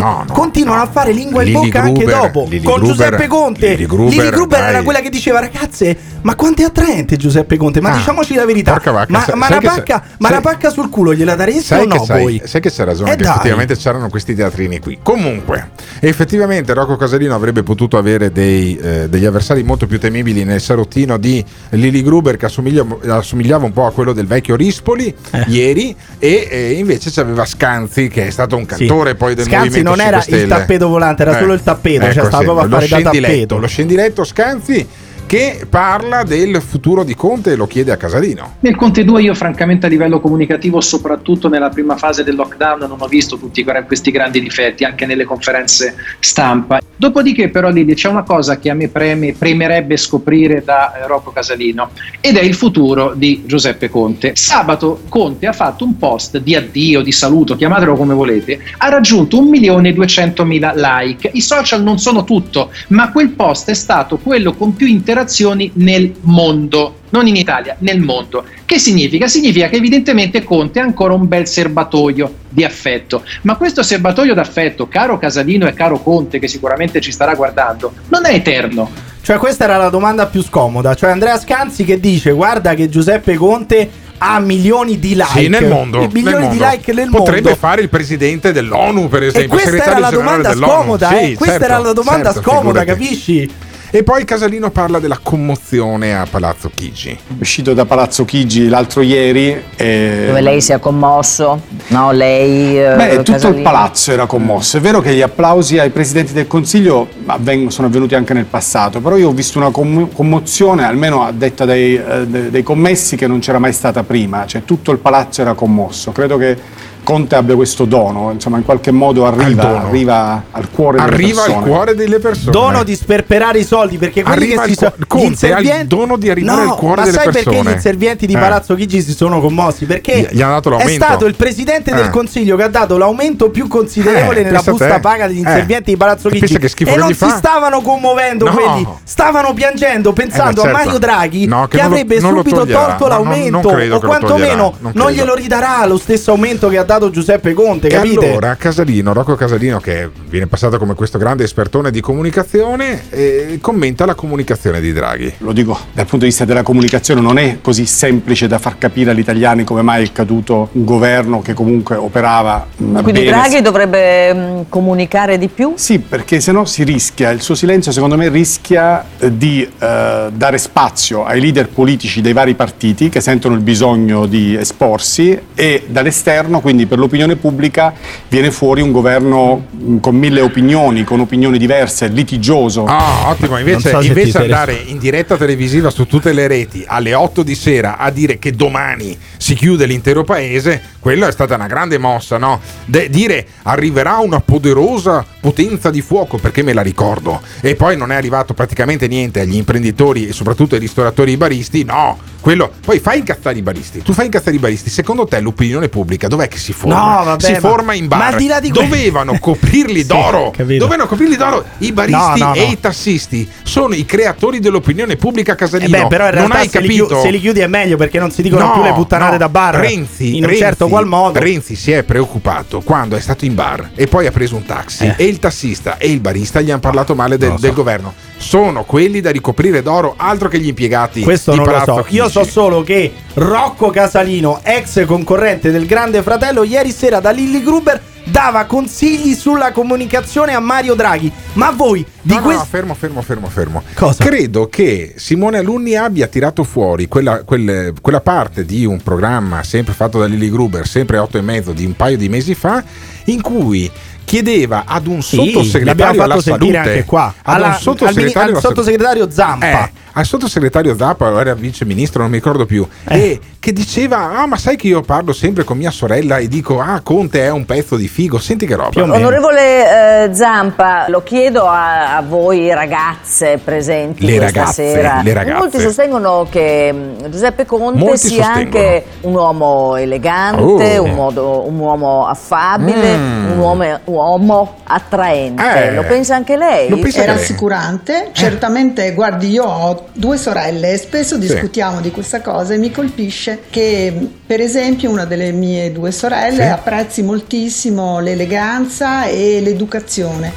Continuano 0.55 0.83
a 0.83 0.89
fare 0.89 1.11
lingua 1.11 1.41
in 1.43 1.49
Lily 1.51 1.65
bocca 1.65 1.81
anche 1.81 2.03
Gruber, 2.05 2.21
dopo. 2.21 2.45
Lily 2.49 2.63
con 2.63 2.75
Gruber, 2.75 2.95
Giuseppe 2.95 3.27
Conte. 3.27 3.67
Lily 3.75 4.29
Gruber, 4.29 4.59
era 4.61 4.71
dai. 4.71 4.83
quella 4.85 4.99
che 5.01 5.09
diceva: 5.09 5.41
ragazze, 5.41 5.97
ma 6.21 6.33
quanto 6.35 6.61
è 6.61 6.65
attraente 6.65 7.17
Giuseppe 7.17 7.57
Conte? 7.57 7.81
Ma 7.81 7.91
Ah, 7.91 7.97
diciamoci 7.97 8.35
la 8.35 8.45
verità. 8.45 8.71
vacca, 8.71 8.91
ma 8.93 9.05
sai- 9.21 9.35
ma 9.35 9.47
sai 9.47 9.57
una 9.57 9.67
pacca, 9.69 9.95
se- 10.07 10.15
ma 10.19 10.27
sai- 10.29 10.37
una 10.37 10.41
pacca 10.49 10.69
sul 10.69 10.89
culo 10.89 11.13
gliela 11.13 11.35
dareste 11.35 11.73
o 11.73 11.77
Sai, 11.79 11.87
no 11.87 12.05
sai, 12.05 12.21
voi? 12.21 12.41
sai 12.45 12.61
che 12.61 12.71
c'è 12.71 12.85
ragione, 12.85 13.11
Eh 13.11 13.15
che 13.17 13.23
dai. 13.23 13.33
effettivamente 13.33 13.75
c'erano 13.75 14.07
questi 14.09 14.33
teatrini 14.33 14.79
qui. 14.79 14.97
Comunque, 15.03 15.71
effettivamente 15.99 16.73
Rocco 16.73 16.95
Casalino 16.95 17.35
avrebbe 17.35 17.61
potuto 17.61 17.97
avere 17.97 18.31
dei, 18.31 18.77
eh, 18.77 19.09
degli 19.09 19.25
avversari 19.25 19.61
molto 19.61 19.87
più 19.87 19.99
temibili 19.99 20.45
nel 20.45 20.61
salottino 20.61 21.17
di 21.17 21.43
Lili 21.71 22.01
Gruber, 22.01 22.37
che 22.37 22.45
assomiglia- 22.45 22.85
assomigliava 23.09 23.65
un 23.65 23.73
po' 23.73 23.87
a 23.87 23.91
quello 23.91 24.13
del 24.13 24.25
vecchio 24.25 24.55
Rispoli 24.55 25.13
Eh. 25.31 25.43
ieri, 25.47 25.93
e 26.17 26.75
invece 26.77 27.11
c'aveva 27.11 27.43
Scanzi, 27.43 28.07
che 28.07 28.27
è 28.27 28.29
stato 28.29 28.55
un 28.55 28.61
Sì. 28.61 28.67
cantore 28.87 29.15
poi 29.15 29.35
del 29.35 29.43
Scanzi 29.45 29.67
Movimento 29.67 29.89
non 29.89 29.99
era 29.99 30.21
5 30.21 30.43
il 30.45 30.49
tappeto 30.49 30.87
volante, 30.87 31.21
era 31.23 31.37
solo 31.37 31.53
il 31.53 31.63
tappeto, 31.63 32.05
cioè 32.05 32.11
ecco 32.11 32.25
stava 32.25 32.43
sì, 32.43 32.45
proprio 32.45 32.77
a 32.77 32.81
fare 32.81 33.03
da 33.03 33.11
tappeto. 33.11 33.57
Lo 33.57 33.67
scendiletto 33.67 34.23
Scanzi 34.23 34.87
che 35.25 35.65
parla 35.69 36.23
del 36.23 36.61
futuro 36.61 37.03
di 37.03 37.15
Conte 37.15 37.51
e 37.51 37.55
lo 37.55 37.67
chiede 37.67 37.91
a 37.91 37.97
Casalino. 37.97 38.57
Nel 38.59 38.75
Conte 38.75 39.03
2 39.03 39.21
io 39.23 39.33
francamente 39.33 39.87
a 39.87 39.89
livello 39.89 40.19
comunicativo, 40.19 40.79
soprattutto 40.81 41.49
nella 41.49 41.69
prima 41.69 41.97
fase 41.97 42.23
del 42.23 42.35
lockdown, 42.35 42.79
non 42.79 42.97
ho 42.99 43.07
visto 43.07 43.37
tutti 43.37 43.63
questi 43.85 44.11
grandi 44.11 44.39
difetti, 44.39 44.83
anche 44.83 45.05
nelle 45.05 45.23
conferenze 45.23 45.95
stampa. 46.19 46.79
Dopodiché 46.97 47.49
però 47.49 47.69
Lili 47.69 47.93
c'è 47.93 48.07
una 48.07 48.23
cosa 48.23 48.57
che 48.57 48.69
a 48.69 48.73
me 48.73 48.87
preme, 48.87 49.33
premerebbe 49.33 49.97
scoprire 49.97 50.63
da 50.63 50.93
eh, 50.93 51.07
Rocco 51.07 51.31
Casalino 51.31 51.89
ed 52.21 52.37
è 52.37 52.41
il 52.41 52.53
futuro 52.53 53.13
di 53.13 53.43
Giuseppe 53.45 53.89
Conte. 53.89 54.35
Sabato 54.35 55.01
Conte 55.09 55.47
ha 55.47 55.53
fatto 55.53 55.83
un 55.83 55.97
post 55.97 56.37
di 56.37 56.55
addio, 56.55 57.01
di 57.01 57.11
saluto, 57.11 57.55
chiamatelo 57.57 57.95
come 57.95 58.13
volete, 58.13 58.59
ha 58.77 58.87
raggiunto 58.87 59.41
1.200.000 59.41 60.73
like. 60.75 61.29
I 61.33 61.41
social 61.41 61.83
non 61.83 61.99
sono 61.99 62.23
tutto, 62.23 62.71
ma 62.89 63.11
quel 63.11 63.31
post 63.31 63.69
è 63.69 63.73
stato 63.73 64.17
quello 64.17 64.53
con 64.53 64.73
più 64.73 64.87
interazioni 65.15 65.71
nel 65.75 66.13
mondo, 66.21 66.99
non 67.09 67.25
in 67.27 67.35
Italia, 67.37 67.75
nel 67.79 68.01
mondo. 68.01 68.43
Che 68.65 68.77
significa? 68.77 69.27
Significa 69.27 69.69
che 69.69 69.77
evidentemente 69.77 70.43
Conte 70.43 70.81
ha 70.81 70.83
ancora 70.83 71.13
un 71.13 71.25
bel 71.27 71.47
serbatoio 71.47 72.33
di 72.49 72.63
affetto, 72.65 73.23
ma 73.43 73.55
questo 73.55 73.81
serbatoio 73.81 74.33
d'affetto, 74.33 74.87
caro 74.89 75.17
Casalino 75.17 75.67
e 75.67 75.73
caro 75.73 75.99
Conte, 76.01 76.39
che 76.39 76.47
sicuramente 76.49 76.99
ci 76.99 77.11
starà 77.13 77.33
guardando, 77.33 77.93
non 78.09 78.25
è 78.25 78.33
eterno. 78.33 78.91
Cioè, 79.21 79.37
questa 79.37 79.63
era 79.63 79.77
la 79.77 79.89
domanda 79.89 80.27
più 80.27 80.43
scomoda. 80.43 80.93
Cioè, 80.93 81.09
Andrea 81.09 81.39
Scanzi 81.39 81.83
che 81.83 81.99
dice: 81.99 82.31
Guarda 82.31 82.75
che 82.75 82.89
Giuseppe 82.89 83.33
Conte 83.35 83.89
ha 84.19 84.39
milioni 84.39 84.99
di 84.99 85.15
like. 85.15 85.39
Sì, 85.39 85.47
nel 85.47 85.67
mondo. 85.67 86.07
Milioni 86.11 86.41
nel 86.43 86.49
di 86.51 86.57
mondo. 86.59 86.71
like 86.73 86.93
nel 86.93 87.09
Potrebbe 87.09 87.41
mondo. 87.41 87.55
fare 87.57 87.81
il 87.81 87.89
presidente 87.89 88.51
dell'ONU, 88.51 89.09
per 89.09 89.23
E 89.23 89.27
esempio. 89.27 89.57
questa 89.57 89.83
era 89.83 89.97
la 89.99 90.11
domanda 90.11 90.53
scomoda, 90.53 91.07
Sì, 91.09 91.15
eh? 91.31 91.35
Questa 91.35 91.57
certo, 91.57 91.65
era 91.65 91.77
la 91.79 91.93
domanda 91.93 92.33
certo, 92.33 92.49
scomoda, 92.49 92.79
figurati. 92.81 93.03
capisci? 93.03 93.49
E 93.95 94.03
poi 94.03 94.25
Casalino 94.25 94.71
parla 94.71 94.99
della 94.99 95.19
commozione 95.23 96.17
a 96.17 96.27
Palazzo 96.29 96.69
Chigi. 96.75 97.17
Uscito 97.39 97.73
da 97.73 97.85
Palazzo 97.85 98.25
Chigi 98.25 98.67
l'altro 98.67 99.01
ieri. 99.01 99.57
e- 99.77 100.23
Dove 100.27 100.41
lei 100.41 100.59
si 100.59 100.73
è 100.73 100.79
commosso? 100.79 101.61
No, 101.87 102.11
lei. 102.11 102.77
eh, 102.77 102.93
Beh, 102.93 103.15
tutto 103.19 103.31
Casalino? 103.31 103.57
il 103.59 103.63
palazzo 103.63 104.11
era 104.11 104.25
commosso. 104.25 104.75
È 104.75 104.81
vero 104.81 104.99
che 104.99 105.13
gli 105.13 105.21
applausi 105.21 105.79
ai 105.79 105.91
presidenti 105.91 106.33
del 106.33 106.45
Consiglio 106.45 107.07
avveng- 107.27 107.69
sono 107.69 107.87
avvenuti 107.87 108.15
anche 108.15 108.33
nel 108.33 108.43
passato, 108.43 108.99
però 108.99 109.15
io 109.15 109.29
ho 109.29 109.31
visto 109.31 109.59
una 109.59 109.69
commo- 109.71 110.07
commozione, 110.07 110.83
almeno 110.83 111.23
a 111.23 111.31
detta 111.31 111.63
dei, 111.63 111.95
eh, 111.95 112.27
de- 112.27 112.49
dei 112.49 112.63
commessi, 112.63 113.15
che 113.15 113.27
non 113.27 113.39
c'era 113.39 113.59
mai 113.59 113.71
stata 113.71 114.03
prima. 114.03 114.45
Cioè 114.45 114.65
tutto 114.65 114.91
il 114.91 114.97
palazzo 114.97 115.39
era 115.39 115.53
commosso. 115.53 116.11
Credo 116.11 116.35
che 116.35 116.57
Conte 117.05 117.35
abbia 117.35 117.55
questo 117.55 117.85
dono, 117.85 118.31
insomma, 118.31 118.57
in 118.57 118.65
qualche 118.65 118.89
modo 118.91 119.25
arriva, 119.27 119.63
dono. 119.63 119.77
arriva 119.85 120.43
al 120.51 120.69
cuore 120.71 120.97
delle 120.97 121.11
Arriva 121.13 121.41
al 121.43 121.47
persone. 121.47 121.67
cuore 121.69 121.95
delle 121.95 122.19
persone. 122.19 122.51
Dono 122.51 122.83
di 122.83 122.95
sperperare 122.95 123.59
i 123.59 123.63
soldi 123.63 123.97
perché 123.97 124.23
quelli 124.23 124.37
Arriva 124.53 124.63
che 124.63 124.69
si 124.71 124.75
cu- 125.07 125.43
ha 125.51 125.59
il 125.59 125.85
dono 125.87 126.17
di 126.17 126.29
arrivare 126.31 126.63
no, 126.65 126.71
al 126.71 126.77
cuore 126.77 126.95
ma 127.01 127.05
delle 127.05 127.15
sai 127.17 127.25
perché 127.25 127.43
persone. 127.49 127.69
gli 127.69 127.73
inservienti 127.73 128.25
di 128.25 128.33
Eh. 128.33 128.39
Palazzo 128.39 128.73
Chigi 128.75 129.01
si 129.03 129.13
sono 129.13 129.39
commossi? 129.39 129.85
Perché 129.85 130.27
Gli- 130.31 130.35
gli 130.37 130.41
hanno 130.41 130.53
dato 130.59 130.77
è 130.79 130.87
stato 130.87 131.25
il 131.27 131.35
presidente 131.35 131.93
del 131.93 132.05
Eh. 132.05 132.09
Consiglio 132.09 132.55
che 132.57 132.63
ha 132.63 132.69
dato 132.69 132.97
l'aumento 132.97 133.51
più 133.51 133.67
considerevole 133.67 134.39
Eh, 134.39 134.43
nella 134.43 134.61
busta 134.65 134.99
paga 134.99 135.27
degli 135.27 135.37
Eh. 135.37 135.41
inservienti 135.41 135.91
di 135.91 135.97
Palazzo 135.97 136.29
Chigi. 136.29 136.55
e 136.55 136.69
che 136.73 136.95
non 136.95 137.09
gli 137.09 137.13
si 137.13 137.29
stavano 137.29 137.81
commuovendo 137.81 138.45
No. 138.45 138.51
quelli, 138.51 138.87
stavano 139.03 139.53
piangendo 139.53 140.11
pensando 140.11 140.63
Eh, 140.63 140.71
ma 140.71 140.71
certo. 140.71 140.75
a 140.77 140.83
Mario 140.85 140.97
Draghi 140.99 141.45
No, 141.45 141.67
che 141.67 141.77
che, 141.77 141.83
avrebbe 141.83 142.19
subito 142.19 142.55
toglierà. 142.55 142.85
tolto 142.85 143.07
l'aumento 143.07 143.69
o 143.69 143.99
quantomeno 143.99 144.73
non 144.93 145.11
glielo 145.11 145.35
ridarà 145.35 145.85
lo 145.85 145.97
stesso 145.97 146.31
aumento 146.31 146.67
che 146.69 146.77
ha 146.79 146.83
dato 146.83 146.93
Giuseppe 147.11 147.53
Conte, 147.53 147.87
E 147.87 147.91
capite? 147.91 148.27
allora 148.29 148.55
Casalino, 148.55 149.13
Rocco 149.13 149.35
Casalino, 149.35 149.79
che 149.79 150.09
viene 150.29 150.47
passato 150.47 150.77
come 150.77 150.93
questo 150.95 151.17
grande 151.17 151.43
espertone 151.43 151.91
di 151.91 151.99
comunicazione, 152.01 153.03
eh, 153.09 153.57
commenta 153.61 154.05
la 154.05 154.15
comunicazione 154.15 154.79
di 154.81 154.91
Draghi. 154.93 155.33
Lo 155.39 155.51
dico 155.51 155.77
dal 155.93 156.05
punto 156.05 156.19
di 156.25 156.31
vista 156.31 156.45
della 156.45 156.63
comunicazione, 156.63 157.21
non 157.21 157.37
è 157.37 157.57
così 157.61 157.85
semplice 157.85 158.47
da 158.47 158.59
far 158.59 158.77
capire 158.77 159.11
agli 159.11 159.19
italiani 159.19 159.63
come 159.63 159.81
mai 159.81 160.05
è 160.05 160.11
caduto 160.11 160.69
un 160.73 160.85
governo 160.85 161.41
che 161.41 161.53
comunque 161.53 161.95
operava 161.95 162.65
mh, 162.75 163.01
Quindi 163.01 163.21
bene. 163.23 163.31
Draghi 163.31 163.61
dovrebbe 163.61 164.33
mh, 164.33 164.65
comunicare 164.69 165.37
di 165.37 165.47
più? 165.47 165.73
Sì, 165.75 165.99
perché 165.99 166.39
se 166.39 166.51
no 166.51 166.65
si 166.65 166.83
rischia, 166.83 167.29
il 167.31 167.41
suo 167.41 167.55
silenzio 167.55 167.91
secondo 167.91 168.15
me 168.17 168.29
rischia 168.29 169.05
eh, 169.19 169.35
di 169.37 169.61
eh, 169.61 170.27
dare 170.33 170.57
spazio 170.57 171.25
ai 171.25 171.39
leader 171.41 171.67
politici 171.69 172.21
dei 172.21 172.33
vari 172.33 172.53
partiti 172.55 173.09
che 173.09 173.21
sentono 173.21 173.55
il 173.55 173.61
bisogno 173.61 174.25
di 174.25 174.55
esporsi 174.55 175.37
e 175.53 175.83
dall'esterno, 175.87 176.59
quindi 176.61 176.84
per 176.85 176.97
l'opinione 176.97 177.35
pubblica, 177.35 177.93
viene 178.29 178.51
fuori 178.51 178.81
un 178.81 178.91
governo 178.91 179.65
mh, 179.69 179.97
con 179.97 180.15
mille 180.15 180.41
opinioni, 180.41 181.03
con 181.03 181.19
opinioni 181.19 181.57
diverse, 181.57 182.07
litigioso. 182.07 182.85
Ah, 182.85 183.29
ottimo, 183.29 183.57
invece, 183.57 183.89
so 183.89 184.01
invece 184.01 184.37
andare 184.39 184.73
in 184.73 184.97
diretta 184.97 185.37
televisiva 185.37 185.89
su 185.89 186.05
tutte 186.05 186.33
le 186.33 186.47
reti 186.47 186.83
alle 186.85 187.13
8 187.13 187.43
di 187.43 187.55
sera 187.55 187.97
a 187.97 188.09
dire 188.09 188.39
che 188.39 188.51
domani 188.51 189.17
si 189.37 189.53
chiude 189.55 189.85
l'intero 189.85 190.23
paese, 190.23 190.81
quella 191.05 191.27
è 191.27 191.31
stata 191.31 191.53
una 191.53 191.67
grande 191.67 191.99
mossa, 191.99 192.39
no? 192.39 192.59
De- 192.83 193.11
dire 193.11 193.45
arriverà 193.61 194.17
una 194.17 194.39
poderosa 194.39 195.23
potenza 195.39 195.91
di 195.91 196.01
fuoco, 196.01 196.37
perché 196.39 196.63
me 196.63 196.73
la 196.73 196.81
ricordo. 196.81 197.41
E 197.61 197.75
poi 197.75 197.95
non 197.95 198.11
è 198.11 198.15
arrivato 198.15 198.55
praticamente 198.55 199.07
niente 199.07 199.39
agli 199.41 199.55
imprenditori 199.55 200.27
e 200.27 200.33
soprattutto 200.33 200.73
ai 200.73 200.81
ristoratori 200.81 201.29
e 201.29 201.33
ai 201.33 201.37
baristi, 201.39 201.83
no. 201.83 202.17
Quello, 202.45 202.71
poi 202.85 202.99
fai 202.99 203.19
incazzare 203.19 203.57
i 203.57 203.63
baristi. 203.63 204.01
Tu 204.03 204.13
fai 204.13 204.25
incazzare 204.25 204.55
i 204.55 204.59
baristi. 204.59 204.91
Secondo 204.91 205.25
te 205.25 205.39
l'opinione 205.39 205.89
pubblica 205.89 206.27
dov'è 206.27 206.47
che 206.47 206.57
si 206.59 206.73
forma? 206.73 207.17
No, 207.17 207.23
vabbè, 207.23 207.43
si 207.43 207.51
ma- 207.53 207.59
forma 207.59 207.93
in 207.95 208.07
bar. 208.07 208.19
ma 208.19 208.25
al 208.27 208.35
di 208.35 208.45
là 208.47 208.59
di 208.59 208.69
Dovevano 208.69 209.37
coprirli 209.41 210.01
Sì, 210.01 210.05
d'oro. 210.07 210.51
capito. 210.55 210.83
Dovevano 210.83 211.07
coprirli 211.07 211.35
d'oro. 211.37 211.63
I 211.79 211.91
baristi 211.91 212.39
No, 212.39 212.47
no, 212.49 212.53
e 212.53 212.65
no. 212.65 212.71
i 212.71 212.79
tassisti 212.79 213.49
sono 213.63 213.95
i 213.95 214.05
creatori 214.05 214.59
dell'opinione 214.59 215.15
pubblica 215.15 215.53
Eh 215.53 215.55
casalino. 215.55 215.89
beh, 216.03 216.07
però 216.07 216.25
in 216.29 216.35
non 216.35 216.47
realtà 216.47 216.57
hai 216.59 216.69
se 216.69 216.79
li, 216.81 216.87
capito? 216.87 217.05
chiu- 217.07 217.19
se 217.21 217.29
li 217.31 217.39
chiudi 217.39 217.59
è 217.61 217.67
meglio 217.67 217.97
perché 217.97 218.19
non 218.19 218.29
si 218.29 218.41
dicono 218.43 218.65
No, 218.65 218.73
più 218.73 218.83
le 218.83 218.93
puttanate 218.93 219.37
da 219.37 219.49
bar 219.49 219.75
Renzi, 219.77 220.35
in 220.37 220.43
un 220.43 220.49
Renzi- 220.49 220.61
certo 220.63 220.87
qual 220.95 221.07
modo. 221.07 221.39
Renzi 221.39 221.75
si 221.75 221.91
è 221.91 222.03
preoccupato 222.03 222.79
quando 222.81 223.17
è 223.17 223.19
stato 223.19 223.43
in 223.43 223.53
bar 223.53 223.91
e 223.95 224.07
poi 224.07 224.27
ha 224.27 224.31
preso 224.31 224.55
un 224.55 224.63
taxi 224.63 225.05
Eh. 225.05 225.15
e 225.17 225.25
il 225.25 225.39
tassista 225.39 225.97
e 225.97 226.09
il 226.09 226.21
barista 226.21 226.61
gli 226.61 226.71
hanno 226.71 226.79
parlato 226.79 227.15
male 227.15 227.37
del, 227.37 227.51
so. 227.51 227.59
del 227.59 227.73
governo. 227.73 228.13
Sono 228.37 228.83
quelli 228.83 229.21
da 229.21 229.31
ricoprire 229.31 229.81
d'oro, 229.81 230.13
altro 230.17 230.47
che 230.49 230.59
gli 230.59 230.67
impiegati. 230.67 231.21
Questo 231.21 231.51
di 231.51 231.57
non 231.57 231.65
lo 231.65 231.71
Palazzo 231.71 232.05
so. 232.07 232.15
Io 232.15 232.29
so 232.29 232.39
Chigi. 232.41 232.51
solo 232.51 232.83
che 232.83 233.11
Rocco 233.35 233.89
Casalino, 233.89 234.59
ex 234.63 235.05
concorrente 235.05 235.71
del 235.71 235.85
Grande 235.85 236.21
Fratello, 236.21 236.63
ieri 236.63 236.91
sera 236.91 237.19
da 237.19 237.31
Lilly 237.31 237.63
Gruber 237.63 238.01
dava 238.25 238.65
consigli 238.65 239.33
sulla 239.35 239.71
comunicazione 239.71 240.53
a 240.53 240.59
Mario 240.59 240.95
Draghi. 240.95 241.31
Ma 241.53 241.71
voi 241.71 242.05
di 242.21 242.33
No, 242.33 242.41
questo 242.41 242.63
no, 242.63 242.67
fermo, 242.69 242.93
fermo, 242.95 243.21
fermo, 243.21 243.47
fermo. 243.49 243.83
Cosa? 243.93 244.23
Credo 244.23 244.67
che 244.67 245.13
Simone 245.15 245.59
Alunni 245.59 245.95
abbia 245.95 246.27
tirato 246.27 246.63
fuori 246.63 247.07
quella, 247.07 247.43
quelle- 247.43 247.93
quella 248.01 248.21
parte 248.21 248.65
di 248.65 248.83
un 248.85 249.01
programma 249.01 249.63
sempre 249.63 249.93
fatto 249.93 250.19
da 250.19 250.25
Lily 250.25 250.49
Gruber, 250.49 250.87
sempre 250.87 251.17
8 251.17 251.37
e 251.37 251.41
mezzo 251.41 251.71
di 251.71 251.85
un 251.85 251.95
paio 251.95 252.17
di 252.17 252.27
mesi 252.29 252.55
fa, 252.55 252.83
in 253.25 253.41
cui 253.41 253.89
chiedeva 254.25 254.83
ad 254.85 255.07
un 255.07 255.21
Sì, 255.21 255.35
sottosegretario 255.37 256.21
alla 256.23 256.41
salute 256.41 256.77
anche 256.77 257.05
qua. 257.05 257.33
ad 257.41 257.55
Alla- 257.55 257.67
un 257.67 257.71
al 257.73 257.79
sottosegretario, 257.79 258.55
al 258.55 258.61
salute- 258.61 258.67
sottosegretario 258.67 259.29
Zampa. 259.31 259.65
Eh, 259.85 259.91
al 260.17 260.25
sottosegretario 260.25 260.95
Zappa 260.97 261.29
o 261.29 261.39
era 261.39 261.53
vice 261.53 261.83
ministro 261.85 262.21
non 262.21 262.31
mi 262.31 262.37
ricordo 262.37 262.65
più 262.65 262.87
Eh. 263.07 263.17
e 263.19 263.39
che 263.59 263.73
diceva 263.73 264.37
ah 264.39 264.45
ma 264.45 264.55
sai 264.57 264.77
che 264.77 264.87
io 264.87 265.01
parlo 265.01 265.33
sempre 265.33 265.63
con 265.65 265.77
mia 265.77 265.91
sorella 265.91 266.37
e 266.37 266.47
dico 266.47 266.79
ah 266.79 267.01
Conte 267.01 267.41
è 267.43 267.49
un 267.51 267.65
pezzo 267.65 267.97
di 267.97 268.07
figo 268.07 268.37
senti 268.39 268.65
che 268.65 268.75
roba 268.75 269.03
Onorevole 269.03 270.23
eh, 270.29 270.33
Zampa, 270.33 271.07
lo 271.09 271.21
chiedo 271.23 271.65
a, 271.67 272.15
a 272.15 272.21
voi 272.21 272.73
ragazze 272.73 273.59
presenti 273.61 274.25
Le 274.25 274.37
questa 274.37 274.59
ragazze, 274.59 274.91
sera. 274.93 275.21
le 275.21 275.33
ragazze. 275.33 275.57
Molti 275.59 275.79
sostengono 275.81 276.47
che 276.49 276.93
mh, 276.93 277.29
Giuseppe 277.29 277.65
Conte 277.65 277.99
Molti 277.99 278.17
sia 278.27 278.45
sostengono. 278.45 278.83
anche 278.85 279.05
un 279.21 279.33
uomo 279.33 279.95
elegante, 279.97 280.97
Oh. 280.97 281.03
un, 281.03 281.13
modo- 281.13 281.67
un 281.67 281.77
uomo 281.77 282.25
affabile, 282.27 283.17
Mm. 283.17 283.51
un 283.51 283.57
uomo, 283.57 283.99
uomo 284.15 284.75
attraente. 284.83 285.63
Eh, 285.87 285.93
lo 285.93 286.03
pensa 286.03 286.35
anche 286.35 286.55
lei? 286.57 286.89
lo 286.89 286.97
pensa 286.97 287.17
È 287.17 287.21
anche 287.21 287.31
lei. 287.33 287.37
rassicurante, 287.41 288.29
certamente 288.31 289.13
guardi 289.13 289.49
io 289.51 289.63
ho 289.65 290.07
due 290.13 290.37
sorelle 290.37 290.91
e 290.93 290.97
spesso 290.97 291.35
Sì. 291.35 291.41
discutiamo 291.41 292.01
di 292.01 292.11
questa 292.11 292.41
cosa 292.41 292.73
e 292.73 292.77
mi 292.77 292.91
colpisce 292.91 293.63
che 293.69 294.13
per 294.45 294.59
esempio 294.61 295.09
una 295.09 295.25
delle 295.25 295.51
mie 295.51 295.91
due 295.91 296.11
sorelle 296.11 296.63
Sì. 296.63 296.69
apprezzi 296.69 297.21
moltissimo 297.23 298.19
l'eleganza 298.19 299.25
e 299.25 299.59
l'educazione. 299.61 300.51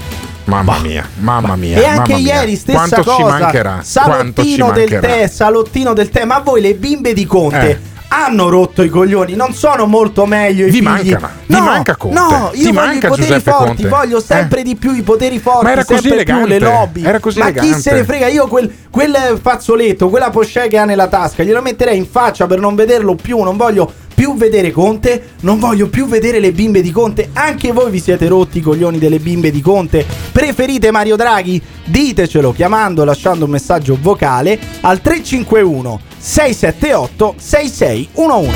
mamma 0.45 0.79
mia 0.79 1.07
mamma 1.19 1.57
mia 1.57 1.79
E 1.79 1.85
anche 1.85 2.13
mamma 2.13 2.23
mia. 2.23 2.35
ieri 2.37 2.57
stessa 2.57 2.79
quanto 2.79 3.03
cosa. 3.03 3.17
ci 3.17 3.23
mancherà 3.23 3.71
quanto 3.71 3.83
ci 3.83 4.55
Salottino 4.57 4.71
del 4.73 4.91
mancherà 4.91 5.01
tè, 5.15 5.27
salottino 5.29 5.93
del 5.93 6.09
tè. 6.11 6.25
Ma 6.25 6.39
voi 6.39 6.61
le 6.63 6.75
bimbe 6.75 7.13
di 7.13 7.27
Conte 7.27 7.71
Eh. 7.71 7.79
Hanno 8.11 8.49
rotto 8.49 8.83
i 8.83 8.89
coglioni, 8.89 9.35
non 9.35 9.53
sono 9.53 9.87
molto 9.87 10.25
meglio 10.27 10.63
i 10.67 10.71
Vi 10.71 10.77
figli. 10.77 10.83
mancano, 10.85 11.29
vi 11.47 11.55
no, 11.55 11.61
manca 11.63 11.97
Conte. 11.97 12.19
No, 12.19 12.51
Ti 12.53 12.59
io 12.61 12.73
voglio 12.73 12.87
manca 12.87 13.07
i 13.07 13.11
poteri 13.11 13.27
Giuseppe 13.27 13.51
forti, 13.51 13.67
Conte. 13.83 13.89
voglio 13.89 14.21
sempre 14.21 14.61
Eh. 14.61 14.63
di 14.65 14.77
più 14.77 14.95
i 14.95 15.03
poteri 15.03 15.39
forti, 15.39 15.65
Ma 15.65 15.73
era 15.73 15.85
così 15.85 16.09
elegante, 16.11 16.49
le 16.49 16.59
lobby. 16.59 17.05
era 17.05 17.21
così 17.21 17.39
Ma 17.39 17.47
chi 17.51 17.59
elegante. 17.59 17.81
se 17.81 17.93
ne 17.93 18.05
frega? 18.05 18.27
Io 18.29 18.47
quel, 18.47 18.73
quel 18.91 19.39
fazzoletto, 19.41 20.09
quella 20.09 20.31
pochette 20.31 20.69
che 20.69 20.79
ha 20.79 20.85
nella 20.85 21.09
tasca, 21.09 21.43
glielo 21.43 21.61
metterei 21.61 21.97
in 21.99 22.07
faccia 22.09 22.47
per 22.47 22.59
non 22.61 22.75
vederlo 22.75 23.15
più, 23.15 23.43
non 23.43 23.57
voglio 23.57 23.93
più 24.15 24.35
vedere 24.37 24.73
Conte, 24.73 25.35
non 25.43 25.61
voglio 25.61 25.89
più 25.89 26.07
vedere 26.07 26.41
le 26.41 26.51
bimbe 26.51 26.81
di 26.81 26.91
Conte. 26.91 27.29
Anche 27.35 27.71
voi 27.73 27.91
vi 27.91 28.01
siete 28.01 28.27
rotti 28.27 28.59
i 28.59 28.61
coglioni 28.63 28.99
delle 28.99 29.21
bimbe 29.21 29.51
di 29.53 29.61
Conte. 29.61 30.05
Preferite 30.33 30.91
Mario 30.91 31.15
Draghi? 31.15 31.63
Ditecelo 31.85 32.53
chiamando, 32.53 33.05
lasciando 33.05 33.45
un 33.45 33.53
messaggio 33.53 33.97
vocale 34.01 34.59
al 34.81 35.01
351 35.01 36.01
678 36.19 37.35
6611. 37.39 38.51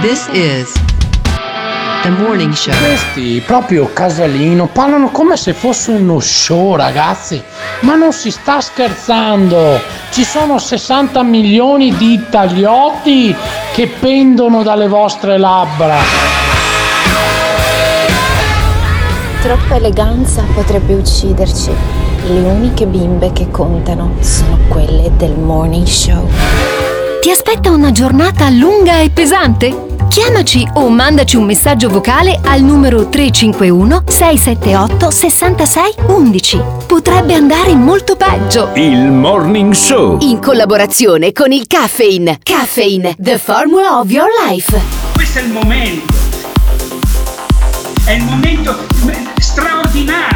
This 0.00 0.28
is 0.32 0.72
the 2.02 2.10
morning 2.10 2.52
show. 2.52 2.72
Questi 2.78 3.42
proprio 3.44 3.90
Casalino 3.92 4.66
parlano 4.66 5.08
come 5.10 5.36
se 5.36 5.54
fosse 5.54 5.92
uno 5.92 6.20
show, 6.20 6.76
ragazzi. 6.76 7.42
Ma 7.80 7.94
non 7.94 8.12
si 8.12 8.30
sta 8.30 8.60
scherzando. 8.60 9.80
Ci 10.10 10.24
sono 10.24 10.58
60 10.58 11.22
milioni 11.22 11.96
di 11.96 12.12
italiotti 12.12 13.34
che 13.72 13.88
pendono 13.88 14.62
dalle 14.62 14.88
vostre 14.88 15.38
labbra. 15.38 15.96
Troppa 19.40 19.76
eleganza 19.76 20.44
potrebbe 20.54 20.94
ucciderci. 20.94 21.95
Le 22.28 22.40
uniche 22.40 22.86
bimbe 22.86 23.32
che 23.32 23.52
contano 23.52 24.16
sono 24.18 24.58
quelle 24.66 25.12
del 25.16 25.38
morning 25.38 25.86
show. 25.86 26.28
Ti 27.20 27.30
aspetta 27.30 27.70
una 27.70 27.92
giornata 27.92 28.50
lunga 28.50 28.98
e 28.98 29.10
pesante? 29.10 29.84
Chiamaci 30.08 30.68
o 30.74 30.88
mandaci 30.88 31.36
un 31.36 31.44
messaggio 31.44 31.88
vocale 31.88 32.40
al 32.42 32.62
numero 32.62 33.08
351 33.08 34.02
678 34.08 35.08
66 35.08 35.94
11. 36.08 36.62
Potrebbe 36.88 37.34
andare 37.34 37.76
molto 37.76 38.16
peggio. 38.16 38.70
Il 38.74 39.08
Morning 39.08 39.72
Show. 39.72 40.18
In 40.22 40.40
collaborazione 40.40 41.30
con 41.32 41.52
il 41.52 41.68
Caffeine. 41.68 42.40
Caffeine, 42.42 43.14
the 43.20 43.38
formula 43.38 44.00
of 44.00 44.10
your 44.10 44.28
life. 44.48 44.76
Questo 45.14 45.38
è 45.38 45.42
il 45.42 45.52
momento. 45.52 46.14
È 48.04 48.10
il 48.10 48.24
momento 48.24 48.76
straordinario 49.38 50.35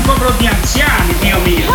Un 0.00 0.06
popolo 0.06 0.32
di 0.38 0.46
anziani, 0.46 1.14
Dio 1.20 1.38
mio. 1.44 1.68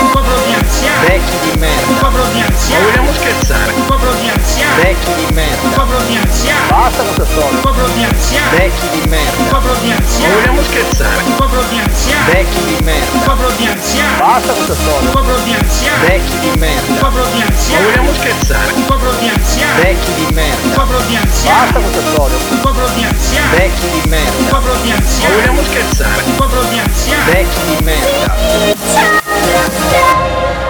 Un 0.00 0.10
popolo 0.10 0.42
di 0.46 0.52
anziani. 0.54 1.06
Vecchi 1.06 1.38
di 1.42 1.58
merda. 1.58 1.86
Un 1.86 1.98
popolo 1.98 2.24
di 2.32 2.40
anziani. 2.40 2.82
Ma 2.84 2.90
vogliamo 2.90 3.12
scherzare? 3.12 3.72
Un 3.72 3.84
popolo 3.86 4.12
di 4.20 4.28
anziani. 4.28 4.82
Vecchi 4.82 5.14
di 5.14 5.26
merda. 5.32 5.62
Un 5.62 5.72
popolo 5.74 6.02
di 6.08 6.16
anziani. 6.16 6.68
Basta 6.68 7.02
sta 7.12 7.24
storia. 7.24 7.50
Un 7.50 7.60
popolo 7.60 7.86
di 7.94 8.02
anziani. 8.04 8.56
Vecchi 8.56 8.88
di 8.90 9.08
merda. 9.08 9.36
Un 9.38 9.48
popolo 9.48 9.74
di 9.80 9.88
Ma 9.88 9.94
anziani. 9.94 10.34
vogliamo 10.34 10.62
scherzare? 10.62 11.22
Un 11.24 11.34
popolo 11.36 11.62
di 11.70 11.78
anziani. 11.78 12.32
Vecchi 12.34 12.64
di 12.64 12.76
merda. 12.82 13.12
Un 13.14 13.22
popolo 13.22 13.50
di 13.54 13.66
anziani. 13.66 14.18
Basta 14.18 14.52
sta 14.54 14.74
storia. 14.74 15.00
Un 15.06 15.10
popolo 15.14 15.38
di 15.44 15.52
anziani. 15.54 16.06
Vecchi 16.06 16.38
di 16.40 16.50
merda. 16.58 16.90
Un 16.90 16.98
popolo 16.98 17.24
di 17.30 17.38
Ma 17.38 17.46
anziani. 17.46 17.84
vogliamo 17.84 18.12
scherzare? 18.18 18.72
Un 18.74 18.84
popolo 18.84 19.12
di 19.22 19.28
anziani. 19.28 19.82
Vecchi 19.82 20.12
di 20.14 20.26
merda. 20.34 20.62
Un 20.66 20.72
popolo 20.74 21.00
di 21.06 21.14
anziani. 21.16 21.70
Basta 21.70 21.78
sta 21.94 22.00
storia. 22.10 22.36
Un 22.50 22.60
popolo 22.60 22.88
di 22.94 23.04
anziani. 23.04 23.56
Vecchi 23.56 23.86
di 23.94 24.02
merda. 24.08 24.36
Un 24.38 24.46
popolo 24.48 24.74
di 24.82 24.88
Ma 24.90 24.96
anziani. 24.96 25.34
vogliamo 25.34 25.62
scherzare? 25.62 26.22
Un 26.34 26.40
popolo 26.40 26.62
di 26.68 26.78
anziani. 26.80 27.30
Vecchi 27.30 27.76
di 27.76 27.84
merda. 27.84 28.34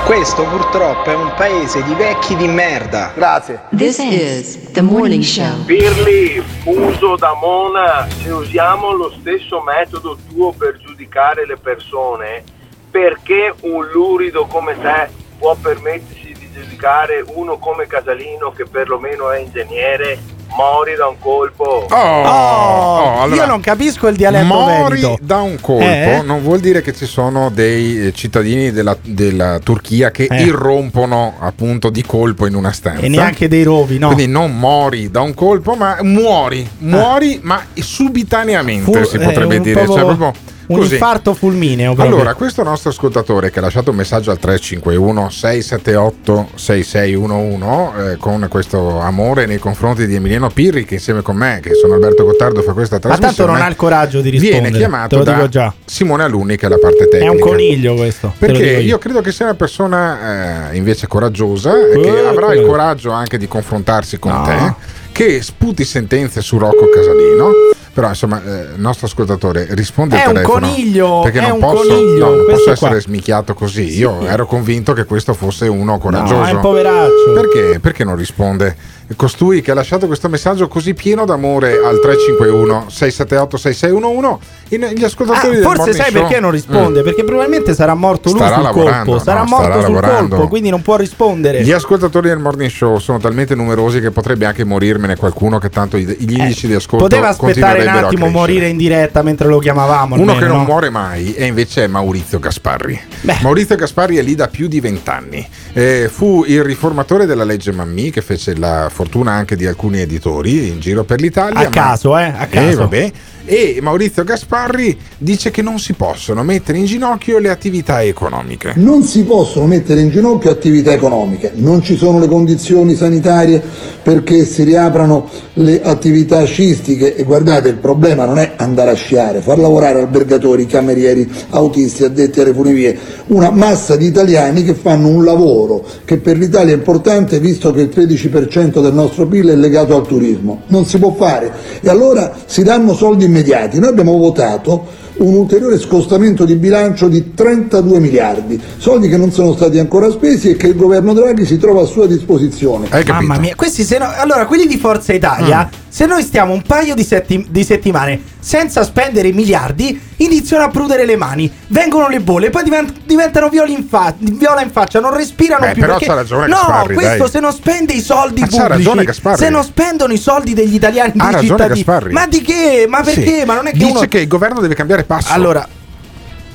Questo 0.04 0.42
purtroppo 0.44 1.10
è 1.10 1.14
un 1.14 1.32
paese 1.34 1.82
di 1.84 1.94
vecchi 1.94 2.36
di 2.36 2.46
merda. 2.46 3.12
Grazie. 3.14 3.62
This 3.74 3.98
is 3.98 4.70
the 4.72 4.82
morning 4.82 5.22
show. 5.22 5.64
Pirli, 5.64 6.44
uso 6.64 7.16
da 7.16 7.32
Mona, 7.40 8.06
se 8.22 8.30
usiamo 8.30 8.92
lo 8.92 9.10
stesso 9.18 9.62
metodo 9.62 10.18
tuo 10.28 10.52
per 10.52 10.76
giudicare 10.84 11.46
le 11.46 11.56
persone, 11.56 12.44
perché 12.90 13.54
un 13.60 13.86
lurido 13.86 14.44
come 14.44 14.78
te 14.78 15.08
può 15.38 15.54
permettersi 15.54 16.34
di 16.38 16.50
giudicare 16.52 17.24
uno 17.26 17.56
come 17.56 17.86
Casalino 17.86 18.52
che 18.52 18.66
perlomeno 18.66 19.30
è 19.30 19.38
ingegnere? 19.38 20.33
Mori 20.56 20.94
da 20.96 21.06
un 21.08 21.16
colpo. 21.18 21.86
Oh, 21.90 21.94
oh, 21.96 23.20
allora, 23.20 23.42
io 23.42 23.46
non 23.46 23.60
capisco 23.60 24.06
il 24.08 24.16
dialetto 24.16 24.44
Mori 24.46 25.00
veneto. 25.00 25.18
da 25.22 25.40
un 25.40 25.58
colpo 25.60 25.82
Eh? 25.84 26.22
non 26.24 26.42
vuol 26.42 26.60
dire 26.60 26.80
che 26.82 26.94
ci 26.94 27.06
sono 27.06 27.50
dei 27.50 28.06
eh, 28.06 28.12
cittadini 28.12 28.70
della, 28.70 28.96
della 29.02 29.58
Turchia 29.62 30.10
che 30.10 30.26
Eh. 30.30 30.42
irrompono 30.42 31.34
appunto 31.40 31.90
di 31.90 32.02
colpo 32.04 32.46
in 32.46 32.54
una 32.54 32.72
stanza. 32.72 33.02
E 33.04 33.08
neanche 33.08 33.48
dei 33.48 33.62
rovi, 33.64 33.98
no? 33.98 34.06
Quindi 34.08 34.26
non 34.26 34.56
mori 34.56 35.10
da 35.10 35.20
un 35.22 35.34
colpo, 35.34 35.74
ma 35.74 35.98
muori, 36.02 36.68
muori, 36.78 37.40
ma 37.42 37.60
subitaneamente 37.74 38.90
Fu- 39.02 39.04
si 39.08 39.16
eh, 39.16 39.20
potrebbe 39.20 39.56
un 39.56 39.62
dire. 39.62 39.82
proprio- 39.82 39.96
Cioè, 39.96 40.16
proprio 40.16 40.52
un 40.68 40.76
così. 40.78 40.92
infarto 40.94 41.34
fulmineo. 41.34 41.94
proprio. 41.94 42.14
Allora, 42.16 42.34
questo 42.34 42.62
nostro 42.62 42.90
ascoltatore 42.90 43.50
che 43.50 43.58
ha 43.58 43.62
lasciato 43.62 43.90
un 43.90 43.96
messaggio 43.96 44.30
al 44.30 44.38
351 44.38 45.30
678 45.30 46.48
6611 46.54 48.12
eh, 48.12 48.16
con 48.18 48.46
questo 48.48 48.98
amore 49.00 49.46
nei 49.46 49.58
confronti 49.58 50.06
di 50.06 50.14
Emiliano 50.14 50.48
Pirri 50.50 50.84
che 50.84 50.94
insieme 50.94 51.22
con 51.22 51.36
me, 51.36 51.60
che 51.62 51.74
sono 51.74 51.94
Alberto 51.94 52.24
Gottardo, 52.24 52.62
fa 52.62 52.72
questa 52.72 52.96
Ma 52.96 53.00
trasmissione. 53.00 53.34
tanto 53.36 53.52
non 53.52 53.60
ha 53.62 53.68
il 53.68 53.76
coraggio 53.76 54.20
di 54.20 54.30
rispondere. 54.30 54.62
Viene 54.62 54.76
chiamato 54.78 55.22
da. 55.22 55.72
Simone 55.84 56.22
Alunni 56.22 56.56
che 56.56 56.66
è 56.66 56.68
la 56.68 56.78
parte 56.78 57.04
È 57.04 57.08
tecnica. 57.08 57.30
un 57.32 57.38
coniglio 57.38 57.94
questo. 57.94 58.32
Perché 58.38 58.68
dico 58.76 58.80
io 58.80 58.98
credo 58.98 59.20
che 59.20 59.32
sia 59.32 59.44
una 59.46 59.54
persona 59.54 60.70
eh, 60.70 60.76
invece 60.76 61.06
coraggiosa 61.06 61.72
e 61.76 62.00
che 62.00 62.08
Eh, 62.22 62.26
avrà 62.26 62.46
il 62.48 62.52
quello. 62.60 62.66
coraggio 62.66 63.10
anche 63.10 63.38
di 63.38 63.48
confrontarsi 63.48 64.18
con 64.18 64.32
No. 64.32 64.42
te, 64.44 64.74
che 65.12 65.42
sputi 65.42 65.84
sentenze 65.84 66.40
su 66.40 66.58
Rocco 66.58 66.88
Casalino. 66.92 67.50
Però 67.94 68.08
insomma, 68.08 68.42
eh, 68.44 68.60
il 68.74 68.80
nostro 68.80 69.06
ascoltatore 69.06 69.68
risponde 69.70 70.16
È 70.16 70.22
al 70.22 70.28
un 70.28 70.34
telefono. 70.34 70.66
coniglio, 70.66 71.20
Perché 71.20 71.38
è 71.38 71.42
non 71.42 71.52
un 71.52 71.60
posso, 71.60 71.86
coniglio, 71.88 72.28
no, 72.28 72.34
non 72.34 72.46
posso 72.46 72.62
qua. 72.64 72.72
essere 72.72 73.00
smicchiato 73.00 73.54
così. 73.54 73.96
Io 73.96 74.26
ero 74.26 74.46
convinto 74.46 74.92
che 74.94 75.04
questo 75.04 75.32
fosse 75.32 75.68
uno 75.68 75.98
coraggioso. 75.98 76.34
No, 76.40 76.44
è 76.46 76.50
un 76.50 76.60
poveraccio. 76.60 77.32
Perché? 77.34 77.78
Perché 77.78 78.02
non 78.02 78.16
risponde? 78.16 78.76
Costui 79.16 79.60
che 79.60 79.70
ha 79.70 79.74
lasciato 79.74 80.06
questo 80.06 80.28
messaggio 80.30 80.66
così 80.66 80.94
pieno 80.94 81.26
d'amore 81.26 81.74
al 81.84 82.00
351 82.00 82.86
678 82.88 83.56
6611 83.58 84.38
in- 84.70 84.92
gli 84.96 85.04
ascoltatori 85.04 85.58
Ah, 85.58 85.62
forse 85.62 85.92
sai 85.92 86.10
Show- 86.10 86.22
perché 86.22 86.40
non 86.40 86.50
risponde? 86.50 87.00
Mm. 87.00 87.04
Perché 87.04 87.22
probabilmente 87.22 87.74
sarà 87.74 87.94
morto 87.94 88.30
lui 88.30 88.38
Starà 88.38 88.54
sul 88.54 88.64
lavorando, 88.64 89.10
colpo. 89.10 89.24
Sarà 89.24 89.40
no, 89.40 89.46
morto 89.46 89.72
sul 89.82 89.92
lavorando. 89.94 90.28
colpo, 90.36 90.48
quindi 90.48 90.70
non 90.70 90.80
può 90.80 90.96
rispondere. 90.96 91.62
Gli 91.62 91.70
ascoltatori 91.70 92.28
del 92.28 92.38
morning 92.38 92.70
show 92.70 92.98
sono 92.98 93.18
talmente 93.18 93.54
numerosi 93.54 94.00
che 94.00 94.10
potrebbe 94.10 94.46
anche 94.46 94.64
morirmene 94.64 95.16
qualcuno 95.16 95.58
che 95.58 95.68
tanto 95.68 95.98
gli 95.98 96.16
indici 96.18 96.66
di 96.66 96.74
ascolto 96.74 97.04
Eh, 97.04 97.08
Poteva 97.08 97.28
aspettare 97.28 97.82
un 97.82 97.88
attimo, 97.88 98.28
morire 98.28 98.68
in 98.68 98.78
diretta 98.78 99.22
mentre 99.22 99.48
lo 99.48 99.58
chiamavamo. 99.58 100.14
Uno 100.14 100.32
almeno, 100.32 100.38
che 100.40 100.46
non 100.46 100.56
no? 100.58 100.64
muore 100.64 100.88
mai 100.90 101.34
e 101.34 101.44
invece 101.44 101.84
è 101.84 101.86
Maurizio 101.88 102.38
Gasparri. 102.38 102.98
Maurizio 103.42 103.76
Gasparri 103.76 104.16
è 104.16 104.22
lì 104.22 104.34
da 104.34 104.48
più 104.48 104.66
di 104.66 104.80
vent'anni. 104.80 105.46
Eh, 105.74 106.08
fu 106.10 106.44
il 106.46 106.64
riformatore 106.64 107.26
della 107.26 107.44
legge 107.44 107.70
Mammì 107.72 108.10
che 108.10 108.22
fece 108.22 108.56
la 108.56 108.88
fortuna 108.94 109.32
anche 109.32 109.56
di 109.56 109.66
alcuni 109.66 109.98
editori 109.98 110.68
in 110.68 110.78
giro 110.78 111.02
per 111.02 111.20
l'Italia. 111.20 111.58
A 111.58 111.64
ma- 111.64 111.68
caso, 111.70 112.16
eh, 112.16 112.32
a 112.34 112.46
caso. 112.46 112.68
Eh, 112.68 112.74
vabbè. 112.76 113.12
E 113.46 113.78
Maurizio 113.82 114.24
Gasparri 114.24 114.96
dice 115.18 115.50
che 115.50 115.60
non 115.60 115.78
si 115.78 115.92
possono 115.92 116.42
mettere 116.42 116.78
in 116.78 116.86
ginocchio 116.86 117.38
le 117.38 117.50
attività 117.50 118.02
economiche. 118.02 118.72
Non 118.76 119.02
si 119.02 119.22
possono 119.24 119.66
mettere 119.66 120.00
in 120.00 120.08
ginocchio 120.08 120.50
attività 120.50 120.94
economiche, 120.94 121.52
non 121.56 121.82
ci 121.82 121.96
sono 121.96 122.18
le 122.18 122.26
condizioni 122.26 122.94
sanitarie 122.94 123.62
perché 124.02 124.46
si 124.46 124.62
riaprano 124.62 125.28
le 125.54 125.82
attività 125.82 126.42
sciistiche 126.44 127.16
e 127.16 127.22
guardate 127.24 127.68
il 127.68 127.76
problema 127.76 128.24
non 128.24 128.38
è 128.38 128.52
andare 128.56 128.92
a 128.92 128.94
sciare, 128.94 129.40
far 129.40 129.58
lavorare 129.58 130.00
albergatori, 130.00 130.64
camerieri, 130.64 131.30
autisti, 131.50 132.04
addetti 132.04 132.40
alle 132.40 132.54
funivie, 132.54 132.98
una 133.26 133.50
massa 133.50 133.96
di 133.96 134.06
italiani 134.06 134.64
che 134.64 134.72
fanno 134.72 135.08
un 135.08 135.22
lavoro 135.22 135.84
che 136.06 136.16
per 136.16 136.38
l'Italia 136.38 136.72
è 136.72 136.76
importante 136.76 137.40
visto 137.40 137.72
che 137.72 137.82
il 137.82 137.92
13% 137.94 138.80
del 138.84 138.94
nostro 138.94 139.26
PIL 139.26 139.48
è 139.48 139.54
legato 139.56 139.96
al 139.96 140.06
turismo, 140.06 140.62
non 140.68 140.84
si 140.86 140.98
può 140.98 141.12
fare 141.14 141.52
e 141.80 141.88
allora 141.88 142.32
si 142.46 142.62
danno 142.62 142.94
soldi 142.94 143.24
immediati, 143.24 143.78
noi 143.78 143.90
abbiamo 143.90 144.16
votato 144.16 145.02
un 145.16 145.34
ulteriore 145.34 145.78
scostamento 145.78 146.44
di 146.44 146.56
bilancio 146.56 147.08
di 147.08 147.34
32 147.34 148.00
miliardi, 148.00 148.60
soldi 148.78 149.08
che 149.08 149.16
non 149.16 149.30
sono 149.30 149.54
stati 149.54 149.78
ancora 149.78 150.10
spesi 150.10 150.50
e 150.50 150.56
che 150.56 150.66
il 150.68 150.76
governo 150.76 151.12
Draghi 151.12 151.44
si 151.46 151.56
trova 151.56 151.82
a 151.82 151.86
sua 151.86 152.06
disposizione. 152.06 152.88
Mamma 153.12 153.38
mia, 153.38 153.54
questi 153.54 153.84
se 153.84 153.98
no- 153.98 154.12
allora 154.16 154.46
quelli 154.46 154.66
di 154.66 154.76
Forza 154.76 155.12
Italia, 155.12 155.68
Mm. 155.70 155.82
Se 155.94 156.06
noi 156.06 156.24
stiamo 156.24 156.52
un 156.52 156.62
paio 156.62 156.92
di, 156.96 157.04
setti- 157.04 157.46
di 157.48 157.62
settimane 157.62 158.20
senza 158.40 158.82
spendere 158.82 159.30
miliardi, 159.30 160.00
iniziano 160.16 160.64
a 160.64 160.68
prudere 160.68 161.06
le 161.06 161.14
mani, 161.16 161.48
vengono 161.68 162.08
le 162.08 162.18
bolle, 162.18 162.50
poi 162.50 162.64
diven- 162.64 162.92
diventano 163.06 163.48
violi 163.48 163.74
in 163.74 163.86
fa- 163.86 164.12
viola 164.18 164.60
in 164.60 164.72
faccia, 164.72 164.98
non 164.98 165.14
respirano 165.14 165.66
Beh, 165.66 165.72
più. 165.74 165.82
però 165.82 165.92
perché- 165.92 166.06
c'ha 166.08 166.14
ragione 166.14 166.46
No, 166.48 166.56
Gasparri, 166.56 166.94
questo 166.94 167.16
dai. 167.18 167.28
se 167.30 167.38
non 167.38 167.52
spende 167.52 167.92
i 167.92 168.00
soldi 168.00 168.40
Ma 168.40 168.46
pubblici, 168.48 168.68
ragione 168.68 169.36
se 169.36 169.48
non 169.50 169.62
spendono 169.62 170.12
i 170.12 170.18
soldi 170.18 170.52
degli 170.52 170.74
italiani, 170.74 171.12
Ha 171.16 171.24
dei 171.26 171.32
ragione 171.34 171.42
cittadini. 171.62 171.84
Gasparri. 171.84 172.12
Ma 172.12 172.26
di 172.26 172.42
che? 172.42 172.86
Ma 172.88 173.00
perché? 173.00 173.38
Sì. 173.38 173.44
Ma 173.46 173.54
non 173.54 173.66
è 173.68 173.70
che 173.70 173.78
Dice 173.78 173.90
uno 173.90 174.00
che 174.00 174.18
il 174.18 174.26
governo 174.26 174.60
deve 174.60 174.74
cambiare 174.74 175.04
passo. 175.04 175.32
Allora, 175.32 175.64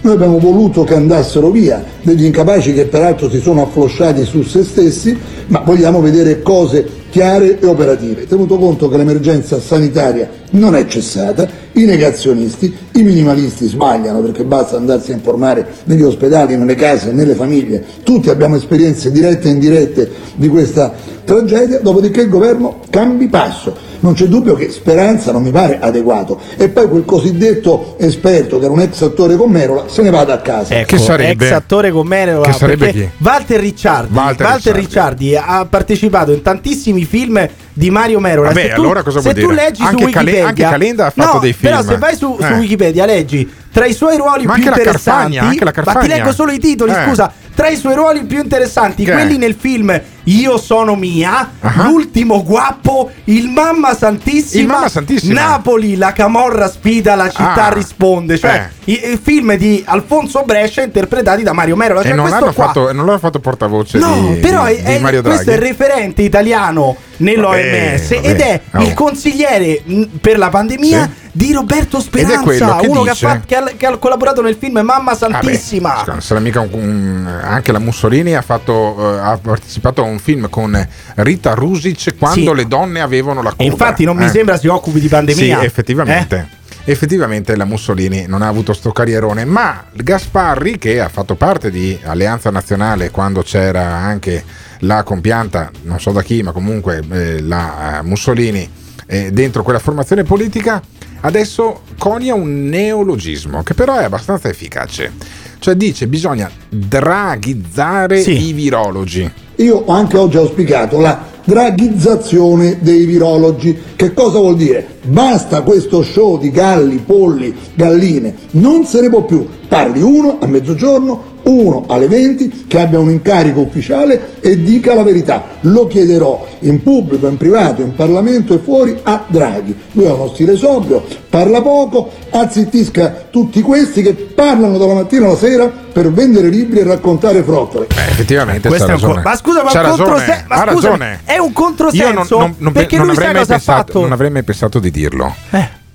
Noi 0.01 0.13
abbiamo 0.13 0.39
voluto 0.39 0.85
che 0.85 0.93
andassero 0.95 1.49
via 1.49 1.83
degli 2.01 2.23
incapaci 2.23 2.73
che 2.73 2.85
peraltro 2.85 3.29
si 3.29 3.41
sono 3.41 3.63
afflosciati 3.63 4.23
su 4.23 4.43
se 4.43 4.63
stessi, 4.63 5.17
ma 5.47 5.59
vogliamo 5.59 5.99
vedere 5.99 6.41
cose 6.41 6.87
chiare 7.09 7.59
e 7.59 7.65
operative. 7.65 8.25
Tenuto 8.25 8.57
conto 8.57 8.87
che 8.87 8.95
l'emergenza 8.95 9.59
sanitaria 9.59 10.29
non 10.51 10.75
è 10.75 10.85
cessata, 10.85 11.47
i 11.73 11.83
negazionisti, 11.83 12.73
i 12.93 13.03
minimalisti 13.03 13.67
sbagliano 13.67 14.21
perché 14.21 14.45
basta 14.45 14.77
andarsi 14.77 15.11
a 15.11 15.15
informare 15.15 15.67
negli 15.83 16.03
ospedali, 16.03 16.55
nelle 16.55 16.75
case, 16.75 17.11
nelle 17.11 17.35
famiglie. 17.35 17.83
Tutti 18.03 18.29
abbiamo 18.29 18.55
esperienze 18.55 19.11
dirette 19.11 19.49
e 19.49 19.51
indirette 19.51 20.09
di 20.35 20.47
questa 20.47 20.93
tragedia, 21.33 21.79
dopodiché 21.79 22.21
il 22.21 22.29
governo 22.29 22.79
cambi 22.89 23.27
passo. 23.27 23.87
Non 24.01 24.13
c'è 24.13 24.25
dubbio 24.27 24.55
che 24.55 24.71
Speranza 24.71 25.31
non 25.33 25.43
mi 25.43 25.51
pare 25.51 25.77
adeguato. 25.81 26.39
E 26.57 26.69
poi 26.69 26.87
quel 26.87 27.03
cosiddetto 27.03 27.95
esperto 27.99 28.57
che 28.57 28.63
era 28.65 28.73
un 28.73 28.79
ex 28.79 29.01
attore 29.01 29.35
con 29.35 29.51
Merola 29.51 29.85
se 29.87 30.01
ne 30.01 30.09
vada 30.09 30.33
a 30.33 30.37
casa. 30.39 30.73
Ecco, 30.73 30.95
ex 30.95 31.51
attore 31.51 31.91
con 31.91 32.07
Merola 32.07 32.45
Che 32.45 32.53
sarebbe 32.53 32.85
perché 32.85 32.99
chi? 33.17 33.23
Walter 33.25 33.59
Ricciardi 33.59 34.15
Walter 34.15 34.45
Walter, 34.47 34.75
Ricciardi. 34.75 35.35
ha 35.35 35.65
partecipato 35.69 36.31
in 36.31 36.41
tantissimi 36.41 37.03
film 37.03 37.45
di 37.73 37.89
Mario 37.89 38.19
Merola 38.19 38.47
Vabbè, 38.49 38.61
se 38.61 38.73
tu, 38.73 38.81
allora 38.81 39.03
cosa 39.03 39.19
se 39.21 39.31
vuol 39.33 39.43
tu 39.43 39.49
dire? 39.51 39.61
leggi 39.65 39.81
Anche 39.81 39.97
su 39.97 40.03
Wikipedia 40.05 40.47
anche 40.47 40.63
Calenda 40.63 41.05
ha 41.05 41.09
fatto 41.11 41.33
no, 41.33 41.39
dei 41.39 41.53
film. 41.53 41.71
però 41.73 41.83
se 41.83 41.97
vai 41.97 42.15
su, 42.15 42.37
su 42.39 42.45
Eh. 42.45 42.57
Wikipedia 42.57 43.05
leggi 43.05 43.49
tra 43.71 43.85
i 43.85 43.93
suoi 43.93 44.17
ruoli 44.17 44.45
Ma 44.45 44.53
più 44.53 44.63
anche 44.63 44.69
la 44.69 44.77
interessanti 44.77 45.35
Carfagna, 45.35 45.49
anche 45.49 45.65
la 45.65 45.93
ma 45.93 45.99
ti 45.99 46.07
leggo 46.07 46.31
solo 46.33 46.51
i 46.51 46.59
titoli 46.59 46.91
Eh. 46.91 47.03
scusa 47.05 47.31
tra 47.53 47.67
i 47.67 47.75
suoi 47.75 47.95
ruoli 47.95 48.23
più 48.23 48.41
interessanti 48.41 49.03
Che? 49.03 49.11
quelli 49.11 49.37
nel 49.37 49.55
film 49.57 50.01
Io 50.29 50.57
sono 50.57 50.95
mia 50.95 51.49
l'ultimo 51.75 52.43
guappo 52.43 53.09
il 53.25 53.47
Mamma 53.47 53.95
Santissima 53.95 54.61
Il 54.61 54.67
Mamma 54.67 54.89
Santissima. 54.89 55.41
Napoli 55.41 55.95
la 55.95 56.11
camorra 56.11 56.69
sfida 56.69 57.15
la 57.15 57.29
città 57.29 57.65
Ah. 57.65 57.73
risponde 57.73 58.37
cioè 58.37 58.69
i, 58.85 58.93
i 59.13 59.19
film 59.21 59.55
di 59.55 59.83
Alfonso 59.85 60.43
Brescia 60.45 60.81
interpretati 60.83 61.41
da 61.43 61.53
Mario 61.53 61.75
Merola 61.75 62.01
E 62.01 62.05
cioè 62.05 62.13
non 62.13 62.25
questo 62.25 62.39
l'hanno, 62.45 62.53
fatto, 62.53 62.91
non 62.91 63.05
l'hanno 63.05 63.17
fatto 63.19 63.39
portavoce 63.39 63.97
No, 63.97 64.29
di, 64.33 64.39
però 64.39 64.65
di- 64.67 64.73
è, 64.75 64.99
di 64.99 65.21
questo 65.21 65.49
è 65.51 65.53
il 65.53 65.59
referente 65.59 66.21
italiano 66.21 66.95
nell'OMS 67.17 68.09
Vabbè, 68.15 68.27
ed 68.29 68.39
è 68.39 68.61
vabbè. 68.69 68.85
il 68.85 68.91
Oh. 68.91 68.93
consigliere 68.95 69.81
mh, 69.83 70.03
per 70.21 70.37
la 70.37 70.49
pandemia 70.49 71.11
di 71.31 71.53
Roberto 71.53 71.99
Speranza, 72.01 72.75
che 72.77 72.87
uno 72.87 73.03
che 73.03 73.09
ha, 73.11 73.13
fatto- 73.15 73.43
che 73.45 73.55
ha- 73.55 73.71
che 73.77 73.85
ha 73.85 73.97
collaborato 73.97 74.41
nel 74.41 74.55
film 74.59 74.79
Mamma 74.79 75.13
Santissima. 75.15 76.03
Vabbè, 76.05 76.39
mica 76.39 76.59
un- 76.61 76.69
un- 76.73 77.39
anche 77.43 77.71
la 77.71 77.79
Mussolini 77.79 78.35
ha, 78.35 78.41
fatto, 78.41 79.15
eh, 79.15 79.19
ha 79.19 79.37
partecipato 79.41 80.01
a 80.01 80.05
un 80.05 80.18
film 80.19 80.49
con 80.49 80.87
Rita 81.15 81.53
Rusic 81.53 82.15
quando 82.17 82.51
Sì. 82.51 82.55
le 82.55 82.67
donne 82.67 82.99
avevano 83.01 83.41
la. 83.41 83.53
E 83.57 83.65
infatti 83.65 84.03
non 84.05 84.15
mi 84.17 84.25
Eh. 84.25 84.29
sembra 84.29 84.57
si 84.57 84.67
occupi 84.67 84.99
di 84.99 85.07
pandemia. 85.07 85.59
Sì, 85.59 85.65
effettivamente. 85.65 86.57
Effettivamente 86.85 87.55
la 87.55 87.65
Mussolini 87.65 88.25
non 88.27 88.41
ha 88.41 88.47
avuto 88.47 88.73
sto 88.73 88.91
carrierone, 88.91 89.45
ma 89.45 89.83
Gasparri, 89.93 90.77
che 90.79 90.99
ha 90.99 91.09
fatto 91.09 91.35
parte 91.35 91.69
di 91.69 91.97
Alleanza 92.03 92.49
Nazionale 92.49 93.11
quando 93.11 93.43
c'era 93.43 93.83
anche 93.85 94.43
la 94.79 95.03
compianta, 95.03 95.69
non 95.83 95.99
so 95.99 96.11
da 96.11 96.23
chi, 96.23 96.41
ma 96.41 96.51
comunque 96.51 97.03
eh, 97.11 97.41
la 97.41 97.99
eh, 97.99 98.03
Mussolini 98.03 98.67
eh, 99.05 99.29
dentro 99.31 99.61
quella 99.61 99.77
formazione 99.77 100.23
politica, 100.23 100.81
adesso 101.21 101.81
conia 101.99 102.33
un 102.33 102.65
neologismo 102.69 103.61
che 103.61 103.73
però 103.75 103.97
è 103.97 104.05
abbastanza 104.05 104.47
efficace. 104.47 105.11
Cioè 105.59 105.75
dice 105.75 106.07
bisogna 106.07 106.49
draghizzare 106.69 108.21
i 108.21 108.53
virologi. 108.53 109.29
Io 109.55 109.85
anche 109.87 110.17
oggi 110.17 110.37
ho 110.37 110.41
auspicato 110.41 110.99
la 110.99 111.21
draghizzazione 111.43 112.77
dei 112.79 113.05
virologi. 113.05 113.77
Che 113.95 114.13
cosa 114.13 114.39
vuol 114.39 114.55
dire? 114.55 114.85
Basta 115.03 115.61
questo 115.61 116.01
show 116.01 116.37
di 116.37 116.49
galli, 116.51 117.01
polli, 117.05 117.53
galline, 117.73 118.35
non 118.51 118.85
se 118.85 119.01
ne 119.01 119.09
può 119.09 119.25
più. 119.25 119.45
Parli 119.67 120.01
uno 120.01 120.37
a 120.39 120.47
mezzogiorno, 120.47 121.38
uno 121.49 121.85
alle 121.87 122.07
20 122.07 122.65
che 122.67 122.79
abbia 122.79 122.99
un 122.99 123.09
incarico 123.09 123.59
ufficiale 123.61 124.35
e 124.39 124.61
dica 124.61 124.93
la 124.93 125.03
verità. 125.03 125.43
Lo 125.61 125.87
chiederò 125.87 126.45
in 126.59 126.81
pubblico, 126.83 127.27
in 127.27 127.37
privato, 127.37 127.81
in 127.81 127.93
Parlamento 127.95 128.53
e 128.53 128.57
fuori 128.59 128.97
a 129.03 129.23
Draghi. 129.27 129.75
Lui 129.93 130.05
ha 130.07 130.13
uno 130.13 130.27
stile 130.29 130.55
sobrio, 130.55 131.03
parla 131.29 131.61
poco, 131.61 132.09
azzittisca 132.29 133.27
tutti 133.29 133.61
questi 133.61 134.01
che 134.01 134.13
parlano 134.13 134.77
dalla 134.77 134.93
mattina 134.93 135.25
alla 135.27 135.35
sera 135.37 135.67
per 135.67 136.11
vendere 136.11 136.49
libri 136.49 136.79
e 136.79 136.83
raccontare 136.83 137.43
frottole. 137.43 137.87
Eh, 137.89 138.09
effettivamente 138.11 138.67
Questo 138.67 138.87
c'ha 138.87 138.91
è 138.93 138.95
un 138.95 139.01
co- 139.01 139.07
ragione. 139.07 139.23
ma 139.29 139.35
scusa, 139.35 139.63
ma 139.63 139.71
ragione, 139.71 139.95
controse- 139.97 140.45
ma 140.47 140.55
ha 140.55 140.59
scusami, 140.71 140.75
ragione. 140.97 141.19
è 141.25 141.37
un 141.37 141.53
controsenso 141.53 142.05
Io 142.07 142.13
non, 142.13 142.25
non- 142.29 142.55
non 142.59 142.73
non 142.73 143.05
lui 143.07 143.15
avrei 143.15 143.33
mai 143.33 143.33
cosa 143.33 143.41
ha 143.41 143.45
pensato, 143.57 143.77
fatto? 143.85 143.99
non 144.01 144.11
avrei 144.11 144.29
mai 144.29 144.43
pensato 144.43 144.79
di 144.79 144.91
dirlo. 144.91 145.35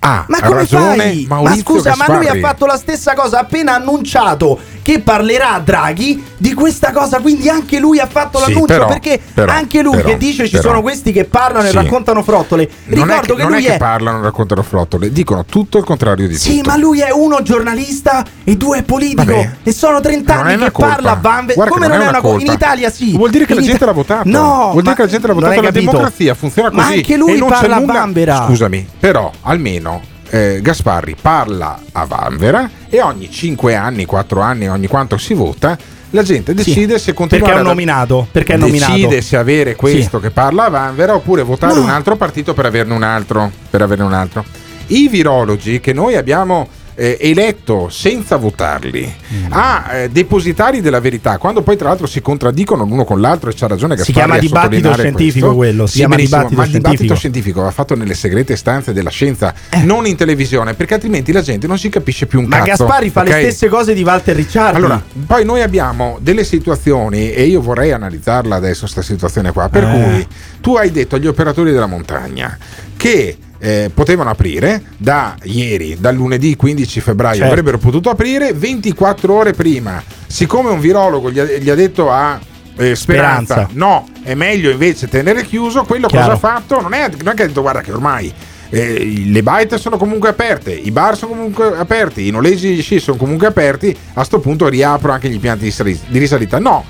Ah, 0.07 0.27
Ma 0.29 0.39
come 0.43 0.57
ragione 0.57 0.97
fai? 0.97 1.25
Ma 1.27 1.37
Maurizio 1.37 1.63
scusa, 1.63 1.95
ma 1.97 2.05
lui 2.09 2.17
ha 2.17 2.19
Gasparri. 2.19 2.41
fatto 2.41 2.67
la 2.67 2.77
stessa 2.77 3.15
cosa, 3.15 3.39
ha 3.39 3.41
appena 3.41 3.75
annunciato 3.77 4.59
che 4.85 5.01
parlerà 5.01 5.55
a 5.55 5.61
Draghi 5.61 6.23
di 6.37 6.53
questa 6.53 6.93
cosa, 6.93 7.21
quindi 7.21 7.49
anche 7.49 7.79
lui 7.79 7.99
ha 7.99 8.07
fatto 8.07 8.37
Sì, 8.39 8.49
l'annuncio 8.49 8.67
però- 8.75 8.87
perché 8.87 9.19
però- 9.33 9.51
anche 9.51 9.81
lui 9.81 9.97
però- 9.97 10.09
che 10.11 10.17
dice 10.19 10.47
ci 10.47 10.59
sono 10.59 10.83
questi 10.83 11.11
che 11.11 11.25
parlano 11.25 11.65
e 11.67 11.71
Sì. 11.71 11.77
raccontano 11.77 12.23
frottole. 12.23 12.69
Non 12.89 12.99
è 13.09 13.13
Ricordo 13.15 13.35
che, 13.35 13.41
che, 13.41 13.43
non 13.45 13.53
è 13.53 13.57
lui 13.57 13.65
che 13.67 13.75
è 13.75 13.79
parlano, 13.79 14.21
raccontano 14.21 14.63
frottole, 14.63 15.11
dicono 15.11 15.47
tutto 15.47 15.79
il 15.79 15.85
contrario 15.85 16.29
di 16.29 16.37
Sì, 16.37 16.57
tutto. 16.59 16.69
ma 16.69 16.77
lui 16.77 17.01
è 17.01 17.11
uno 17.11 17.41
giornalista 17.41 18.23
e 18.45 18.57
due 18.59 18.83
politico 18.83 19.25
Vabbè. 19.25 19.51
e 19.63 19.73
sono 19.73 20.01
30 20.01 20.35
Non 20.35 20.49
è 20.49 20.53
anni 20.53 20.65
che 20.65 20.71
colpa. 20.71 20.93
parla 20.97 21.11
a 21.13 21.19
Vanve. 21.19 21.55
Che 21.55 21.69
Come 21.69 21.87
non, 21.89 22.01
è 22.03 22.09
una 22.09 22.21
colpa? 22.21 22.41
In 22.43 22.47
colpa. 22.49 22.53
Italia 22.53 22.91
sì. 22.91 23.17
Vuol 23.17 23.31
dire 23.31 23.47
che 23.47 23.55
In 23.55 23.61
la 23.61 23.65
gente 23.65 23.85
l'ha 23.87 23.93
votato. 23.93 24.29
No, 24.29 24.69
vuol 24.73 24.83
dire 24.83 24.89
ma 24.91 24.95
che 24.95 25.03
la 25.03 25.09
gente 25.09 25.27
l'ha 25.29 25.33
non 25.33 25.43
votato. 25.43 25.63
La 25.63 25.71
democrazia 25.71 26.35
funziona 26.35 26.69
Ma 26.71 26.83
così. 26.83 26.97
anche 26.97 27.17
lui 27.17 27.33
e 27.33 27.39
non 27.39 27.49
parla 27.49 27.77
a 27.77 27.81
Vanvera. 27.81 28.45
Scusami, 28.47 28.87
però 29.01 29.31
almeno 29.43 30.03
eh, 30.35 30.59
Gasparri 30.61 31.15
parla 31.21 31.81
a 31.93 32.05
Vanvera 32.07 32.69
e 32.89 33.01
ogni 33.01 33.31
5 33.31 33.77
anni, 33.77 34.05
4 34.05 34.41
anni, 34.41 34.69
ogni 34.69 34.89
quanto 34.89 35.17
si 35.17 35.33
vota, 35.33 35.79
la 36.11 36.23
gente 36.25 36.55
decide 36.55 36.99
se 36.99 37.13
continuare 37.13 37.53
perché 37.53 37.65
è 37.65 37.71
ad- 37.71 37.77
nominato, 37.77 38.27
perché 38.33 38.55
è 38.55 38.57
nominato. 38.57 38.93
decide 38.95 39.21
se 39.23 39.37
avere 39.37 39.77
questo 39.77 40.19
che 40.19 40.31
parla 40.31 40.65
a 40.65 40.71
Vanvera 40.71 41.15
oppure 41.15 41.43
votare 41.43 41.75
No. 41.75 41.83
un 41.83 41.89
altro 41.91 42.17
partito 42.17 42.53
per 42.53 42.67
averne 42.67 42.95
un 42.95 43.03
altro, 43.05 43.51
per 43.71 43.83
averne 43.83 44.03
un 44.05 44.13
altro. 44.13 44.45
I 44.89 45.09
virologi 45.09 45.79
che 45.81 45.93
noi 45.93 46.17
abbiamo 46.17 46.69
eh, 46.95 47.17
eletto 47.21 47.89
senza 47.91 48.37
votarli 48.37 49.13
Mm. 49.35 49.47
a 49.51 49.93
eh, 49.95 50.09
depositari 50.11 50.81
della 50.81 51.01
verità, 51.01 51.39
quando 51.39 51.63
poi 51.63 51.77
tra 51.77 51.89
l'altro 51.89 52.07
si 52.07 52.21
contraddicono 52.21 52.85
l'uno 52.85 53.05
con 53.05 53.21
l'altro 53.21 53.51
e 53.51 53.55
c'ha 53.55 53.67
ragione 53.67 53.97
Si 53.97 54.13
Gasparri 54.13 54.39
chiama 54.39 54.39
dibattito 54.39 54.93
scientifico 54.95 55.47
questo. 55.47 55.55
quello, 55.57 55.87
si 55.87 55.93
Sì, 55.93 55.99
chiama 55.99 56.17
dibattito 56.17 56.55
ma 56.61 56.65
il 56.67 56.71
dibattito 56.71 57.15
scientifico. 57.17 57.63
va 57.63 57.71
fatto 57.71 57.95
nelle 57.97 58.15
segrete 58.15 58.55
stanze 58.57 58.93
della 58.93 59.11
scienza, 59.11 59.53
non 59.83 60.07
in 60.07 60.17
televisione, 60.17 60.75
perché 60.75 60.95
altrimenti 60.95 61.33
la 61.33 61.43
gente 61.43 61.67
non 61.67 61.79
si 61.79 61.89
capisce 61.89 62.27
più 62.27 62.39
un 62.41 62.47
Ma 62.47 62.59
cazzo. 62.63 62.85
Gasparri 62.85 63.11
fa 63.11 63.21
ok? 63.23 63.27
le 63.29 63.33
stesse 63.41 63.69
cose 63.69 63.93
di 63.95 64.03
Walter 64.03 64.37
Ricciardi. 64.37 64.77
Allora, 64.77 65.03
poi 65.27 65.45
noi 65.45 65.63
abbiamo 65.63 66.19
delle 66.21 66.45
situazioni 66.45 67.33
e 67.33 67.45
io 67.45 67.61
vorrei 67.61 67.91
analizzarla 67.93 68.55
adesso 68.55 68.81
questa 68.83 69.03
situazione 69.03 69.51
qua, 69.53 69.69
per 69.69 69.83
Eh. 69.85 69.91
cui 69.91 70.27
tu 70.61 70.77
hai 70.77 70.91
detto 70.93 71.17
agli 71.17 71.27
operatori 71.27 71.73
della 71.73 71.87
montagna 71.87 72.57
che 72.97 73.37
eh, 73.59 73.91
potevano 73.93 74.31
aprire 74.31 74.83
da 74.97 75.37
ieri, 75.45 75.97
dal 75.99 76.15
lunedì 76.15 76.57
15 76.57 77.01
febbraio, 77.01 77.37
Certo. 77.37 77.51
avrebbero 77.51 77.79
potuto 77.79 78.11
aprire 78.11 78.53
24 78.53 79.33
ore 79.33 79.53
prima. 79.53 80.03
Siccome 80.27 80.71
un 80.71 80.81
virologo 80.81 81.31
gli 81.31 81.39
ha, 81.39 81.45
gli 81.45 81.71
ha 81.71 81.75
detto 81.75 82.11
a 82.11 82.39
eh, 82.77 82.95
Speranza, 82.95 83.55
Speranza. 83.55 83.69
no, 83.73 84.09
è 84.23 84.35
meglio 84.35 84.71
invece 84.71 85.09
tenere 85.09 85.45
chiuso, 85.45 85.85
quello 85.85 86.09
Chiaro. 86.09 86.33
cosa 86.33 86.37
ha 86.37 86.53
fatto? 86.53 86.81
Non 86.81 86.93
è, 86.93 87.09
non 87.23 87.29
è 87.33 87.35
che 87.35 87.43
ha 87.45 87.47
detto 87.47 87.63
guarda 87.63 87.81
che 87.81 87.93
ormai 87.93 88.33
eh, 88.71 89.23
le 89.27 89.43
baite 89.43 89.79
sono 89.79 89.97
comunque 89.97 90.31
aperte, 90.31 90.73
i 90.73 90.91
bar 90.91 91.17
sono 91.17 91.33
comunque 91.33 91.77
aperti, 91.77 92.27
i 92.27 92.31
noleggi 92.31 92.75
di 92.75 92.83
sci 92.83 92.99
sono 92.99 93.17
comunque 93.17 93.47
aperti, 93.47 93.97
a 94.15 94.25
sto 94.25 94.41
punto 94.41 94.69
riapro 94.69 95.13
anche 95.13 95.29
gli 95.29 95.35
impianti 95.35 95.73
di 96.09 96.19
risalita. 96.19 96.59
No, 96.59 96.85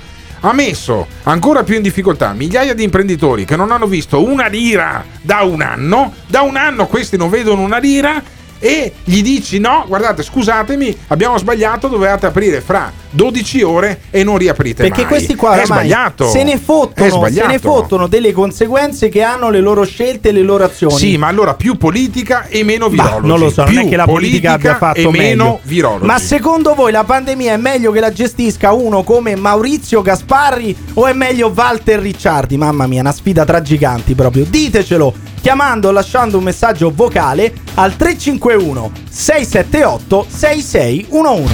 ha 0.49 0.53
messo 0.53 1.07
ancora 1.23 1.63
più 1.63 1.75
in 1.75 1.81
difficoltà 1.81 2.33
migliaia 2.33 2.73
di 2.73 2.83
imprenditori 2.83 3.45
che 3.45 3.55
non 3.55 3.71
hanno 3.71 3.87
visto 3.87 4.23
una 4.23 4.47
lira 4.47 5.03
da 5.21 5.41
un 5.41 5.61
anno, 5.61 6.13
da 6.27 6.41
un 6.41 6.55
anno 6.55 6.85
questi 6.87 7.17
non 7.17 7.29
vedono 7.29 7.61
una 7.61 7.77
lira 7.77 8.21
e 8.59 8.93
gli 9.03 9.21
dici 9.21 9.59
no, 9.59 9.85
guardate 9.87 10.23
scusatemi, 10.23 10.97
abbiamo 11.07 11.37
sbagliato, 11.37 11.87
dovevate 11.87 12.27
aprire 12.27 12.61
fra 12.61 12.91
12 13.15 13.61
ore 13.63 14.01
e 14.11 14.23
non 14.23 14.37
riaprite 14.37 14.83
Perché 14.83 15.01
mai. 15.01 15.09
questi 15.09 15.35
qua 15.35 15.59
è 15.59 15.65
sbagliato. 15.65 16.27
se 16.29 16.43
ne 16.43 16.57
fottono, 16.57 17.27
se 17.29 17.45
ne 17.47 17.59
fottono 17.59 18.07
delle 18.07 18.31
conseguenze 18.33 19.09
che 19.09 19.21
hanno 19.21 19.49
le 19.49 19.61
loro 19.61 19.85
scelte 19.85 20.29
e 20.29 20.31
le 20.33 20.41
loro 20.41 20.65
azioni. 20.65 20.95
Sì, 20.97 21.17
ma 21.17 21.27
allora 21.27 21.53
più 21.55 21.77
politica 21.77 22.45
e 22.47 22.63
meno 22.63 22.89
virologi. 22.89 23.27
non 23.27 23.39
lo 23.39 23.49
so, 23.49 23.63
non 23.63 23.71
Più 23.71 23.79
è 23.81 23.87
che 23.89 23.95
la 23.95 24.05
politica, 24.05 24.53
abbia 24.53 24.75
fatto 24.77 24.99
e 24.99 25.09
meno 25.09 25.43
meglio. 25.43 25.59
virologi. 25.63 26.05
Ma 26.05 26.19
secondo 26.19 26.73
voi 26.75 26.91
la 26.91 27.03
pandemia 27.03 27.53
è 27.53 27.57
meglio 27.57 27.91
che 27.91 27.99
la 27.99 28.11
gestisca 28.11 28.73
uno 28.73 29.03
come 29.03 29.35
Maurizio 29.35 30.01
Gasparri 30.01 30.75
o 30.95 31.07
è 31.07 31.13
meglio 31.13 31.51
Walter 31.55 31.99
Ricciardi? 31.99 32.57
Mamma 32.57 32.85
mia, 32.87 33.01
una 33.01 33.11
sfida 33.13 33.45
tra 33.45 33.61
giganti 33.61 34.13
proprio. 34.15 34.45
Ditecelo 34.47 35.13
chiamando 35.41 35.89
o 35.89 35.91
lasciando 35.91 36.37
un 36.37 36.43
messaggio 36.43 36.91
vocale 36.93 37.53
al 37.75 37.95
351 37.95 38.91
678 39.09 40.25
6611. 40.27 41.53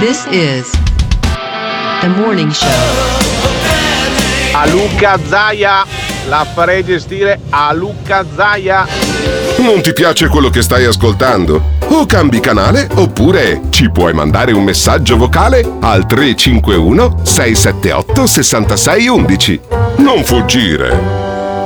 This 0.00 0.24
is 0.30 0.70
The 2.00 2.08
Morning 2.08 2.50
Show. 2.50 2.66
A 4.54 4.66
Luca 4.70 5.18
Zaia 5.28 5.84
la 6.26 6.46
farei 6.54 6.82
gestire 6.82 7.38
a 7.50 7.70
Luca 7.74 8.24
Zaia. 8.34 8.86
Non 9.58 9.82
ti 9.82 9.92
piace 9.92 10.28
quello 10.28 10.48
che 10.48 10.62
stai 10.62 10.86
ascoltando? 10.86 11.76
O 11.88 12.06
cambi 12.06 12.40
canale 12.40 12.88
oppure 12.94 13.60
ci 13.68 13.90
puoi 13.90 14.14
mandare 14.14 14.52
un 14.52 14.64
messaggio 14.64 15.18
vocale 15.18 15.70
al 15.80 16.06
351 16.06 17.20
678 17.22 18.26
6611. 18.26 19.60
Non 19.98 20.24
fuggire. 20.24 21.39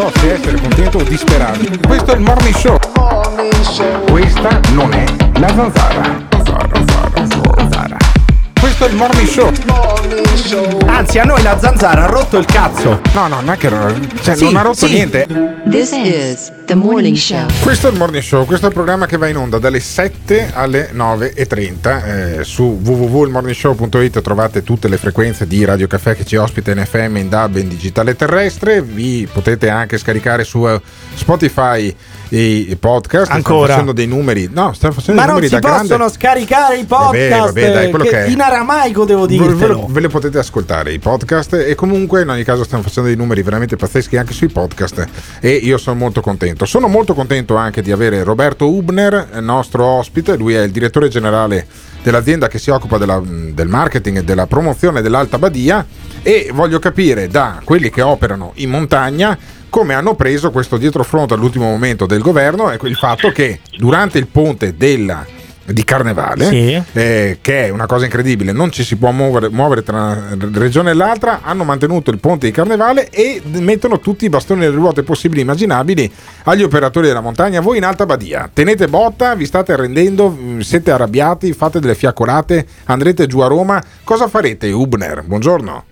so 0.00 0.10
se 0.18 0.32
essere 0.32 0.58
contento 0.58 0.98
o 0.98 1.02
disperato. 1.02 1.58
Questo 1.86 2.12
è 2.12 2.14
il 2.14 2.20
morning 2.22 2.54
show. 2.54 2.78
Questa 4.08 4.60
non 4.72 4.92
è 4.94 5.04
la 5.38 5.48
zanzara. 5.48 6.26
Zanzara, 6.30 6.68
zanzara, 6.72 7.56
zanzara. 7.56 7.99
Questo 8.60 8.84
è 8.84 8.88
il 8.88 8.94
morning 8.94 9.26
show. 9.26 9.50
Anzi, 10.86 11.18
a 11.18 11.24
noi 11.24 11.42
la 11.42 11.58
zanzara 11.58 12.04
ha 12.04 12.06
rotto 12.06 12.36
il 12.36 12.44
cazzo. 12.44 13.00
No, 13.14 13.26
no, 13.26 13.40
non 13.40 13.50
è 13.50 13.56
che 13.56 13.70
cioè, 14.20 14.36
Sì, 14.36 14.44
non 14.44 14.56
ha 14.56 14.62
rotto 14.62 14.86
sì. 14.86 14.92
niente. 14.92 15.26
This 15.70 15.92
is 15.92 16.52
The 16.66 16.74
Morning 16.74 17.16
Show. 17.16 17.46
Questo 17.62 17.88
è 17.88 17.90
il 17.90 17.96
Morning 17.96 18.22
Show, 18.22 18.44
questo 18.44 18.66
è 18.66 18.68
il 18.68 18.74
programma 18.74 19.06
che 19.06 19.16
va 19.16 19.28
in 19.28 19.38
onda 19.38 19.58
dalle 19.58 19.80
7 19.80 20.50
alle 20.52 20.90
9.30 20.92 22.38
eh, 22.40 22.44
su 22.44 22.80
www.ilmorningshow.it 22.82 24.20
trovate 24.20 24.62
tutte 24.62 24.88
le 24.88 24.98
frequenze 24.98 25.46
di 25.46 25.64
Radio 25.64 25.86
Caffè 25.86 26.14
che 26.14 26.24
ci 26.26 26.36
ospita 26.36 26.70
in 26.70 26.84
FM, 26.84 27.16
in 27.16 27.28
DAB, 27.30 27.56
in 27.56 27.68
digitale 27.68 28.14
terrestre, 28.14 28.82
vi 28.82 29.26
potete 29.32 29.70
anche 29.70 29.96
scaricare 29.96 30.44
su 30.44 30.68
eh, 30.68 30.80
Spotify 31.14 31.94
i 32.30 32.76
podcast, 32.78 33.24
stiamo 33.24 33.42
Ancora? 33.44 33.68
facendo 33.72 33.92
dei 33.92 34.06
numeri, 34.06 34.48
no, 34.52 34.72
stiamo 34.72 34.94
facendo 34.94 35.20
Ma 35.20 35.26
dei 35.26 35.34
non 35.34 35.40
numeri 35.42 35.46
si 35.48 35.54
da 35.54 35.58
grande. 35.60 35.88
possono 35.88 36.08
scaricare 36.08 36.76
i 36.78 36.84
Vabbè, 36.86 37.28
podcast 37.28 37.44
vabbè, 37.46 37.72
dai, 37.72 37.90
quello 37.90 38.04
che- 38.04 38.10
che 38.10 38.30
in 38.30 38.40
aramaico 38.40 39.04
devo 39.04 39.26
Ve, 39.26 39.36
ve 39.38 39.46
dirtelo. 39.48 39.72
lo- 39.72 39.86
ve 39.88 40.00
le 40.00 40.08
potete 40.08 40.38
ascoltare 40.38 40.92
i 40.92 40.98
podcast 40.98 41.54
e 41.54 41.74
comunque 41.74 42.22
in 42.22 42.28
ogni 42.28 42.44
caso 42.44 42.64
stiamo 42.64 42.82
facendo 42.82 43.08
dei 43.08 43.16
numeri 43.18 43.42
veramente 43.42 43.76
pazzeschi 43.76 44.16
anche 44.16 44.32
sui 44.32 44.48
podcast 44.48 45.06
e 45.40 45.50
io 45.50 45.76
sono 45.78 45.96
molto 45.96 46.20
contento. 46.20 46.64
Sono 46.66 46.86
molto 46.88 47.14
contento 47.14 47.56
anche 47.56 47.82
di 47.82 47.90
avere 47.92 48.22
Roberto 48.22 48.68
Ubner, 48.70 49.28
eh, 49.34 49.40
nostro 49.40 49.84
ospite, 49.84 50.36
lui 50.36 50.54
è 50.54 50.62
il 50.62 50.70
direttore 50.70 51.08
generale 51.08 51.66
dell'azienda 52.02 52.48
che 52.48 52.58
si 52.58 52.70
occupa 52.70 52.98
della- 52.98 53.22
del 53.24 53.68
marketing 53.68 54.18
e 54.18 54.24
della 54.24 54.46
promozione 54.46 55.02
dell'Alta 55.02 55.38
Badia 55.38 55.84
e 56.22 56.50
voglio 56.52 56.78
capire 56.78 57.28
da 57.28 57.60
quelli 57.64 57.90
che 57.90 58.02
operano 58.02 58.52
in 58.56 58.70
montagna 58.70 59.36
come 59.68 59.94
hanno 59.94 60.14
preso 60.14 60.50
questo 60.50 60.76
dietrofront 60.76 61.32
all'ultimo 61.32 61.66
momento 61.66 62.04
del 62.06 62.20
governo 62.20 62.70
e 62.70 62.78
il 62.82 62.96
fatto 62.96 63.30
che 63.30 63.60
durante 63.76 64.18
il 64.18 64.26
ponte 64.26 64.76
della 64.76 65.24
di 65.72 65.84
carnevale, 65.84 66.44
Sì. 66.46 66.82
eh, 66.92 67.38
che 67.40 67.66
è 67.66 67.68
una 67.70 67.86
cosa 67.86 68.04
incredibile, 68.04 68.52
non 68.52 68.70
ci 68.70 68.82
si 68.84 68.96
può 68.96 69.10
muovere, 69.10 69.48
muovere 69.48 69.82
tra 69.82 69.96
una 69.96 70.36
regione 70.52 70.90
e 70.90 70.94
l'altra, 70.94 71.40
hanno 71.42 71.64
mantenuto 71.64 72.10
il 72.10 72.18
ponte 72.18 72.46
di 72.46 72.52
carnevale 72.52 73.08
e 73.10 73.40
mettono 73.44 73.98
tutti 74.00 74.24
i 74.24 74.28
bastoni 74.28 74.60
nelle 74.60 74.74
ruote 74.74 75.02
possibili 75.02 75.40
e 75.40 75.42
immaginabili 75.44 76.10
agli 76.44 76.62
operatori 76.62 77.06
della 77.06 77.20
montagna. 77.20 77.60
Voi 77.60 77.76
in 77.78 77.84
Alta 77.84 78.06
Badia 78.06 78.48
tenete 78.52 78.88
botta, 78.88 79.34
vi 79.34 79.46
state 79.46 79.72
arrendendo, 79.72 80.28
mh, 80.28 80.60
siete 80.60 80.90
arrabbiati, 80.90 81.52
fate 81.52 81.80
delle 81.80 81.94
fiaccolate, 81.94 82.66
andrete 82.84 83.26
giù 83.26 83.40
a 83.40 83.46
Roma, 83.46 83.82
cosa 84.04 84.28
farete 84.28 84.70
Ubner? 84.70 85.22
Buongiorno. 85.24 85.84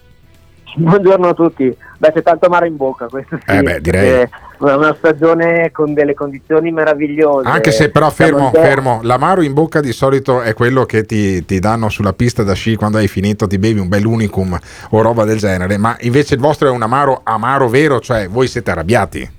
Buongiorno 0.76 1.28
a 1.28 1.34
tutti. 1.34 1.74
Beh, 1.98 2.12
c'è 2.12 2.22
tanto 2.22 2.48
mare 2.48 2.68
in 2.68 2.76
bocca, 2.76 3.06
questo 3.08 3.38
sì. 3.44 3.56
Eh 3.56 3.62
beh, 3.62 3.80
direi. 3.80 4.08
È 4.20 4.28
una 4.58 4.94
stagione 4.96 5.70
con 5.72 5.94
delle 5.94 6.14
condizioni 6.14 6.70
meravigliose. 6.70 7.48
Anche 7.48 7.70
se 7.70 7.90
però 7.90 8.10
fermo, 8.10 8.50
fermo, 8.52 9.00
l'amaro 9.02 9.42
in 9.42 9.52
bocca 9.54 9.80
di 9.80 9.92
solito 9.92 10.40
è 10.40 10.54
quello 10.54 10.84
che 10.84 11.04
ti, 11.04 11.44
ti 11.44 11.58
danno 11.58 11.88
sulla 11.88 12.12
pista 12.12 12.42
da 12.42 12.54
sci 12.54 12.76
quando 12.76 12.98
hai 12.98 13.08
finito, 13.08 13.46
ti 13.46 13.58
bevi 13.58 13.80
un 13.80 13.88
bel 13.88 14.04
unicum 14.04 14.58
o 14.90 15.02
roba 15.02 15.24
del 15.24 15.38
genere, 15.38 15.76
ma 15.76 15.96
invece 16.00 16.34
il 16.34 16.40
vostro 16.40 16.68
è 16.68 16.70
un 16.70 16.82
amaro 16.82 17.20
amaro 17.24 17.68
vero, 17.68 18.00
cioè 18.00 18.28
voi 18.28 18.46
siete 18.46 18.70
arrabbiati. 18.70 19.30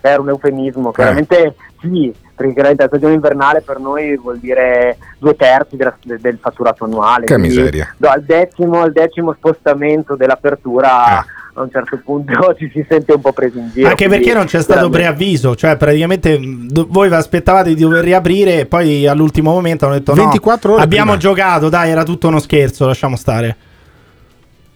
Era 0.00 0.20
un 0.20 0.28
eufemismo, 0.28 0.90
chiaramente 0.92 1.54
sì, 1.80 2.12
perché 2.34 2.52
chiaramente 2.52 2.82
la 2.82 2.88
stagione 2.88 3.14
invernale 3.14 3.60
per 3.60 3.78
noi 3.78 4.16
vuol 4.16 4.38
dire 4.38 4.96
due 5.18 5.36
terzi 5.36 5.76
della- 5.76 5.96
de- 6.02 6.18
del 6.20 6.38
fatturato 6.40 6.84
annuale. 6.84 7.26
Che 7.26 7.38
miseria. 7.38 7.94
do- 7.96 8.08
al, 8.08 8.22
decimo, 8.22 8.82
al 8.82 8.92
decimo 8.92 9.32
spostamento 9.34 10.16
dell'apertura 10.16 11.20
Eh. 11.20 11.24
a 11.56 11.62
un 11.62 11.70
certo 11.70 12.00
punto 12.04 12.54
ci 12.58 12.68
si 12.72 12.84
sente 12.88 13.12
un 13.12 13.20
po' 13.20 13.32
presi 13.32 13.58
in 13.58 13.70
giro. 13.72 13.88
Anche 13.88 14.08
perché 14.08 14.34
non 14.34 14.46
c'è 14.46 14.60
stato 14.60 14.88
preavviso, 14.90 15.54
cioè 15.54 15.76
praticamente 15.76 16.38
mh, 16.38 16.68
do- 16.70 16.86
voi 16.90 17.08
vi 17.08 17.14
aspettavate 17.14 17.72
di 17.74 17.80
dover 17.80 18.02
riaprire 18.02 18.60
e 18.60 18.66
poi 18.66 19.06
all'ultimo 19.06 19.52
momento 19.52 19.84
hanno 19.86 19.94
detto 19.94 20.12
24 20.14 20.68
no, 20.70 20.74
ore 20.76 20.84
abbiamo 20.84 21.12
prima." 21.16 21.20
giocato, 21.22 21.68
dai, 21.68 21.90
era 21.90 22.02
tutto 22.02 22.26
uno 22.28 22.40
scherzo, 22.40 22.86
lasciamo 22.86 23.16
stare. 23.16 23.56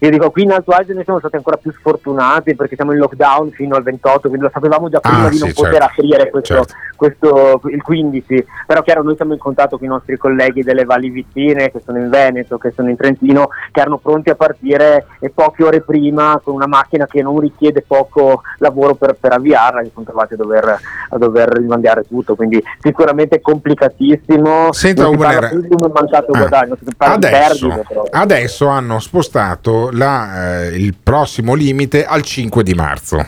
Io 0.00 0.10
dico, 0.10 0.30
qui 0.30 0.44
in 0.44 0.52
Alto 0.52 0.70
Adige 0.70 0.94
noi 0.94 1.02
siamo 1.02 1.18
stati 1.18 1.34
ancora 1.36 1.56
più 1.56 1.72
sfortunati 1.72 2.54
perché 2.54 2.76
siamo 2.76 2.92
in 2.92 2.98
lockdown 2.98 3.50
fino 3.50 3.74
al 3.74 3.82
28, 3.82 4.28
quindi 4.28 4.42
lo 4.46 4.50
sapevamo 4.52 4.88
già 4.88 5.00
prima 5.00 5.24
Ah, 5.24 5.28
di 5.28 5.38
non 5.40 5.48
sì, 5.48 5.54
poter 5.54 5.72
certo. 5.80 5.86
aprire 6.00 6.30
questo, 6.30 6.54
Certo. 6.54 6.74
questo- 6.94 7.60
il 7.70 7.82
15. 7.82 8.46
Però 8.66 8.80
chiaro, 8.82 9.02
noi 9.02 9.16
siamo 9.16 9.32
in 9.32 9.40
contatto 9.40 9.76
con 9.76 9.86
i 9.86 9.90
nostri 9.90 10.16
colleghi 10.16 10.62
delle 10.62 10.84
valli 10.84 11.08
vicine 11.10 11.70
che 11.72 11.80
sono 11.84 11.98
in 11.98 12.08
Veneto, 12.10 12.58
che 12.58 12.70
sono 12.76 12.88
in 12.90 12.96
Trentino, 12.96 13.48
che 13.72 13.80
erano 13.80 13.98
pronti 13.98 14.30
a 14.30 14.36
partire 14.36 15.06
e 15.18 15.30
poche 15.30 15.64
ore 15.64 15.80
prima 15.80 16.40
con 16.44 16.54
una 16.54 16.68
macchina 16.68 17.06
che 17.06 17.20
non 17.20 17.38
richiede 17.40 17.82
poco 17.84 18.42
lavoro 18.58 18.94
per, 18.94 19.14
per 19.18 19.32
avviarla, 19.32 19.82
che 19.82 19.90
sono 19.92 20.06
trovati 20.06 20.34
a 20.34 20.36
dover, 20.36 20.80
a 21.10 21.18
dover 21.18 21.48
rimandare 21.48 22.04
tutto, 22.04 22.36
quindi 22.36 22.62
sicuramente 22.80 23.40
complicatissimo. 23.40 24.72
Senta, 24.72 25.02
non 25.02 25.12
si 25.12 25.18
parla 25.18 25.48
più 25.48 25.60
di 25.60 25.68
un 25.76 25.90
mancato 25.92 26.32
Ah. 26.32 26.38
guadagno, 26.38 26.76
si 26.76 26.94
parla 26.96 27.16
di 27.16 27.26
Adesso, 27.26 27.66
perdite. 27.68 27.86
Però. 27.88 28.04
adesso 28.10 28.66
hanno 28.68 28.98
spostato 29.00 29.87
la, 29.92 30.62
eh, 30.64 30.76
il 30.76 30.94
prossimo 31.02 31.54
limite 31.54 32.04
al 32.04 32.22
5 32.22 32.62
di 32.62 32.74
marzo. 32.74 33.24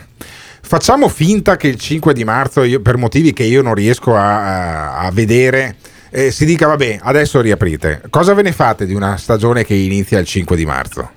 Facciamo 0.62 1.08
finta 1.08 1.56
che 1.56 1.66
il 1.68 1.76
5 1.78 2.12
di 2.12 2.24
marzo, 2.24 2.62
io- 2.62 2.80
per 2.80 2.96
motivi 2.96 3.32
che 3.32 3.42
io 3.42 3.62
non 3.62 3.74
riesco 3.74 4.14
a, 4.14 4.98
a- 4.98 5.10
vedere, 5.10 5.76
eh, 6.10 6.30
si 6.30 6.44
dica 6.44 6.66
vabbè, 6.68 7.00
adesso 7.02 7.40
riaprite. 7.40 8.02
Cosa 8.10 8.34
ve 8.34 8.42
ne 8.42 8.52
fate 8.52 8.86
di 8.86 8.94
una 8.94 9.16
stagione 9.16 9.64
che 9.64 9.74
inizia 9.74 10.18
il 10.18 10.26
5 10.26 10.56
di 10.56 10.64
marzo? 10.66 11.10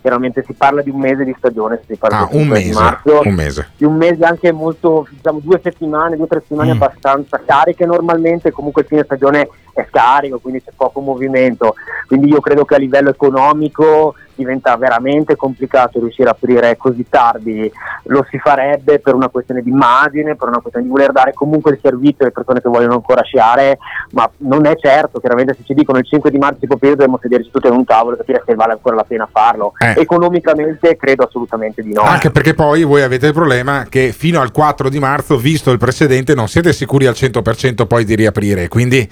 chiaramente 0.00 0.42
si 0.46 0.52
parla 0.54 0.80
di 0.80 0.90
un 0.90 1.00
mese 1.00 1.24
di 1.24 1.34
stagione, 1.36 1.80
si 1.86 1.96
parla 1.96 2.20
Ah, 2.20 2.28
di 2.30 2.36
un 2.36 2.42
5 2.44 2.58
di 2.60 2.64
mese, 2.68 2.80
marzo, 2.80 3.20
un 3.24 3.34
mese. 3.34 3.68
di 3.76 3.84
un 3.84 3.96
mese 3.96 4.24
anche 4.24 4.52
molto, 4.52 5.06
diciamo 5.10 5.40
due 5.42 5.60
settimane, 5.62 6.14
due 6.16 6.24
o 6.24 6.28
tre 6.28 6.40
settimane 6.40 6.72
Mm. 6.72 6.80
abbastanza 6.80 7.42
cariche 7.44 7.84
normalmente, 7.84 8.50
comunque 8.52 8.82
il 8.82 8.88
fine 8.88 9.02
stagione 9.04 9.48
è 9.80 9.86
scarico, 9.88 10.38
quindi 10.38 10.62
c'è 10.62 10.70
poco 10.76 11.00
movimento, 11.00 11.74
quindi 12.06 12.28
io 12.28 12.40
credo 12.40 12.64
che 12.64 12.74
a 12.74 12.78
livello 12.78 13.10
economico 13.10 14.14
diventa 14.38 14.76
veramente 14.76 15.34
complicato 15.34 15.98
riuscire 15.98 16.28
a 16.28 16.32
aprire 16.32 16.76
così 16.76 17.04
tardi, 17.08 17.70
lo 18.04 18.24
si 18.30 18.38
farebbe 18.38 19.00
per 19.00 19.14
una 19.14 19.28
questione 19.28 19.62
di 19.62 19.70
immagine, 19.70 20.36
per 20.36 20.46
una 20.46 20.60
questione 20.60 20.86
di 20.86 20.92
voler 20.92 21.10
dare 21.10 21.32
comunque 21.32 21.72
il 21.72 21.80
servizio 21.82 22.24
alle 22.24 22.30
persone 22.30 22.60
che 22.60 22.68
vogliono 22.68 22.94
ancora 22.94 23.22
sciare, 23.22 23.78
ma 24.12 24.30
non 24.38 24.64
è 24.66 24.76
certo, 24.76 25.18
chiaramente 25.18 25.54
se 25.54 25.64
ci 25.64 25.74
dicono 25.74 25.98
il 25.98 26.06
5 26.06 26.30
di 26.30 26.38
marzo 26.38 26.58
si 26.60 26.66
può 26.66 26.76
aprire 26.76 26.94
dobbiamo 26.94 27.18
sederci 27.20 27.50
tutti 27.50 27.66
in 27.66 27.72
un 27.72 27.84
tavolo 27.84 28.14
e 28.14 28.18
capire 28.18 28.42
se 28.46 28.54
vale 28.54 28.72
ancora 28.72 28.94
la 28.94 29.04
pena 29.04 29.28
farlo. 29.30 29.72
Eh. 29.76 30.00
Economicamente 30.00 30.96
credo 30.96 31.24
assolutamente 31.24 31.82
di 31.82 31.92
no. 31.92 32.02
Anche 32.02 32.30
perché 32.30 32.54
poi 32.54 32.84
voi 32.84 33.02
avete 33.02 33.26
il 33.26 33.32
problema 33.32 33.86
che 33.88 34.12
fino 34.12 34.40
al 34.40 34.52
4 34.52 34.88
di 34.88 35.00
marzo, 35.00 35.36
visto 35.36 35.72
il 35.72 35.78
precedente, 35.78 36.34
non 36.34 36.46
siete 36.46 36.72
sicuri 36.72 37.06
al 37.06 37.14
100% 37.14 37.86
poi 37.86 38.04
di 38.04 38.14
riaprire, 38.14 38.68
quindi 38.68 39.08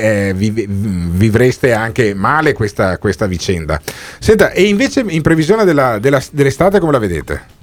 eh, 0.00 0.28
eh, 0.28 0.32
vi- 0.34 0.66
vivreste 0.68 1.72
anche 1.72 2.14
male 2.14 2.52
questa, 2.52 2.98
questa 2.98 3.26
vicenda. 3.26 3.80
Senta, 4.18 4.50
e 4.50 4.62
invece 4.62 5.04
in 5.06 5.22
previsione 5.22 5.64
della- 5.64 5.98
della- 5.98 6.22
dell'estate 6.32 6.80
come 6.80 6.92
la 6.92 6.98
vedete? 6.98 7.58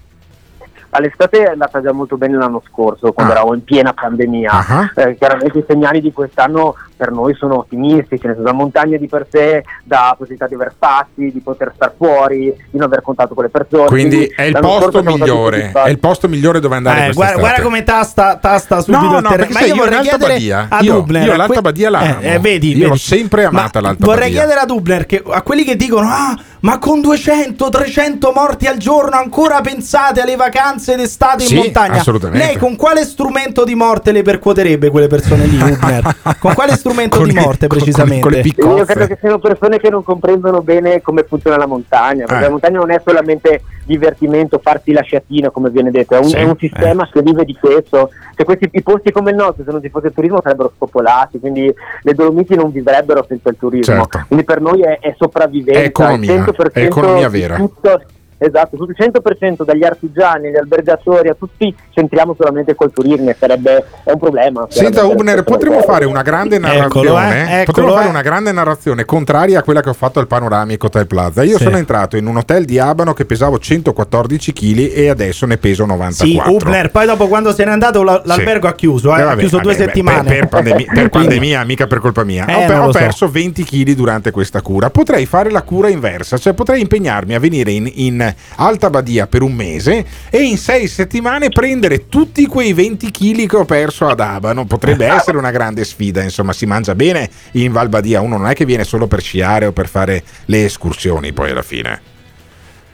All'estate 0.91 1.43
è 1.43 1.49
andata 1.51 1.81
già 1.81 1.91
molto 1.91 2.17
bene 2.17 2.37
l'anno 2.37 2.63
scorso, 2.71 3.11
quando 3.11 3.33
Ah. 3.33 3.35
eravamo 3.35 3.55
in 3.55 3.63
piena 3.63 3.93
pandemia. 3.93 4.51
Ah. 4.51 4.91
Eh, 4.95 5.15
chiaramente 5.17 5.59
i 5.59 5.63
segnali 5.67 5.99
di 6.01 6.11
quest'anno 6.13 6.75
per 6.97 7.11
noi 7.11 7.35
sono 7.35 7.59
ottimistici, 7.59 8.25
nel 8.25 8.35
senso 8.35 8.41
la 8.41 8.53
montagna 8.53 8.97
di 8.97 9.07
per 9.07 9.27
sé 9.29 9.63
dà 9.83 10.13
possibilità 10.17 10.47
di 10.47 10.55
aver 10.55 10.71
spazi, 10.75 11.31
di 11.31 11.39
poter 11.43 11.71
star 11.75 11.93
fuori, 11.95 12.45
di 12.69 12.77
non 12.77 12.83
aver 12.87 13.01
contatto 13.01 13.33
con 13.35 13.43
le 13.43 13.49
persone. 13.49 13.85
Quindi 13.85 14.25
è 14.35 14.41
il 14.43 14.57
posto 14.59 15.03
migliore, 15.03 15.71
è 15.71 15.89
il 15.89 15.99
posto 15.99 16.27
migliore 16.27 16.59
dove 16.59 16.75
andare 16.75 17.07
Eh, 17.07 17.13
guarda, 17.13 17.39
guarda 17.39 17.61
come 17.61 17.83
tasta, 17.83 18.37
tasta 18.37 18.81
subito 18.81 19.03
No, 19.03 19.17
il 19.17 19.23
no, 19.23 19.29
terreno. 19.29 19.37
perché 19.37 19.53
Ma 19.53 19.59
sai, 19.59 19.67
io 19.69 19.75
io 19.75 19.81
vorrei 19.83 20.01
chiedere 20.01 20.33
Badia, 20.33 20.65
a 20.69 20.79
io- 20.81 20.93
Dubner, 20.95 21.25
io 21.25 21.33
a 21.33 21.37
l'Alta 21.37 21.61
Badia 21.61 21.89
la 21.91 22.19
eh, 22.19 22.33
eh, 22.33 22.39
vedi, 22.39 22.67
Io 22.69 22.73
vedi. 22.77 22.87
l'ho 22.89 22.95
sempre 22.95 23.43
amata 23.45 23.79
Ma 23.79 23.87
l'Alta 23.87 24.05
Vorrei 24.05 24.21
Badia. 24.29 24.37
chiedere 24.39 24.59
a 24.59 24.65
Dubner 24.65 25.05
che 25.05 25.23
a 25.29 25.41
quelli 25.43 25.63
che 25.63 25.75
dicono 25.75 26.07
"Ah, 26.09 26.35
ma 26.61 26.79
con 26.79 27.01
200, 27.01 27.69
300 27.69 28.31
morti 28.33 28.65
al 28.65 28.77
giorno 28.77 29.15
ancora 29.17 29.61
pensate 29.61 30.21
alle 30.21 30.35
vacanze 30.35 30.95
d'estate 30.95 31.43
Sì, 31.45 31.53
in 31.55 31.59
montagna?" 31.63 31.99
assolutamente. 31.99 32.45
Lei 32.45 32.57
con 32.57 32.75
quale 32.75 33.03
strumento 33.05 33.63
di 33.63 33.75
morte 33.75 34.11
le 34.11 34.23
percuoterebbe 34.23 34.89
quelle 34.89 35.07
persone 35.07 35.45
lì, 35.45 35.57
Dubner? 35.57 36.15
con 36.39 36.53
quale 36.53 36.71
strumento 36.71 36.85
Con 36.87 37.27
di 37.27 37.33
morte 37.33 37.67
con- 37.67 37.67
con- 37.67 37.77
precisamente? 37.77 38.21
con 38.21 38.31
le 38.31 38.41
Io 38.77 38.85
credo 38.85 39.07
che 39.07 39.17
siano 39.19 39.39
persone 39.39 39.77
che 39.79 39.89
non 39.89 40.03
comprendono 40.03 40.61
bene 40.61 41.01
come 41.01 41.23
funziona 41.23 41.57
la 41.57 41.65
montagna, 41.65 42.25
perché 42.25 42.41
Eh. 42.41 42.45
la 42.45 42.49
montagna 42.49 42.79
non 42.79 42.91
è 42.91 43.01
solamente 43.03 43.61
divertimento, 43.85 44.59
farsi 44.61 44.91
la 44.91 45.01
sciatina, 45.01 45.49
come 45.49 45.69
viene 45.69 45.91
detto, 45.91 46.15
è 46.15 46.17
un, 46.19 46.25
Sì, 46.25 46.35
è 46.35 46.43
un 46.43 46.57
sistema 46.57 47.07
che 47.11 47.21
vive 47.21 47.45
di 47.45 47.55
questo. 47.59 48.09
Se 48.35 48.43
questi 48.43 48.69
i 48.73 48.81
posti 48.83 49.11
come 49.11 49.31
il 49.31 49.37
nostro, 49.37 49.63
se 49.63 49.71
non 49.71 49.81
ci 49.81 49.89
fosse 49.89 50.07
il 50.07 50.13
turismo, 50.13 50.39
sarebbero 50.41 50.71
spopolati, 50.75 51.39
quindi 51.39 51.73
le 52.01 52.13
Dolomiti 52.13 52.55
non 52.55 52.71
vivrebbero 52.71 53.25
senza 53.27 53.49
il 53.49 53.55
turismo. 53.57 53.95
Certo. 53.95 54.23
Quindi 54.27 54.45
per 54.45 54.61
noi 54.61 54.81
è, 54.81 54.99
è 54.99 55.15
sopravvivenza, 55.17 55.79
È 55.81 55.85
economia, 55.85 56.33
il 56.33 56.41
100% 56.41 56.71
è 56.73 56.83
economia 56.83 57.29
di 57.29 57.39
vera. 57.39 57.55
tutto- 57.55 58.01
Esatto, 58.39 58.75
sul 58.77 58.93
100% 58.95 59.63
dagli 59.65 59.83
artigiani, 59.83 60.47
agli 60.49 60.57
albergatori, 60.57 61.27
a 61.29 61.33
tutti 61.33 61.73
centriamo 61.91 62.35
solamente 62.37 62.75
col 62.75 62.91
turismo 62.91 63.29
e 63.31 63.35
sarebbe 63.39 63.83
è 64.03 64.11
un 64.11 64.19
problema. 64.19 64.65
Senta 64.69 65.05
Ubner, 65.05 65.43
potremmo 65.43 65.81
fare 65.81 66.05
una 66.05 66.21
grande 66.21 66.59
narrazione. 66.59 67.07
Eccolo, 67.07 67.17
eh, 67.19 67.41
eccolo, 67.41 67.63
potremmo 67.65 67.91
fare 67.93 68.05
eh. 68.05 68.09
una 68.09 68.21
grande 68.21 68.51
narrazione 68.51 69.05
contraria 69.05 69.59
a 69.59 69.63
quella 69.63 69.81
che 69.81 69.89
ho 69.89 69.93
fatto 69.93 70.19
al 70.19 70.27
Panoramico 70.27 70.85
Hotel 70.85 71.07
Plaza. 71.07 71.41
Io 71.43 71.57
Sì. 71.57 71.63
sono 71.63 71.77
entrato 71.77 72.15
in 72.15 72.27
un 72.27 72.37
hotel 72.37 72.65
di 72.65 72.77
Abano 72.77 73.13
che 73.13 73.25
pesavo 73.25 73.57
114 73.57 74.53
kg 74.53 74.91
e 74.93 75.09
adesso 75.09 75.45
ne 75.47 75.57
peso 75.57 75.85
94. 75.85 76.49
Sì, 76.51 76.55
Ubner, 76.55 76.91
poi 76.91 77.05
dopo 77.07 77.27
quando 77.27 77.51
se 77.53 77.65
n'è 77.65 77.71
andato 77.71 78.03
la- 78.03 78.21
l'albergo 78.23 78.67
ha 78.67 78.73
chiuso, 78.75 79.15
eh, 79.15 79.17
Eh, 79.17 79.21
ha 79.21 79.25
vabbè, 79.25 79.39
chiuso 79.39 79.57
due 79.59 79.73
vabbè, 79.73 79.85
settimane. 79.85 80.23
Per, 80.29 80.37
per 80.39 80.47
pandemia, 80.47 80.91
per 80.93 81.09
pandemia, 81.11 81.63
mica 81.63 81.87
per 81.87 81.99
colpa 81.99 82.23
mia. 82.23 82.45
Eh, 82.45 82.53
ho, 82.71 82.81
ho 82.81 82.85
lo 82.85 82.91
so. 82.91 82.99
perso 82.99 83.29
20 83.31 83.63
kg 83.63 83.91
durante 83.93 84.29
questa 84.31 84.61
cura. 84.61 84.91
Potrei 84.91 85.25
fare 85.25 85.49
la 85.49 85.63
cura 85.63 85.89
inversa, 85.89 86.37
cioè 86.37 86.53
potrei 86.53 86.81
impegnarmi 86.81 87.33
a 87.33 87.39
venire 87.39 87.71
in, 87.71 87.89
in 87.95 88.26
Alta 88.55 88.89
Badia 88.89 89.27
per 89.27 89.41
un 89.41 89.53
mese 89.53 90.05
e 90.29 90.41
in 90.43 90.57
sei 90.57 90.87
settimane 90.87 91.49
prendere 91.49 92.07
tutti 92.07 92.45
quei 92.45 92.73
20 92.73 93.11
kg 93.11 93.47
che 93.47 93.55
ho 93.55 93.65
perso 93.65 94.07
ad 94.07 94.19
Abano. 94.19 94.65
Potrebbe 94.65 95.05
essere 95.11 95.37
una 95.37 95.51
grande 95.51 95.83
sfida, 95.83 96.21
insomma, 96.21 96.53
si 96.53 96.65
mangia 96.65 96.95
bene 96.95 97.29
in 97.51 97.71
Val 97.71 97.89
Badia. 97.89 98.21
Uno 98.21 98.37
non 98.37 98.47
è 98.47 98.53
che 98.53 98.65
viene 98.65 98.83
solo 98.83 99.07
per 99.07 99.21
sciare 99.21 99.65
o 99.65 99.71
per 99.71 99.87
fare 99.87 100.23
le 100.45 100.65
escursioni, 100.65 101.33
poi 101.33 101.51
alla 101.51 101.61
fine. 101.61 102.15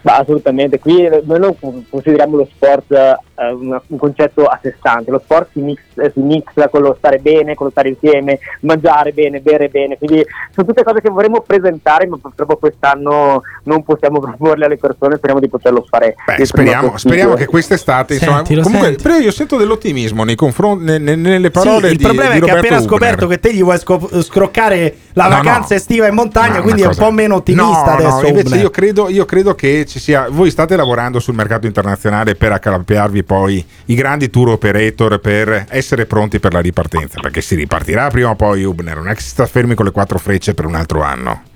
Ma 0.01 0.17
assolutamente, 0.17 0.79
qui 0.79 1.07
noi 1.23 1.39
non 1.39 1.55
consideriamo 1.89 2.35
lo 2.35 2.47
sport 2.53 2.93
eh, 3.35 3.51
un 3.51 3.97
concetto 3.97 4.45
a 4.45 4.59
sé 4.61 4.75
stante, 4.77 5.11
lo 5.11 5.19
sport 5.23 5.49
si, 5.53 5.59
mix, 5.61 5.79
eh, 5.95 6.11
si 6.13 6.19
mixa 6.19 6.69
con 6.69 6.81
lo 6.81 6.95
stare 6.97 7.17
bene, 7.19 7.55
con 7.55 7.67
lo 7.67 7.71
stare 7.71 7.89
insieme, 7.89 8.39
mangiare 8.61 9.11
bene, 9.11 9.39
bere 9.39 9.69
bene, 9.69 9.97
quindi 9.97 10.25
sono 10.53 10.67
tutte 10.67 10.83
cose 10.83 11.01
che 11.01 11.09
vorremmo 11.09 11.41
presentare 11.41 12.07
ma 12.07 12.17
purtroppo 12.21 12.57
quest'anno 12.57 13.41
non 13.63 13.83
possiamo 13.83 14.19
proporle 14.21 14.65
alle 14.65 14.77
persone, 14.77 15.15
speriamo 15.15 15.39
di 15.41 15.49
poterlo 15.49 15.85
fare. 15.89 16.15
Beh, 16.25 16.35
il 16.39 16.45
speriamo, 16.45 16.97
speriamo 16.97 17.33
che 17.35 17.45
quest'estate, 17.45 18.13
insomma, 18.15 18.35
Senti, 18.37 18.55
lo 18.55 18.61
comunque, 18.63 18.87
senti? 18.89 19.03
però 19.03 19.17
io 19.17 19.31
sento 19.31 19.57
dell'ottimismo 19.57 20.23
nei 20.23 20.35
confronti, 20.35 20.83
ne- 20.85 20.97
ne- 20.97 21.15
nelle 21.15 21.47
Sì, 21.47 21.51
parole 21.51 21.89
il 21.89 21.97
di, 21.97 22.03
problema 22.03 22.31
di 22.33 22.39
è 22.39 22.41
che 22.43 22.51
ha 22.51 22.57
appena 22.57 22.75
Hubner. 22.75 22.89
scoperto 22.89 23.27
che 23.27 23.39
te 23.39 23.53
gli 23.53 23.63
vuoi 23.63 23.77
scop- 23.79 24.19
scroccare 24.21 24.95
la 25.13 25.23
No, 25.23 25.29
vacanza 25.29 25.67
no. 25.73 25.75
estiva 25.75 26.07
in 26.07 26.13
montagna, 26.13 26.57
No, 26.57 26.61
quindi 26.63 26.81
è 26.81 26.87
un 26.87 26.95
po' 26.95 27.11
meno 27.11 27.35
ottimista 27.35 27.95
No, 27.95 28.01
no, 28.01 28.07
adesso. 28.17 28.27
invece 28.27 28.55
io 28.57 28.69
credo, 28.69 29.09
io 29.09 29.25
credo 29.25 29.55
che 29.55 29.85
ci 29.85 29.99
sia. 29.99 30.27
Voi 30.29 30.49
state 30.49 30.75
lavorando 30.75 31.19
sul 31.19 31.35
mercato 31.35 31.65
internazionale 31.67 32.35
per 32.35 32.51
accalappiarvi 32.51 33.22
poi 33.23 33.63
i 33.85 33.95
grandi 33.95 34.29
tour 34.29 34.49
operator 34.49 35.19
per 35.19 35.65
essere 35.69 36.05
pronti 36.05 36.39
per 36.39 36.53
la 36.53 36.59
ripartenza? 36.59 37.19
Perché 37.19 37.41
si 37.41 37.55
ripartirà 37.55 38.09
prima 38.09 38.29
o 38.29 38.35
poi 38.35 38.63
Hubner, 38.63 38.97
non 38.97 39.09
è 39.09 39.15
che 39.15 39.21
si 39.21 39.29
sta 39.29 39.45
fermi 39.45 39.75
con 39.75 39.85
le 39.85 39.91
quattro 39.91 40.19
frecce 40.19 40.53
per 40.53 40.65
un 40.65 40.75
altro 40.75 41.01
anno. 41.01 41.51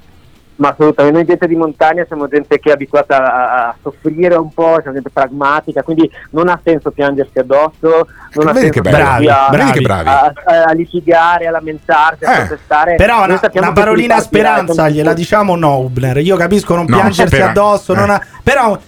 Ma 0.57 0.69
assolutamente, 0.69 1.17
noi 1.17 1.25
gente 1.27 1.47
di 1.47 1.55
montagna 1.55 2.03
siamo 2.07 2.27
gente 2.27 2.59
che 2.59 2.69
è 2.69 2.73
abituata 2.73 3.17
a, 3.17 3.67
a 3.69 3.75
soffrire 3.81 4.35
un 4.35 4.51
po', 4.53 4.77
siamo 4.81 4.93
gente 4.93 5.09
pragmatica, 5.11 5.83
quindi 5.83 6.09
non 6.31 6.49
ha 6.49 6.59
senso 6.63 6.89
piangersi 6.91 7.37
addosso, 7.39 8.07
non 8.33 8.47
ha 8.47 8.51
Vedi 8.53 8.65
senso 8.73 8.81
che 8.81 8.89
bravi, 8.89 9.27
a, 9.29 9.47
che 9.71 9.81
bravi. 9.81 10.07
a- 10.09 10.25
a- 10.25 10.63
a 10.67 10.71
litigare, 10.73 11.45
a 11.47 11.51
lamentarsi, 11.51 12.25
a 12.25 12.33
Eh, 12.33 12.45
protestare. 12.47 12.95
Però 12.95 13.25
Noi 13.27 13.37
una, 13.39 13.51
una 13.53 13.71
parolina 13.71 14.19
speranza 14.19 14.83
con- 14.83 14.91
gliela 14.91 15.13
diciamo 15.13 15.55
no, 15.55 15.77
Hubner. 15.77 16.17
Io 16.17 16.35
capisco 16.35 16.73
non 16.75 16.85
No, 16.87 16.97
piangersi 16.97 17.35
spera- 17.35 17.49
addosso. 17.51 17.93
non 17.93 18.09
eh. 18.09 18.13
ha- 18.13 18.21
però 18.43 18.79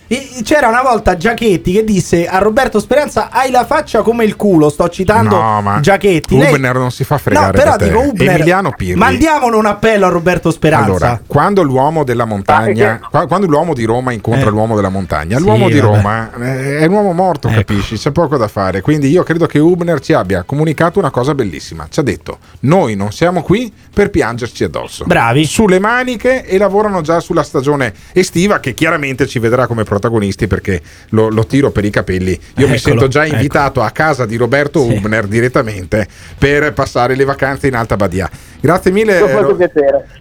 c'era 0.43 0.69
una 0.69 0.81
volta 0.81 1.17
Giachetti 1.17 1.71
che 1.71 1.83
disse 1.83 2.27
a 2.27 2.39
Roberto 2.39 2.79
Speranza: 2.79 3.29
Hai 3.31 3.51
la 3.51 3.65
faccia 3.65 4.01
come 4.01 4.23
il 4.23 4.35
culo. 4.35 4.69
Sto 4.69 4.89
citando 4.89 5.35
No, 5.37 5.61
ma 5.61 5.79
Giachetti. 5.81 6.35
Lei- 6.37 6.51
Hubner 6.53 6.75
non 6.75 6.89
si 6.91 7.03
fa 7.03 7.17
fregare 7.19 7.45
No, 7.47 7.51
però 7.51 7.71
da 7.71 7.75
te. 7.77 7.85
dico 7.85 7.99
Hubner. 7.99 8.29
Emiliano 8.31 8.71
Pirri. 8.75 8.97
Mandiamolo 8.97 9.57
un 9.59 9.65
appello 9.67 10.07
a 10.07 10.09
Roberto 10.09 10.49
Speranza. 10.49 10.85
Allora, 10.85 11.21
quando 11.27 11.58
l'uomo 11.61 12.03
della 12.03 12.25
montagna, 12.25 12.99
qua- 13.09 13.27
quando 13.27 13.47
l'uomo 13.47 13.73
di 13.73 13.83
Roma 13.85 14.11
incontra 14.11 14.47
Eh. 14.47 14.51
l'uomo 14.51 14.75
della 14.75 14.89
montagna, 14.89 15.37
Sì, 15.37 15.43
l'uomo 15.43 15.69
di 15.69 15.79
vabbè. 15.79 15.95
Roma 15.95 16.31
eh, 16.41 16.77
è 16.79 16.85
un 16.85 16.93
uomo 16.93 17.13
morto, 17.13 17.49
capisci? 17.49 17.97
C'è 17.97 18.11
poco 18.11 18.37
da 18.37 18.47
fare. 18.47 18.81
Quindi 18.81 19.09
io 19.09 19.23
credo 19.23 19.45
che 19.45 19.59
Hubner 19.59 19.99
ci 19.99 20.13
abbia 20.13 20.43
comunicato 20.43 20.99
una 20.99 21.11
cosa 21.11 21.33
bellissima. 21.35 21.87
Ci 21.89 21.99
ha 21.99 22.03
detto: 22.03 22.37
Noi 22.61 22.95
non 22.95 23.11
siamo 23.11 23.41
qui 23.41 23.71
per 23.93 24.09
piangerci 24.09 24.63
addosso. 24.63 25.05
Bravi. 25.05 25.45
Sulle 25.45 25.79
maniche 25.79 26.45
e 26.45 26.57
lavorano 26.57 27.01
già 27.01 27.19
sulla 27.19 27.43
stagione 27.43 27.93
estiva, 28.13 28.59
che 28.59 28.73
chiaramente 28.73 29.27
ci 29.27 29.39
vedrà 29.39 29.67
come 29.67 29.83
protagonisti 29.83 30.47
perché 30.47 30.81
lo, 31.09 31.29
lo 31.29 31.45
tiro 31.45 31.71
per 31.71 31.85
i 31.85 31.89
capelli. 31.89 32.31
Io 32.31 32.67
mi 32.67 32.75
Eccolo, 32.75 32.77
sento 32.77 33.07
già 33.07 33.25
ecco. 33.25 33.35
invitato 33.35 33.81
a 33.81 33.89
casa 33.91 34.25
di 34.25 34.35
Roberto 34.35 34.81
Hubner 34.83 35.25
direttamente 35.27 36.07
per 36.37 36.73
passare 36.73 37.15
le 37.15 37.23
vacanze 37.25 37.67
in 37.67 37.75
Alta 37.75 37.95
Badia. 37.95 38.29
Grazie 38.61 38.91
mille. 38.91 39.19
Ro-. 39.19 39.55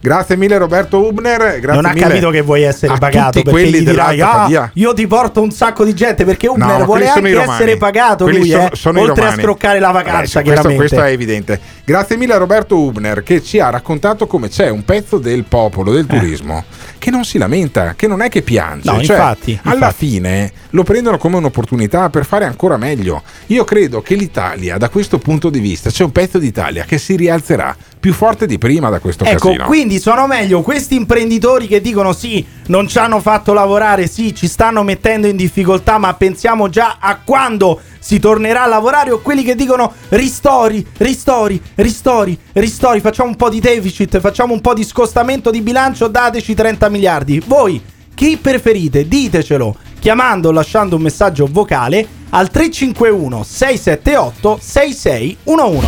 Grazie 0.01 0.37
mille 0.37 0.59
Roberto 0.59 0.99
Hubner. 1.05 1.59
Grazie 1.61 1.73
non 1.81 1.85
ha 1.87 1.93
mille 1.93 2.07
capito 2.07 2.31
che 2.31 2.41
vuoi 2.41 2.63
essere 2.63 2.95
pagato 2.99 3.41
tutti 3.41 3.43
perché 3.45 3.51
quelli 3.51 3.81
gli 3.81 3.85
dirai 3.89 4.21
ah, 4.21 4.71
io 4.75 4.95
ti 4.95 5.07
porto 5.07 5.43
un 5.43 5.51
sacco 5.51 5.85
di 5.85 5.95
gente 5.95 6.25
perché 6.25 6.47
No, 6.47 6.53
Hubner 6.53 6.79
ma 6.79 6.85
vuole 6.85 7.09
anche 7.09 7.39
essere 7.41 7.77
pagato 7.77 8.25
Quelli 8.25 8.39
lui 8.41 8.51
sono- 8.51 8.71
eh, 8.71 8.77
sono 8.77 9.01
oltre 9.01 9.23
a 9.23 9.25
romani. 9.27 9.43
scroccare 9.43 9.79
la 9.81 9.91
Eh, 9.91 9.93
vacanza 9.93 10.19
questo, 10.21 10.41
chiaramente 10.43 10.77
questo 10.77 11.03
è 11.03 11.11
evidente. 11.11 11.61
Grazie 11.85 12.17
mille 12.17 12.35
a 12.35 12.37
Roberto 12.39 12.79
Hubner 12.79 13.23
che 13.23 13.43
ci 13.43 13.59
ha 13.61 13.71
raccontato 13.71 14.27
come 14.27 14.49
c'è 14.49 14.69
un 14.69 14.85
pezzo 14.85 15.19
del 15.19 15.45
popolo, 15.45 15.93
del 15.93 16.07
turismo, 16.07 16.65
che 16.99 17.11
non 17.11 17.25
si 17.25 17.39
lamenta, 17.39 17.95
che 17.97 18.07
non 18.07 18.21
è 18.21 18.29
che 18.29 18.43
piange. 18.43 18.91
No, 18.91 19.01
Cioè, 19.03 19.17
infatti, 19.17 19.59
alla 19.63 19.75
infatti. 19.75 20.07
fine 20.07 20.53
lo 20.71 20.83
prendono 20.83 21.17
come 21.19 21.37
un'opportunità 21.37 22.11
per 22.11 22.25
fare 22.27 22.45
ancora 22.45 22.77
meglio. 22.77 23.23
Io 23.47 23.65
credo 23.65 24.03
che 24.03 24.15
l'Italia, 24.15 24.77
da 24.77 24.89
questo 24.89 25.19
punto 25.19 25.49
di 25.51 25.61
vista, 25.61 25.91
c'è 25.91 26.05
un 26.05 26.13
pezzo 26.13 26.39
d'Italia 26.39 26.85
che 26.85 26.99
si 26.99 27.17
rialzerà 27.17 27.77
più 27.99 28.13
forte 28.13 28.47
di 28.47 28.59
prima 28.59 28.91
da 28.91 29.01
questo 29.01 29.25
Ecco, 29.25 29.49
casino. 29.49 29.65
quindi 29.67 29.99
sono 29.99 30.27
meglio 30.27 30.63
questi 30.63 30.95
imprenditori 30.95 31.67
che 31.67 31.81
dicono 31.81 32.13
sì, 32.13 32.45
non 32.67 32.87
ci 32.87 32.99
hanno 32.99 33.21
fatto 33.21 33.53
lavorare, 33.53 34.07
sì, 34.07 34.35
ci 34.35 34.47
stanno 34.47 34.83
mettendo 34.83 35.27
in 35.27 35.37
difficoltà, 35.37 35.99
ma 35.99 36.15
pensiamo 36.15 36.69
già 36.69 36.99
a 37.01 37.19
quando 37.25 37.81
si 37.99 38.19
tornerà 38.19 38.65
a 38.65 38.67
lavorare 38.67 39.11
o 39.11 39.21
quelli 39.21 39.43
che 39.43 39.55
dicono 39.55 39.93
ristori, 40.11 40.87
ristori, 40.99 41.61
ristori, 41.77 42.39
ristori, 42.53 43.01
facciamo 43.01 43.31
un 43.31 43.37
po' 43.37 43.49
di 43.49 43.61
deficit, 43.61 44.19
facciamo 44.21 44.53
un 44.53 44.61
po' 44.61 44.75
di 44.75 44.85
scostamento 44.85 45.51
di 45.51 45.61
bilancio, 45.61 46.09
dateci 46.09 46.55
30 46.55 46.89
miliardi. 46.89 47.43
Voi 47.47 47.83
chi 48.15 48.37
preferite? 48.37 49.07
Ditecelo 49.07 49.77
chiamando 50.01 50.49
o 50.49 50.53
lasciando 50.53 50.97
un 50.97 51.03
messaggio 51.03 51.47
vocale 51.51 52.07
al 52.31 52.51
351 52.51 53.43
678 53.43 54.59
6611. 54.61 55.87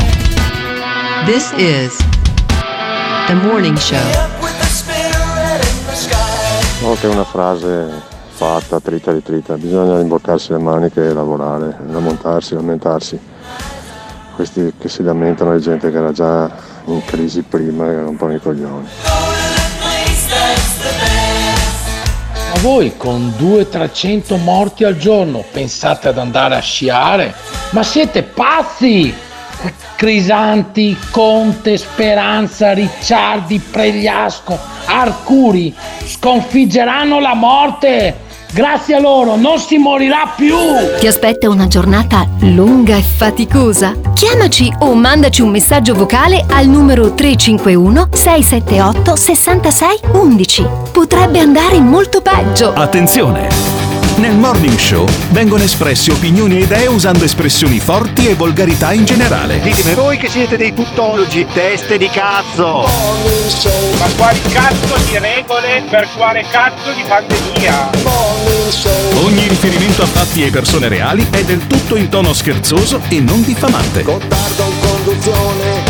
This 1.25 1.53
is 1.57 1.97
the 3.27 3.35
morning 3.35 3.77
show. 3.77 3.99
No, 6.83 6.95
che 6.95 7.09
è 7.09 7.11
una 7.11 7.25
frase 7.25 8.19
fatta, 8.41 8.81
trita 8.81 9.13
e 9.13 9.23
trita, 9.23 9.55
bisogna 9.59 9.99
rimboccarsi 9.99 10.53
le 10.53 10.59
maniche 10.59 11.07
e 11.07 11.13
lavorare, 11.13 11.77
lamentarsi, 11.87 12.55
lamentarsi. 12.55 13.21
Questi 14.35 14.73
che 14.81 14.89
si 14.89 15.03
lamentano 15.03 15.53
è 15.53 15.59
gente 15.59 15.91
che 15.91 15.99
era 15.99 16.11
già 16.11 16.51
in 16.87 17.05
crisi 17.05 17.43
prima 17.43 17.85
e 17.89 18.01
rompono 18.01 18.35
i 18.35 18.41
coglioni. 18.41 18.89
Ma 22.55 22.61
voi 22.63 22.97
con 22.97 23.31
200-300 23.39 24.43
morti 24.43 24.85
al 24.85 24.97
giorno 24.97 25.45
pensate 25.53 26.09
ad 26.09 26.17
andare 26.17 26.57
a 26.57 26.61
sciare? 26.61 27.35
Ma 27.73 27.83
siete 27.83 28.23
pazzi! 28.23 29.15
Crisanti, 29.97 30.97
Conte, 31.11 31.77
Speranza, 31.77 32.73
Ricciardi, 32.73 33.59
Pregliasco, 33.59 34.59
Arcuri 34.87 35.77
sconfiggeranno 36.07 37.21
la 37.21 37.35
morte! 37.35 38.29
Grazie 38.53 38.97
a 38.97 39.01
loro 39.01 39.37
non 39.37 39.59
si 39.59 39.79
morirà 39.79 40.33
più! 40.35 40.57
Ti 40.99 41.07
aspetta 41.07 41.49
una 41.49 41.69
giornata 41.69 42.27
lunga 42.41 42.97
e 42.97 43.03
faticosa? 43.03 43.95
Chiamaci 44.13 44.73
o 44.81 44.93
mandaci 44.95 45.41
un 45.41 45.51
messaggio 45.51 45.95
vocale 45.95 46.45
al 46.49 46.67
numero 46.67 47.15
351 47.15 48.09
678 48.13 49.17
66 49.17 50.01
11. 50.13 50.67
Potrebbe 50.91 51.39
andare 51.39 51.79
molto 51.79 52.21
peggio. 52.23 52.73
Attenzione! 52.73 53.80
Nel 54.21 54.37
Morning 54.37 54.77
Show 54.77 55.09
vengono 55.31 55.63
espresse 55.63 56.13
opinioni 56.13 56.59
e 56.59 56.65
idee 56.65 56.87
usando 56.89 57.25
espressioni 57.25 57.81
forti 57.81 58.29
e 58.29 58.35
volgarità 58.35 58.93
in 58.93 59.07
generale. 59.07 59.61
Ditemi 59.61 59.95
voi 59.95 60.19
che 60.19 60.29
siete 60.29 60.59
dei 60.59 60.75
tuttologi, 60.75 61.47
teste 61.51 61.97
di 61.97 62.07
cazzo! 62.11 62.87
Ma 63.99 64.07
quali 64.19 64.43
cazzo 64.53 64.99
di 65.07 65.17
regole 65.17 65.85
per 65.89 66.07
quale 66.15 66.45
cazzo 66.51 66.93
di 66.93 67.03
pandemia? 67.09 67.93
Ogni 69.25 69.49
riferimento 69.49 70.03
a 70.03 70.07
fatti 70.07 70.45
e 70.45 70.51
persone 70.51 70.89
reali 70.89 71.27
è 71.31 71.43
del 71.43 71.67
tutto 71.67 71.97
in 71.97 72.11
tono 72.11 72.35
scherzoso 72.35 73.01
e 73.09 73.21
non 73.21 73.43
diffamante. 73.43 74.03
Gottardo 74.03 74.65
in 74.65 74.81
conduzione, 74.81 75.90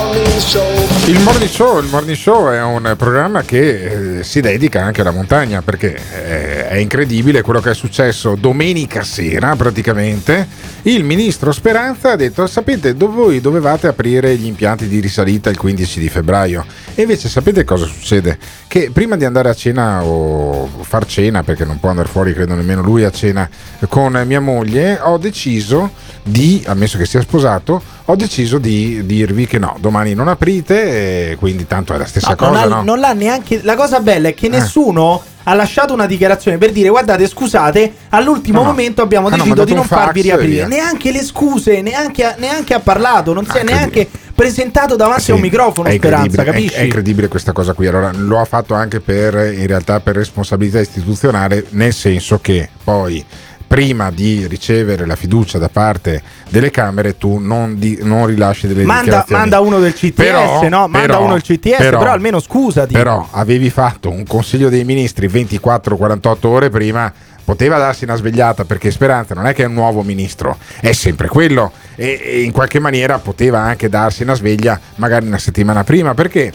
Il 0.21 1.19
morning, 1.21 1.49
show, 1.49 1.79
il 1.79 1.87
Morning 1.89 2.15
Show 2.15 2.49
è 2.49 2.61
un 2.61 2.93
programma 2.95 3.41
che 3.41 4.19
eh, 4.19 4.23
si 4.23 4.39
dedica 4.39 4.83
anche 4.83 5.01
alla 5.01 5.09
montagna 5.09 5.63
perché 5.63 5.95
eh, 5.95 6.67
è 6.67 6.75
incredibile 6.75 7.41
quello 7.41 7.59
che 7.59 7.71
è 7.71 7.73
successo 7.73 8.35
domenica 8.35 9.01
sera 9.01 9.55
praticamente. 9.55 10.47
Il 10.83 11.03
ministro 11.03 11.51
Speranza 11.51 12.11
ha 12.11 12.15
detto 12.15 12.45
sapete 12.45 12.93
voi 12.93 13.41
dovevate 13.41 13.87
aprire 13.87 14.35
gli 14.35 14.45
impianti 14.45 14.87
di 14.87 14.99
risalita 14.99 15.49
il 15.49 15.57
15 15.57 15.99
di 15.99 16.09
febbraio 16.09 16.65
e 16.93 17.01
invece 17.01 17.27
sapete 17.27 17.63
cosa 17.63 17.85
succede? 17.85 18.37
Che 18.67 18.91
prima 18.93 19.15
di 19.15 19.25
andare 19.25 19.49
a 19.49 19.53
cena 19.55 20.03
o 20.03 20.67
far 20.81 21.05
cena 21.07 21.41
perché 21.41 21.65
non 21.65 21.79
può 21.79 21.89
andare 21.89 22.07
fuori 22.07 22.33
credo 22.33 22.53
nemmeno 22.53 22.81
lui 22.83 23.03
a 23.03 23.11
cena 23.11 23.49
con 23.89 24.21
mia 24.25 24.39
moglie 24.39 24.99
ho 25.01 25.17
deciso 25.17 25.91
di, 26.23 26.63
ammesso 26.67 26.97
che 26.97 27.05
sia 27.05 27.21
sposato, 27.21 27.81
ho 28.05 28.15
deciso 28.15 28.57
di 28.57 29.05
dirvi 29.05 29.47
che 29.47 29.57
no, 29.57 29.75
domani 29.79 30.10
non 30.13 30.27
aprite, 30.27 31.31
e 31.31 31.35
quindi 31.35 31.67
tanto 31.67 31.93
è 31.93 31.97
la 31.97 32.05
stessa 32.05 32.29
No, 32.29 32.35
cosa, 32.35 32.51
non, 32.51 32.71
ha- 32.71 32.75
no? 32.77 32.83
non 32.83 32.99
l'ha 32.99 33.13
neanche. 33.13 33.59
La 33.63 33.75
cosa 33.75 33.99
bella 33.99 34.29
è 34.29 34.33
che 34.33 34.47
Eh. 34.47 34.49
nessuno 34.49 35.21
ha 35.43 35.53
lasciato 35.55 35.93
una 35.93 36.05
dichiarazione 36.05 36.57
per 36.57 36.71
dire: 36.71 36.89
guardate, 36.89 37.27
scusate, 37.27 37.93
all'ultimo 38.09 38.59
No, 38.61 38.65
momento 38.67 39.01
abbiamo 39.01 39.27
Ah, 39.27 39.31
deciso 39.31 39.63
di 39.63 39.73
non 39.73 39.83
farvi 39.85 40.21
riaprire. 40.21 40.67
Neanche 40.67 41.11
le 41.11 41.23
scuse, 41.23 41.81
neanche 41.81 42.23
ha, 42.23 42.35
neanche 42.37 42.73
ha 42.73 42.79
parlato, 42.79 43.33
non 43.33 43.45
si 43.45 43.51
è 43.57 43.61
incredibile. 43.61 43.79
neanche 43.79 44.09
presentato 44.35 44.95
davanti 44.95 45.23
Sì, 45.23 45.31
a 45.31 45.35
un 45.35 45.41
microfono. 45.41 45.87
è 45.89 45.95
Speranza, 45.95 46.41
è- 46.41 46.45
capisci? 46.45 46.75
È, 46.75 46.81
incredibile 46.81 47.27
questa 47.27 47.51
cosa 47.51 47.73
qui. 47.73 47.87
Allora, 47.87 48.11
lo 48.13 48.39
ha 48.39 48.45
fatto 48.45 48.73
anche 48.73 48.99
per, 48.99 49.53
in 49.53 49.67
realtà, 49.67 49.99
per 49.99 50.15
responsabilità 50.15 50.79
istituzionale, 50.79 51.65
nel 51.69 51.93
senso 51.93 52.39
che 52.39 52.69
poi 52.83 53.23
prima 53.71 54.11
di 54.11 54.47
ricevere 54.47 55.05
la 55.05 55.15
fiducia 55.15 55.57
da 55.57 55.69
parte 55.69 56.21
delle 56.49 56.69
Camere 56.71 57.17
tu 57.17 57.37
non, 57.37 57.79
di- 57.79 57.99
non 58.01 58.25
rilasci 58.25 58.67
delle 58.67 58.83
Manda, 58.83 59.03
dichiarazioni. 59.03 59.39
manda 59.39 59.59
uno 59.61 59.79
del 59.79 59.93
CTS, 59.93 60.11
Però- 60.13 60.61
no? 60.67 60.87
Manda 60.89 60.99
però- 60.99 61.23
uno 61.23 61.33
del 61.33 61.41
CTS, 61.41 61.77
però- 61.77 61.99
però, 61.99 62.11
almeno 62.11 62.41
scusati. 62.41 62.91
Però 62.91 63.29
avevi 63.31 63.69
fatto 63.69 64.09
un 64.09 64.25
consiglio 64.25 64.67
dei 64.67 64.83
ministri 64.83 65.27
24-48 65.29 66.47
ore 66.49 66.69
prima, 66.69 67.13
poteva 67.45 67.77
darsi 67.77 68.03
una 68.03 68.15
svegliata 68.15 68.65
perché 68.65 68.91
Speranza 68.91 69.33
non 69.35 69.47
è 69.47 69.53
che 69.53 69.63
è 69.63 69.67
un 69.67 69.73
nuovo 69.73 70.01
ministro, 70.03 70.57
è 70.81 70.91
sempre 70.91 71.29
quello 71.29 71.71
e, 71.95 72.19
e 72.21 72.41
in 72.41 72.51
qualche 72.51 72.79
maniera 72.79 73.19
poteva 73.19 73.59
anche 73.61 73.87
darsi 73.87 74.23
una 74.23 74.33
sveglia 74.35 74.77
magari 74.95 75.27
una 75.27 75.37
settimana 75.37 75.85
prima 75.85 76.13
perché 76.13 76.51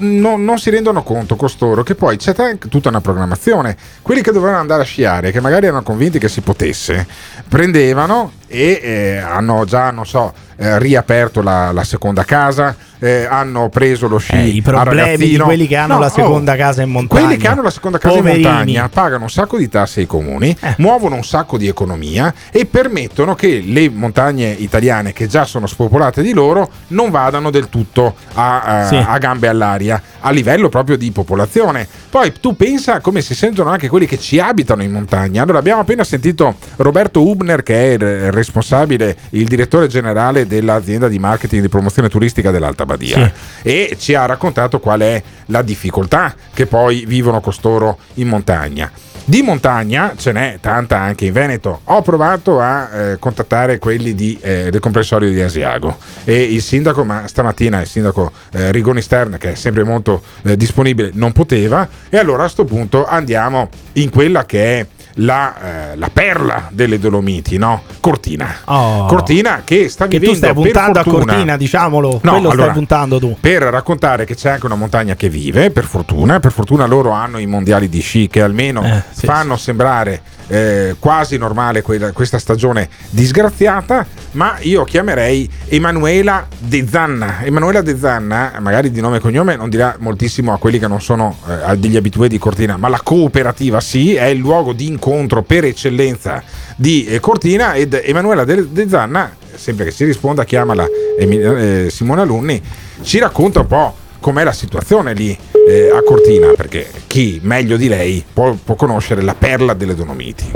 no- 0.00 0.36
non 0.36 0.58
si 0.58 0.70
rendono 0.70 1.02
conto 1.02 1.36
costoro 1.36 1.82
che 1.82 1.94
poi 1.94 2.16
c'è 2.16 2.34
ta- 2.34 2.54
tutta 2.68 2.88
una 2.88 3.00
programmazione. 3.00 3.76
Quelli 4.02 4.22
che 4.22 4.32
dovevano 4.32 4.58
andare 4.58 4.82
a 4.82 4.84
sciare, 4.84 5.30
che 5.32 5.40
magari 5.40 5.66
erano 5.66 5.82
convinti 5.82 6.18
che 6.18 6.28
si 6.28 6.40
potesse, 6.40 7.06
prendevano 7.48 8.32
e 8.46 8.80
eh, 8.82 9.16
hanno 9.18 9.64
già, 9.64 9.90
non 9.90 10.06
so, 10.06 10.32
eh, 10.56 10.78
riaperto 10.78 11.40
la, 11.42 11.70
la 11.72 11.84
seconda 11.84 12.24
casa, 12.24 12.74
eh, 12.98 13.24
hanno 13.30 13.68
preso 13.70 14.08
lo 14.08 14.18
sci 14.18 14.34
Eh, 14.34 14.46
I 14.46 14.60
problemi 14.62 15.28
di 15.28 15.38
quelli 15.38 15.66
che 15.66 15.76
hanno 15.76 15.94
No, 15.94 16.00
la 16.00 16.06
oh, 16.06 16.10
seconda 16.10 16.56
casa 16.56 16.82
in 16.82 16.90
montagna. 16.90 17.20
quelli 17.26 17.36
che 17.40 17.48
hanno 17.48 17.62
la 17.62 17.70
seconda 17.70 17.98
casa 17.98 18.16
Poverini. 18.16 18.42
in 18.42 18.48
montagna 18.48 18.88
pagano 18.88 19.22
un 19.24 19.30
sacco 19.30 19.56
di 19.56 19.68
tasse 19.68 20.00
ai 20.00 20.06
comuni, 20.06 20.54
Eh. 20.60 20.74
muovono 20.78 21.14
un 21.14 21.24
sacco 21.24 21.56
di 21.56 21.66
economia 21.68 22.32
e 22.50 22.66
permettono 22.66 23.34
che 23.34 23.62
le 23.64 23.88
montagne 23.88 24.48
italiane, 24.50 25.12
che 25.12 25.26
già 25.28 25.44
sono 25.44 25.66
spopolate 25.66 26.20
di 26.20 26.32
loro, 26.32 26.68
non 26.88 27.10
vadano 27.10 27.50
del 27.50 27.68
tutto 27.68 28.14
a, 28.34 28.60
a- 28.62 28.86
Sì. 28.86 28.96
a 28.96 29.16
gambe 29.18 29.46
all'aria 29.48 29.68
a 29.72 30.30
livello 30.30 30.68
proprio 30.68 30.96
di 30.96 31.10
popolazione. 31.10 31.86
Poi 32.10 32.32
tu 32.40 32.56
pensa 32.56 33.00
come 33.00 33.20
si 33.20 33.34
sentono 33.34 33.70
anche 33.70 33.88
quelli 33.88 34.06
che 34.06 34.18
ci 34.18 34.38
abitano 34.38 34.82
in 34.82 34.90
montagna. 34.90 35.42
Allora 35.42 35.58
abbiamo 35.58 35.80
appena 35.80 36.04
sentito 36.04 36.56
Roberto 36.76 37.26
Hubner, 37.26 37.62
che 37.62 37.74
è 37.74 37.92
il 37.92 38.32
responsabile, 38.32 39.16
il 39.30 39.46
direttore 39.46 39.86
generale 39.86 40.46
dell'azienda 40.46 41.08
di 41.08 41.18
marketing 41.18 41.60
e 41.60 41.64
di 41.64 41.70
promozione 41.70 42.08
turistica 42.08 42.50
dell'Alta 42.50 42.84
Badia 42.84 43.32
e 43.62 43.96
ci 43.98 44.14
ha 44.14 44.26
raccontato 44.26 44.80
qual 44.80 45.00
è 45.00 45.22
la 45.46 45.62
difficoltà 45.62 46.34
che 46.52 46.66
poi 46.66 47.04
vivono 47.06 47.40
costoro 47.40 47.98
in 48.14 48.28
montagna. 48.28 48.90
Di 49.30 49.42
montagna 49.42 50.14
ce 50.16 50.32
n'è 50.32 50.58
tanta 50.60 50.98
anche 50.98 51.26
in 51.26 51.32
Veneto. 51.32 51.82
Ho 51.84 52.02
provato 52.02 52.58
a 52.58 52.90
eh, 52.92 53.18
contattare 53.20 53.78
quelli 53.78 54.12
di, 54.12 54.36
eh, 54.40 54.70
del 54.72 54.80
comprensorio 54.80 55.30
di 55.30 55.40
Asiago 55.40 55.98
e 56.24 56.42
il 56.42 56.60
sindaco, 56.60 57.04
ma 57.04 57.28
stamattina 57.28 57.80
il 57.80 57.86
sindaco 57.86 58.32
eh, 58.50 58.72
Rigoni 58.72 59.00
Stern, 59.00 59.36
che 59.38 59.52
è 59.52 59.54
sempre 59.54 59.84
molto 59.84 60.20
eh, 60.42 60.56
disponibile, 60.56 61.10
non 61.12 61.30
poteva. 61.30 61.88
E 62.08 62.18
allora 62.18 62.38
a 62.38 62.40
questo 62.46 62.64
punto 62.64 63.06
andiamo 63.06 63.68
in 63.92 64.10
quella 64.10 64.44
che 64.44 64.80
è 64.80 64.86
la, 65.20 65.90
eh, 65.92 65.96
la 65.96 66.10
perla 66.12 66.68
delle 66.70 66.98
Dolomiti, 66.98 67.56
no? 67.58 67.82
Cortina. 68.00 68.54
Oh. 68.66 69.06
Cortina 69.06 69.62
che 69.64 69.88
sta 69.88 70.06
Che 70.06 70.18
vivendo 70.18 70.32
tu 70.32 70.44
stai 70.44 70.54
puntando 70.54 70.98
a 70.98 71.04
Cortina, 71.04 71.56
diciamolo. 71.56 72.20
No, 72.22 72.30
Quello 72.32 72.36
allora, 72.50 72.62
stai 72.62 72.74
puntando 72.74 73.18
tu. 73.18 73.36
per 73.40 73.62
raccontare 73.62 74.24
che 74.24 74.34
c'è 74.34 74.50
anche 74.50 74.66
una 74.66 74.74
montagna 74.76 75.14
che 75.14 75.28
vive, 75.28 75.70
per 75.70 75.84
fortuna, 75.84 76.40
per 76.40 76.52
fortuna 76.52 76.86
loro 76.86 77.10
hanno 77.10 77.38
i 77.38 77.46
mondiali 77.46 77.88
di 77.88 78.00
sci 78.00 78.28
che 78.28 78.42
almeno 78.42 78.82
Eh, 78.82 79.02
sì, 79.10 79.26
fanno 79.26 79.56
sembrare 79.56 80.20
eh, 80.50 80.96
quasi 80.98 81.36
normale 81.36 81.80
quella- 81.80 82.10
questa 82.12 82.38
stagione 82.38 82.88
disgraziata, 83.08 84.04
ma 84.32 84.56
io 84.60 84.82
chiamerei 84.84 85.48
Emanuela 85.68 86.46
De 86.58 86.84
Zanna. 86.88 87.44
Emanuela 87.44 87.82
De 87.82 87.96
Zanna, 87.96 88.54
magari 88.58 88.90
di 88.90 89.00
nome 89.00 89.18
e 89.18 89.20
cognome, 89.20 89.54
non 89.54 89.70
dirà 89.70 89.94
moltissimo 90.00 90.52
a 90.52 90.58
quelli 90.58 90.78
che 90.80 90.88
non 90.88 91.00
sono 91.00 91.36
eh, 91.48 91.76
degli 91.76 91.96
abitué 91.96 92.28
di 92.28 92.38
Cortina, 92.38 92.76
ma 92.76 92.88
la 92.88 93.00
cooperativa 93.02 93.80
sì, 93.80 94.14
è 94.14 94.24
il 94.24 94.38
luogo 94.38 94.72
di 94.72 94.86
incontro 94.86 95.42
per 95.42 95.64
eccellenza 95.64 96.42
di 96.76 97.06
eh, 97.06 97.20
Cortina 97.20 97.74
ed 97.74 97.94
Emanuela 97.94 98.44
De, 98.44 98.72
De 98.72 98.88
Zanna, 98.88 99.36
sempre 99.54 99.84
che 99.84 99.90
si 99.92 100.04
risponda, 100.04 100.44
chiamala 100.44 100.84
eh, 101.18 101.86
Simone 101.90 102.22
Alunni, 102.22 102.60
ci 103.02 103.18
racconta 103.18 103.60
un 103.60 103.66
po' 103.66 103.94
com'è 104.20 104.44
la 104.44 104.52
situazione 104.52 105.14
lì 105.14 105.36
eh, 105.68 105.90
a 105.90 106.02
Cortina, 106.02 106.52
perché 106.54 106.88
chi 107.06 107.40
meglio 107.42 107.76
di 107.76 107.88
lei 107.88 108.24
può, 108.32 108.54
può 108.62 108.74
conoscere 108.74 109.22
la 109.22 109.34
perla 109.34 109.74
delle 109.74 109.94
Dolomiti. 109.94 110.52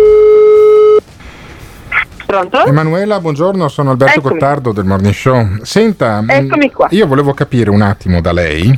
Pronto? 2.27 2.65
Emanuela, 2.65 3.21
buongiorno, 3.21 3.69
sono 3.69 3.91
Alberto 3.91 4.19
Eccomi. 4.19 4.39
Gottardo 4.39 4.73
del 4.73 4.85
Morning 4.85 5.15
Show. 5.15 5.59
Senta, 5.63 6.23
Eccomi 6.27 6.71
qua. 6.71 6.89
io 6.91 7.07
volevo 7.07 7.33
capire 7.33 7.71
un 7.71 7.81
attimo 7.83 8.21
da 8.21 8.33
lei 8.33 8.77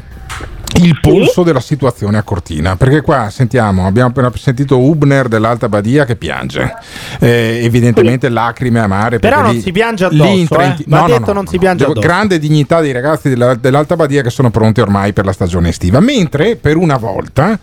il 0.82 0.98
polso 1.00 1.42
della 1.42 1.60
situazione 1.60 2.18
a 2.18 2.22
Cortina, 2.22 2.76
perché 2.76 3.00
qua 3.00 3.30
sentiamo, 3.30 3.86
abbiamo 3.86 4.08
appena 4.10 4.30
sentito 4.34 4.78
Hubner 4.78 5.28
dell'Alta 5.28 5.68
Badia 5.68 6.04
che 6.04 6.16
piange, 6.16 6.74
Eh, 7.18 7.60
evidentemente 7.62 8.28
lacrime 8.28 8.80
amare. 8.80 9.18
Però 9.18 9.40
non 9.40 9.52
lì- 9.54 9.60
si 9.62 9.72
piange 9.72 10.04
addosso, 10.04 10.58
eh. 10.60 10.74
No, 10.86 11.00
no, 11.00 11.06
detto 11.06 11.20
no, 11.28 11.32
non 11.32 11.44
no, 11.44 11.50
si 11.50 11.58
piange 11.58 11.84
addosso. 11.84 12.00
Grande 12.00 12.38
dignità 12.38 12.80
dei 12.80 12.92
ragazzi 12.92 13.28
della- 13.30 13.54
dell'Alta 13.54 13.96
Badia 13.96 14.22
che 14.22 14.30
sono 14.30 14.50
pronti 14.50 14.80
ormai 14.80 15.12
per 15.14 15.24
la 15.24 15.32
stagione 15.32 15.70
estiva, 15.70 16.00
mentre 16.00 16.56
per 16.56 16.76
una 16.76 16.96
volta 16.98 17.58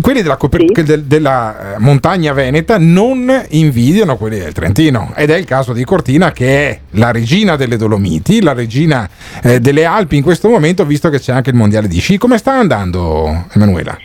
quelli 0.00 0.22
della, 0.22 0.36
che 0.72 0.84
del- 0.84 1.04
della, 1.04 1.74
eh, 1.74 1.78
montagna 1.78 2.32
veneta 2.32 2.76
non 2.78 3.30
invidiano 3.50 4.16
quelli 4.16 4.38
del 4.38 4.52
Trentino 4.52 5.12
ed 5.16 5.30
è 5.30 5.36
il 5.36 5.44
caso 5.44 5.72
di 5.72 5.84
Cortina 5.84 6.30
che 6.32 6.68
è 6.70 6.78
la 6.92 7.10
regina 7.10 7.56
delle 7.56 7.76
Dolomiti, 7.76 8.40
la 8.40 8.52
regina 8.52 9.08
eh, 9.42 9.60
delle 9.60 9.84
Alpi 9.84 10.16
in 10.16 10.22
questo 10.22 10.48
momento 10.48 10.84
visto 10.86 11.08
che 11.10 11.18
c'è 11.20 11.32
anche 11.32 11.50
il 11.50 11.56
mondiale 11.56 11.88
di 11.88 11.98
sci. 12.00 12.16
Come 12.28 12.40
sta 12.40 12.52
andando 12.52 13.46
Emanuela? 13.54 13.96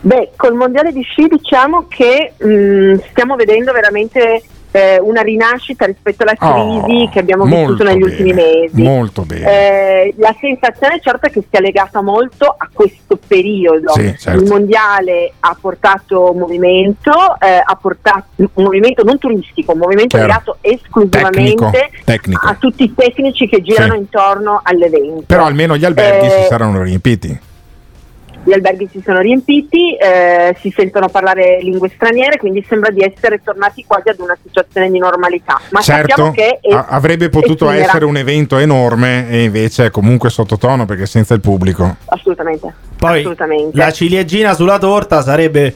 Beh, 0.00 0.30
col 0.34 0.54
mondiale 0.54 0.92
di 0.92 1.02
sci 1.02 1.28
diciamo 1.28 1.84
che 1.86 2.32
mh, 2.38 3.00
stiamo 3.10 3.36
vedendo 3.36 3.70
veramente 3.70 4.40
eh, 4.78 5.00
una 5.00 5.22
rinascita 5.22 5.84
rispetto 5.86 6.22
alla 6.22 6.34
Oh, 6.38 6.82
crisi 6.84 7.08
che 7.12 7.18
abbiamo 7.18 7.44
vissuto 7.44 7.82
negli 7.84 7.98
bene, 7.98 8.10
ultimi 8.10 8.32
mesi. 8.32 8.82
Molto 8.82 9.22
bene. 9.22 9.50
Eh, 9.50 10.14
la 10.18 10.34
sensazione 10.40 11.00
certo 11.00 11.26
è 11.26 11.30
che 11.30 11.42
sia 11.48 11.60
legata 11.60 12.00
molto 12.02 12.46
a 12.46 12.68
questo 12.72 13.18
periodo. 13.26 13.92
Sì, 13.92 14.14
certo. 14.18 14.42
Il 14.42 14.48
mondiale 14.48 15.32
ha 15.40 15.56
portato 15.60 16.32
movimento, 16.36 17.10
eh, 17.40 17.60
ha 17.64 17.78
portato 17.80 18.26
un 18.36 18.64
movimento 18.64 19.02
non 19.02 19.18
turistico, 19.18 19.72
un 19.72 19.78
movimento 19.78 20.16
Chiaro. 20.16 20.26
legato 20.26 20.58
esclusivamente 20.60 21.68
Tecnico, 21.68 22.04
tecnico. 22.04 22.46
a 22.46 22.54
tutti 22.54 22.84
i 22.84 22.94
tecnici 22.94 23.48
che 23.48 23.60
girano 23.62 23.92
Sì. 23.94 23.98
intorno 23.98 24.60
all'evento. 24.62 25.24
Però 25.26 25.44
almeno 25.44 25.76
gli 25.76 25.84
alberghi 25.84 26.26
Eh, 26.26 26.30
si 26.30 26.46
saranno 26.48 26.82
riempiti. 26.82 27.46
Gli 28.48 28.52
alberghi 28.54 28.88
si 28.90 29.02
sono 29.04 29.20
riempiti, 29.20 29.94
eh, 29.94 30.56
si 30.58 30.72
sentono 30.74 31.08
parlare 31.08 31.58
lingue 31.60 31.90
straniere, 31.94 32.38
quindi 32.38 32.64
sembra 32.66 32.90
di 32.90 33.02
essere 33.02 33.42
tornati 33.44 33.84
quasi 33.86 34.08
ad 34.08 34.18
una 34.20 34.36
situazione 34.42 34.90
di 34.90 34.98
normalità. 34.98 35.60
Ma 35.70 35.82
sappiamo 35.82 36.32
certo, 36.34 36.58
che 36.58 36.58
è- 36.66 36.72
a- 36.72 36.86
avrebbe 36.88 37.28
potuto 37.28 37.66
effimera. 37.66 37.88
essere 37.90 38.04
un 38.06 38.16
evento 38.16 38.56
enorme 38.56 39.28
e 39.28 39.42
invece 39.44 39.86
è 39.86 39.90
comunque 39.90 40.30
sottotono 40.30 40.86
perché 40.86 41.04
senza 41.04 41.34
il 41.34 41.40
pubblico. 41.40 41.96
Assolutamente. 42.06 42.72
Poi 42.96 43.18
Assolutamente. 43.20 43.76
la 43.76 43.92
ciliegina 43.92 44.54
sulla 44.54 44.78
torta 44.78 45.20
sarebbe 45.22 45.74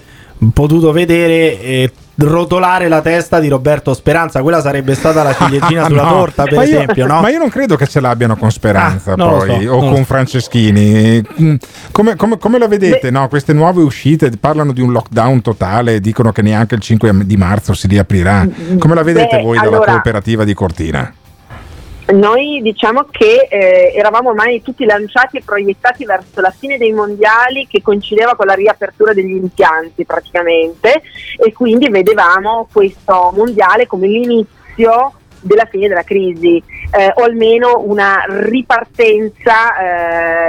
potuto 0.52 0.90
vedere 0.92 1.60
eh, 1.60 1.92
rotolare 2.22 2.88
la 2.88 3.00
testa 3.00 3.38
di 3.40 3.48
Roberto 3.48 3.94
Speranza. 3.94 4.40
Quella 4.42 4.60
sarebbe 4.60 4.94
stata 4.94 5.22
la 5.22 5.34
ciliegina 5.38 5.86
sulla 5.86 6.02
No, 6.02 6.08
torta, 6.10 6.44
per 6.44 6.54
ma 6.54 6.64
io- 6.64 6.76
esempio, 6.76 7.06
no? 7.06 7.20
Ma 7.20 7.30
io 7.30 7.38
non 7.38 7.48
credo 7.48 7.76
che 7.76 7.86
ce 7.86 8.00
l'abbiano 8.00 8.36
con 8.36 8.50
Speranza 8.50 9.12
Ah, 9.12 9.16
poi 9.16 9.64
so, 9.64 9.72
o 9.72 9.78
con 9.80 9.96
so. 9.96 10.04
Franceschini. 10.04 11.22
Mm, 11.40 11.54
Come, 11.90 12.16
come- 12.16 12.38
come 12.38 12.58
la 12.58 12.68
vedete? 12.68 13.10
no? 13.10 13.28
Queste 13.28 13.52
nuove 13.52 13.82
uscite 13.82 14.30
parlano 14.38 14.72
di 14.72 14.80
un 14.80 14.92
lockdown 14.92 15.40
totale, 15.42 16.00
dicono 16.00 16.32
che 16.32 16.42
neanche 16.42 16.74
il 16.74 16.80
5 16.80 17.24
di 17.26 17.36
marzo 17.36 17.74
si 17.74 17.86
riaprirà. 17.86 18.46
Come 18.78 18.94
la 18.94 19.02
vedete 19.02 19.36
Beh, 19.36 19.42
voi 19.42 19.56
dalla 19.58 19.68
allora- 19.76 19.92
cooperativa 19.92 20.44
di 20.44 20.54
Cortina? 20.54 21.12
Noi 22.12 22.60
diciamo 22.62 23.06
che 23.10 23.46
eh, 23.48 23.92
eravamo 23.94 24.30
ormai 24.30 24.60
tutti 24.60 24.84
lanciati 24.84 25.38
e 25.38 25.42
proiettati 25.42 26.04
verso 26.04 26.42
la 26.42 26.50
fine 26.50 26.76
dei 26.76 26.92
mondiali 26.92 27.66
che 27.66 27.80
coincideva 27.80 28.36
con 28.36 28.46
la 28.46 28.52
riapertura 28.52 29.14
degli 29.14 29.34
impianti 29.34 30.04
praticamente 30.04 31.02
e 31.38 31.52
quindi 31.54 31.88
vedevamo 31.88 32.68
questo 32.70 33.32
mondiale 33.34 33.86
come 33.86 34.08
l'inizio 34.08 35.12
della 35.40 35.64
fine 35.64 35.88
della 35.88 36.02
crisi 36.02 36.62
eh, 36.90 37.12
o 37.14 37.22
almeno 37.22 37.80
una 37.82 38.24
ripartenza 38.28 39.76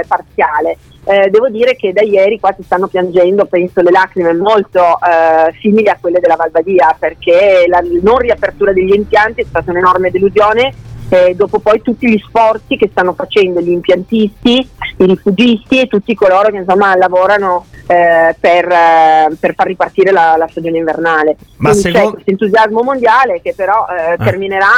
eh, 0.00 0.04
parziale. 0.06 0.76
Eh, 1.06 1.28
devo 1.30 1.48
dire 1.48 1.76
che 1.76 1.92
da 1.92 2.02
ieri 2.02 2.40
qua 2.40 2.54
si 2.56 2.62
stanno 2.62 2.88
piangendo, 2.88 3.46
penso, 3.46 3.80
le 3.80 3.90
lacrime 3.90 4.32
molto 4.34 4.98
eh, 5.00 5.54
simili 5.60 5.88
a 5.88 5.98
quelle 6.00 6.20
della 6.20 6.36
Valbadia, 6.36 6.96
perché 6.98 7.64
la 7.68 7.82
non 8.02 8.18
riapertura 8.18 8.72
degli 8.72 8.94
impianti 8.94 9.42
è 9.42 9.44
stata 9.44 9.70
un'enorme 9.70 10.10
delusione 10.10 10.72
eh, 11.14 11.34
dopo 11.34 11.58
poi 11.60 11.80
tutti 11.82 12.08
gli 12.08 12.20
sforzi 12.26 12.76
che 12.76 12.88
stanno 12.90 13.12
facendo 13.14 13.60
gli 13.60 13.70
impiantisti, 13.70 14.68
i 14.98 15.04
rifugisti 15.06 15.80
e 15.80 15.86
tutti 15.86 16.14
coloro 16.14 16.50
che 16.50 16.58
insomma 16.58 16.96
lavorano 16.96 17.66
eh, 17.86 18.34
per, 18.40 18.64
eh, 18.66 19.36
per 19.38 19.54
far 19.54 19.66
ripartire 19.66 20.10
la, 20.10 20.36
la 20.38 20.46
stagione 20.48 20.78
invernale. 20.78 21.36
Ma 21.58 21.70
Quindi 21.70 21.88
c'è 21.88 21.94
secondo- 21.94 22.10
questo 22.12 22.30
entusiasmo 22.30 22.82
mondiale 22.82 23.40
che 23.42 23.52
però 23.54 23.86
eh, 23.86 24.16
terminerà 24.22 24.70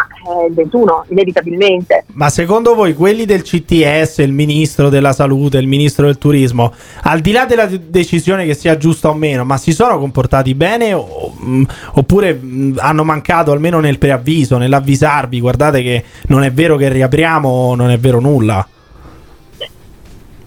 eh, 0.43 0.47
il 0.49 0.55
21, 0.55 1.05
inevitabilmente. 1.09 2.05
Ma 2.15 2.29
secondo 2.31 2.75
voi 2.75 2.95
quelli 2.95 3.25
del 3.25 3.43
CTS, 3.43 4.19
il 4.19 4.33
ministro 4.33 4.89
della 4.89 5.13
salute, 5.13 5.59
il 5.59 5.67
ministro 5.67 6.07
del 6.07 6.19
turismo, 6.19 6.73
al 7.03 7.21
di 7.21 7.33
là 7.33 7.45
della 7.45 7.67
de- 7.67 7.81
decisione 7.89 8.45
che 8.45 8.55
sia 8.55 8.77
giusta 8.77 9.09
o 9.09 9.15
meno, 9.15 9.45
ma 9.45 9.57
si 9.57 9.73
sono 9.73 9.99
comportati 9.99 10.55
bene 10.55 10.93
o- 10.93 11.33
mh, 11.39 11.63
oppure 11.95 12.33
mh, 12.35 12.75
hanno 12.79 13.05
mancato 13.05 13.53
almeno 13.53 13.79
nel 13.81 13.99
preavviso, 13.99 14.57
nell'avvisarvi, 14.59 15.41
guardate 15.41 15.83
che 15.83 16.05
non 16.29 16.43
è 16.43 16.53
vero 16.53 16.77
che 16.77 16.89
riapriamo, 16.89 17.75
non 17.75 17.91
è 17.91 17.99
vero 17.99 18.21
nulla. 18.21 18.67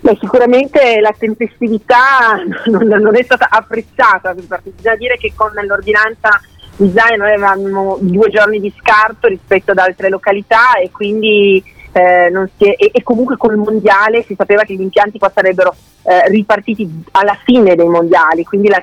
Beh, 0.02 0.18
sicuramente 0.20 1.00
la 1.02 1.14
tempestività 1.18 2.36
non, 2.72 2.88
non 2.88 3.16
è 3.18 3.24
stata 3.24 3.48
apprezzata, 3.50 4.34
bisogna 4.34 4.96
dire 4.96 5.18
che 5.18 5.34
con 5.36 5.52
l'ordinanza 5.68 6.40
di 6.78 6.90
Zaia 6.96 7.18
noi 7.18 7.32
avevamo 7.34 7.98
due 8.00 8.30
giorni 8.30 8.60
di 8.62 8.74
scarto 8.80 9.28
rispetto 9.28 9.72
ad 9.72 9.78
altre 9.80 10.08
località 10.10 10.76
e 10.82 10.90
quindi 10.92 11.62
eh, 11.92 12.28
è- 12.28 12.32
e, 12.58 12.92
e 12.94 13.04
comunque 13.04 13.36
col 13.36 13.58
mondiale 13.58 14.24
si 14.24 14.36
sapeva 14.38 14.64
che 14.64 14.76
gli 14.76 14.82
impianti 14.82 15.18
qua 15.20 15.30
sarebbero 15.34 15.76
eh, 16.04 16.30
ripartiti 16.30 17.04
alla 17.12 17.38
fine 17.44 17.76
dei 17.76 17.88
mondiali, 17.90 18.46
quindi 18.46 18.70
la- 18.70 18.82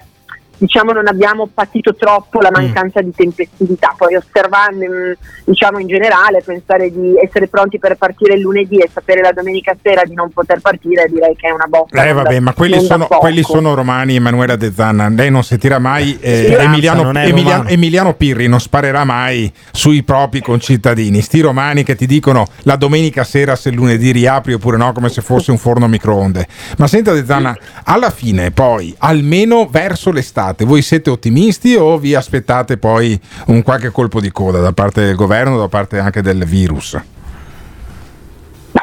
diciamo 0.59 0.93
non 0.93 1.07
abbiamo 1.07 1.49
patito 1.53 1.95
troppo 1.95 2.41
la 2.41 2.51
mancanza 2.53 3.01
di 3.03 3.13
tempestività, 3.15 3.95
poi 3.97 4.17
osservando 4.17 4.85
mm, 4.85 5.13
diciamo 5.45 5.79
in 5.79 5.87
generale 5.87 6.43
pensare 6.43 6.91
di 6.91 7.15
essere 7.23 7.49
pronti 7.49 7.79
per 7.79 7.97
partire 7.97 8.35
il 8.35 8.41
lunedì 8.41 8.79
e 8.79 8.89
sapere 8.93 9.21
la 9.21 9.33
domenica 9.33 9.77
sera 9.81 10.03
di 10.05 10.15
non 10.15 10.31
poter 10.31 10.61
partire 10.61 11.07
direi 11.09 11.35
che 11.37 11.49
è 11.49 11.51
una 11.53 11.67
botta. 11.67 12.05
Eh 12.05 12.13
vabbè, 12.13 12.35
da- 12.35 12.41
ma 12.41 12.53
quelli 12.53 12.81
sono, 12.81 13.07
quelli 13.07 13.43
sono 13.43 13.75
romani, 13.75 14.17
Emanuela 14.17 14.57
De 14.57 14.73
Zanna. 14.73 15.09
Lei 15.09 15.31
non 15.31 15.43
sentirà 15.43 15.79
mai 15.79 16.19
eh, 16.21 16.57
Emiliano, 16.59 17.13
Emiliano-. 17.13 17.69
Emiliano 17.69 18.15
Pirri, 18.15 18.49
non 18.49 18.61
sparerà 18.61 19.05
mai 19.05 19.53
sui 19.73 20.03
propri 20.03 20.41
concittadini. 20.41 21.21
Sti 21.21 21.41
romani 21.41 21.83
che 21.83 21.97
ti 21.97 22.07
dicono 22.07 22.47
la 22.63 22.77
domenica 22.77 23.25
sera 23.25 23.57
se 23.57 23.69
il 23.69 23.75
lunedì 23.75 24.11
riapri 24.11 24.55
oppure 24.55 24.77
no, 24.77 24.93
come 24.93 25.09
se 25.09 25.23
fosse 25.23 25.51
un 25.51 25.59
forno 25.59 25.85
a 25.85 25.89
microonde. 25.89 26.47
Ma 26.79 26.87
senta 26.87 27.13
De 27.13 27.25
Zanna, 27.25 27.57
alla 27.85 28.11
fine 28.11 28.51
poi, 28.51 28.95
almeno 28.99 29.67
verso 29.67 30.11
l'estate, 30.11 30.46
voi 30.59 30.83
siete 30.83 31.11
ottimisti 31.11 31.75
o 31.75 31.99
vi 31.99 32.15
aspettate 32.15 32.77
poi 32.77 33.19
un 33.47 33.63
qualche 33.63 33.91
colpo 33.91 34.21
di 34.21 34.31
coda 34.31 34.61
da 34.61 34.73
parte 34.73 35.05
del 35.05 35.17
governo, 35.17 35.59
da 35.59 35.69
parte 35.69 35.99
anche 35.99 36.23
del 36.23 36.45
virus? 36.45 36.99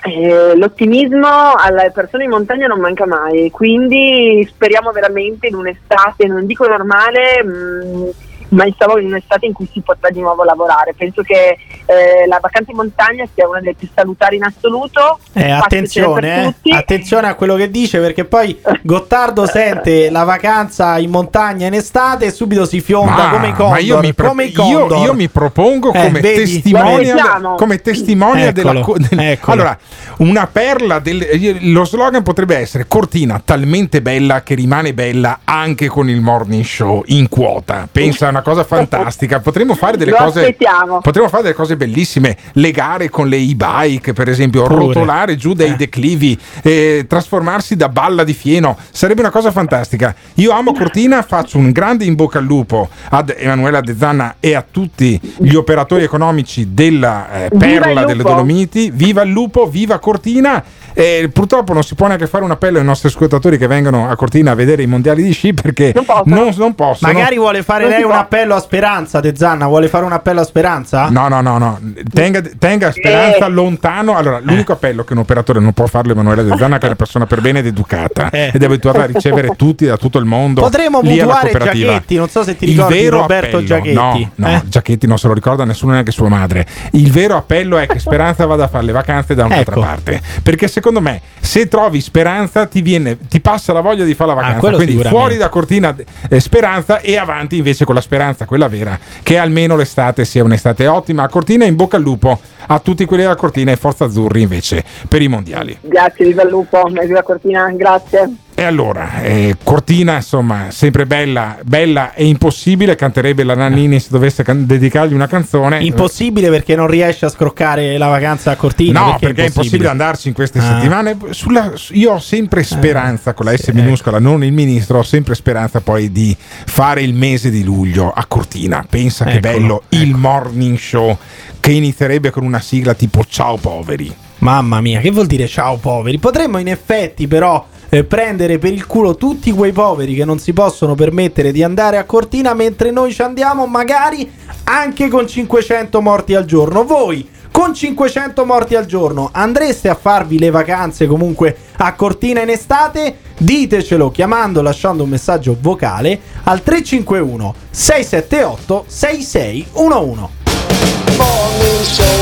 Eh, 0.06 0.56
l'ottimismo 0.58 1.54
alle 1.56 1.92
persone 1.94 2.24
in 2.24 2.32
montagna 2.32 2.68
non 2.68 2.80
manca 2.80 3.06
mai, 3.06 3.52
quindi 3.52 4.46
speriamo 4.50 4.92
veramente 4.92 5.48
in 5.48 5.56
un'estate, 5.56 6.26
non 6.28 6.46
dico 6.46 6.68
normale, 6.68 7.44
mh, 7.44 8.10
ma 8.54 8.66
stavo 8.74 8.98
in 9.00 9.08
un'estate 9.08 9.46
in 9.46 9.54
cui 9.54 9.68
si 9.72 9.82
potrà 9.82 10.10
di 10.10 10.20
nuovo 10.20 10.44
lavorare. 10.44 10.94
Penso 10.96 11.22
che 11.22 11.58
eh, 11.86 12.28
la 12.28 12.40
vacanza 12.42 12.72
in 12.72 12.78
montagna 12.78 13.26
sia 13.34 13.48
una 13.48 13.60
delle 13.60 13.74
più 13.76 13.88
salutari 13.94 14.36
in 14.38 14.44
assoluto. 14.44 15.20
Eh, 15.34 15.50
attenzione, 15.50 16.56
eh. 16.62 16.76
attenzione 16.76 17.28
a 17.28 17.36
quello 17.36 17.56
che 17.56 17.70
dice 17.70 18.00
perché 18.00 18.26
poi 18.26 18.60
Gottardo 18.84 19.46
sente 19.48 20.10
la 20.10 20.24
vacanza 20.24 20.98
in 21.00 21.10
montagna 21.10 21.68
in 21.68 21.74
estate 21.74 22.26
e 22.26 22.32
subito 22.32 22.66
si 22.66 22.80
fionda 22.82 23.16
Ma- 23.16 23.30
come 23.32 23.48
i 23.48 23.52
ma 23.52 23.56
Condor. 23.56 23.82
io 23.82 24.00
mi, 24.00 24.14
pro- 24.14 24.34
io- 24.42 24.96
io 25.04 25.14
mi 25.14 25.28
propongo 25.30 25.92
Eh, 25.94 26.02
come 26.06 26.20
vedi? 26.22 26.40
testimonia, 26.54 27.14
Guardiamo. 27.14 27.56
come 27.56 27.82
testimonia 27.82 28.52
della 28.52 28.80
co- 28.82 28.98
del- 28.98 29.38
allora 29.42 29.78
una 30.18 30.46
perla 30.48 31.00
del, 31.00 31.58
lo 31.72 31.86
slogan 31.86 32.22
potrebbe 32.24 32.56
essere 32.58 32.86
Cortina 32.88 33.42
talmente 33.44 34.02
bella 34.02 34.44
che 34.44 34.54
rimane 34.56 34.94
bella 34.94 35.40
anche 35.44 35.88
con 35.88 36.10
il 36.10 36.22
morning 36.22 36.64
show 36.64 37.02
in 37.08 37.28
quota 37.30 37.88
pensa 37.92 38.28
a 38.28 38.30
una 38.30 38.42
cosa 38.44 38.64
fantastica. 38.64 39.40
Potremmo 39.40 39.74
fare 39.74 39.98
delle 39.98 40.12
Lo 40.12 40.18
cose 40.18 40.40
aspettiamo. 40.42 41.02
potremmo 41.02 41.28
fare 41.30 41.44
delle 41.44 41.56
cose 41.56 41.76
bellissime. 41.76 42.38
Legare 42.54 43.10
con 43.10 43.28
le 43.28 43.38
e-bike 43.38 44.14
per 44.14 44.30
esempio 44.30 44.64
Pure. 44.64 44.76
rotolare 44.76 45.36
giù 45.36 45.54
dai 45.54 45.76
declivi 45.76 46.38
eh, 46.62 47.06
trasformarsi 47.08 47.76
da 47.76 47.90
balla 47.90 48.24
di 48.24 48.34
fieno. 48.34 48.78
Sarebbe 48.92 49.22
una 49.22 49.32
cosa 49.32 49.52
fantastica. 49.52 50.14
Io 50.36 50.52
amo 50.52 50.74
Cortina 50.74 51.22
faccio 51.24 51.58
un 51.58 51.72
grande 51.72 52.06
in 52.06 52.16
bocca 52.16 52.38
al 52.40 52.46
lupo 52.46 52.90
ad 53.10 53.34
Emanuela 53.36 53.82
De 53.82 53.96
Zanna 53.98 54.36
e 54.40 54.54
a 54.54 54.64
tutti 54.70 55.20
gli 55.38 55.56
operatori 55.56 56.04
economici 56.04 56.74
della 56.74 57.46
eh, 57.46 57.50
perla 57.58 58.04
delle! 58.06 58.22
Dolomiti. 58.24 58.92
Viva 58.92 59.22
il 59.24 59.32
lupo 59.32 59.68
viva 59.68 60.00
Cortina 60.00 60.64
Eh, 60.94 61.30
purtroppo 61.34 61.74
non 61.74 61.84
si 61.84 61.96
può 61.96 62.08
neanche 62.08 62.28
fare 62.28 62.44
un 62.44 62.52
appello 62.52 62.78
ai 62.80 62.84
nostri 62.86 63.08
ascoltatori 63.10 63.58
che 63.58 63.68
vengono 63.68 64.10
a 64.10 64.16
Cortina 64.16 64.52
a 64.52 64.56
vedere 64.56 64.84
i 64.84 64.88
mondiali 64.88 65.24
di 65.24 65.32
sci 65.32 65.54
perché 65.54 65.94
non, 66.26 66.52
non 66.56 66.76
possono 66.76 67.12
Magari 67.14 67.38
vuole 67.38 67.64
fare 67.64 67.84
Non 67.84 67.92
lei 67.92 68.04
un 68.04 68.10
può. 68.10 68.20
appello 68.20 68.56
a 68.56 68.60
Speranza, 68.60 69.20
De 69.20 69.34
Zanna. 69.36 69.68
Vuole 69.68 69.88
fare 69.88 70.06
un 70.06 70.12
appello 70.14 70.42
a 70.42 70.44
Speranza? 70.44 71.10
No, 71.10 71.28
no, 71.28 71.42
no, 71.42 71.58
no. 71.58 71.80
Tenga, 72.14 72.42
tenga 72.58 72.92
speranza 72.92 73.46
Eh. 73.46 73.50
lontano. 73.50 74.16
Allora, 74.16 74.40
l'unico 74.42 74.74
appello 74.74 75.04
che 75.04 75.14
un 75.14 75.20
operatore 75.20 75.60
non 75.60 75.74
può 75.74 75.86
farlo 75.88 76.12
Emanuele 76.14 76.44
De 76.44 76.56
Zanna, 76.58 76.78
che 76.78 76.84
è 76.84 76.88
una 76.88 76.96
persona 76.96 77.26
per 77.26 77.42
bene 77.42 77.60
ed 77.60 77.66
educata 77.68 78.30
ed 78.32 78.62
è 78.62 78.66
abituata 78.66 79.02
a 79.04 79.06
ricevere 79.06 79.50
tutti 79.56 79.86
da 79.86 79.98
tutto 79.98 80.18
il 80.20 80.26
mondo. 80.26 80.62
Eh. 80.62 80.64
Potremmo 80.64 81.02
mutuare. 81.02 81.52
Giachetti, 81.52 82.16
non 82.16 82.30
so 82.30 82.44
se 82.44 82.56
ti 82.56 82.66
Il 82.66 82.72
ricordi 82.76 82.98
vero 83.00 83.20
Roberto 83.22 83.46
appello- 83.58 83.64
Giachetti. 83.66 83.94
No, 83.94 84.30
no, 84.36 84.48
Eh? 84.48 84.62
Giachetti 84.66 85.08
non 85.08 85.18
se 85.18 85.28
lo 85.28 85.34
ricorda 85.34 85.64
nessuno, 85.66 85.92
neanche 85.94 86.12
sua 86.12 86.30
madre. 86.30 86.66
Il 86.92 87.12
vero 87.12 87.36
appello 87.38 87.78
è 87.78 87.88
che 87.88 88.00
Speranza 88.00 88.46
vada 88.46 88.66
a 88.66 88.68
fare 88.68 88.86
le 88.86 88.92
vacanze 88.92 89.34
da 89.36 89.46
un'altra 89.46 89.74
Ecco. 89.76 89.82
parte. 89.86 90.22
Perché 90.42 90.68
secondo 90.84 91.00
me, 91.00 91.22
se 91.40 91.70
trovi 91.70 92.02
Speranza, 92.02 92.66
ti, 92.66 92.82
viene, 92.82 93.18
ti 93.30 93.40
passa 93.40 93.72
la 93.72 93.80
voglia 93.80 94.04
di 94.04 94.14
fare 94.14 94.32
la 94.32 94.36
vacanza. 94.36 94.68
Ah, 94.68 94.74
Quindi 94.74 95.02
fuori 95.02 95.38
da 95.38 95.48
Cortina 95.48 95.96
eh, 96.28 96.40
Speranza 96.42 97.00
e 97.00 97.16
avanti 97.16 97.56
invece 97.56 97.86
con 97.86 97.96
la 97.96 98.02
Speranza, 98.02 98.44
quella 98.44 98.68
vera, 98.68 99.00
che 99.24 99.38
almeno 99.38 99.78
l'estate 99.78 100.26
sia 100.26 100.44
un'estate 100.44 100.86
ottima. 100.88 101.24
A 101.24 101.30
Cortina 101.30 101.64
in 101.64 101.78
bocca 101.78 101.96
al 101.96 102.04
lupo 102.04 102.38
a 102.68 102.80
tutti 102.80 103.06
quelli 103.06 103.24
della 103.24 103.38
Cortina 103.38 103.72
e 103.72 103.78
Forza 103.78 104.06
Azzurri 104.06 104.42
invece 104.42 104.84
per 105.08 105.22
i 105.22 105.30
mondiali. 105.30 105.78
Grazie, 105.80 106.26
viva 106.26 106.44
il 106.44 106.50
lupo, 106.50 106.84
viva 106.86 107.24
Cortina, 107.24 107.72
grazie. 107.72 108.36
E 108.56 108.62
allora, 108.64 109.22
eh, 109.24 109.56
Cortina, 109.64 110.18
insomma, 110.18 110.68
sempre 110.70 111.08
bella, 111.08 111.58
bella 111.64 112.14
e 112.14 112.26
impossibile. 112.28 112.96
Canterebbe 112.96 113.44
la 113.44 113.56
Nannini 113.56 114.00
se 114.00 114.10
dovesse 114.12 114.44
can- 114.44 114.68
dedicargli 114.68 115.14
una 115.14 115.26
canzone. 115.28 115.84
Impossibile 115.84 116.50
perché 116.50 116.76
non 116.76 116.86
riesce 116.88 117.26
a 117.26 117.30
scroccare 117.30 117.98
la 117.98 118.08
vacanza 118.08 118.52
a 118.52 118.56
Cortina. 118.56 119.00
No, 119.00 119.18
perché, 119.20 119.44
è 119.44 119.48
impossibile 119.48 119.90
andarci 119.90 120.28
in 120.28 120.36
queste 120.36 120.60
Ah. 120.60 120.62
settimane. 120.76 121.18
Sulla- 121.32 121.72
su- 121.76 121.94
io 121.96 122.12
ho 122.14 122.20
sempre 122.20 122.62
speranza, 122.64 123.34
con 123.34 123.46
la 123.48 123.58
S 123.58 123.70
minuscola, 123.70 124.20
non 124.20 124.44
il 124.44 124.54
ministro, 124.54 125.00
ho 125.00 125.04
sempre 125.04 125.34
speranza 125.34 125.82
poi 125.82 126.12
di 126.12 126.36
fare 126.38 127.02
il 127.02 127.16
mese 127.16 127.50
di 127.50 127.64
luglio 127.64 128.12
a 128.16 128.24
Cortina. 128.28 128.86
Pensa 128.88 129.26
che 129.26 129.38
Eccolo, 129.38 129.42
bello 129.58 129.82
il 129.90 130.14
morning 130.16 130.78
show 130.78 131.18
che 131.60 131.72
inizierebbe 131.72 132.30
con 132.30 132.44
una 132.44 132.60
sigla 132.60 132.94
tipo 132.94 133.24
Ciao 133.28 133.58
poveri. 133.58 134.14
Mamma 134.40 134.82
mia, 134.82 135.00
che 135.00 135.10
vuol 135.10 135.26
dire 135.26 135.48
ciao 135.48 135.78
poveri? 135.78 136.20
Potremmo 136.20 136.58
in 136.58 136.68
effetti 136.68 137.28
però 137.28 137.66
eh, 137.94 138.04
prendere 138.04 138.58
per 138.58 138.74
il 138.74 138.88
culo 138.88 139.16
tutti 139.16 139.52
quei 139.52 139.72
poveri 139.72 140.16
che 140.16 140.26
non 140.26 140.40
si 140.40 140.52
possono 140.52 140.96
permettere 140.96 141.52
di 141.52 141.62
andare 141.62 141.98
a 141.98 142.06
Cortina 142.06 142.56
mentre 142.56 142.90
noi 142.90 143.14
ci 143.14 143.22
andiamo 143.22 143.68
magari 143.68 144.32
anche 144.64 145.10
con 145.10 145.28
500 145.28 146.02
morti 146.02 146.34
al 146.34 146.46
giorno. 146.46 146.86
Voi 146.86 147.30
con 147.52 147.72
500 147.76 148.46
morti 148.46 148.74
al 148.74 148.88
giorno 148.88 149.30
andreste 149.32 149.90
a 149.90 149.96
farvi 149.96 150.40
le 150.40 150.50
vacanze 150.50 151.06
comunque 151.06 151.56
a 151.78 151.94
Cortina 151.94 152.42
in 152.42 152.50
estate? 152.50 153.18
Ditecelo 153.38 154.10
chiamando, 154.10 154.64
lasciando 154.64 155.04
un 155.04 155.10
messaggio 155.10 155.56
vocale 155.60 156.20
al 156.46 156.64
351 156.64 157.54
678 157.70 158.86
6611. 158.88 160.43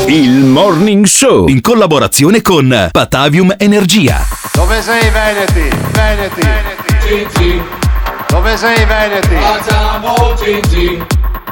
Il 0.06 0.44
Morning 0.44 1.06
Show 1.06 1.48
in 1.48 1.60
collaborazione 1.60 2.42
con 2.42 2.88
Patavium 2.90 3.54
Energia. 3.56 4.26
Dove 4.52 4.82
sei 4.82 5.08
Veneti? 5.10 5.76
Veneti. 5.92 6.48
Cinci. 7.06 7.62
Dove 8.28 8.56
sei 8.56 8.84
Veneti? 8.84 9.34
Facciamo 9.34 10.34
Cinci. 10.42 11.02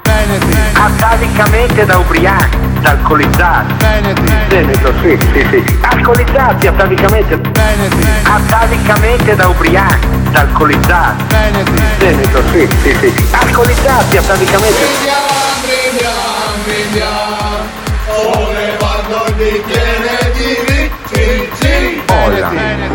Veneti. 0.02 0.58
Atavicamente 0.72 1.86
da 1.86 1.96
ubriachi, 1.98 2.58
da 2.80 2.90
alcolizzati. 2.90 3.74
Veneti. 3.78 4.32
Veneto, 4.48 4.92
sì, 5.00 5.18
sì, 5.32 5.46
sì. 5.50 5.78
Alcolizzati 5.80 6.66
atavicamente. 6.66 7.36
Veneti. 7.36 8.08
Atavicamente 8.22 9.36
da 9.36 9.48
ubriachi, 9.48 10.06
da 10.30 10.40
alcolizzati. 10.40 11.24
Veneti. 11.28 11.82
Veneto, 11.98 12.42
sì, 12.52 12.68
sì, 12.82 12.96
sì. 13.00 13.26
Alcolizzati 13.30 14.16
atavicamente. 14.16 15.38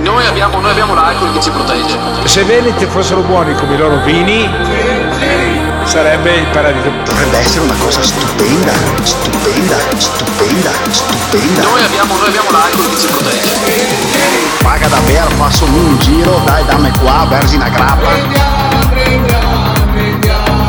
Noi 0.02 0.26
abbiamo, 0.26 0.60
noi 0.62 0.72
abbiamo 0.72 0.94
l'alcol 0.94 1.34
che 1.34 1.42
ci 1.42 1.50
protegge. 1.50 1.98
Se 2.24 2.44
Veneti 2.44 2.86
fossero 2.86 3.22
buoni 3.22 3.54
come 3.56 3.76
i 3.76 3.78
loro 3.78 3.98
vini, 4.04 4.50
sarebbe 5.84 6.36
il 6.36 6.48
paradiso. 6.48 6.90
Dovrebbe 7.04 7.38
essere 7.38 7.66
una 7.66 7.76
cosa 7.78 8.02
stupenda, 8.02 8.72
stupenda, 9.04 9.76
stupenda, 9.98 10.72
stupenda. 10.92 11.62
Noi 11.62 11.84
abbiamo, 11.84 12.16
noi 12.16 12.28
abbiamo 12.28 12.52
l'alcol 12.52 12.90
che 12.90 12.98
ci 13.00 13.08
protegge. 13.08 13.56
Paga 14.62 14.88
davvero, 14.88 15.30
faço 15.32 15.66
un 15.66 16.00
giro, 16.00 16.42
dai 16.46 16.64
dammi 16.66 16.92
qua, 17.00 17.26
vergine 17.28 17.70
grappa. 17.70 19.65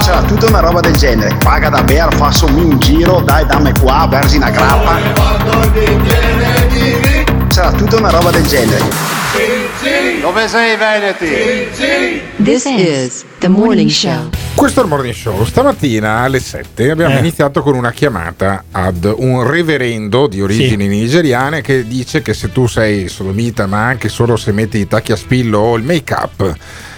C'era 0.00 0.22
tutta 0.22 0.46
una 0.46 0.60
roba 0.60 0.80
del 0.80 0.94
genere, 0.94 1.36
paga 1.42 1.68
davvero, 1.68 2.10
faço 2.12 2.46
un 2.46 2.78
giro, 2.78 3.20
dai 3.20 3.44
dammi 3.46 3.72
qua, 3.80 4.06
vergine 4.08 4.50
grappa. 4.50 4.98
C'era 7.48 7.72
tutta 7.72 7.96
una 7.96 8.10
roba 8.10 8.30
del 8.30 8.46
genere. 8.46 8.84
Dove 10.20 10.48
sei 10.48 10.76
Veneti? 10.76 12.30
This 12.42 12.64
is 12.66 13.24
the 13.38 13.48
morning 13.48 13.90
show. 13.90 14.30
Questo 14.54 14.80
è 14.80 14.82
il 14.84 14.88
morning 14.88 15.14
show. 15.14 15.44
Stamattina 15.44 16.20
alle 16.20 16.40
7 16.40 16.90
abbiamo 16.90 17.16
Eh. 17.16 17.18
iniziato 17.18 17.62
con 17.62 17.74
una 17.74 17.92
chiamata 17.92 18.64
ad 18.70 19.12
un 19.16 19.46
reverendo 19.48 20.26
di 20.26 20.40
origini 20.40 20.86
nigeriane 20.88 21.60
che 21.60 21.86
dice 21.86 22.22
che 22.22 22.32
se 22.34 22.50
tu 22.52 22.66
sei 22.66 23.08
sodomita, 23.08 23.66
ma 23.66 23.84
anche 23.86 24.08
solo 24.08 24.36
se 24.36 24.52
metti 24.52 24.78
i 24.78 24.88
tacchi 24.88 25.12
a 25.12 25.16
spillo 25.16 25.58
o 25.58 25.76
il 25.76 25.82
make 25.84 26.14
up, 26.14 26.54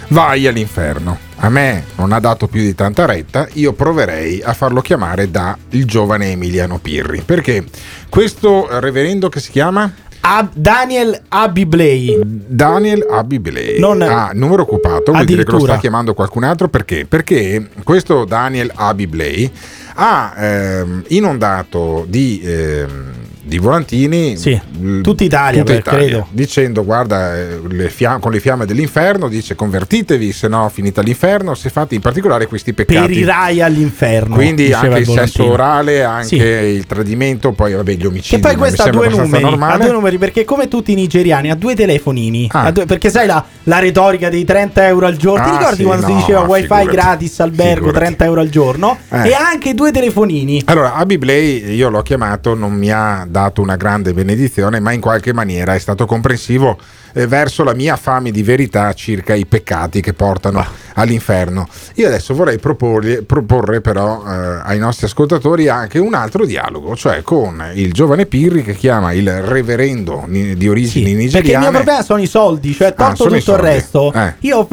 vai 0.09 0.47
all'inferno. 0.47 1.17
A 1.37 1.49
me 1.49 1.85
non 1.95 2.11
ha 2.11 2.19
dato 2.19 2.47
più 2.47 2.61
di 2.61 2.75
tanta 2.75 3.05
retta, 3.05 3.47
io 3.53 3.73
proverei 3.73 4.41
a 4.41 4.53
farlo 4.53 4.81
chiamare 4.81 5.31
da 5.31 5.57
il 5.69 5.85
giovane 5.85 6.31
Emiliano 6.31 6.79
Pirri. 6.79 7.21
Perché 7.25 7.63
questo 8.09 8.67
reverendo 8.79 9.29
che 9.29 9.39
si 9.39 9.51
chiama? 9.51 9.91
Ab- 10.21 10.51
Daniel 10.53 11.21
Abiblei. 11.29 12.19
Daniel 12.23 13.05
Abiblei. 13.09 13.79
Non- 13.79 14.01
ah, 14.01 14.31
numero 14.33 14.63
occupato, 14.63 15.13
vuol 15.13 15.23
dire 15.23 15.45
che 15.45 15.51
lo 15.51 15.59
sta 15.59 15.77
chiamando 15.77 16.13
qualcun 16.13 16.43
altro 16.43 16.67
perché? 16.67 17.05
Perché 17.05 17.69
questo 17.83 18.25
Daniel 18.25 18.69
Abiblei 18.75 19.49
ha 19.95 20.33
ehm, 20.37 21.03
inondato 21.07 22.05
di, 22.07 22.41
ehm, 22.43 23.18
di 23.49 23.57
volantini 23.57 24.37
l- 24.37 25.01
tutta 25.01 25.23
Italia, 25.23 25.63
tutta 25.63 25.77
Italia, 25.77 25.99
credo. 26.07 26.27
dicendo 26.29 26.85
guarda 26.85 27.35
eh, 27.35 27.59
le 27.67 27.89
fia- 27.89 28.17
con 28.19 28.31
le 28.31 28.39
fiamme 28.39 28.65
dell'inferno 28.65 29.27
dice 29.27 29.55
convertitevi 29.55 30.31
se 30.31 30.47
no 30.47 30.69
finita 30.71 31.01
l'inferno 31.01 31.55
se 31.55 31.69
fate 31.69 31.95
in 31.95 32.01
particolare 32.01 32.45
questi 32.45 32.73
peccati 32.73 33.07
Per 33.07 33.17
i 33.17 33.23
rai 33.25 33.61
all'inferno. 33.61 34.35
quindi 34.35 34.71
anche 34.71 34.99
il 34.99 35.05
sesso 35.05 35.43
Volantino. 35.43 35.51
orale, 35.51 36.03
anche 36.03 36.25
Sì. 36.27 36.35
il 36.37 36.85
tradimento, 36.85 37.51
poi 37.51 37.73
vabbè 37.73 37.93
gli 37.95 38.05
omicidi. 38.05 38.35
Che 38.35 38.39
poi 38.47 38.55
questo 38.55 38.83
ha 38.83 38.85
mi 38.85 38.91
due, 38.91 39.09
numeri, 39.09 39.43
ha 39.43 39.49
normale. 39.49 39.83
due 39.83 39.93
numeri 39.93 40.17
perché 40.19 40.45
come 40.45 40.67
tutti 40.67 40.91
i 40.91 40.95
nigeriani 40.95 41.49
ha 41.49 41.55
due 41.55 41.75
telefonini 41.75 42.47
Ah. 42.51 42.65
Ha 42.65 42.71
due- 42.71 42.85
perché 42.85 43.09
sai 43.09 43.25
la, 43.25 43.43
la 43.63 43.79
retorica 43.79 44.29
dei 44.29 44.45
30 44.45 44.85
euro 44.87 45.07
al 45.07 45.17
giorno 45.17 45.43
ti 45.43 45.49
Ah, 45.49 45.57
ricordi 45.57 45.75
sì, 45.77 45.83
quando 45.83 46.05
si 46.05 46.11
no, 46.13 46.17
diceva 46.19 46.41
wifi 46.41 46.61
figurati, 46.67 46.87
gratis 46.89 47.39
albergo 47.39 47.73
figurati. 47.87 47.97
30 47.97 48.25
euro 48.25 48.41
al 48.41 48.49
giorno 48.49 48.97
Eh. 49.09 49.29
e 49.29 49.33
anche 49.33 49.73
due 49.73 49.91
telefonini 49.91 50.61
Allora, 50.65 50.93
Abiblei 50.93 51.73
io 51.73 51.89
l'ho 51.89 52.01
chiamato, 52.03 52.53
non 52.53 52.73
mi 52.73 52.91
ha 52.91 53.25
dato 53.27 53.37
una 53.61 53.75
grande 53.75 54.13
benedizione, 54.13 54.79
ma 54.79 54.91
in 54.91 55.01
qualche 55.01 55.33
maniera 55.33 55.73
è 55.73 55.79
stato 55.79 56.05
comprensivo 56.05 56.77
eh, 57.13 57.27
verso 57.27 57.63
la 57.63 57.73
mia 57.73 57.95
fame 57.95 58.31
di 58.31 58.43
verità 58.43 58.91
circa 58.93 59.33
i 59.33 59.45
peccati 59.45 60.01
che 60.01 60.13
portano 60.13 60.65
all'inferno. 60.95 61.67
Io 61.95 62.07
adesso 62.07 62.33
vorrei 62.33 62.57
proporre, 62.59 63.21
proporre 63.23 63.81
però 63.81 64.23
eh, 64.25 64.61
ai 64.63 64.79
nostri 64.79 65.05
ascoltatori 65.05 65.67
anche 65.69 65.97
un 65.99 66.13
altro 66.13 66.45
dialogo, 66.45 66.95
cioè 66.95 67.21
con 67.21 67.63
il 67.73 67.93
giovane 67.93 68.25
Pirri 68.25 68.63
che 68.63 68.75
chiama 68.75 69.13
il 69.13 69.41
reverendo 69.41 70.25
di 70.27 70.67
origini 70.67 71.05
perché 71.05 71.09
il 71.09 71.17
nigeriane. 71.17 71.59
mio 71.59 71.71
problema 71.71 72.01
sono 72.03 72.21
i 72.21 72.27
soldi 72.27 72.73
cioè 72.73 72.87
Ah, 72.89 72.91
tolto 73.13 73.23
sono 73.23 73.35
i 73.35 73.39
tutto 73.39 73.51
il 73.53 73.57
soldi. 73.59 73.73
resto 73.73 74.13
Eh. 74.13 74.33
io 74.39 74.67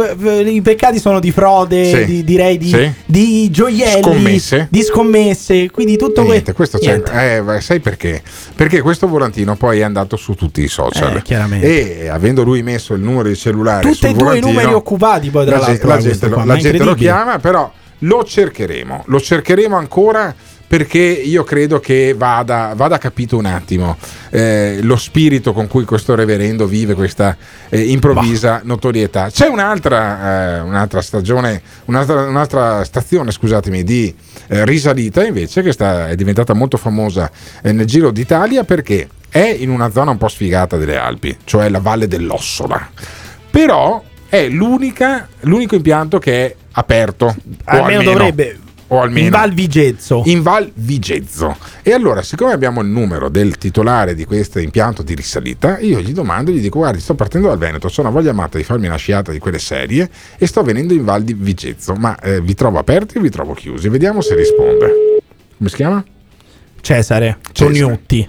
i 0.49 0.61
peccati 0.63 0.99
sono 0.99 1.21
di 1.21 1.31
frode 1.31 1.85
Sì. 1.85 2.05
di, 2.05 2.25
direi 2.25 2.59
di, 2.59 2.69
Sì. 2.69 2.93
di 3.05 3.51
gioielli 3.51 4.03
Scommesse. 4.03 4.67
di 4.71 4.83
scommesse 4.83 5.71
quindi 5.71 5.97
tutto 5.97 6.23
Niente, 6.23 6.53
questo 6.55 6.79
c'è. 6.79 7.01
Eh, 7.13 7.61
sai 7.61 7.81
perché? 7.81 8.21
Perché 8.55 8.81
questo 8.81 9.07
volantino 9.07 9.55
poi 9.57 9.79
è 9.81 9.83
andato 9.83 10.17
su 10.17 10.35
tutti 10.35 10.63
i 10.63 10.69
social. 10.69 11.17
Eh, 11.17 11.23
chiaramente. 11.23 11.67
Avendo 12.27 12.43
lui 12.43 12.63
messo 12.63 12.95
il 12.95 13.01
numero 13.01 13.29
di 13.29 13.37
cellulare 13.37 13.83
tutti 13.83 14.07
e 14.07 14.13
due 14.13 14.39
i 14.39 14.41
numeri 14.41 14.73
occupati 14.73 15.31
poi 15.31 15.47
tra 15.47 15.59
la, 15.59 15.67
l'altro 15.67 15.89
la 15.89 15.99
gente, 15.99 16.29
qua, 16.29 16.45
la 16.45 16.57
gente 16.57 16.85
lo 16.85 16.95
chiama, 16.95 17.39
però 17.39 17.73
lo 18.01 18.25
cercheremo. 18.25 19.05
Lo 19.07 19.21
cercheremo 19.21 19.77
ancora 19.77 20.35
perché 20.67 20.99
io 20.99 21.45
credo 21.45 21.79
che 21.79 22.15
vada, 22.17 22.73
vada 22.75 22.99
capito 22.99 23.37
un 23.37 23.47
attimo 23.47 23.97
eh, 24.31 24.81
lo 24.83 24.97
spirito 24.97 25.53
con 25.53 25.69
cui 25.69 25.85
questo 25.85 26.17
reverendo 26.17 26.67
vive 26.67 26.95
questa 26.95 27.37
eh, 27.69 27.81
improvvisa 27.81 28.63
notorietà. 28.65 29.31
C'è 29.31 29.47
un'altra, 29.47 30.57
eh, 30.57 30.61
un'altra 30.61 31.01
stagione, 31.01 31.63
un'altra, 31.85 32.27
un'altra 32.27 32.83
stazione, 32.85 33.31
scusatemi, 33.31 33.85
di 33.85 34.13
eh, 34.49 34.65
risalita 34.65 35.25
invece 35.25 35.63
che 35.63 35.73
sta, 35.73 36.09
è 36.09 36.17
diventata 36.17 36.53
molto 36.53 36.77
famosa 36.77 37.31
eh, 37.63 37.73
nel 37.73 37.87
giro 37.87 38.11
d'Italia 38.11 38.65
perché 38.65 39.09
è 39.37 39.55
in 39.59 39.69
una 39.69 39.91
zona 39.91 40.13
un 40.13 40.17
po' 40.17 40.29
sfigata 40.29 40.79
delle 40.79 40.97
Alpi, 40.97 41.37
cioè 41.45 41.69
la 41.69 41.81
Valle 41.81 42.09
dell'Ossola. 42.09 42.89
Però 43.51 44.03
è 44.29 44.49
l'unica, 44.49 45.29
l'unico 45.41 45.75
impianto 45.75 46.19
che 46.19 46.47
è 46.47 46.55
aperto. 46.73 47.27
o 47.27 47.35
almeno 47.65 48.03
dovrebbe 48.03 48.61
o 48.89 49.01
almeno 49.01 49.27
in 49.27 49.33
Val 49.33 49.53
Vigezzo 49.53 50.23
in 50.27 50.43
Val 50.43 50.71
Vigezzo. 50.73 51.57
E 51.83 51.93
allora, 51.93 52.23
siccome 52.23 52.53
abbiamo 52.53 52.81
il 52.81 52.87
numero 52.87 53.29
del 53.29 53.59
titolare 53.59 54.15
di 54.15 54.25
questo 54.25 54.59
impianto 54.59 55.03
di 55.03 55.15
risalita, 55.15 55.81
io 55.81 56.01
gli 56.01 56.13
domando, 56.13 56.51
gli 56.51 56.61
dico: 56.61 56.79
Guardi, 56.79 57.01
sto 57.01 57.15
partendo 57.15 57.49
dal 57.49 57.59
Veneto, 57.59 57.89
sono 57.89 58.11
voglia 58.11 58.33
matta 58.33 58.57
di 58.57 58.65
farmi 58.65 58.87
una 58.87 58.97
sciata 58.97 59.33
di 59.33 59.39
quelle 59.39 59.59
serie 59.59 60.09
e 60.39 60.47
sto 60.47 60.63
venendo 60.63 60.95
in 60.95 61.05
Val 61.05 61.23
di 61.23 61.35
Vigezzo. 61.35 61.93
Ma 61.95 62.19
eh, 62.21 62.41
vi 62.41 62.55
trovo 62.55 62.79
aperti 62.79 63.19
o 63.19 63.21
vi 63.21 63.31
trovo 63.31 63.53
chiusi? 63.53 63.89
Vediamo 63.91 64.23
se 64.23 64.35
risponde. 64.35 65.21
Come 65.59 65.69
si 65.69 65.77
chiama? 65.77 66.03
Cesare 66.81 67.39
Cesare. 67.53 67.73
Tognutti 67.73 68.29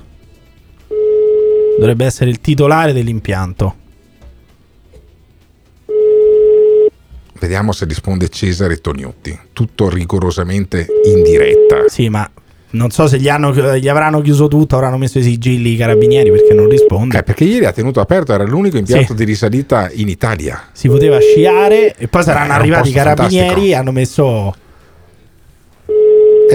dovrebbe 1.78 2.06
essere 2.06 2.30
il 2.30 2.42
titolare 2.42 2.94
dell'impianto 2.94 3.76
Vediamo 7.40 7.72
se 7.72 7.86
risponde 7.86 8.30
Cesare 8.30 8.78
Tognutti. 8.82 9.38
Tutto 9.54 9.90
rigorosamente 9.90 10.88
in 11.06 11.22
diretta. 11.22 11.88
Sì, 11.88 12.10
ma 12.10 12.28
non 12.72 12.90
so 12.90 13.08
se 13.08 13.20
gli, 13.20 13.30
hanno, 13.30 13.54
gli 13.78 13.88
avranno 13.88 14.22
chiuso 14.22 14.48
tutto, 14.48 14.76
avranno 14.76 14.98
messo 14.98 15.20
i 15.20 15.24
sigilli 15.24 15.74
i 15.74 15.78
carabinieri 15.78 16.32
perché 16.32 16.54
non 16.56 16.68
risponde. 16.68 17.20
Eh, 17.20 17.24
perché 17.24 17.44
ieri 17.44 17.66
ha 17.66 17.72
tenuto 17.72 18.00
aperto, 18.00 18.34
era 18.34 18.44
l'unico 18.44 18.78
impianto 18.78 19.10
Sì. 19.12 19.16
di 19.16 19.24
risalita 19.24 19.90
in 19.94 20.10
Italia. 20.10 20.70
Si 20.72 20.88
poteva 20.88 21.20
sciare 21.20 21.96
e 21.96 22.08
poi 22.08 22.24
saranno 22.24 22.54
Eh, 22.54 22.56
arrivati 22.56 22.90
i 22.90 22.94
carabinieri 22.94 23.70
e 23.70 23.76
hanno 23.76 23.92
messo 23.92 24.54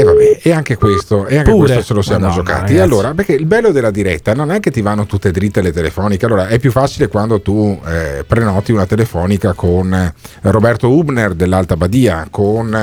E 0.02 0.04
vabbè, 0.04 0.38
e 0.42 0.50
anche 0.52 0.76
questo, 0.76 1.26
e 1.26 1.36
anche 1.38 1.50
Pure. 1.52 1.64
questo 1.66 1.84
ce 1.84 1.94
lo 1.94 2.02
siamo 2.02 2.26
Madonna, 2.26 2.42
giocati. 2.42 2.60
ragazzi. 2.74 2.78
Allora, 2.80 3.14
perché 3.14 3.32
il 3.34 3.46
bello 3.46 3.70
della 3.70 3.90
diretta 3.92 4.34
non 4.34 4.50
è 4.50 4.58
che 4.58 4.70
ti 4.72 4.80
vanno 4.82 5.06
tutte 5.06 5.30
dritte 5.30 5.62
le 5.62 5.72
telefoniche. 5.72 6.26
Allora, 6.26 6.48
è 6.48 6.58
più 6.58 6.72
facile 6.72 7.06
quando 7.06 7.40
tu 7.40 7.78
eh, 7.86 8.24
prenoti 8.26 8.72
una 8.72 8.86
telefonica 8.86 9.52
con 9.52 9.94
eh, 9.94 10.12
Roberto 10.42 10.90
Hubner 10.90 11.34
dell'Alta 11.34 11.76
Badia, 11.76 12.26
con 12.30 12.74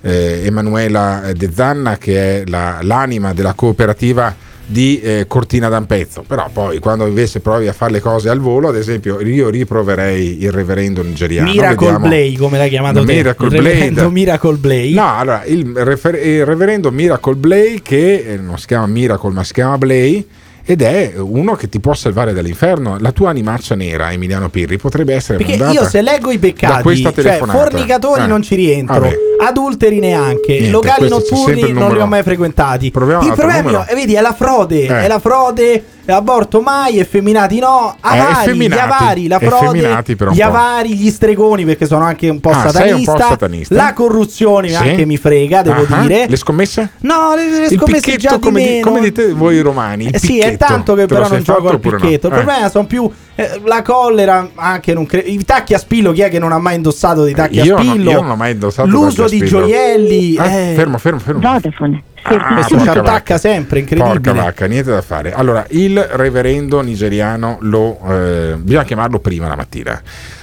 eh, 0.00 0.42
Emanuela 0.44 1.22
De 1.34 1.50
Zanna, 1.52 1.96
che 1.96 2.42
è 2.42 2.44
la- 2.48 2.78
l'anima 2.82 3.32
della 3.32 3.52
cooperativa 3.54 4.34
di 4.66 5.00
eh, 5.00 5.24
Cortina 5.28 5.68
d'Ampezzo. 5.68 6.24
Però 6.26 6.48
poi 6.52 6.78
quando 6.78 7.06
invece 7.06 7.40
provi 7.40 7.68
a 7.68 7.72
fare 7.72 7.92
le 7.92 8.00
cose 8.00 8.28
al 8.28 8.40
volo, 8.40 8.68
ad 8.68 8.76
esempio, 8.76 9.20
io 9.20 9.48
riproverei 9.50 10.42
il 10.42 10.50
reverendo 10.52 11.02
nigeriano. 11.02 11.50
Miracle 11.50 11.86
vediamo- 11.86 12.06
Blay, 12.08 12.36
come 12.36 12.58
l'hai 12.58 12.68
chiamato 12.70 13.00
No, 13.00 13.04
te. 13.04 13.14
Miracle 13.14 13.46
il 13.46 13.52
reverendo 13.52 13.94
Blade. 13.94 14.10
Miracle 14.12 14.56
Blay. 14.56 14.94
No, 14.94 15.16
allora 15.18 15.42
il, 15.44 15.72
refer- 15.76 16.24
il 16.24 16.44
reverendo 16.44 16.90
Miracle 16.90 17.34
Blay, 17.34 17.80
che 17.82 18.24
eh, 18.26 18.36
non 18.36 18.58
si 18.58 18.66
chiama 18.66 18.86
Miracle 18.86 19.30
ma 19.30 19.44
si 19.44 19.52
chiama 19.52 19.76
Blay, 19.78 20.26
ed 20.66 20.80
è 20.80 21.12
uno 21.18 21.56
che 21.56 21.68
ti 21.68 21.78
può 21.78 21.92
salvare 21.92 22.32
dall'inferno. 22.32 22.96
La 22.98 23.12
tua 23.12 23.28
animaccia 23.28 23.74
nera, 23.74 24.10
Emiliano 24.12 24.48
Pirri, 24.48 24.78
potrebbe 24.78 25.14
essere 25.14 25.36
Perché 25.44 25.62
io 25.62 25.84
se 25.84 26.00
leggo 26.00 26.30
i 26.30 26.38
da 26.38 26.46
peccati, 26.48 27.02
cioè 27.02 27.38
fornicatori 27.44 28.22
Eh, 28.22 28.26
non 28.26 28.42
ci 28.42 28.54
rientro, 28.54 28.98
vabbè. 28.98 29.14
Adulteri 29.38 29.98
neanche, 29.98 30.52
Niente, 30.52 30.70
locali 30.70 31.08
notturni 31.08 31.72
non 31.72 31.92
li 31.92 32.00
ho 32.00 32.06
mai 32.06 32.22
frequentati. 32.22 32.90
Proviamo 32.90 33.26
il 33.26 33.32
problema 33.34 33.84
è, 33.86 33.94
vedi, 33.94 34.14
è 34.14 34.20
la 34.20 34.32
frode, 34.34 34.82
Eh. 34.86 35.02
è 35.04 35.08
la 35.08 35.18
frode, 35.18 35.84
aborto 36.06 36.60
mai, 36.60 36.98
effeminati 36.98 37.58
no, 37.58 37.96
avari, 38.00 38.20
gli 38.22 38.30
effeminati, 38.40 38.80
avari, 38.80 39.26
la 39.28 39.38
frode, 39.38 40.02
gli 40.32 40.40
avari, 40.40 40.94
gli 40.96 41.10
stregoni 41.10 41.64
perché 41.64 41.86
sono 41.86 42.04
anche 42.04 42.28
un 42.28 42.40
po' 42.40 42.50
Ah, 42.50 42.68
sei 42.70 42.92
un 42.92 43.04
po' 43.04 43.12
satanista, 43.12 43.28
satanista. 43.28 43.74
la 43.74 43.92
corruzione 43.94 44.68
Sì. 44.68 44.74
anche 44.74 45.04
mi 45.06 45.16
frega, 45.16 45.62
devo 45.62 45.86
Ah, 45.88 46.00
dire. 46.02 46.26
Le 46.28 46.36
scommesse? 46.36 46.90
No, 47.00 47.34
le, 47.34 47.60
le 47.60 47.68
scommesse 47.70 48.00
picchetto, 48.00 48.18
già 48.20 48.36
di 48.36 48.40
come, 48.42 48.60
di- 48.62 48.68
meno. 48.68 48.86
come 48.86 49.00
dite 49.00 49.32
voi 49.32 49.60
romani? 49.60 50.08
Eh 50.10 50.18
sì, 50.18 50.38
è 50.38 50.44
picchetto. 50.50 50.64
tanto 50.66 50.94
che 50.94 51.06
però 51.06 51.22
sei 51.24 51.32
non 51.36 51.42
gioco 51.42 51.68
al 51.68 51.74
oppure 51.76 51.96
no? 51.96 52.02
picchetto. 52.02 52.26
Il 52.28 52.32
Eh. 52.32 52.36
problema 52.36 52.68
sono 52.68 52.86
più 52.86 53.10
eh, 53.36 53.60
la 53.64 53.82
collera, 53.82 54.50
anche 54.54 54.94
non 54.94 55.06
cre- 55.06 55.20
i 55.20 55.42
tacchi 55.44 55.74
a 55.74 55.78
spillo. 55.78 56.12
Chi 56.12 56.22
è 56.22 56.28
che 56.30 56.38
non 56.38 56.52
ha 56.52 56.58
mai 56.58 56.76
indossato 56.76 57.24
dei 57.24 57.34
tacchi 57.34 57.60
Io 57.60 57.76
a 57.76 57.82
no- 57.82 57.90
spillo? 57.90 58.10
io 58.10 58.20
non 58.20 58.30
ho 58.30 58.36
mai 58.36 58.52
indossato 58.52 58.88
L'uso 58.88 59.26
di 59.28 59.38
gioielli. 59.44 60.36
Ah, 60.38 60.46
eh. 60.50 60.74
fermo, 60.74 60.98
fermo, 60.98 61.18
fermo. 61.18 61.40
Vodafone. 61.40 62.02
Ah, 62.26 62.54
Questo 62.54 62.80
ci 62.80 62.88
attacca 62.88 63.02
vacca. 63.02 63.38
sempre, 63.38 63.80
incredibile. 63.80 64.18
Porca 64.20 64.32
vacca, 64.32 64.66
niente 64.66 64.90
da 64.90 65.02
fare. 65.02 65.34
Allora, 65.34 65.66
il 65.70 66.00
reverendo 66.02 66.80
nigeriano 66.80 67.58
lo 67.60 67.98
eh, 68.08 68.54
bisogna 68.56 68.84
chiamarlo 68.84 69.18
prima 69.18 69.46
la 69.48 69.56
mattina. 69.56 70.00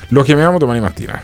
Lo 0.09 0.21
chiamiamo 0.21 0.59
domani 0.59 0.79
mattina. 0.79 1.19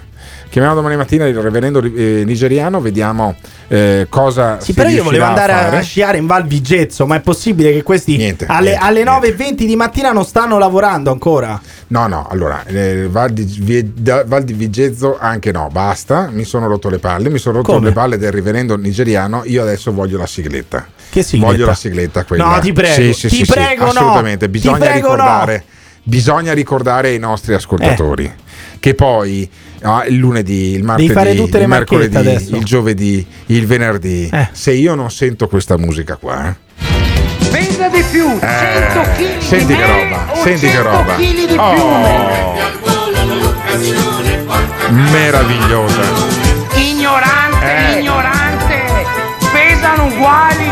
Chiamiamo 0.50 0.76
domani 0.76 0.96
mattina 0.96 1.26
il 1.28 1.36
reverendo 1.40 1.80
eh, 1.84 2.24
nigeriano, 2.26 2.80
vediamo 2.80 3.36
eh, 3.68 4.08
cosa 4.10 4.60
Sì, 4.60 4.68
si 4.68 4.74
però 4.74 4.90
io 4.90 5.04
volevo 5.04 5.26
andare 5.26 5.52
a, 5.52 5.58
fare. 5.70 5.82
sciare 5.84 6.18
in 6.18 6.26
Val 6.26 6.46
Vigezzo, 6.48 7.06
ma 7.06 7.16
è 7.16 7.20
possibile 7.20 7.72
che 7.74 7.84
questi 7.84 8.14
alle, 8.16 8.24
niente, 8.24 8.76
alle 8.80 9.04
9.20 9.04 9.54
di 9.66 9.76
mattina 9.76 10.12
non 10.12 10.24
stanno 10.26 10.58
lavorando 10.58 11.12
ancora? 11.12 11.60
No, 11.88 12.08
no, 12.08 12.28
allora, 12.30 12.64
eh, 12.66 13.08
Val, 13.10 13.32
di, 13.32 13.44
Vi- 13.60 13.92
da- 13.94 14.24
Val 14.26 14.44
di 14.44 14.54
Vigezzo 14.54 15.18
anche 15.20 15.52
no, 15.52 15.68
basta, 15.72 16.30
mi 16.32 16.44
sono 16.44 16.68
rotto 16.68 16.90
le 16.90 17.00
palle, 17.00 17.30
mi 17.30 17.38
sono 17.40 17.58
rotto 17.58 17.74
Come? 17.74 17.88
le 17.88 17.94
palle 17.94 18.18
del 18.18 18.32
reverendo 18.32 18.78
nigeriano, 18.78 19.44
io 19.46 19.62
adesso 19.62 19.92
voglio 19.94 20.18
la 20.18 20.28
sigletta. 20.28 20.86
Che 21.10 21.24
sigletta? 21.24 21.52
Voglio 21.52 21.66
la 21.66 21.76
sigletta 21.76 22.24
quella. 22.26 22.46
No, 22.56 22.60
ti 22.60 22.72
prego, 22.74 22.94
Sì, 22.94 23.14
sì, 23.14 23.28
ti 23.28 23.36
sì, 23.46 23.52
prego, 23.52 23.84
no. 23.84 23.90
assolutamente, 23.90 24.50
bisogna 24.50 24.92
ricordare 24.94 25.64
bisogna 26.10 26.54
ricordare 26.54 27.10
ai 27.10 27.20
nostri 27.20 27.54
ascoltatori 27.54 28.24
Eh. 28.24 28.34
Che 28.80 28.94
poi 28.94 29.50
ah, 29.82 30.06
il 30.08 30.16
lunedì, 30.18 30.72
il 30.74 30.84
martedì, 30.84 31.10
fare 31.12 31.36
tutte 31.36 31.58
le 31.58 31.64
il 31.64 31.70
mercoledì, 31.70 32.18
il 32.56 32.64
giovedì, 32.64 33.26
il 33.48 33.66
venerdì, 33.66 34.30
Eh. 34.32 34.50
se 34.52 34.72
io 34.74 34.96
non 34.96 35.10
sento 35.12 35.48
questa 35.48 35.78
musica 35.78 36.16
qua, 36.16 36.50
eh, 36.50 36.56
Venda 37.50 37.88
di 37.90 38.04
più, 38.12 38.28
100 38.40 39.02
kg 39.02 39.40
senti 39.40 39.66
di 39.68 39.76
che 39.76 39.86
roba, 39.86 40.34
senti 40.44 40.68
che 40.68 40.74
100 40.74 40.90
roba. 40.90 41.16
kg 41.16 41.20
di 41.48 41.56
Oh. 41.58 42.56
Meravigliosa. 44.90 46.02
Ignorante, 46.76 47.96
Eh. 47.96 48.00
ignorante, 48.00 48.84
pesano 49.52 50.06
uguali. 50.06 50.70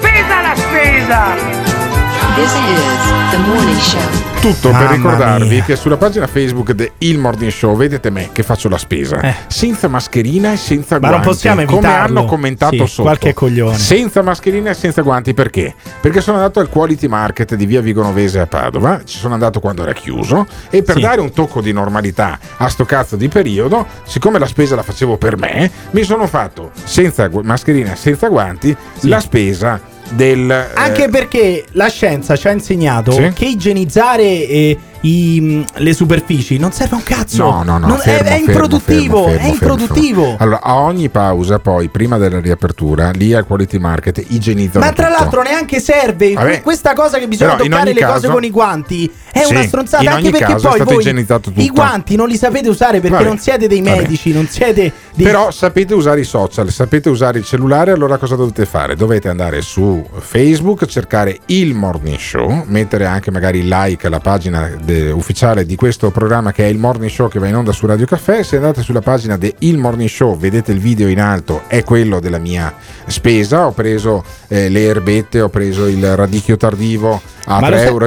Pesa 0.00 0.40
la 0.42 0.54
spesa. 0.56 1.55
Tutto 4.40 4.70
Mamma 4.70 4.86
per 4.86 4.96
ricordarvi 4.96 5.48
mia. 5.48 5.64
che 5.64 5.74
sulla 5.74 5.96
pagina 5.96 6.26
Facebook 6.26 6.72
di 6.72 6.88
Il 6.98 7.18
Morning 7.18 7.50
Show 7.50 7.74
vedete 7.76 8.10
me 8.10 8.28
che 8.32 8.42
faccio 8.42 8.68
la 8.68 8.78
spesa 8.78 9.18
Eh. 9.20 9.34
senza 9.48 9.88
mascherina 9.88 10.52
e 10.52 10.56
senza 10.56 10.96
Ma 11.00 11.08
non 11.08 11.10
guanti. 11.22 11.26
possiamo 11.28 11.64
Come 11.64 11.78
evitarlo. 11.78 12.18
hanno 12.20 12.28
commentato 12.28 12.76
Sì, 12.76 12.86
sotto. 12.86 13.02
qualche 13.02 13.32
coglione. 13.34 13.76
Senza 13.76 14.22
mascherina 14.22 14.70
e 14.70 14.74
senza 14.74 15.02
guanti 15.02 15.34
perché? 15.34 15.74
Perché 16.00 16.20
sono 16.20 16.36
andato 16.36 16.60
al 16.60 16.68
Quality 16.68 17.08
Market 17.08 17.54
di 17.56 17.66
via 17.66 17.80
Vigonovese 17.80 18.38
a 18.38 18.46
Padova, 18.46 19.00
ci 19.04 19.18
sono 19.18 19.34
andato 19.34 19.58
quando 19.58 19.82
era 19.82 19.92
chiuso 19.94 20.46
e 20.70 20.82
per 20.82 20.96
Sì. 20.96 21.00
dare 21.00 21.20
un 21.20 21.32
tocco 21.32 21.60
di 21.60 21.72
normalità 21.72 22.38
a 22.58 22.68
sto 22.68 22.84
cazzo 22.84 23.16
di 23.16 23.28
periodo, 23.28 23.84
siccome 24.04 24.38
la 24.38 24.46
spesa 24.46 24.76
la 24.76 24.82
facevo 24.82 25.16
per 25.16 25.36
me, 25.38 25.70
mi 25.90 26.02
sono 26.04 26.26
fatto 26.26 26.70
senza 26.84 27.26
gu- 27.28 27.42
mascherina 27.42 27.92
e 27.92 27.96
senza 27.96 28.28
guanti 28.28 28.76
la 29.00 29.18
spesa 29.20 29.80
del 30.10 30.50
eh, 30.50 30.68
Anche 30.74 31.08
perché 31.08 31.64
la 31.72 31.88
scienza 31.88 32.36
ci 32.36 32.48
ha 32.48 32.52
insegnato 32.52 33.12
Sì. 33.12 33.30
che 33.34 33.44
igienizzare 33.46 34.22
eh, 34.22 34.78
i, 35.02 35.40
mh, 35.40 35.64
le 35.82 35.92
superfici 35.92 36.58
non 36.58 36.72
serve 36.72 36.94
a 36.94 36.98
un 36.98 37.04
cazzo. 37.04 37.44
No, 37.44 37.62
no, 37.62 37.78
no, 37.78 37.86
Non- 37.88 37.98
fermo, 37.98 38.28
è, 38.28 38.32
è 38.32 38.38
improduttivo. 38.38 39.24
fermo, 39.28 39.38
è 39.40 39.48
improduttivo. 39.48 40.36
Allora, 40.38 40.62
a 40.62 40.74
ogni 40.76 41.08
pausa, 41.10 41.58
poi, 41.58 41.88
prima 41.88 42.18
della 42.18 42.40
riapertura, 42.40 43.10
lì 43.10 43.32
al 43.34 43.46
Quality 43.46 43.78
Market 43.78 44.24
igienizzano 44.28 44.84
Ma 44.84 44.92
tra 44.92 45.06
tutto. 45.08 45.18
l'altro 45.18 45.42
neanche 45.42 45.80
serve 45.80 46.32
Vabbè. 46.32 46.60
questa 46.62 46.92
cosa 46.94 47.18
che 47.18 47.28
bisogna 47.28 47.54
toccare 47.56 47.92
le 47.92 48.00
cose 48.00 48.12
caso- 48.12 48.30
con 48.32 48.42
i 48.44 48.50
guanti 48.50 49.10
è 49.30 49.42
Sì, 49.44 49.52
una 49.52 49.62
stronzata 49.62 50.10
anche 50.10 50.30
perché 50.30 50.54
poi 50.54 50.80
voi 50.80 51.14
i 51.56 51.68
guanti 51.70 52.16
non 52.16 52.26
li 52.28 52.36
sapete 52.36 52.68
usare 52.68 53.00
perché 53.00 53.16
Vabbè. 53.16 53.28
non 53.28 53.38
siete 53.38 53.68
dei 53.68 53.82
medici, 53.82 54.32
non 54.32 54.48
siete 54.48 54.92
dei 55.14 55.24
Però 55.26 55.50
sapete 55.50 55.94
usare 55.94 56.20
i 56.20 56.24
social, 56.24 56.70
sapete 56.70 57.08
usare 57.10 57.38
il 57.38 57.44
cellulare, 57.44 57.92
allora 57.92 58.16
cosa 58.16 58.34
dovete 58.34 58.64
fare? 58.66 58.96
Dovete 58.96 59.28
andare 59.28 59.60
su 59.62 59.95
Facebook, 60.18 60.86
cercare 60.86 61.38
il 61.46 61.74
Morning 61.74 62.18
Show, 62.18 62.64
mettere 62.66 63.06
anche 63.06 63.30
magari 63.30 63.58
il 63.60 63.68
like 63.68 64.06
alla 64.06 64.20
pagina 64.20 64.70
de- 64.82 65.10
ufficiale 65.10 65.64
di 65.64 65.76
questo 65.76 66.10
programma 66.10 66.52
che 66.52 66.64
è 66.64 66.68
il 66.68 66.78
Morning 66.78 67.10
Show 67.10 67.28
che 67.28 67.38
va 67.38 67.46
in 67.48 67.56
onda 67.56 67.72
su 67.72 67.86
Radio 67.86 68.06
Caffè. 68.06 68.42
Se 68.42 68.56
andate 68.56 68.82
sulla 68.82 69.00
pagina 69.00 69.36
del 69.36 69.54
Morning 69.76 70.08
Show, 70.08 70.36
vedete 70.36 70.72
il 70.72 70.78
video 70.78 71.08
in 71.08 71.20
alto, 71.20 71.62
è 71.66 71.82
quello 71.84 72.20
della 72.20 72.38
mia 72.38 72.72
spesa. 73.06 73.66
Ho 73.66 73.72
preso 73.72 74.24
eh, 74.48 74.68
le 74.68 74.82
erbette, 74.84 75.40
ho 75.40 75.48
preso 75.48 75.86
il 75.86 76.16
radicchio 76.16 76.56
tardivo 76.56 77.20
a 77.46 77.60
Ma 77.60 77.68
lo 77.68 77.76
sai- 77.76 77.86
3,50 77.86 77.88
euro, 77.90 78.04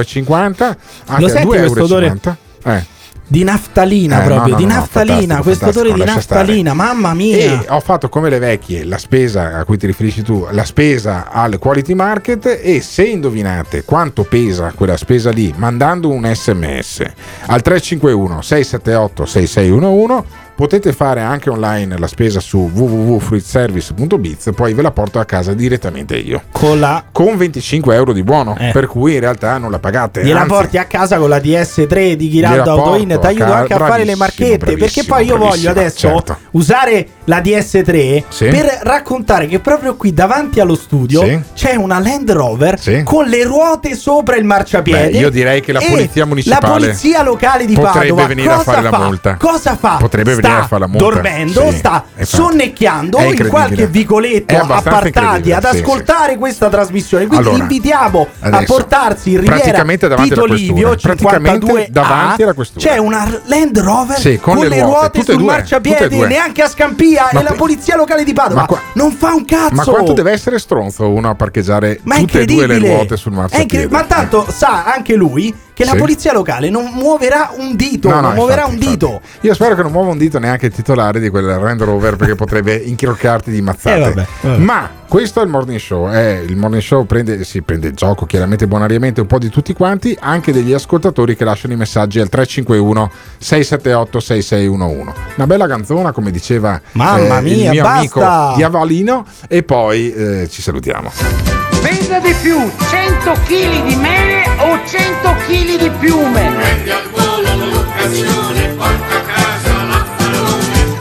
anche 1.06 1.24
a 1.24 1.28
senti 1.28 1.46
questo 1.46 1.80
2,50 1.80 1.82
odore? 1.84 2.20
Eh. 2.64 2.98
Di 3.30 3.44
naftalina 3.44 4.22
Eh, 4.22 4.26
proprio, 4.26 4.42
no, 4.42 4.50
no, 4.50 4.56
di 4.56 4.64
no, 4.66 4.74
naftalina, 4.74 5.40
questo 5.40 5.66
odore 5.68 5.92
di 5.92 5.98
lascia 6.00 6.20
stare. 6.20 6.40
naftalina, 6.40 6.74
mamma 6.74 7.14
mia. 7.14 7.36
E 7.36 7.64
ho 7.68 7.78
fatto 7.78 8.08
come 8.08 8.28
le 8.28 8.40
vecchie, 8.40 8.82
la 8.84 8.98
spesa 8.98 9.56
a 9.56 9.64
cui 9.64 9.76
ti 9.78 9.86
riferisci 9.86 10.22
tu, 10.22 10.48
la 10.50 10.64
spesa 10.64 11.30
al 11.30 11.58
quality 11.60 11.94
market 11.94 12.58
e 12.60 12.80
se 12.80 13.04
indovinate 13.04 13.84
quanto 13.84 14.24
pesa 14.24 14.72
quella 14.74 14.96
spesa 14.96 15.30
lì 15.30 15.54
mandando 15.56 16.08
un 16.10 16.28
sms 16.28 17.02
al 17.46 17.62
351 17.62 18.42
678 18.42 19.26
6611 19.26 20.24
potete 20.60 20.92
fare 20.92 21.22
anche 21.22 21.48
online 21.48 21.96
la 21.98 22.06
spesa 22.06 22.38
su 22.38 22.70
www.fruitservice.biz 22.72 24.50
poi 24.54 24.74
ve 24.74 24.82
la 24.82 24.90
porto 24.90 25.18
a 25.18 25.24
casa 25.24 25.54
direttamente 25.54 26.16
io 26.16 26.42
con, 26.52 26.78
la... 26.78 27.02
con 27.10 27.36
25 27.38 27.94
euro 27.94 28.12
di 28.12 28.22
buono 28.22 28.54
Eh. 28.58 28.70
per 28.72 28.86
cui 28.86 29.14
in 29.14 29.20
realtà 29.20 29.56
non 29.56 29.70
la 29.70 29.78
pagate 29.78 30.22
Gliela 30.22 30.40
anzi, 30.40 30.52
porti 30.52 30.76
a 30.76 30.84
casa 30.84 31.16
con 31.16 31.30
la 31.30 31.38
DS3 31.38 32.12
di 32.12 32.28
Ghiraldo 32.28 32.70
Autoin, 32.72 33.08
ti 33.20 33.26
aiuto 33.26 33.52
anche 33.52 33.72
a 33.74 33.78
fare 33.78 34.04
le 34.04 34.14
marchette. 34.16 34.76
Perché 34.76 35.04
poi 35.04 35.24
io 35.26 35.36
voglio 35.38 35.70
adesso 35.70 36.08
certo. 36.08 36.36
usare 36.52 37.06
la 37.24 37.40
DS3 37.40 38.24
Sì. 38.28 38.46
per 38.48 38.80
raccontare 38.82 39.46
che 39.46 39.60
proprio 39.60 39.96
qui 39.96 40.12
davanti 40.12 40.60
allo 40.60 40.74
studio 40.74 41.24
Sì. 41.24 41.40
c'è 41.54 41.74
una 41.76 41.98
Land 42.00 42.30
Rover 42.32 42.78
Sì. 42.78 43.02
con 43.02 43.26
le 43.26 43.44
ruote 43.44 43.94
sopra 43.94 44.36
il 44.36 44.44
marciapiede. 44.44 45.10
Beh, 45.10 45.18
io 45.18 45.30
direi 45.30 45.60
che 45.62 45.72
la 45.72 45.80
polizia 45.80 46.26
municipale 46.26 46.66
La 46.66 46.72
polizia 46.72 47.22
locale 47.22 47.64
di 47.64 47.74
potrebbe 47.74 47.98
Padova 48.08 48.26
venire 48.26 48.52
a 48.52 48.58
fare 48.58 48.82
la 48.82 48.90
fa? 48.90 48.98
multa. 49.04 49.36
Cosa 49.36 49.76
fa? 49.76 49.96
Potrebbe 49.98 50.34
sta 50.34 50.48
a 50.50 50.78
la 50.78 50.86
multa. 50.86 51.04
Dormendo, 51.04 51.70
Sì, 51.70 51.76
sta 51.76 52.04
sonnecchiando 52.20 53.18
in 53.20 53.48
qualche 53.48 53.86
vicoletto 53.86 54.56
appartati 54.56 55.06
incredibile, 55.08 55.54
ad 55.54 55.66
sì, 55.70 55.76
ascoltare 55.78 56.36
questa 56.36 56.68
trasmissione. 56.68 57.26
Quindi 57.26 57.48
Allora, 57.48 57.62
invitiamo 57.62 58.26
a 58.40 58.46
adesso, 58.46 58.72
portarsi 58.74 59.30
in 59.32 59.40
Riviera 59.40 59.84
Tito 60.16 60.44
Livio 60.44 60.96
praticamente 60.96 61.66
52 61.66 61.88
davanti 61.90 62.42
alla 62.42 62.52
questura. 62.52 62.84
C'è 62.88 62.98
una 62.98 63.40
Land 63.44 63.78
Rover 63.78 64.18
Sì, 64.18 64.38
con 64.38 64.54
con, 64.54 64.64
le 64.64 64.68
le 64.68 64.82
ruote, 64.82 64.98
ruote, 64.98 65.22
sul 65.22 65.36
due, 65.36 65.46
marciapiede, 65.46 66.26
neanche 66.26 66.62
a 66.62 66.68
Scampia 66.68 67.28
Ma 67.32 67.40
e 67.40 67.42
la 67.42 67.52
polizia 67.52 67.96
locale 67.96 68.24
di 68.24 68.32
Padova. 68.32 68.66
Qua- 68.66 68.80
non 68.94 69.12
fa 69.12 69.34
un 69.34 69.44
cazzo. 69.44 69.74
Ma 69.74 69.84
quanto 69.84 70.12
deve 70.12 70.32
essere 70.32 70.58
stronzo 70.58 71.08
uno 71.08 71.30
a 71.30 71.34
parcheggiare 71.34 72.00
Ma 72.02 72.16
tutte 72.16 72.40
e 72.40 72.44
due 72.44 72.66
le 72.66 72.78
ruote 72.78 73.16
sul 73.16 73.32
marciapiede? 73.32 73.88
Ma 73.88 74.04
tanto 74.04 74.46
sa 74.48 74.84
anche 74.84 75.14
lui 75.14 75.54
che 75.80 75.86
la 75.86 75.92
Sì. 75.92 75.98
polizia 75.98 76.32
locale 76.34 76.68
non 76.68 76.90
muoverà 76.92 77.52
un 77.56 77.74
dito, 77.74 78.08
No, 78.08 78.16
no, 78.16 78.20
non 78.20 78.34
muoverà 78.34 78.64
infatti, 78.66 78.84
un 78.84 78.90
dito. 78.90 79.20
Io 79.40 79.54
spero 79.54 79.74
che 79.74 79.82
non 79.82 79.92
muova 79.92 80.10
un 80.10 80.18
dito 80.18 80.38
neanche 80.38 80.66
il 80.66 80.72
titolare 80.72 81.20
di 81.20 81.30
quel 81.30 81.44
Land 81.46 81.82
Rover 81.82 82.16
perché 82.16 82.34
potrebbe 82.34 82.74
inchiroccarti 82.84 83.50
di 83.50 83.62
mazzate. 83.62 83.96
Eh, 83.96 84.00
vabbè, 84.00 84.26
vabbè. 84.42 84.56
Ma 84.58 84.90
questo 85.08 85.40
è 85.40 85.44
il 85.44 85.48
morning 85.48 85.78
show. 85.78 86.12
eh, 86.12 86.42
il 86.46 86.56
morning 86.56 86.82
show 86.82 87.04
prende, 87.06 87.44
si 87.44 87.62
prende 87.62 87.88
il 87.88 87.94
gioco 87.94 88.26
chiaramente 88.26 88.66
bonariamente 88.66 89.20
un 89.22 89.26
po' 89.26 89.38
di 89.38 89.48
tutti 89.48 89.72
quanti, 89.72 90.16
anche 90.20 90.52
degli 90.52 90.72
ascoltatori 90.72 91.34
che 91.36 91.44
lasciano 91.44 91.72
i 91.72 91.76
messaggi 91.76 92.20
al 92.20 92.28
351 92.28 93.10
678 93.38 94.20
6611. 94.20 95.12
Una 95.36 95.46
bella 95.46 95.66
canzona, 95.66 96.12
come 96.12 96.30
diceva 96.30 96.80
Mamma 96.92 97.38
eh, 97.38 97.42
mia, 97.42 97.64
il 97.64 97.70
mio 97.70 97.82
basta! 97.82 97.98
amico 97.98 98.56
Diavalino. 98.56 99.24
E 99.48 99.62
poi 99.62 100.12
eh, 100.12 100.48
ci 100.50 100.60
salutiamo. 100.62 101.79
Pesa 101.90 102.20
di 102.20 102.32
più 102.40 102.70
100 102.88 103.32
kg 103.32 103.82
di 103.82 103.96
mele 103.96 104.48
o 104.58 104.78
100 104.86 105.34
kg 105.44 105.76
di 105.76 105.90
piume? 105.98 106.52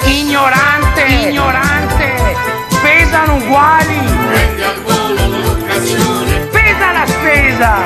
Ignorante, 0.06 1.02
ignorante, 1.03 2.36
pesano 2.82 3.36
uguali. 3.36 3.99
Pesa 6.49 6.91
la 6.91 7.06
spesa. 7.06 7.86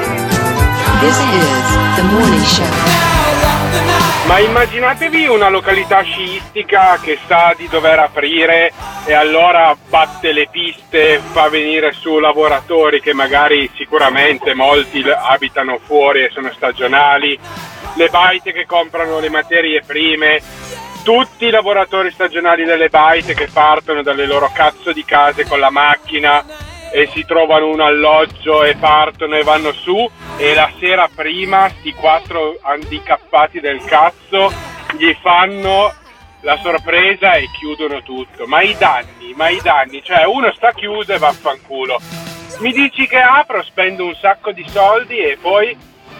This 1.01 1.17
is 1.17 1.97
the 1.97 2.03
morning 2.03 2.45
show. 2.45 3.22
Ma 4.25 4.39
immaginatevi 4.39 5.27
una 5.27 5.49
località 5.49 6.01
sciistica 6.01 6.97
che 7.01 7.19
sa 7.27 7.53
di 7.55 7.67
dover 7.67 7.99
aprire 7.99 8.71
e 9.05 9.13
allora 9.13 9.75
batte 9.89 10.31
le 10.31 10.47
piste, 10.49 11.19
fa 11.19 11.49
venire 11.49 11.91
su 11.91 12.17
lavoratori 12.19 13.01
che 13.01 13.13
magari 13.13 13.69
sicuramente 13.75 14.53
molti 14.53 15.03
abitano 15.07 15.77
fuori 15.77 16.23
e 16.23 16.29
sono 16.31 16.51
stagionali, 16.53 17.37
le 17.95 18.09
baite 18.09 18.53
che 18.53 18.65
comprano 18.65 19.19
le 19.19 19.29
materie 19.29 19.83
prime, 19.85 20.41
tutti 21.03 21.45
i 21.45 21.51
lavoratori 21.51 22.09
stagionali 22.09 22.63
delle 22.63 22.89
baite 22.89 23.33
che 23.33 23.49
partono 23.51 24.01
dalle 24.01 24.25
loro 24.25 24.49
cazzo 24.53 24.93
di 24.93 25.03
case 25.03 25.45
con 25.45 25.59
la 25.59 25.69
macchina 25.69 26.71
e 26.93 27.09
si 27.11 27.25
trovano 27.25 27.69
un 27.69 27.81
alloggio 27.81 28.63
e 28.63 28.75
partono 28.75 29.35
e 29.35 29.41
vanno 29.41 29.71
su 29.71 30.07
e 30.37 30.53
la 30.53 30.71
sera 30.79 31.09
prima 31.13 31.67
sti 31.67 31.91
quattro 31.93 32.59
handicappati 32.61 33.59
del 33.59 33.83
cazzo 33.83 34.53
gli 34.95 35.11
fanno 35.19 35.91
la 36.41 36.55
sorpresa 36.57 37.33
e 37.33 37.49
chiudono 37.57 38.03
tutto. 38.03 38.45
Ma 38.45 38.61
i 38.61 38.75
danni, 38.77 39.33
ma 39.35 39.49
i 39.49 39.59
danni, 39.63 40.03
cioè 40.03 40.25
uno 40.25 40.53
sta 40.53 40.71
chiuso 40.71 41.13
e 41.13 41.17
vaffanculo. 41.17 41.99
Mi 42.59 42.71
dici 42.71 43.07
che 43.07 43.19
apro, 43.19 43.63
spendo 43.63 44.05
un 44.05 44.13
sacco 44.13 44.51
di 44.51 44.63
soldi 44.69 45.17
e 45.17 45.37
poi 45.41 45.75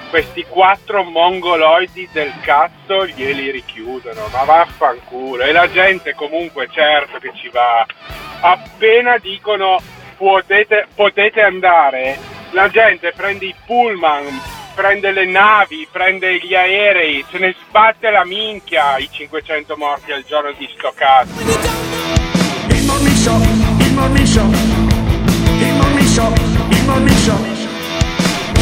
questi 0.10 0.44
quattro 0.48 1.04
mongoloidi 1.04 2.10
del 2.12 2.34
cazzo 2.42 3.06
glieli 3.06 3.52
richiudono, 3.52 4.28
ma 4.32 4.44
vaffanculo. 4.44 5.44
E 5.44 5.52
la 5.52 5.70
gente 5.70 6.16
comunque 6.16 6.68
certo 6.72 7.20
che 7.20 7.32
ci 7.36 7.50
va. 7.50 7.86
Appena 8.42 9.18
dicono 9.18 9.80
potete, 10.18 10.88
potete 10.94 11.42
andare, 11.42 12.18
la 12.52 12.70
gente 12.70 13.14
prende 13.16 13.46
i 13.46 13.56
pullman, 13.66 14.26
prende 14.76 15.12
le 15.12 15.26
navi, 15.26 15.88
prende 15.92 16.38
gli 16.38 16.54
aerei, 16.54 17.24
se 17.30 17.38
ne 17.38 17.56
sbatte 17.68 18.10
la 18.10 18.26
minchia 18.26 18.98
i 18.98 19.10
500 19.12 19.76
morti 19.78 20.12
al 20.12 20.24
giorno 20.24 20.52
di 20.58 20.70
sto 20.78 20.94
cazzo. 20.96 21.40
Il 21.40 22.84
morning 22.86 23.16
il 23.80 23.94
morning 23.94 24.28
il 25.60 25.74
morning 25.74 26.42
il 26.70 26.84
morning. 26.86 27.13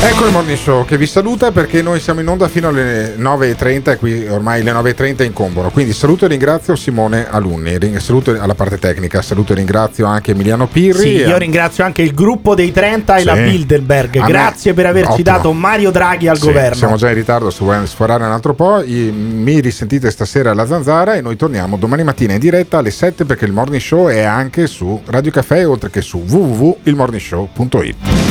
Ecco 0.04 0.26
il 0.26 0.32
Morning 0.32 0.58
Show 0.58 0.84
che 0.84 0.98
vi 0.98 1.06
saluta 1.06 1.52
perché 1.52 1.84
noi 1.84 2.00
siamo 2.00 2.22
in 2.22 2.28
onda 2.28 2.48
fino 2.48 2.70
alle 2.70 3.16
9.30 3.18 3.92
e 3.92 3.98
qui 3.98 4.28
ormai 4.28 4.64
le 4.64 4.72
9.30 4.72 5.24
incombono. 5.24 5.70
Quindi 5.70 5.94
saluto 5.94 6.26
e 6.26 6.28
ringrazio 6.28 6.76
Simone 6.76 7.28
Alunni, 7.30 7.78
saluto 8.00 8.36
alla 8.40 8.56
parte 8.56 8.80
tecnica, 8.80 9.22
saluto 9.22 9.54
e 9.54 9.58
ringrazio 9.58 10.08
anche 10.08 10.32
Emiliano 10.32 10.66
Pirri. 10.66 11.00
Sì, 11.00 11.16
io 11.18 11.38
ringrazio 11.38 11.84
anche 11.84 12.02
il 12.02 12.16
gruppo 12.16 12.56
dei 12.56 12.72
30 12.72 13.18
e 13.18 13.20
Sì. 13.20 13.26
la 13.26 13.36
Bilderberg. 13.36 14.16
A 14.18 14.22
me- 14.24 14.28
Grazie 14.28 14.74
per 14.74 14.88
averci 14.88 15.12
Ottimo. 15.22 15.36
dato 15.38 15.54
Mario 15.54 15.92
Draghi 15.92 16.28
al 16.28 16.40
Sì, 16.40 16.46
governo. 16.48 16.76
Siamo 16.76 16.96
già 16.98 17.10
in 17.10 17.16
ritardo, 17.16 17.52
se 17.52 17.64
vuoi 17.64 17.86
sforare 17.86 18.24
un 18.26 18.32
altro 18.32 18.56
po'. 18.56 18.84
Mi 18.84 19.60
risentite 19.60 20.10
stasera 20.10 20.50
alla 20.50 20.66
Zanzara 20.66 21.14
e 21.14 21.22
noi 21.22 21.36
torniamo 21.36 21.78
domani 21.78 22.04
mattina 22.04 22.34
in 22.34 22.40
diretta 22.40 22.80
alle 22.80 22.92
7 22.92 23.26
perché 23.26 23.46
il 23.46 23.52
morning 23.52 23.80
show 23.82 24.08
è 24.08 24.24
anche 24.24 24.66
su 24.66 25.00
Radio 25.06 25.30
Caffè 25.32 25.68
oltre 25.68 25.92
che 25.92 26.02
su 26.02 26.24
www.ilmorningshow.it. 26.28 28.31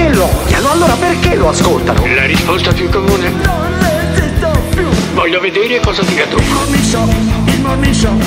Se 0.00 0.14
lo 0.14 0.24
odiano, 0.24 0.70
allora 0.70 0.94
perché 0.94 1.34
lo 1.34 1.50
ascoltano? 1.50 2.06
La 2.14 2.24
risposta 2.24 2.72
più 2.72 2.88
comune? 2.88 3.28
Non 3.28 3.78
resisto 3.80 4.50
più. 4.74 4.88
Voglio 5.12 5.40
vedere 5.40 5.78
cosa 5.80 6.02
dirà 6.04 6.24
tu. 6.24 6.38
Il 6.38 6.48
morning 6.48 6.82
show, 6.82 7.06
il 7.44 7.60
morning 7.60 7.94
show. 7.94 8.18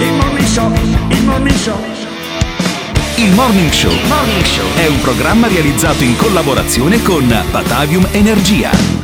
Il 0.00 0.12
morning 0.14 0.46
show, 0.46 0.72
il 1.10 1.24
morning 1.24 1.56
show. 1.58 1.78
Il 3.16 3.34
Morning 3.34 3.70
Show 3.70 3.92
è 4.74 4.86
un 4.88 4.98
programma 5.00 5.46
realizzato 5.46 6.02
in 6.02 6.16
collaborazione 6.16 7.02
con 7.02 7.28
Batavium 7.50 8.08
Energia. 8.10 9.00